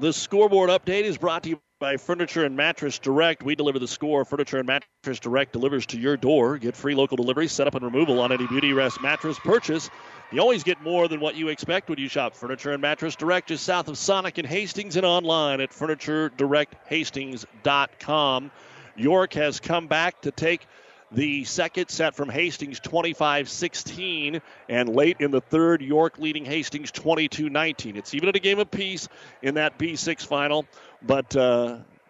The 0.00 0.12
scoreboard 0.12 0.70
update 0.70 1.02
is 1.02 1.18
brought 1.18 1.42
to 1.42 1.48
you 1.48 1.60
by 1.80 1.96
Furniture 1.96 2.44
and 2.44 2.56
Mattress 2.56 3.00
Direct. 3.00 3.42
We 3.42 3.56
deliver 3.56 3.80
the 3.80 3.88
score. 3.88 4.24
Furniture 4.24 4.58
and 4.58 4.66
Mattress 4.68 5.18
Direct 5.18 5.52
delivers 5.52 5.86
to 5.86 5.98
your 5.98 6.16
door. 6.16 6.56
Get 6.56 6.76
free 6.76 6.94
local 6.94 7.16
delivery, 7.16 7.48
setup, 7.48 7.74
and 7.74 7.84
removal 7.84 8.20
on 8.20 8.30
any 8.30 8.46
Beautyrest 8.46 9.02
mattress 9.02 9.40
purchase. 9.40 9.90
You 10.30 10.40
always 10.40 10.62
get 10.62 10.80
more 10.82 11.08
than 11.08 11.18
what 11.18 11.34
you 11.34 11.48
expect 11.48 11.90
when 11.90 11.98
you 11.98 12.08
shop 12.08 12.36
Furniture 12.36 12.70
and 12.70 12.80
Mattress 12.80 13.16
Direct, 13.16 13.48
just 13.48 13.64
south 13.64 13.88
of 13.88 13.98
Sonic 13.98 14.38
and 14.38 14.46
Hastings, 14.46 14.94
and 14.94 15.04
online 15.04 15.60
at 15.60 15.70
FurnitureDirectHastings.com. 15.70 18.50
York 18.96 19.34
has 19.34 19.58
come 19.58 19.88
back 19.88 20.22
to 20.22 20.30
take 20.30 20.64
the 21.10 21.44
second 21.44 21.88
set 21.88 22.14
from 22.14 22.28
Hastings 22.28 22.80
25 22.80 23.48
16, 23.48 24.40
and 24.68 24.88
late 24.88 25.16
in 25.20 25.30
the 25.30 25.40
third, 25.40 25.80
York 25.80 26.18
leading 26.18 26.44
Hastings 26.44 26.90
22 26.90 27.48
19. 27.48 27.96
It's 27.96 28.14
even 28.14 28.28
at 28.28 28.36
a 28.36 28.40
game 28.40 28.58
apiece 28.58 29.08
in 29.42 29.54
that 29.54 29.78
B6 29.78 30.26
final, 30.26 30.66
but 31.02 31.30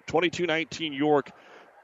22 0.07 0.45
uh, 0.45 0.47
19 0.47 0.93
York 0.93 1.31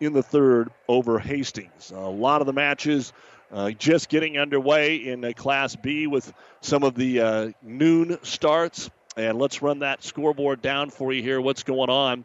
in 0.00 0.12
the 0.12 0.22
third 0.22 0.70
over 0.88 1.18
Hastings. 1.18 1.92
A 1.94 2.00
lot 2.00 2.40
of 2.40 2.46
the 2.46 2.52
matches 2.52 3.12
uh, 3.52 3.70
just 3.70 4.08
getting 4.08 4.38
underway 4.38 4.96
in 4.96 5.24
uh, 5.24 5.32
Class 5.36 5.76
B 5.76 6.06
with 6.06 6.32
some 6.60 6.82
of 6.82 6.94
the 6.94 7.20
uh, 7.20 7.50
noon 7.62 8.18
starts. 8.22 8.90
And 9.16 9.38
let's 9.38 9.62
run 9.62 9.78
that 9.80 10.02
scoreboard 10.02 10.60
down 10.60 10.90
for 10.90 11.12
you 11.12 11.22
here. 11.22 11.40
What's 11.40 11.62
going 11.62 11.88
on? 11.88 12.24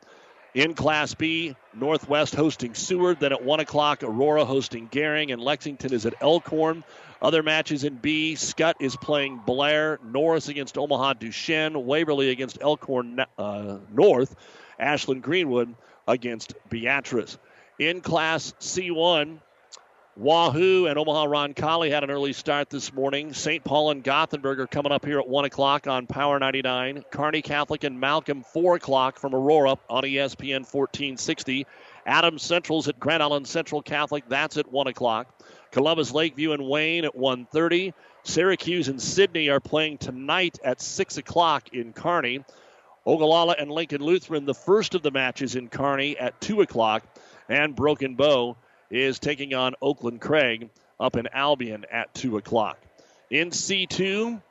In 0.56 0.74
Class 0.74 1.14
B, 1.14 1.56
Northwest 1.74 2.34
hosting 2.34 2.74
Seward. 2.74 3.20
Then 3.20 3.32
at 3.32 3.44
1 3.44 3.60
o'clock, 3.60 4.04
Aurora 4.04 4.46
hosting 4.46 4.88
Gering, 4.88 5.32
and 5.32 5.42
Lexington 5.42 5.94
is 5.94 6.06
at 6.06 6.16
Elkhorn. 6.22 6.84
Other 7.22 7.44
matches 7.44 7.84
in 7.84 7.96
B, 7.96 8.36
Scott 8.36 8.78
is 8.80 8.96
playing 8.96 9.42
Blair, 9.46 10.00
Norris 10.04 10.48
against 10.48 10.78
Omaha 10.78 11.14
Duchesne, 11.14 11.86
Waverly 11.86 12.30
against 12.32 12.60
Elkhorn 12.62 13.20
uh, 13.38 13.78
North, 13.94 14.36
Ashland 14.80 15.22
Greenwood 15.22 15.76
against 16.08 16.54
Beatrice. 16.70 17.38
In 17.78 18.02
Class 18.02 18.54
C1, 18.60 19.40
Wahoo 20.20 20.86
and 20.86 21.00
Omaha 21.00 21.28
Roncalli 21.28 21.92
had 21.92 22.04
an 22.04 22.12
early 22.12 22.34
start 22.34 22.70
this 22.70 22.92
morning. 22.92 23.32
St. 23.32 23.64
Paul 23.64 23.92
and 23.92 24.04
Gothenburg 24.04 24.60
are 24.60 24.68
coming 24.68 24.92
up 24.92 25.06
here 25.06 25.18
at 25.18 25.30
1 25.30 25.46
o'clock 25.46 25.88
on 25.88 26.08
Power 26.08 26.38
99. 26.38 27.06
Kearney 27.10 27.42
Catholic 27.42 27.86
and 27.86 27.98
Malcolm, 28.02 28.44
4 28.44 28.76
o'clock 28.76 29.18
from 29.18 29.34
Aurora 29.34 29.78
on 29.90 30.04
ESPN 30.04 30.68
1460. 30.68 31.66
Adams 32.06 32.44
Central's 32.44 32.90
at 32.90 33.00
Grand 33.00 33.24
Island 33.24 33.48
Central 33.48 33.82
Catholic. 33.82 34.26
That's 34.28 34.58
at 34.58 34.70
1 34.70 34.88
o'clock. 34.88 35.34
Columbus 35.72 36.12
Lakeview 36.12 36.52
and 36.52 36.68
Wayne 36.68 37.06
at 37.06 37.16
1.30. 37.16 37.94
Syracuse 38.24 38.90
and 38.90 39.02
Sidney 39.02 39.48
are 39.48 39.62
playing 39.62 40.00
tonight 40.00 40.60
at 40.66 40.82
6 40.82 41.16
o'clock 41.16 41.70
in 41.72 41.94
Kearney. 41.94 42.44
Ogallala 43.06 43.56
and 43.58 43.72
Lincoln 43.72 44.02
Lutheran, 44.02 44.44
the 44.44 44.54
first 44.54 44.96
of 44.96 45.02
the 45.02 45.12
matches 45.12 45.56
in 45.56 45.70
Kearney 45.70 46.18
at 46.18 46.42
2 46.42 46.60
o'clock. 46.60 47.04
And 47.48 47.74
Broken 47.74 48.16
Bow 48.16 48.58
is 48.90 49.20
taking 49.20 49.54
on 49.54 49.76
Oakland 49.82 50.22
Craig 50.22 50.70
up 51.00 51.16
in 51.16 51.28
Albion 51.32 51.86
at 51.92 52.14
2 52.14 52.38
o'clock. 52.38 52.78
In 53.30 53.52
C2 53.52 54.42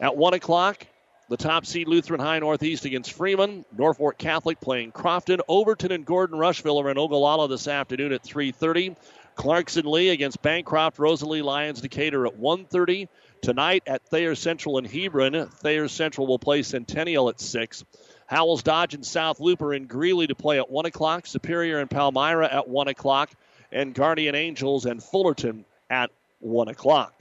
at 0.00 0.16
1 0.16 0.34
o'clock, 0.34 0.86
the 1.28 1.36
top 1.36 1.66
seed 1.66 1.88
Lutheran 1.88 2.20
High 2.20 2.38
Northeast 2.38 2.84
against 2.84 3.12
Freeman. 3.12 3.64
Norfolk 3.76 4.18
Catholic 4.18 4.60
playing 4.60 4.92
Crofton. 4.92 5.40
Overton 5.48 5.90
and 5.92 6.04
Gordon 6.04 6.38
Rushville 6.38 6.80
are 6.80 6.90
in 6.90 6.98
Ogallala 6.98 7.48
this 7.48 7.66
afternoon 7.66 8.12
at 8.12 8.22
3.30. 8.22 8.96
Clarkson 9.34 9.84
Leigh 9.84 10.10
against 10.10 10.40
Bancroft, 10.40 10.98
Rosalie 10.98 11.42
Lyons 11.42 11.80
Decatur 11.80 12.26
at 12.26 12.38
1.30. 12.38 13.08
Tonight 13.42 13.82
at 13.86 14.02
Thayer 14.08 14.34
Central 14.34 14.78
in 14.78 14.84
Hebron, 14.84 15.48
Thayer 15.48 15.88
Central 15.88 16.26
will 16.26 16.38
play 16.38 16.62
Centennial 16.62 17.28
at 17.28 17.38
6. 17.38 17.84
Howells 18.26 18.62
Dodge 18.62 18.94
and 18.94 19.04
South 19.04 19.38
Looper 19.38 19.74
in 19.74 19.86
Greeley 19.86 20.26
to 20.26 20.34
play 20.34 20.58
at 20.58 20.70
1 20.70 20.86
o'clock. 20.86 21.26
Superior 21.26 21.80
and 21.80 21.90
Palmyra 21.90 22.48
at 22.52 22.68
1 22.68 22.88
o'clock. 22.88 23.30
And 23.72 23.94
Guardian 23.94 24.34
Angels 24.34 24.86
and 24.86 25.02
Fullerton 25.02 25.64
at 25.90 26.10
1 26.40 26.68
o'clock. 26.68 27.12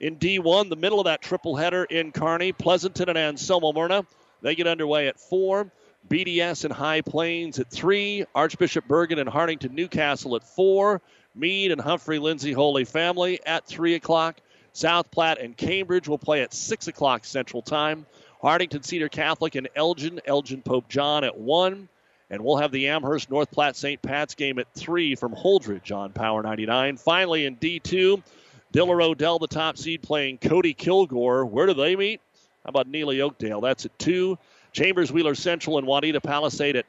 In 0.00 0.16
D1, 0.16 0.68
the 0.68 0.76
middle 0.76 1.00
of 1.00 1.06
that 1.06 1.22
triple 1.22 1.56
header 1.56 1.84
in 1.84 2.12
Kearney, 2.12 2.52
Pleasanton 2.52 3.08
and 3.08 3.18
Anselmo 3.18 3.72
Merna. 3.72 4.06
They 4.42 4.54
get 4.54 4.66
underway 4.66 5.08
at 5.08 5.18
4. 5.18 5.70
BDS 6.08 6.64
and 6.64 6.72
High 6.72 7.00
Plains 7.00 7.58
at 7.58 7.70
3. 7.70 8.26
Archbishop 8.34 8.86
Bergan 8.86 9.18
and 9.18 9.28
Hartington 9.28 9.72
Newcastle 9.72 10.36
at 10.36 10.44
4. 10.44 11.00
Mead 11.34 11.72
and 11.72 11.80
Humphrey 11.80 12.18
Lindsay 12.18 12.52
Holy 12.52 12.84
Family 12.84 13.40
at 13.44 13.66
3 13.66 13.94
o'clock. 13.94 14.36
South 14.72 15.10
Platte 15.10 15.40
and 15.40 15.56
Cambridge 15.56 16.06
will 16.06 16.18
play 16.18 16.42
at 16.42 16.52
6 16.52 16.88
o'clock 16.88 17.24
Central 17.24 17.62
Time. 17.62 18.06
Hartington 18.42 18.82
Cedar 18.82 19.08
Catholic 19.08 19.54
and 19.54 19.68
Elgin, 19.74 20.20
Elgin 20.26 20.62
Pope 20.62 20.88
John 20.88 21.24
at 21.24 21.36
1. 21.36 21.88
And 22.30 22.42
we'll 22.42 22.56
have 22.56 22.72
the 22.72 22.88
Amherst 22.88 23.30
North 23.30 23.50
Platte 23.50 23.76
St. 23.76 24.02
Pat's 24.02 24.34
game 24.34 24.58
at 24.58 24.66
3 24.74 25.14
from 25.14 25.32
Holdrege 25.32 25.94
on 25.96 26.12
Power 26.12 26.42
99. 26.42 26.96
Finally, 26.96 27.46
in 27.46 27.56
D2, 27.56 28.22
Diller 28.72 29.00
Odell, 29.00 29.38
the 29.38 29.46
top 29.46 29.78
seed, 29.78 30.02
playing 30.02 30.38
Cody 30.38 30.74
Kilgore. 30.74 31.46
Where 31.46 31.66
do 31.66 31.74
they 31.74 31.94
meet? 31.94 32.20
How 32.64 32.70
about 32.70 32.90
Neligh 32.90 33.20
Oakdale? 33.20 33.60
That's 33.60 33.84
at 33.84 33.96
2. 34.00 34.36
Chambers 34.72 35.12
Wheeler 35.12 35.36
Central 35.36 35.78
and 35.78 35.86
Wauneta 35.86 36.22
Palisade 36.22 36.76
at 36.76 36.86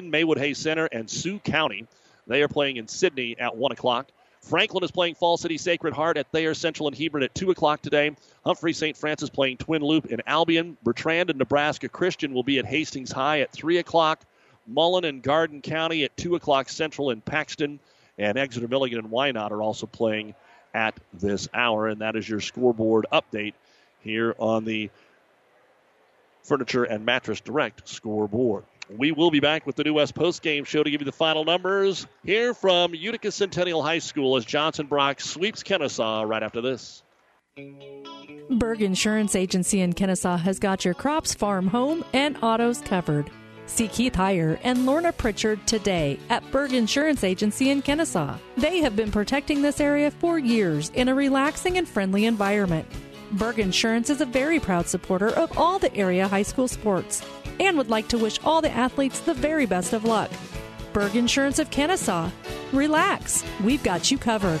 Maywood 0.00 0.38
Hayes 0.38 0.58
Center 0.58 0.86
and 0.86 1.10
Sioux 1.10 1.40
County. 1.40 1.86
They 2.26 2.42
are 2.42 2.48
playing 2.48 2.76
in 2.76 2.86
Sidney 2.86 3.36
at 3.38 3.56
1 3.56 3.72
o'clock. 3.72 4.06
Franklin 4.42 4.82
is 4.82 4.90
playing 4.90 5.14
Fall 5.14 5.36
City 5.36 5.58
Sacred 5.58 5.94
Heart 5.94 6.16
at 6.16 6.26
Thayer 6.32 6.54
Central 6.54 6.88
and 6.88 6.96
Hebron 6.96 7.22
at 7.22 7.34
2 7.34 7.50
o'clock 7.50 7.82
today. 7.82 8.16
Humphrey 8.44 8.72
St. 8.72 8.96
Francis 8.96 9.30
playing 9.30 9.58
Twin 9.58 9.82
Loup 9.82 10.06
in 10.06 10.22
Albion. 10.26 10.76
Bertrand 10.82 11.30
and 11.30 11.38
Nebraska 11.38 11.88
Christian 11.88 12.32
will 12.32 12.42
be 12.42 12.58
at 12.58 12.64
Hastings 12.64 13.12
High 13.12 13.40
at 13.40 13.52
3 13.52 13.78
o'clock. 13.78 14.24
Mullen 14.66 15.04
and 15.04 15.22
Garden 15.22 15.60
County 15.60 16.04
at 16.04 16.16
2 16.16 16.36
o'clock 16.36 16.68
Central 16.68 17.10
in 17.10 17.20
Paxton. 17.20 17.80
And 18.18 18.38
Exeter 18.38 18.68
Milligan 18.68 18.98
and 18.98 19.10
Wynot 19.10 19.50
are 19.50 19.62
also 19.62 19.86
playing 19.86 20.34
at 20.74 20.98
this 21.12 21.48
hour. 21.52 21.88
And 21.88 22.00
that 22.00 22.16
is 22.16 22.28
your 22.28 22.40
scoreboard 22.40 23.06
update 23.12 23.54
here 24.00 24.34
on 24.38 24.64
the 24.64 24.90
Furniture 26.42 26.84
and 26.84 27.04
Mattress 27.04 27.40
Direct 27.40 27.86
scoreboard. 27.88 28.64
We 28.96 29.12
will 29.12 29.30
be 29.30 29.40
back 29.40 29.66
with 29.66 29.76
the 29.76 29.84
New 29.84 29.94
West 29.94 30.14
Post 30.14 30.42
Game 30.42 30.64
Show 30.64 30.82
to 30.82 30.90
give 30.90 31.00
you 31.00 31.04
the 31.04 31.12
final 31.12 31.44
numbers 31.44 32.06
here 32.24 32.54
from 32.54 32.94
Utica 32.94 33.30
Centennial 33.30 33.82
High 33.82 34.00
School 34.00 34.36
as 34.36 34.44
Johnson 34.44 34.86
Brock 34.86 35.20
sweeps 35.20 35.62
Kenesaw 35.62 36.28
right 36.28 36.42
after 36.42 36.60
this. 36.60 37.02
Berg 38.50 38.82
Insurance 38.82 39.36
Agency 39.36 39.80
in 39.80 39.92
Kenesaw 39.92 40.40
has 40.40 40.58
got 40.58 40.84
your 40.84 40.94
crops, 40.94 41.34
farm, 41.34 41.68
home, 41.68 42.04
and 42.12 42.36
autos 42.42 42.80
covered. 42.80 43.30
See 43.66 43.86
Keith 43.86 44.14
Heyer 44.14 44.58
and 44.64 44.86
Lorna 44.86 45.12
Pritchard 45.12 45.64
today 45.68 46.18
at 46.28 46.48
Berg 46.50 46.72
Insurance 46.72 47.22
Agency 47.22 47.70
in 47.70 47.82
Kenesaw. 47.82 48.36
They 48.56 48.78
have 48.78 48.96
been 48.96 49.12
protecting 49.12 49.62
this 49.62 49.80
area 49.80 50.10
for 50.10 50.40
years 50.40 50.90
in 50.94 51.08
a 51.08 51.14
relaxing 51.14 51.78
and 51.78 51.88
friendly 51.88 52.24
environment. 52.24 52.88
Berg 53.32 53.60
Insurance 53.60 54.10
is 54.10 54.20
a 54.20 54.26
very 54.26 54.58
proud 54.58 54.88
supporter 54.88 55.28
of 55.28 55.56
all 55.56 55.78
the 55.78 55.94
area 55.94 56.26
high 56.26 56.42
school 56.42 56.66
sports 56.66 57.22
and 57.60 57.78
would 57.78 57.88
like 57.88 58.08
to 58.08 58.18
wish 58.18 58.40
all 58.44 58.60
the 58.60 58.70
athletes 58.70 59.20
the 59.20 59.34
very 59.34 59.66
best 59.66 59.92
of 59.92 60.04
luck. 60.04 60.30
Berg 60.92 61.14
Insurance 61.14 61.60
of 61.60 61.70
Kenesaw. 61.70 62.32
Relax, 62.72 63.44
we've 63.62 63.82
got 63.84 64.10
you 64.10 64.18
covered. 64.18 64.60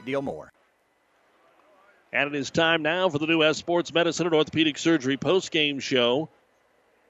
deal 0.00 0.22
more. 0.22 0.52
And 2.12 2.34
it 2.34 2.38
is 2.38 2.50
time 2.50 2.82
now 2.82 3.08
for 3.08 3.18
the 3.18 3.26
New 3.26 3.38
West 3.38 3.58
Sports 3.58 3.92
Medicine 3.92 4.26
and 4.26 4.34
Orthopedic 4.34 4.76
Surgery 4.76 5.16
post-game 5.16 5.80
show. 5.80 6.28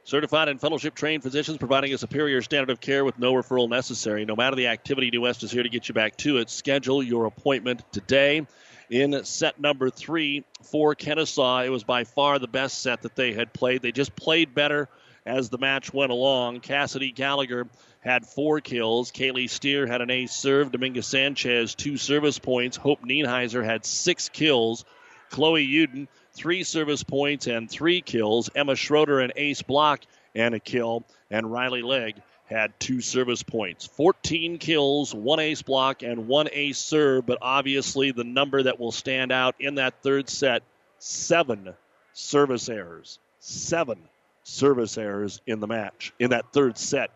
Certified 0.04 0.48
and 0.48 0.60
fellowship 0.60 0.94
trained 0.94 1.22
physicians 1.22 1.58
providing 1.58 1.94
a 1.94 1.98
superior 1.98 2.42
standard 2.42 2.70
of 2.70 2.80
care 2.80 3.04
with 3.04 3.18
no 3.18 3.32
referral 3.32 3.68
necessary. 3.68 4.24
No 4.24 4.34
matter 4.34 4.56
the 4.56 4.66
activity, 4.66 5.10
New 5.10 5.20
West 5.20 5.42
is 5.42 5.50
here 5.50 5.62
to 5.62 5.68
get 5.68 5.88
you 5.88 5.94
back 5.94 6.16
to 6.18 6.38
it. 6.38 6.50
Schedule 6.50 7.02
your 7.02 7.26
appointment 7.26 7.82
today. 7.92 8.46
In 8.90 9.24
set 9.24 9.60
number 9.60 9.90
three 9.90 10.44
for 10.62 10.94
Kenesaw, 10.94 11.64
it 11.64 11.70
was 11.70 11.84
by 11.84 12.04
far 12.04 12.38
the 12.38 12.48
best 12.48 12.82
set 12.82 13.02
that 13.02 13.16
they 13.16 13.32
had 13.32 13.52
played. 13.52 13.80
They 13.80 13.92
just 13.92 14.14
played 14.14 14.54
better 14.54 14.88
as 15.24 15.48
the 15.48 15.58
match 15.58 15.92
went 15.92 16.12
along. 16.12 16.60
Cassidy 16.60 17.12
Gallagher 17.12 17.68
had 18.00 18.26
four 18.26 18.60
kills. 18.60 19.12
Kaylee 19.12 19.48
Steer 19.48 19.86
had 19.86 20.00
an 20.00 20.10
ace 20.10 20.32
serve. 20.32 20.72
Dominguez 20.72 21.06
Sanchez, 21.06 21.74
two 21.74 21.96
service 21.96 22.38
points. 22.38 22.76
Hope 22.76 23.02
Nienheiser 23.02 23.64
had 23.64 23.84
six 23.84 24.28
kills. 24.28 24.84
Chloe 25.30 25.66
Uden, 25.66 26.08
three 26.34 26.62
service 26.64 27.02
points 27.02 27.46
and 27.46 27.70
three 27.70 28.00
kills. 28.00 28.50
Emma 28.54 28.76
Schroeder, 28.76 29.20
an 29.20 29.32
ace 29.36 29.62
block 29.62 30.00
and 30.34 30.54
a 30.54 30.60
kill. 30.60 31.04
And 31.30 31.50
Riley 31.50 31.82
Legg 31.82 32.16
had 32.46 32.78
two 32.78 33.00
service 33.00 33.42
points. 33.42 33.86
14 33.86 34.58
kills, 34.58 35.14
one 35.14 35.40
ace 35.40 35.62
block, 35.62 36.02
and 36.02 36.28
one 36.28 36.48
ace 36.52 36.78
serve. 36.78 37.24
But 37.24 37.38
obviously, 37.40 38.10
the 38.10 38.24
number 38.24 38.62
that 38.62 38.78
will 38.78 38.92
stand 38.92 39.32
out 39.32 39.54
in 39.58 39.76
that 39.76 40.02
third 40.02 40.28
set 40.28 40.62
seven 40.98 41.74
service 42.12 42.68
errors. 42.68 43.18
Seven 43.38 43.98
service 44.44 44.98
errors 44.98 45.40
in 45.46 45.60
the 45.60 45.66
match, 45.66 46.12
in 46.18 46.30
that 46.30 46.52
third 46.52 46.78
set. 46.78 47.10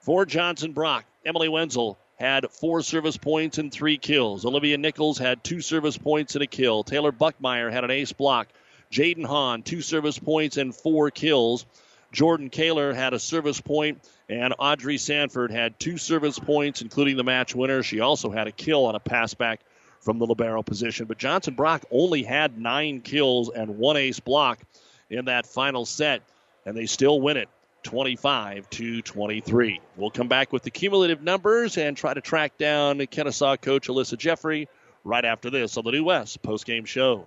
For 0.00 0.24
Johnson 0.26 0.72
Brock, 0.72 1.04
Emily 1.24 1.48
Wenzel 1.48 1.98
had 2.16 2.50
four 2.50 2.82
service 2.82 3.16
points 3.16 3.58
and 3.58 3.72
three 3.72 3.96
kills. 3.96 4.44
Olivia 4.44 4.76
Nichols 4.78 5.18
had 5.18 5.42
two 5.42 5.60
service 5.60 5.96
points 5.96 6.34
and 6.34 6.42
a 6.42 6.46
kill. 6.46 6.84
Taylor 6.84 7.12
Buckmeyer 7.12 7.72
had 7.72 7.84
an 7.84 7.90
ace 7.90 8.12
block. 8.12 8.48
Jaden 8.90 9.24
Hahn, 9.24 9.62
two 9.62 9.80
service 9.80 10.18
points 10.18 10.56
and 10.56 10.74
four 10.74 11.10
kills. 11.10 11.64
Jordan 12.12 12.50
Kaler 12.50 12.92
had 12.92 13.14
a 13.14 13.18
service 13.18 13.60
point, 13.60 14.02
and 14.28 14.52
Audrey 14.58 14.98
Sanford 14.98 15.52
had 15.52 15.78
two 15.78 15.96
service 15.96 16.38
points, 16.38 16.82
including 16.82 17.16
the 17.16 17.24
match 17.24 17.54
winner. 17.54 17.82
She 17.82 18.00
also 18.00 18.30
had 18.30 18.48
a 18.48 18.52
kill 18.52 18.86
on 18.86 18.96
a 18.96 19.00
pass 19.00 19.32
back 19.32 19.60
from 20.00 20.18
the 20.18 20.26
libero 20.26 20.62
position. 20.62 21.06
But 21.06 21.18
Johnson 21.18 21.54
Brock 21.54 21.84
only 21.90 22.22
had 22.22 22.58
nine 22.58 23.00
kills 23.00 23.48
and 23.50 23.78
one 23.78 23.96
ace 23.96 24.18
block 24.18 24.58
in 25.08 25.26
that 25.26 25.46
final 25.46 25.86
set, 25.86 26.22
and 26.64 26.76
they 26.76 26.86
still 26.86 27.20
win 27.20 27.36
it 27.36 27.48
25 27.82 28.68
to 28.70 29.02
23. 29.02 29.80
We'll 29.96 30.10
come 30.10 30.28
back 30.28 30.52
with 30.52 30.62
the 30.62 30.70
cumulative 30.70 31.22
numbers 31.22 31.78
and 31.78 31.96
try 31.96 32.14
to 32.14 32.20
track 32.20 32.58
down 32.58 32.98
Kenesaw 32.98 33.60
coach 33.60 33.88
Alyssa 33.88 34.18
Jeffrey 34.18 34.68
right 35.04 35.24
after 35.24 35.50
this 35.50 35.76
on 35.76 35.84
the 35.84 35.92
New 35.92 36.04
West 36.04 36.42
postgame 36.42 36.86
show. 36.86 37.26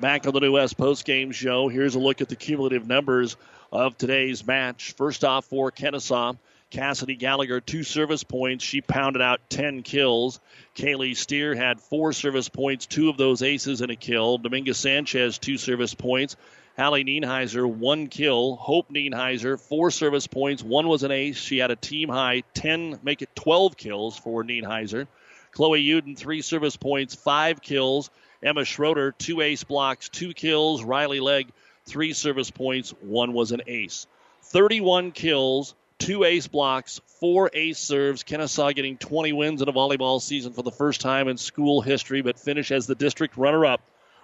Back 0.00 0.26
on 0.26 0.32
the 0.32 0.40
New 0.40 0.52
West 0.52 0.76
post 0.76 1.04
game 1.04 1.30
show, 1.30 1.68
here's 1.68 1.94
a 1.94 2.00
look 2.00 2.20
at 2.20 2.28
the 2.28 2.34
cumulative 2.34 2.84
numbers 2.84 3.36
of 3.70 3.96
today's 3.96 4.44
match. 4.44 4.92
First 4.96 5.24
off, 5.24 5.44
for 5.44 5.70
Kenesaw, 5.70 6.36
Cassidy 6.70 7.14
Gallagher, 7.14 7.60
two 7.60 7.84
service 7.84 8.24
points. 8.24 8.64
She 8.64 8.80
pounded 8.80 9.22
out 9.22 9.48
10 9.50 9.82
kills. 9.82 10.40
Kaylee 10.74 11.16
Steer 11.16 11.54
had 11.54 11.78
four 11.78 12.12
service 12.12 12.48
points, 12.48 12.86
two 12.86 13.08
of 13.08 13.16
those 13.16 13.40
aces 13.42 13.82
and 13.82 13.92
a 13.92 13.96
kill. 13.96 14.38
Dominguez 14.38 14.78
Sanchez, 14.78 15.38
two 15.38 15.56
service 15.56 15.94
points. 15.94 16.36
Hallie 16.76 17.04
Nienheiser, 17.04 17.64
one 17.64 18.08
kill. 18.08 18.56
Hope 18.56 18.90
Nienheiser, 18.90 19.60
four 19.60 19.92
service 19.92 20.26
points. 20.26 20.60
One 20.60 20.88
was 20.88 21.04
an 21.04 21.12
ace. 21.12 21.36
She 21.36 21.58
had 21.58 21.70
a 21.70 21.76
team 21.76 22.08
high 22.08 22.42
10, 22.54 22.98
make 23.04 23.22
it 23.22 23.36
12 23.36 23.76
kills 23.76 24.18
for 24.18 24.42
Nienheiser. 24.42 25.06
Chloe 25.52 25.86
Uden, 25.86 26.18
three 26.18 26.42
service 26.42 26.76
points, 26.76 27.14
five 27.14 27.62
kills. 27.62 28.10
Emma 28.44 28.64
Schroeder, 28.64 29.12
two 29.12 29.40
ace 29.40 29.64
blocks, 29.64 30.08
two 30.10 30.34
kills. 30.34 30.84
Riley 30.84 31.20
Legg, 31.20 31.48
three 31.86 32.12
service 32.12 32.50
points, 32.50 32.90
one 33.00 33.32
was 33.32 33.52
an 33.52 33.62
ace. 33.66 34.06
31 34.42 35.12
kills, 35.12 35.74
two 35.98 36.24
ace 36.24 36.46
blocks, 36.46 37.00
four 37.20 37.50
ace 37.54 37.78
serves. 37.78 38.22
Kenesaw 38.22 38.74
getting 38.74 38.98
20 38.98 39.32
wins 39.32 39.62
in 39.62 39.68
a 39.68 39.72
volleyball 39.72 40.20
season 40.20 40.52
for 40.52 40.62
the 40.62 40.70
first 40.70 41.00
time 41.00 41.28
in 41.28 41.38
school 41.38 41.80
history, 41.80 42.20
but 42.20 42.38
finish 42.38 42.70
as 42.70 42.86
the 42.86 42.94
district 42.94 43.36
runner 43.38 43.64
up 43.64 43.80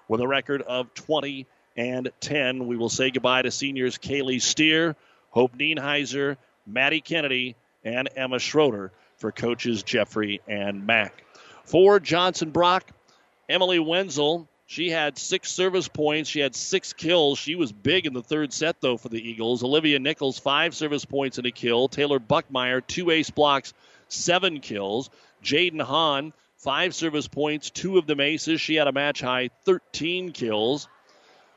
with 0.06 0.20
a 0.20 0.28
record 0.28 0.60
of 0.62 0.92
20 0.94 1.46
and 1.76 2.10
10. 2.20 2.66
We 2.66 2.76
will 2.76 2.90
say 2.90 3.10
goodbye 3.10 3.42
to 3.42 3.50
seniors 3.50 3.96
Kaylee 3.96 4.42
Steer, 4.42 4.96
Hope 5.30 5.56
Nienheiser, 5.56 6.36
Maddie 6.66 7.00
Kennedy, 7.00 7.56
and 7.84 8.08
Emma 8.14 8.38
Schroeder 8.38 8.92
for 9.16 9.32
coaches 9.32 9.82
Jeffrey 9.82 10.40
and 10.46 10.86
Mack. 10.86 11.24
For 11.64 12.00
Johnson 12.00 12.50
Brock, 12.50 12.90
Emily 13.50 13.80
Wenzel, 13.80 14.48
she 14.66 14.90
had 14.90 15.18
six 15.18 15.50
service 15.50 15.88
points. 15.88 16.30
She 16.30 16.38
had 16.38 16.54
six 16.54 16.92
kills. 16.92 17.36
She 17.36 17.56
was 17.56 17.72
big 17.72 18.06
in 18.06 18.12
the 18.12 18.22
third 18.22 18.52
set, 18.52 18.80
though, 18.80 18.96
for 18.96 19.08
the 19.08 19.20
Eagles. 19.20 19.64
Olivia 19.64 19.98
Nichols, 19.98 20.38
five 20.38 20.76
service 20.76 21.04
points 21.04 21.38
and 21.38 21.46
a 21.48 21.50
kill. 21.50 21.88
Taylor 21.88 22.20
Buckmeyer, 22.20 22.80
two 22.86 23.10
ace 23.10 23.30
blocks, 23.30 23.74
seven 24.06 24.60
kills. 24.60 25.10
Jaden 25.42 25.82
Hahn, 25.82 26.32
five 26.58 26.94
service 26.94 27.26
points, 27.26 27.70
two 27.70 27.98
of 27.98 28.06
them 28.06 28.20
aces. 28.20 28.60
She 28.60 28.76
had 28.76 28.86
a 28.86 28.92
match 28.92 29.20
high 29.20 29.50
13 29.64 30.30
kills. 30.30 30.86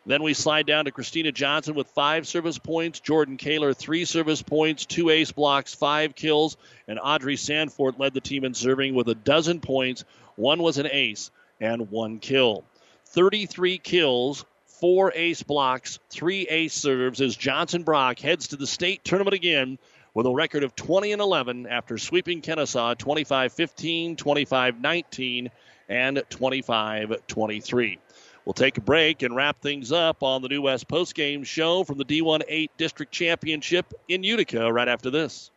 Then 0.07 0.23
we 0.23 0.33
slide 0.33 0.65
down 0.65 0.85
to 0.85 0.91
Christina 0.91 1.31
Johnson 1.31 1.75
with 1.75 1.87
five 1.89 2.27
service 2.27 2.57
points. 2.57 3.01
Jordan 3.01 3.37
Kaler, 3.37 3.75
three 3.75 4.05
service 4.05 4.41
points, 4.41 4.87
two 4.87 5.11
ace 5.11 5.31
blocks, 5.31 5.75
five 5.75 6.15
kills. 6.15 6.57
And 6.87 6.99
Audrey 6.99 7.37
Sanford 7.37 7.99
led 7.99 8.15
the 8.15 8.19
team 8.19 8.43
in 8.43 8.55
serving 8.55 8.95
with 8.95 9.07
a 9.09 9.15
dozen 9.15 9.59
points. 9.59 10.03
One 10.35 10.63
was 10.63 10.79
an 10.79 10.87
ace 10.91 11.29
and 11.63 11.89
one 11.89 12.19
kill. 12.19 12.65
33 13.07 13.77
kills, 13.77 14.45
four 14.65 15.13
ace 15.15 15.43
blocks, 15.43 15.97
three 16.09 16.45
ace 16.47 16.73
serves 16.73 17.21
as 17.21 17.35
Johnson 17.37 17.83
Brock 17.83 18.19
heads 18.19 18.49
to 18.49 18.57
the 18.57 18.67
state 18.67 19.03
tournament 19.05 19.33
again 19.33 19.79
with 20.13 20.25
a 20.25 20.33
record 20.33 20.63
of 20.63 20.75
20 20.75 21.13
and 21.13 21.21
11 21.21 21.65
after 21.67 21.97
sweeping 21.97 22.41
Kenesaw 22.41 22.97
25 22.97 23.53
15, 23.53 24.15
25 24.17 24.81
19, 24.81 25.51
and 25.87 26.23
25 26.29 27.27
23. 27.27 27.99
We'll 28.45 28.53
take 28.53 28.77
a 28.77 28.81
break 28.81 29.21
and 29.21 29.33
wrap 29.33 29.61
things 29.61 29.93
up 29.93 30.21
on 30.21 30.41
the 30.41 30.49
New 30.49 30.63
West 30.63 30.89
postgame 30.89 31.45
show 31.45 31.85
from 31.85 31.97
the 31.97 32.03
D1 32.03 32.41
8 32.45 32.71
District 32.77 33.11
Championship 33.11 33.93
in 34.09 34.23
Utica 34.23 34.71
right 34.71 34.89
after 34.89 35.09
this. 35.09 35.49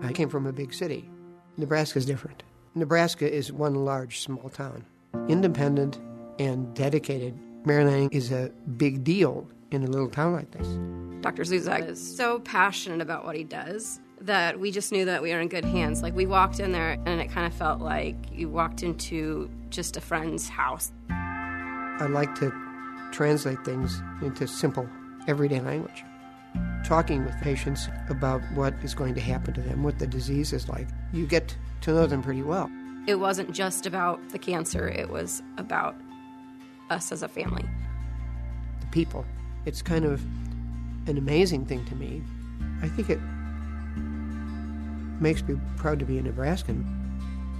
I 0.00 0.12
came 0.12 0.30
from 0.30 0.46
a 0.46 0.52
big 0.52 0.72
city. 0.72 1.10
Nebraska 1.58 1.98
is 1.98 2.06
different. 2.06 2.42
Nebraska 2.74 3.30
is 3.30 3.52
one 3.52 3.74
large 3.74 4.20
small 4.20 4.48
town 4.48 4.86
independent 5.28 6.00
and 6.38 6.74
dedicated. 6.74 7.38
Mary 7.64 7.84
Lanning 7.84 8.10
is 8.10 8.32
a 8.32 8.50
big 8.76 9.04
deal 9.04 9.48
in 9.70 9.84
a 9.84 9.86
little 9.86 10.08
town 10.08 10.32
like 10.32 10.50
this. 10.50 10.66
Dr. 11.22 11.42
Zuzak 11.42 11.88
is 11.88 12.16
so 12.16 12.38
passionate 12.40 13.00
about 13.00 13.24
what 13.24 13.34
he 13.34 13.44
does 13.44 14.00
that 14.20 14.58
we 14.58 14.70
just 14.70 14.92
knew 14.92 15.04
that 15.04 15.22
we 15.22 15.32
were 15.32 15.40
in 15.40 15.48
good 15.48 15.64
hands. 15.64 16.02
Like 16.02 16.14
we 16.14 16.26
walked 16.26 16.60
in 16.60 16.72
there 16.72 16.98
and 17.06 17.20
it 17.20 17.30
kind 17.30 17.46
of 17.46 17.54
felt 17.54 17.80
like 17.80 18.16
you 18.32 18.48
walked 18.48 18.82
into 18.82 19.50
just 19.70 19.96
a 19.96 20.00
friend's 20.00 20.48
house. 20.48 20.92
I 21.10 22.06
like 22.10 22.34
to 22.36 22.52
translate 23.12 23.64
things 23.64 24.02
into 24.22 24.46
simple, 24.46 24.88
everyday 25.28 25.60
language. 25.60 26.04
Talking 26.84 27.24
with 27.24 27.34
patients 27.40 27.88
about 28.08 28.42
what 28.54 28.74
is 28.82 28.94
going 28.94 29.14
to 29.14 29.20
happen 29.20 29.54
to 29.54 29.60
them, 29.60 29.82
what 29.82 29.98
the 29.98 30.06
disease 30.06 30.52
is 30.52 30.68
like, 30.68 30.88
you 31.12 31.26
get 31.26 31.56
to 31.82 31.92
know 31.92 32.06
them 32.06 32.22
pretty 32.22 32.42
well. 32.42 32.70
It 33.06 33.16
wasn't 33.16 33.52
just 33.52 33.84
about 33.84 34.30
the 34.30 34.38
cancer, 34.38 34.88
it 34.88 35.10
was 35.10 35.42
about 35.58 35.94
us 36.88 37.12
as 37.12 37.22
a 37.22 37.28
family. 37.28 37.64
The 38.80 38.86
people. 38.86 39.26
It's 39.66 39.82
kind 39.82 40.06
of 40.06 40.22
an 41.06 41.18
amazing 41.18 41.66
thing 41.66 41.84
to 41.84 41.94
me. 41.94 42.22
I 42.82 42.88
think 42.88 43.10
it 43.10 43.20
makes 45.20 45.42
me 45.42 45.60
proud 45.76 45.98
to 45.98 46.06
be 46.06 46.16
a 46.16 46.22
Nebraskan. 46.22 46.84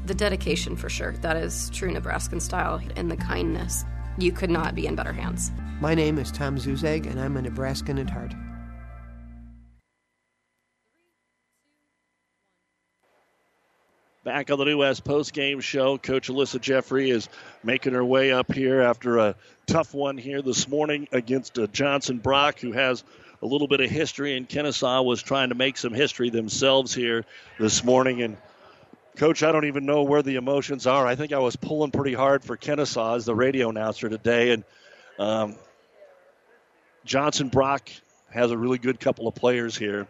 The 0.06 0.14
dedication, 0.14 0.76
for 0.76 0.88
sure. 0.88 1.12
That 1.20 1.36
is 1.36 1.68
true 1.70 1.90
Nebraskan 1.90 2.40
style, 2.40 2.80
and 2.96 3.10
the 3.10 3.16
kindness. 3.16 3.84
You 4.16 4.32
could 4.32 4.50
not 4.50 4.74
be 4.74 4.86
in 4.86 4.94
better 4.94 5.12
hands. 5.12 5.50
My 5.80 5.94
name 5.94 6.18
is 6.18 6.30
Tom 6.30 6.56
Zuzag, 6.56 7.06
and 7.06 7.20
I'm 7.20 7.36
a 7.36 7.42
Nebraskan 7.42 7.98
at 7.98 8.08
heart. 8.08 8.32
Back 14.24 14.50
on 14.50 14.58
the 14.58 14.64
New 14.64 14.78
West 14.78 15.04
post 15.04 15.34
game 15.34 15.60
show, 15.60 15.98
Coach 15.98 16.30
Alyssa 16.30 16.58
Jeffrey 16.58 17.10
is 17.10 17.28
making 17.62 17.92
her 17.92 18.02
way 18.02 18.32
up 18.32 18.50
here 18.50 18.80
after 18.80 19.18
a 19.18 19.34
tough 19.66 19.92
one 19.92 20.16
here 20.16 20.40
this 20.40 20.66
morning 20.66 21.06
against 21.12 21.58
uh, 21.58 21.66
Johnson 21.66 22.20
Brock, 22.20 22.58
who 22.58 22.72
has 22.72 23.04
a 23.42 23.46
little 23.46 23.68
bit 23.68 23.82
of 23.82 23.90
history, 23.90 24.34
and 24.34 24.48
Kenesaw 24.48 25.04
was 25.04 25.22
trying 25.22 25.50
to 25.50 25.54
make 25.54 25.76
some 25.76 25.92
history 25.92 26.30
themselves 26.30 26.94
here 26.94 27.26
this 27.60 27.84
morning. 27.84 28.22
And 28.22 28.38
Coach, 29.16 29.42
I 29.42 29.52
don't 29.52 29.66
even 29.66 29.84
know 29.84 30.04
where 30.04 30.22
the 30.22 30.36
emotions 30.36 30.86
are. 30.86 31.06
I 31.06 31.16
think 31.16 31.34
I 31.34 31.40
was 31.40 31.56
pulling 31.56 31.90
pretty 31.90 32.14
hard 32.14 32.44
for 32.44 32.56
Kenesaw 32.56 33.16
as 33.16 33.26
the 33.26 33.34
radio 33.34 33.68
announcer 33.68 34.08
today, 34.08 34.52
and 34.52 34.64
um, 35.18 35.54
Johnson 37.04 37.50
Brock 37.50 37.90
has 38.30 38.50
a 38.50 38.56
really 38.56 38.78
good 38.78 38.98
couple 38.98 39.28
of 39.28 39.34
players 39.34 39.76
here 39.76 40.08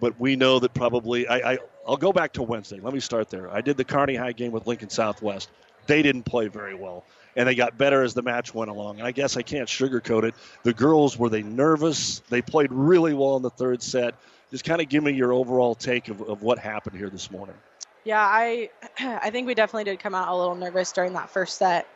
but 0.00 0.18
we 0.18 0.36
know 0.36 0.58
that 0.58 0.74
probably 0.74 1.26
I, 1.26 1.54
I 1.54 1.58
I'll 1.88 1.96
go 1.96 2.12
back 2.12 2.34
to 2.34 2.42
Wednesday. 2.42 2.80
Let 2.80 2.92
me 2.92 3.00
start 3.00 3.30
there. 3.30 3.50
I 3.50 3.62
did 3.62 3.78
the 3.78 3.84
Kearney 3.84 4.14
High 4.14 4.32
game 4.32 4.52
with 4.52 4.66
Lincoln 4.66 4.90
Southwest. 4.90 5.48
They 5.86 6.02
didn't 6.02 6.24
play 6.24 6.48
very 6.48 6.74
well, 6.74 7.04
and 7.34 7.48
they 7.48 7.54
got 7.54 7.78
better 7.78 8.02
as 8.02 8.12
the 8.12 8.20
match 8.20 8.52
went 8.54 8.70
along. 8.70 8.98
And 8.98 9.06
I 9.06 9.10
guess 9.10 9.38
I 9.38 9.42
can't 9.42 9.66
sugarcoat 9.66 10.24
it. 10.24 10.34
The 10.64 10.74
girls 10.74 11.18
were 11.18 11.30
they 11.30 11.42
nervous? 11.42 12.20
They 12.28 12.42
played 12.42 12.70
really 12.70 13.14
well 13.14 13.36
in 13.36 13.42
the 13.42 13.50
third 13.50 13.82
set. 13.82 14.14
Just 14.50 14.64
kind 14.64 14.82
of 14.82 14.88
give 14.90 15.02
me 15.02 15.12
your 15.12 15.32
overall 15.32 15.74
take 15.74 16.08
of, 16.08 16.20
of 16.20 16.42
what 16.42 16.58
happened 16.58 16.96
here 16.96 17.08
this 17.08 17.30
morning. 17.30 17.56
Yeah, 18.04 18.20
I 18.20 18.68
I 19.00 19.30
think 19.30 19.46
we 19.46 19.54
definitely 19.54 19.84
did 19.84 19.98
come 19.98 20.14
out 20.14 20.28
a 20.28 20.36
little 20.36 20.56
nervous 20.56 20.92
during 20.92 21.14
that 21.14 21.30
first 21.30 21.56
set. 21.56 21.88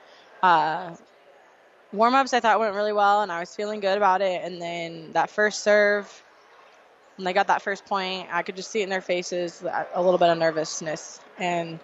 Uh, 0.42 0.94
warm 1.92 2.14
ups 2.14 2.32
I 2.32 2.40
thought 2.40 2.58
went 2.58 2.74
really 2.74 2.94
well, 2.94 3.20
and 3.20 3.30
I 3.30 3.40
was 3.40 3.54
feeling 3.54 3.80
good 3.80 3.98
about 3.98 4.22
it. 4.22 4.42
And 4.42 4.60
then 4.60 5.12
that 5.12 5.28
first 5.28 5.60
serve, 5.60 6.22
when 7.16 7.24
they 7.24 7.32
got 7.32 7.48
that 7.48 7.62
first 7.62 7.84
point, 7.86 8.28
I 8.32 8.42
could 8.42 8.56
just 8.56 8.70
see 8.70 8.80
it 8.80 8.84
in 8.84 8.88
their 8.88 9.00
faces 9.00 9.62
a 9.94 10.02
little 10.02 10.18
bit 10.18 10.30
of 10.30 10.38
nervousness. 10.38 11.20
And 11.38 11.78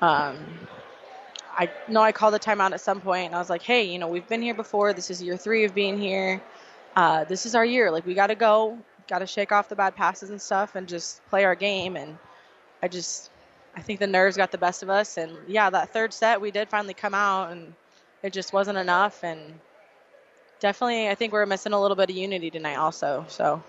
um, 0.00 0.38
I 1.56 1.70
know 1.88 2.00
I 2.02 2.12
called 2.12 2.34
a 2.34 2.38
timeout 2.38 2.72
at 2.72 2.80
some 2.80 3.00
point, 3.00 3.26
and 3.26 3.34
I 3.34 3.38
was 3.38 3.50
like, 3.50 3.62
hey, 3.62 3.84
you 3.84 3.98
know, 3.98 4.08
we've 4.08 4.28
been 4.28 4.42
here 4.42 4.54
before. 4.54 4.92
This 4.92 5.10
is 5.10 5.22
year 5.22 5.36
three 5.36 5.64
of 5.64 5.74
being 5.74 5.98
here. 5.98 6.40
Uh, 6.94 7.24
this 7.24 7.44
is 7.44 7.54
our 7.54 7.64
year. 7.64 7.90
Like, 7.90 8.06
we 8.06 8.14
got 8.14 8.28
to 8.28 8.34
go, 8.34 8.78
got 9.08 9.18
to 9.18 9.26
shake 9.26 9.52
off 9.52 9.68
the 9.68 9.76
bad 9.76 9.96
passes 9.96 10.30
and 10.30 10.40
stuff, 10.40 10.74
and 10.74 10.86
just 10.86 11.26
play 11.28 11.44
our 11.44 11.54
game. 11.54 11.96
And 11.96 12.16
I 12.82 12.88
just, 12.88 13.30
I 13.74 13.80
think 13.80 14.00
the 14.00 14.06
nerves 14.06 14.36
got 14.36 14.52
the 14.52 14.58
best 14.58 14.82
of 14.82 14.90
us. 14.90 15.16
And 15.16 15.32
yeah, 15.48 15.70
that 15.70 15.92
third 15.92 16.14
set, 16.14 16.40
we 16.40 16.50
did 16.50 16.68
finally 16.68 16.94
come 16.94 17.14
out, 17.14 17.52
and 17.52 17.74
it 18.22 18.32
just 18.32 18.52
wasn't 18.52 18.78
enough. 18.78 19.24
And 19.24 19.40
definitely, 20.60 21.08
I 21.08 21.14
think 21.14 21.32
we're 21.32 21.46
missing 21.46 21.72
a 21.72 21.80
little 21.80 21.96
bit 21.96 22.10
of 22.10 22.16
unity 22.16 22.50
tonight, 22.50 22.76
also. 22.76 23.24
So 23.28 23.62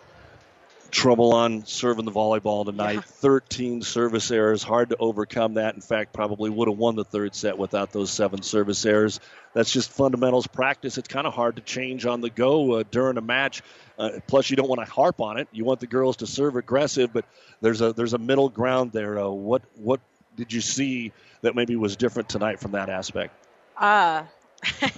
trouble 0.92 1.34
on 1.34 1.66
serving 1.66 2.06
the 2.06 2.12
volleyball 2.12 2.66
tonight. 2.66 2.94
Yeah. 2.94 3.02
13 3.02 3.82
service 3.82 4.32
errors, 4.32 4.64
hard 4.64 4.90
to 4.90 4.98
overcome 4.98 5.56
that. 5.56 5.76
In 5.76 5.82
fact, 5.82 6.14
probably 6.14 6.50
would 6.50 6.68
have 6.68 6.78
won 6.78 6.96
the 6.96 7.04
third 7.04 7.36
set 7.36 7.58
without 7.58 7.92
those 7.92 8.12
seven 8.12 8.42
service 8.42 8.86
errors. 8.86 9.20
That's 9.54 9.72
just 9.72 9.92
fundamentals 9.92 10.48
practice. 10.48 10.98
It's 10.98 11.08
kind 11.08 11.28
of 11.28 11.34
hard 11.34 11.56
to 11.56 11.62
change 11.62 12.06
on 12.06 12.22
the 12.22 12.30
go 12.30 12.74
uh, 12.74 12.84
during 12.90 13.18
a 13.18 13.22
match. 13.22 13.62
Uh, 13.98 14.20
plus, 14.28 14.50
you 14.50 14.56
don't 14.56 14.70
want 14.70 14.86
to 14.86 14.92
harp 14.92 15.22
on 15.22 15.38
it. 15.38 15.48
You 15.52 15.66
want 15.66 15.80
the 15.80 15.88
girls 15.88 16.18
to 16.18 16.28
serve 16.28 16.56
aggressive, 16.56 17.12
but 17.12 17.26
there's 17.62 17.82
a 17.82 17.94
there's 17.94 18.14
a 18.14 18.20
middle 18.20 18.50
ground 18.50 18.92
there. 18.92 19.20
Uh, 19.20 19.30
what 19.30 19.64
what 19.76 20.00
did 20.36 20.54
you 20.54 20.62
see 20.62 21.12
that 21.42 21.56
maybe 21.56 21.76
was 21.76 21.96
different 21.96 22.30
tonight 22.30 22.60
from 22.60 22.72
that 22.72 22.90
aspect? 22.90 23.34
Uh 23.76 24.24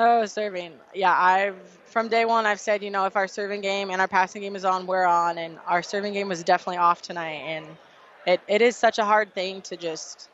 oh, 0.00 0.26
serving. 0.26 0.72
Yeah, 0.94 1.14
I've 1.16 1.56
from 1.86 2.08
day 2.08 2.24
one, 2.24 2.46
I've 2.46 2.60
said, 2.60 2.82
you 2.82 2.90
know, 2.90 3.04
if 3.04 3.16
our 3.16 3.28
serving 3.28 3.60
game 3.60 3.90
and 3.90 4.00
our 4.00 4.08
passing 4.08 4.40
game 4.42 4.56
is 4.56 4.64
on, 4.64 4.86
we're 4.86 5.04
on. 5.04 5.38
And 5.38 5.58
our 5.66 5.82
serving 5.82 6.14
game 6.14 6.28
was 6.28 6.42
definitely 6.42 6.78
off 6.78 7.02
tonight. 7.02 7.42
And 7.46 7.66
it, 8.26 8.40
it 8.48 8.62
is 8.62 8.76
such 8.76 8.98
a 8.98 9.04
hard 9.04 9.34
thing 9.34 9.60
to 9.62 9.76
just 9.76 10.30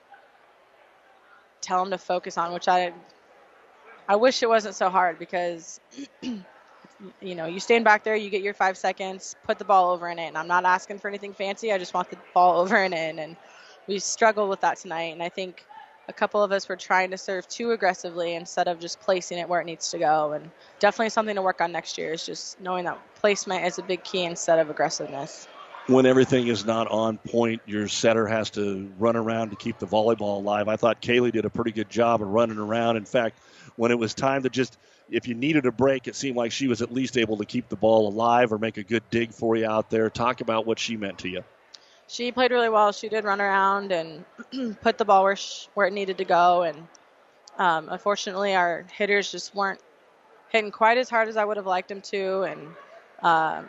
tell 1.60 1.82
them 1.82 1.90
to 1.90 1.98
focus 1.98 2.38
on, 2.38 2.52
which 2.52 2.68
I 2.68 2.92
I 4.08 4.16
wish 4.16 4.42
it 4.42 4.48
wasn't 4.48 4.74
so 4.74 4.88
hard 4.88 5.18
because 5.18 5.80
you 6.22 7.34
know 7.34 7.46
you 7.46 7.60
stand 7.60 7.84
back 7.84 8.04
there, 8.04 8.16
you 8.16 8.30
get 8.30 8.42
your 8.42 8.54
five 8.54 8.78
seconds, 8.78 9.36
put 9.44 9.58
the 9.58 9.64
ball 9.64 9.90
over 9.90 10.06
and 10.06 10.18
in. 10.18 10.36
I'm 10.36 10.48
not 10.48 10.64
asking 10.64 10.98
for 10.98 11.08
anything 11.08 11.34
fancy. 11.34 11.72
I 11.72 11.78
just 11.78 11.92
want 11.92 12.10
the 12.10 12.18
ball 12.34 12.60
over 12.62 12.76
and 12.76 12.94
in, 12.94 13.18
and 13.18 13.36
we 13.86 13.98
struggled 13.98 14.48
with 14.48 14.60
that 14.60 14.78
tonight. 14.78 15.12
And 15.12 15.22
I 15.22 15.28
think 15.28 15.64
a 16.08 16.12
couple 16.12 16.42
of 16.42 16.50
us 16.52 16.68
were 16.68 16.76
trying 16.76 17.10
to 17.10 17.18
serve 17.18 17.46
too 17.48 17.72
aggressively 17.72 18.34
instead 18.34 18.66
of 18.66 18.80
just 18.80 18.98
placing 19.00 19.38
it 19.38 19.48
where 19.48 19.60
it 19.60 19.64
needs 19.64 19.90
to 19.90 19.98
go. 19.98 20.32
And 20.32 20.50
definitely 20.80 21.10
something 21.10 21.36
to 21.36 21.42
work 21.42 21.60
on 21.60 21.70
next 21.70 21.98
year 21.98 22.12
is 22.12 22.24
just 22.24 22.60
knowing 22.60 22.84
that 22.86 22.98
placement 23.16 23.66
is 23.66 23.78
a 23.78 23.82
big 23.82 24.02
key 24.04 24.24
instead 24.24 24.58
of 24.58 24.70
aggressiveness. 24.70 25.46
When 25.86 26.06
everything 26.06 26.48
is 26.48 26.66
not 26.66 26.88
on 26.88 27.18
point, 27.18 27.62
your 27.66 27.88
setter 27.88 28.26
has 28.26 28.50
to 28.50 28.90
run 28.98 29.16
around 29.16 29.50
to 29.50 29.56
keep 29.56 29.78
the 29.78 29.86
volleyball 29.86 30.36
alive. 30.36 30.68
I 30.68 30.76
thought 30.76 31.00
Kaylee 31.00 31.32
did 31.32 31.44
a 31.44 31.50
pretty 31.50 31.72
good 31.72 31.88
job 31.88 32.20
of 32.20 32.28
running 32.28 32.58
around. 32.58 32.96
In 32.96 33.06
fact, 33.06 33.38
when 33.76 33.90
it 33.90 33.98
was 33.98 34.14
time 34.14 34.42
to 34.42 34.50
just 34.50 34.76
if 35.10 35.26
you 35.26 35.34
needed 35.34 35.64
a 35.64 35.72
break, 35.72 36.06
it 36.06 36.14
seemed 36.14 36.36
like 36.36 36.52
she 36.52 36.68
was 36.68 36.82
at 36.82 36.92
least 36.92 37.16
able 37.16 37.38
to 37.38 37.46
keep 37.46 37.70
the 37.70 37.76
ball 37.76 38.08
alive 38.08 38.52
or 38.52 38.58
make 38.58 38.76
a 38.76 38.82
good 38.82 39.02
dig 39.10 39.32
for 39.32 39.56
you 39.56 39.66
out 39.66 39.88
there. 39.88 40.10
Talk 40.10 40.42
about 40.42 40.66
what 40.66 40.78
she 40.78 40.98
meant 40.98 41.18
to 41.20 41.28
you 41.30 41.42
she 42.08 42.32
played 42.32 42.50
really 42.50 42.70
well. 42.70 42.90
She 42.90 43.08
did 43.08 43.24
run 43.24 43.40
around 43.40 43.92
and 43.92 44.24
put 44.80 44.98
the 44.98 45.04
ball 45.04 45.22
where 45.22 45.36
she, 45.36 45.68
where 45.74 45.86
it 45.86 45.92
needed 45.92 46.18
to 46.18 46.24
go. 46.24 46.62
And 46.62 46.88
um, 47.58 47.88
unfortunately, 47.90 48.54
our 48.54 48.84
hitters 48.92 49.30
just 49.30 49.54
weren't 49.54 49.80
hitting 50.48 50.72
quite 50.72 50.98
as 50.98 51.10
hard 51.10 51.28
as 51.28 51.36
I 51.36 51.44
would 51.44 51.58
have 51.58 51.66
liked 51.66 51.88
them 51.88 52.00
to. 52.00 52.42
And 52.42 52.68
um, 53.22 53.68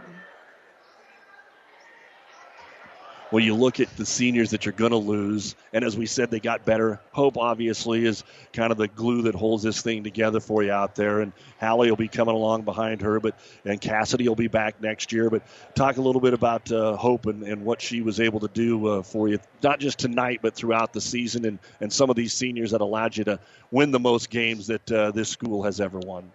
when 3.32 3.44
you 3.44 3.54
look 3.54 3.80
at 3.80 3.96
the 3.96 4.06
seniors 4.06 4.52
that 4.52 4.66
you're 4.66 4.74
going 4.74 4.92
to 4.92 4.98
lose, 4.98 5.56
and 5.72 5.84
as 5.84 5.96
we 5.96 6.06
said, 6.06 6.32
they 6.32 6.40
got 6.40 6.66
better. 6.66 7.00
Hope 7.12 7.38
obviously 7.38 8.06
is 8.06 8.24
kind 8.54 8.72
of 8.72 8.78
the 8.78 8.88
glue 8.88 9.24
that 9.24 9.36
holds 9.36 9.64
this 9.64 9.82
thing 9.82 10.04
together 10.04 10.40
for 10.40 10.64
you 10.64 10.72
out 10.72 10.96
there, 10.96 11.22
and 11.22 11.32
Hallie 11.60 11.90
will 11.90 11.98
be 11.98 12.08
coming 12.08 12.34
along 12.34 12.64
behind 12.64 13.02
her, 13.02 13.20
but 13.20 13.40
and 13.66 13.80
Cassidy 13.80 14.28
will 14.28 14.36
be 14.36 14.48
back 14.48 14.82
next 14.82 15.12
year. 15.12 15.30
But 15.30 15.44
talk 15.76 15.98
a 15.98 16.02
little 16.02 16.22
bit 16.22 16.34
about 16.34 16.72
uh, 16.72 16.96
Hope 16.96 17.28
and, 17.28 17.44
and 17.44 17.64
what 17.64 17.82
she 17.82 18.02
was 18.02 18.20
able 18.20 18.40
to 18.40 18.48
do 18.48 18.88
uh, 18.88 19.04
for 19.04 19.28
you, 19.28 19.40
not 19.62 19.80
just 19.80 20.00
tonight, 20.00 20.40
but 20.42 20.56
throughout 20.56 20.94
the 20.94 21.02
season, 21.02 21.46
and 21.46 21.60
and 21.82 21.94
some 21.94 22.10
of 22.10 22.16
these 22.16 22.34
seniors 22.34 22.72
that 22.72 22.82
allowed 22.82 23.16
you 23.16 23.24
to 23.26 23.40
win 23.72 23.92
the 23.92 24.00
most 24.00 24.30
games 24.30 24.68
that 24.68 24.92
uh, 24.92 25.12
this 25.12 25.30
school 25.30 25.64
has 25.64 25.80
ever 25.80 26.00
won. 26.00 26.32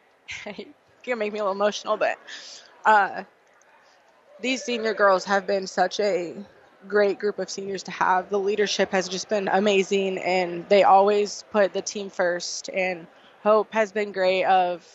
You're 0.46 0.66
gonna 1.04 1.16
make 1.16 1.32
me 1.32 1.40
a 1.40 1.42
little 1.42 1.52
emotional, 1.52 1.96
but. 1.96 2.18
These 4.40 4.62
senior 4.62 4.94
girls 4.94 5.24
have 5.24 5.46
been 5.46 5.66
such 5.66 5.98
a 5.98 6.34
great 6.86 7.18
group 7.18 7.38
of 7.40 7.50
seniors 7.50 7.82
to 7.84 7.90
have. 7.90 8.30
The 8.30 8.38
leadership 8.38 8.92
has 8.92 9.08
just 9.08 9.28
been 9.28 9.48
amazing, 9.48 10.18
and 10.18 10.68
they 10.68 10.84
always 10.84 11.44
put 11.50 11.72
the 11.72 11.82
team 11.82 12.08
first. 12.08 12.70
And 12.72 13.06
Hope 13.42 13.72
has 13.72 13.90
been 13.90 14.12
great 14.12 14.44
of 14.44 14.86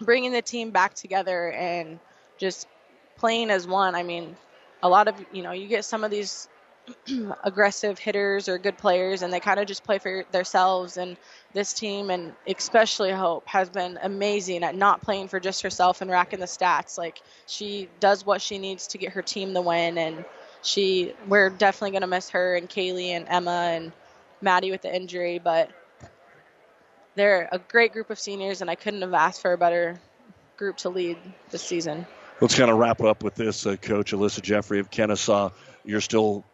bringing 0.00 0.32
the 0.32 0.42
team 0.42 0.70
back 0.70 0.94
together 0.94 1.50
and 1.52 1.98
just 2.38 2.66
playing 3.16 3.50
as 3.50 3.66
one. 3.66 3.94
I 3.94 4.02
mean, 4.02 4.36
a 4.82 4.88
lot 4.88 5.08
of 5.08 5.14
you 5.32 5.42
know, 5.42 5.52
you 5.52 5.68
get 5.68 5.84
some 5.84 6.04
of 6.04 6.10
these 6.10 6.48
aggressive 7.44 7.98
hitters 7.98 8.48
or 8.48 8.58
good 8.58 8.76
players, 8.78 9.22
and 9.22 9.32
they 9.32 9.40
kind 9.40 9.60
of 9.60 9.66
just 9.66 9.84
play 9.84 9.98
for 9.98 10.24
themselves. 10.32 10.96
And 10.96 11.16
this 11.52 11.72
team, 11.72 12.10
and 12.10 12.32
especially 12.46 13.10
Hope, 13.10 13.46
has 13.48 13.68
been 13.68 13.98
amazing 14.02 14.64
at 14.64 14.74
not 14.74 15.02
playing 15.02 15.28
for 15.28 15.40
just 15.40 15.62
herself 15.62 16.00
and 16.00 16.10
racking 16.10 16.40
the 16.40 16.46
stats. 16.46 16.98
Like 16.98 17.20
she 17.46 17.88
does 18.00 18.26
what 18.26 18.42
she 18.42 18.58
needs 18.58 18.88
to 18.88 18.98
get 18.98 19.12
her 19.12 19.22
team 19.22 19.52
the 19.52 19.62
win, 19.62 19.98
and 19.98 20.24
she 20.62 21.14
we're 21.28 21.50
definitely 21.50 21.92
going 21.92 22.02
to 22.02 22.06
miss 22.06 22.30
her 22.30 22.56
and 22.56 22.68
Kaylee 22.68 23.10
and 23.10 23.26
Emma 23.28 23.70
and 23.72 23.92
Maddie 24.40 24.70
with 24.70 24.82
the 24.82 24.94
injury, 24.94 25.38
but 25.38 25.70
they're 27.14 27.48
a 27.52 27.58
great 27.58 27.92
group 27.92 28.10
of 28.10 28.18
seniors, 28.18 28.60
and 28.60 28.70
I 28.70 28.74
couldn't 28.74 29.02
have 29.02 29.14
asked 29.14 29.42
for 29.42 29.52
a 29.52 29.58
better 29.58 30.00
group 30.56 30.76
to 30.78 30.88
lead 30.88 31.16
this 31.50 31.62
season. 31.62 32.06
Let's 32.40 32.56
kind 32.56 32.70
of 32.70 32.78
wrap 32.78 33.00
up 33.00 33.22
with 33.22 33.34
this, 33.34 33.66
uh, 33.66 33.76
Coach 33.76 34.12
Alyssa 34.12 34.42
Jeffrey 34.42 34.80
of 34.80 34.90
Kenesaw. 34.90 35.52
You're 35.84 36.00
still 36.00 36.44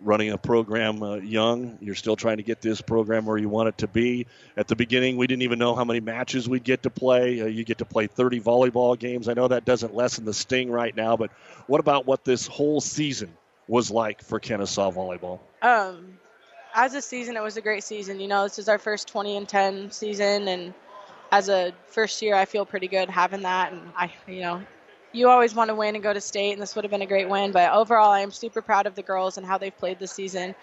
running 0.00 0.30
a 0.30 0.38
program 0.38 1.02
uh, 1.02 1.16
young. 1.16 1.78
You're 1.80 1.94
still 1.94 2.16
trying 2.16 2.36
to 2.36 2.42
get 2.42 2.60
this 2.60 2.80
program 2.80 3.24
where 3.26 3.38
you 3.38 3.48
want 3.48 3.68
it 3.68 3.78
to 3.78 3.88
be. 3.88 4.26
At 4.56 4.68
the 4.68 4.76
beginning, 4.76 5.16
we 5.16 5.26
didn't 5.26 5.42
even 5.42 5.58
know 5.58 5.74
how 5.74 5.84
many 5.84 6.00
matches 6.00 6.48
we'd 6.48 6.64
get 6.64 6.82
to 6.82 6.90
play. 6.90 7.40
Uh, 7.40 7.46
you 7.46 7.64
get 7.64 7.78
to 7.78 7.84
play 7.84 8.06
30 8.06 8.40
volleyball 8.40 8.98
games. 8.98 9.28
I 9.28 9.34
know 9.34 9.48
that 9.48 9.64
doesn't 9.64 9.94
lessen 9.94 10.24
the 10.24 10.34
sting 10.34 10.70
right 10.70 10.94
now, 10.94 11.16
but 11.16 11.30
what 11.66 11.80
about 11.80 12.06
what 12.06 12.24
this 12.24 12.46
whole 12.46 12.80
season 12.80 13.32
was 13.68 13.90
like 13.90 14.22
for 14.22 14.38
Kenesaw 14.38 14.94
volleyball? 14.94 15.40
Um, 15.62 16.18
as 16.74 16.94
a 16.94 17.02
season, 17.02 17.36
it 17.36 17.42
was 17.42 17.56
a 17.56 17.62
great 17.62 17.82
season. 17.82 18.20
You 18.20 18.28
know, 18.28 18.44
this 18.44 18.58
is 18.58 18.68
our 18.68 18.78
first 18.78 19.08
20 19.08 19.36
and 19.36 19.48
10 19.48 19.90
season, 19.90 20.46
and 20.48 20.74
as 21.32 21.48
a 21.48 21.72
first 21.88 22.20
year, 22.22 22.34
I 22.34 22.44
feel 22.44 22.64
pretty 22.64 22.88
good 22.88 23.08
having 23.10 23.42
that. 23.42 23.72
And 23.72 23.82
I, 23.96 24.12
you 24.28 24.40
know, 24.42 24.62
you 25.12 25.28
always 25.28 25.54
want 25.54 25.68
to 25.68 25.74
win 25.74 25.94
and 25.94 26.02
go 26.02 26.12
to 26.12 26.20
state, 26.20 26.52
and 26.52 26.60
this 26.60 26.74
would 26.74 26.84
have 26.84 26.90
been 26.90 27.02
a 27.02 27.06
great 27.06 27.28
win. 27.28 27.52
But 27.52 27.72
overall, 27.72 28.10
I 28.10 28.20
am 28.20 28.30
super 28.30 28.62
proud 28.62 28.86
of 28.86 28.94
the 28.94 29.02
girls 29.02 29.38
and 29.38 29.46
how 29.46 29.58
they've 29.58 29.76
played 29.76 29.98
this 29.98 30.12
season. 30.12 30.54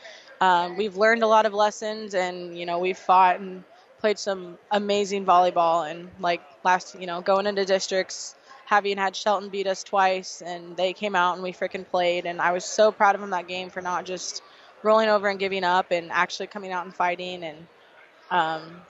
Um, 0.41 0.77
we've 0.77 0.97
learned 0.97 1.23
a 1.23 1.27
lot 1.27 1.45
of 1.45 1.53
lessons, 1.53 2.13
and 2.13 2.57
you 2.57 2.65
know 2.65 2.79
we've 2.79 2.97
fought 2.97 3.39
and 3.39 3.63
played 3.99 4.19
some 4.19 4.57
amazing 4.71 5.25
volleyball. 5.25 5.89
And 5.89 6.09
like 6.19 6.41
last, 6.63 6.99
you 6.99 7.07
know, 7.07 7.21
going 7.21 7.47
into 7.47 7.65
districts, 7.65 8.35
having 8.65 8.97
had 8.97 9.15
Shelton 9.15 9.49
beat 9.49 9.67
us 9.67 9.83
twice, 9.83 10.41
and 10.45 10.75
they 10.75 10.93
came 10.93 11.15
out 11.15 11.35
and 11.35 11.43
we 11.43 11.53
freaking 11.53 11.87
played. 11.87 12.25
And 12.25 12.41
I 12.41 12.51
was 12.51 12.65
so 12.65 12.91
proud 12.91 13.15
of 13.15 13.21
them 13.21 13.29
that 13.31 13.47
game 13.47 13.69
for 13.69 13.81
not 13.81 14.05
just 14.05 14.41
rolling 14.83 15.07
over 15.07 15.29
and 15.29 15.39
giving 15.39 15.63
up, 15.63 15.91
and 15.91 16.11
actually 16.11 16.47
coming 16.47 16.71
out 16.71 16.85
and 16.85 16.93
fighting. 16.93 17.43
And 17.43 17.67
um, 18.29 18.81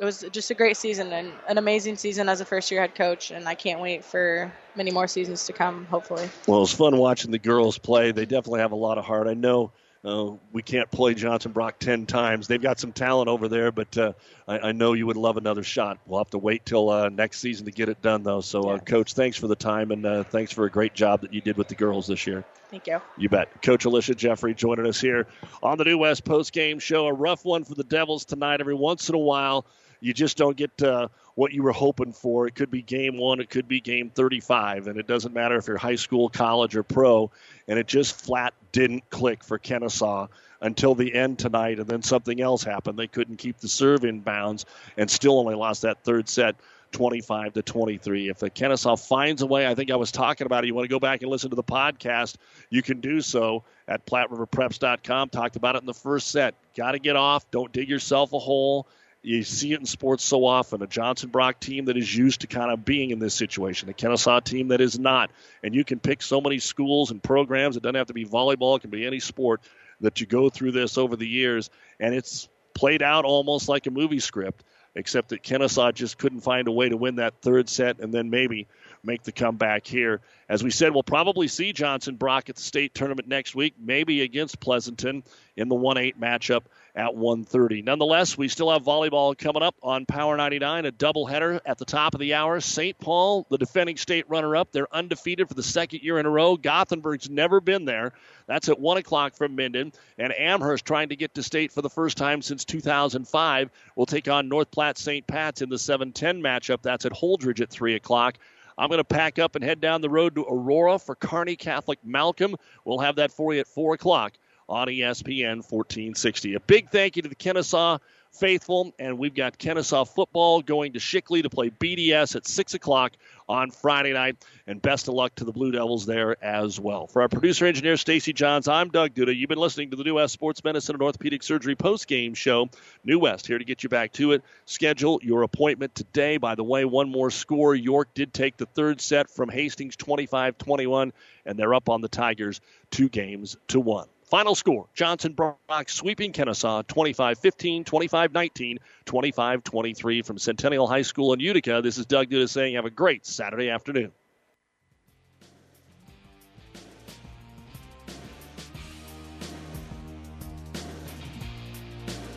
it 0.00 0.04
was 0.04 0.24
just 0.32 0.50
a 0.50 0.54
great 0.54 0.78
season 0.78 1.12
and 1.12 1.30
an 1.46 1.58
amazing 1.58 1.96
season 1.96 2.30
as 2.30 2.40
a 2.40 2.44
first 2.46 2.70
year 2.70 2.80
head 2.80 2.94
coach, 2.94 3.30
and 3.30 3.46
I 3.46 3.54
can't 3.54 3.80
wait 3.80 4.02
for 4.02 4.50
many 4.74 4.90
more 4.90 5.06
seasons 5.06 5.44
to 5.44 5.52
come, 5.52 5.84
hopefully. 5.84 6.28
Well, 6.46 6.58
it 6.58 6.60
was 6.62 6.72
fun 6.72 6.96
watching 6.96 7.30
the 7.30 7.38
girls 7.38 7.76
play. 7.76 8.10
They 8.10 8.24
definitely 8.24 8.60
have 8.60 8.72
a 8.72 8.76
lot 8.76 8.96
of 8.96 9.04
heart. 9.04 9.26
I 9.26 9.34
know 9.34 9.72
uh, 10.02 10.30
we 10.52 10.62
can't 10.62 10.90
play 10.90 11.12
Johnson 11.12 11.52
Brock 11.52 11.78
10 11.78 12.06
times. 12.06 12.48
They've 12.48 12.62
got 12.62 12.80
some 12.80 12.92
talent 12.92 13.28
over 13.28 13.48
there, 13.48 13.70
but 13.70 13.96
uh, 13.98 14.12
I, 14.48 14.58
I, 14.58 14.72
know 14.72 14.94
you 14.94 15.06
would 15.06 15.18
love 15.18 15.36
another 15.36 15.62
shot. 15.62 15.98
We'll 16.06 16.20
have 16.20 16.30
to 16.30 16.38
wait 16.38 16.64
till 16.64 16.88
uh, 16.88 17.10
next 17.10 17.40
season 17.40 17.66
to 17.66 17.70
get 17.70 17.90
it 17.90 18.00
done, 18.00 18.22
though. 18.22 18.40
So, 18.40 18.70
uh, 18.70 18.74
yeah. 18.74 18.78
Coach, 18.78 19.12
thanks 19.12 19.36
for 19.36 19.48
the 19.48 19.56
time 19.56 19.90
and 19.90 20.06
uh, 20.06 20.22
thanks 20.24 20.52
for 20.52 20.64
a 20.64 20.70
great 20.70 20.94
job 20.94 21.20
that 21.20 21.34
you 21.34 21.42
did 21.42 21.58
with 21.58 21.68
the 21.68 21.74
girls 21.74 22.06
this 22.06 22.26
year. 22.26 22.46
Thank 22.70 22.86
you. 22.86 23.02
You 23.18 23.28
bet. 23.28 23.60
Coach 23.60 23.84
Alicia 23.84 24.14
Jeffrey 24.14 24.54
joining 24.54 24.86
us 24.86 24.98
here 24.98 25.26
on 25.62 25.76
the 25.76 25.84
New 25.84 25.98
West 25.98 26.24
Post 26.24 26.54
Game 26.54 26.78
Show. 26.78 27.06
A 27.06 27.12
rough 27.12 27.44
one 27.44 27.64
for 27.64 27.74
the 27.74 27.84
Devils 27.84 28.24
tonight. 28.24 28.60
Every 28.60 28.74
once 28.74 29.10
in 29.10 29.14
a 29.14 29.18
while, 29.18 29.66
you 30.00 30.12
just 30.12 30.36
don't 30.36 30.56
get 30.56 30.82
uh, 30.82 31.08
what 31.34 31.52
you 31.52 31.62
were 31.62 31.72
hoping 31.72 32.12
for. 32.12 32.46
It 32.46 32.54
could 32.54 32.70
be 32.70 32.82
game 32.82 33.18
one, 33.18 33.40
it 33.40 33.50
could 33.50 33.68
be 33.68 33.80
game 33.80 34.10
35, 34.10 34.86
and 34.86 34.98
it 34.98 35.06
doesn't 35.06 35.32
matter 35.32 35.56
if 35.56 35.66
you're 35.66 35.78
high 35.78 35.96
school, 35.96 36.28
college, 36.28 36.76
or 36.76 36.82
pro. 36.82 37.30
And 37.68 37.78
it 37.78 37.86
just 37.86 38.14
flat 38.14 38.54
didn't 38.72 39.08
click 39.10 39.44
for 39.44 39.58
Kenesaw 39.58 40.28
until 40.60 40.94
the 40.94 41.14
end 41.14 41.38
tonight, 41.38 41.78
and 41.78 41.88
then 41.88 42.02
something 42.02 42.40
else 42.40 42.62
happened. 42.64 42.98
They 42.98 43.06
couldn't 43.06 43.36
keep 43.36 43.58
the 43.58 43.68
serve 43.68 44.04
in 44.04 44.20
bounds 44.20 44.66
and 44.96 45.10
still 45.10 45.38
only 45.38 45.54
lost 45.54 45.82
that 45.82 46.02
third 46.04 46.28
set 46.28 46.56
25 46.92 47.54
to 47.54 47.62
23. 47.62 48.28
If 48.28 48.38
the 48.38 48.50
Kenesaw 48.50 48.98
finds 48.98 49.42
a 49.42 49.46
way, 49.46 49.66
I 49.66 49.74
think 49.74 49.90
I 49.90 49.96
was 49.96 50.10
talking 50.12 50.46
about 50.46 50.64
it. 50.64 50.66
You 50.66 50.74
want 50.74 50.84
to 50.84 50.90
go 50.90 51.00
back 51.00 51.22
and 51.22 51.30
listen 51.30 51.50
to 51.50 51.56
the 51.56 51.62
podcast, 51.62 52.36
you 52.68 52.82
can 52.82 53.00
do 53.00 53.20
so 53.20 53.64
at 53.88 54.06
PlatteRiverPreps.com. 54.06 55.28
Talked 55.30 55.56
about 55.56 55.76
it 55.76 55.82
in 55.82 55.86
the 55.86 55.94
first 55.94 56.30
set. 56.30 56.54
Got 56.76 56.92
to 56.92 56.98
get 56.98 57.16
off. 57.16 57.50
Don't 57.50 57.72
dig 57.72 57.88
yourself 57.88 58.32
a 58.32 58.38
hole. 58.38 58.86
You 59.22 59.42
see 59.42 59.72
it 59.72 59.80
in 59.80 59.86
sports 59.86 60.24
so 60.24 60.46
often. 60.46 60.82
A 60.82 60.86
Johnson 60.86 61.28
Brock 61.28 61.60
team 61.60 61.86
that 61.86 61.96
is 61.96 62.14
used 62.14 62.40
to 62.40 62.46
kind 62.46 62.72
of 62.72 62.84
being 62.84 63.10
in 63.10 63.18
this 63.18 63.34
situation, 63.34 63.90
a 63.90 63.92
Kenesaw 63.92 64.42
team 64.42 64.68
that 64.68 64.80
is 64.80 64.98
not. 64.98 65.30
And 65.62 65.74
you 65.74 65.84
can 65.84 66.00
pick 66.00 66.22
so 66.22 66.40
many 66.40 66.58
schools 66.58 67.10
and 67.10 67.22
programs. 67.22 67.76
It 67.76 67.82
doesn't 67.82 67.96
have 67.96 68.06
to 68.06 68.14
be 68.14 68.24
volleyball, 68.24 68.76
it 68.76 68.80
can 68.80 68.90
be 68.90 69.06
any 69.06 69.20
sport 69.20 69.60
that 70.00 70.20
you 70.20 70.26
go 70.26 70.48
through 70.48 70.72
this 70.72 70.96
over 70.96 71.16
the 71.16 71.28
years. 71.28 71.68
And 71.98 72.14
it's 72.14 72.48
played 72.72 73.02
out 73.02 73.26
almost 73.26 73.68
like 73.68 73.86
a 73.86 73.90
movie 73.90 74.20
script 74.20 74.64
except 74.94 75.28
that 75.28 75.42
Kenesaw 75.42 75.94
just 75.94 76.18
couldn't 76.18 76.40
find 76.40 76.66
a 76.66 76.72
way 76.72 76.88
to 76.88 76.96
win 76.96 77.16
that 77.16 77.34
third 77.42 77.68
set 77.68 78.00
and 78.00 78.12
then 78.12 78.30
maybe 78.30 78.66
make 79.04 79.22
the 79.22 79.32
comeback 79.32 79.86
here. 79.86 80.20
As 80.48 80.64
we 80.64 80.70
said, 80.70 80.92
we'll 80.92 81.02
probably 81.02 81.46
see 81.46 81.72
Johnson 81.72 82.16
Brock 82.16 82.48
at 82.48 82.56
the 82.56 82.62
state 82.62 82.92
tournament 82.92 83.28
next 83.28 83.54
week, 83.54 83.74
maybe 83.78 84.22
against 84.22 84.58
Pleasanton 84.58 85.22
in 85.56 85.68
the 85.68 85.76
1 85.76 85.96
8 85.96 86.20
matchup 86.20 86.62
at 87.00 87.14
1.30. 87.14 87.82
Nonetheless, 87.82 88.36
we 88.36 88.48
still 88.48 88.70
have 88.70 88.82
volleyball 88.82 89.36
coming 89.36 89.62
up 89.62 89.74
on 89.82 90.04
Power 90.04 90.36
99, 90.36 90.84
a 90.84 90.92
doubleheader 90.92 91.58
at 91.64 91.78
the 91.78 91.86
top 91.86 92.12
of 92.12 92.20
the 92.20 92.34
hour. 92.34 92.60
St. 92.60 92.98
Paul, 92.98 93.46
the 93.48 93.56
defending 93.56 93.96
state 93.96 94.28
runner-up, 94.28 94.70
they're 94.70 94.94
undefeated 94.94 95.48
for 95.48 95.54
the 95.54 95.62
second 95.62 96.02
year 96.02 96.18
in 96.18 96.26
a 96.26 96.30
row. 96.30 96.58
Gothenburg's 96.58 97.30
never 97.30 97.62
been 97.62 97.86
there. 97.86 98.12
That's 98.46 98.68
at 98.68 98.78
1 98.78 98.98
o'clock 98.98 99.34
from 99.34 99.56
Minden. 99.56 99.92
And 100.18 100.34
Amherst, 100.38 100.84
trying 100.84 101.08
to 101.08 101.16
get 101.16 101.36
to 101.36 101.42
state 101.42 101.72
for 101.72 101.80
the 101.80 101.88
first 101.88 102.18
time 102.18 102.42
since 102.42 102.66
2005, 102.66 103.70
will 103.96 104.04
take 104.04 104.28
on 104.28 104.50
North 104.50 104.70
Platte 104.70 104.98
St. 104.98 105.26
Pat's 105.26 105.62
in 105.62 105.70
the 105.70 105.76
7-10 105.76 106.42
matchup. 106.42 106.82
That's 106.82 107.06
at 107.06 107.12
Holdrege 107.12 107.62
at 107.62 107.70
3 107.70 107.94
o'clock. 107.94 108.36
I'm 108.76 108.90
going 108.90 108.98
to 108.98 109.04
pack 109.04 109.38
up 109.38 109.56
and 109.56 109.64
head 109.64 109.80
down 109.80 110.02
the 110.02 110.10
road 110.10 110.34
to 110.34 110.44
Aurora 110.44 110.98
for 110.98 111.14
Kearney 111.14 111.56
Catholic 111.56 111.98
Malcolm. 112.04 112.56
We'll 112.84 112.98
have 112.98 113.16
that 113.16 113.32
for 113.32 113.54
you 113.54 113.60
at 113.60 113.68
4 113.68 113.94
o'clock 113.94 114.34
on 114.70 114.86
ESPN 114.86 115.56
1460. 115.56 116.54
A 116.54 116.60
big 116.60 116.90
thank 116.90 117.16
you 117.16 117.22
to 117.22 117.28
the 117.28 117.34
Kenesaw 117.34 117.98
faithful, 118.32 118.94
and 118.98 119.18
we've 119.18 119.34
got 119.34 119.58
Kenesaw 119.58 120.06
football 120.06 120.62
going 120.62 120.92
to 120.92 120.98
Shickley 120.98 121.42
to 121.42 121.50
play 121.50 121.70
BDS 121.70 122.36
at 122.36 122.46
6 122.46 122.74
o'clock 122.74 123.12
on 123.48 123.70
Friday 123.70 124.12
night, 124.12 124.36
and 124.66 124.80
best 124.80 125.08
of 125.08 125.14
luck 125.14 125.34
to 125.34 125.44
the 125.44 125.52
Blue 125.52 125.72
Devils 125.72 126.06
there 126.06 126.42
as 126.42 126.78
well. 126.78 127.08
For 127.08 127.22
our 127.22 127.28
producer 127.28 127.66
engineer, 127.66 127.96
Stacy 127.96 128.32
Johns, 128.32 128.68
I'm 128.68 128.90
Doug 128.90 129.14
Duda. 129.14 129.36
You've 129.36 129.48
been 129.48 129.58
listening 129.58 129.90
to 129.90 129.96
the 129.96 130.04
New 130.04 130.14
West 130.14 130.32
Sports 130.32 130.62
Medicine 130.62 130.94
and 130.94 131.02
Orthopedic 131.02 131.42
Surgery 131.42 131.74
post-game 131.74 132.34
show. 132.34 132.68
New 133.04 133.18
West 133.18 133.48
here 133.48 133.58
to 133.58 133.64
get 133.64 133.82
you 133.82 133.88
back 133.88 134.12
to 134.12 134.32
it. 134.32 134.42
Schedule 134.66 135.18
your 135.22 135.42
appointment 135.42 135.94
today. 135.96 136.36
By 136.36 136.54
the 136.54 136.64
way, 136.64 136.84
one 136.84 137.10
more 137.10 137.30
score. 137.30 137.74
York 137.74 138.14
did 138.14 138.32
take 138.32 138.56
the 138.56 138.66
third 138.66 139.00
set 139.00 139.28
from 139.28 139.48
Hastings 139.48 139.96
25-21, 139.96 141.10
and 141.44 141.58
they're 141.58 141.74
up 141.74 141.88
on 141.88 142.00
the 142.00 142.08
Tigers 142.08 142.60
two 142.90 143.08
games 143.08 143.56
to 143.68 143.80
one. 143.80 144.06
Final 144.30 144.54
score 144.54 144.86
Johnson 144.94 145.32
Brock 145.32 145.88
sweeping 145.88 146.32
Kenesaw 146.32 146.86
25 146.86 147.38
15, 147.40 147.84
25 147.84 148.32
19, 148.32 148.78
25 149.04 149.64
23 149.64 150.22
from 150.22 150.38
Centennial 150.38 150.86
High 150.86 151.02
School 151.02 151.32
in 151.32 151.40
Utica. 151.40 151.80
This 151.82 151.98
is 151.98 152.06
Doug 152.06 152.30
Duda 152.30 152.48
saying 152.48 152.76
have 152.76 152.84
a 152.84 152.90
great 152.90 153.26
Saturday 153.26 153.70
afternoon. 153.70 154.12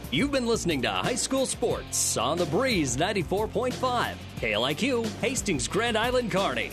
You've 0.09 0.31
been 0.31 0.45
listening 0.47 0.81
to 0.83 0.89
High 0.89 1.15
School 1.15 1.45
Sports 1.45 2.17
on 2.17 2.37
the 2.37 2.45
Breeze 2.45 2.97
94.5, 2.97 4.15
KLIQ, 4.39 5.07
Hastings, 5.21 5.67
Grand 5.67 5.97
Island, 5.97 6.31
Kearney. 6.31 6.71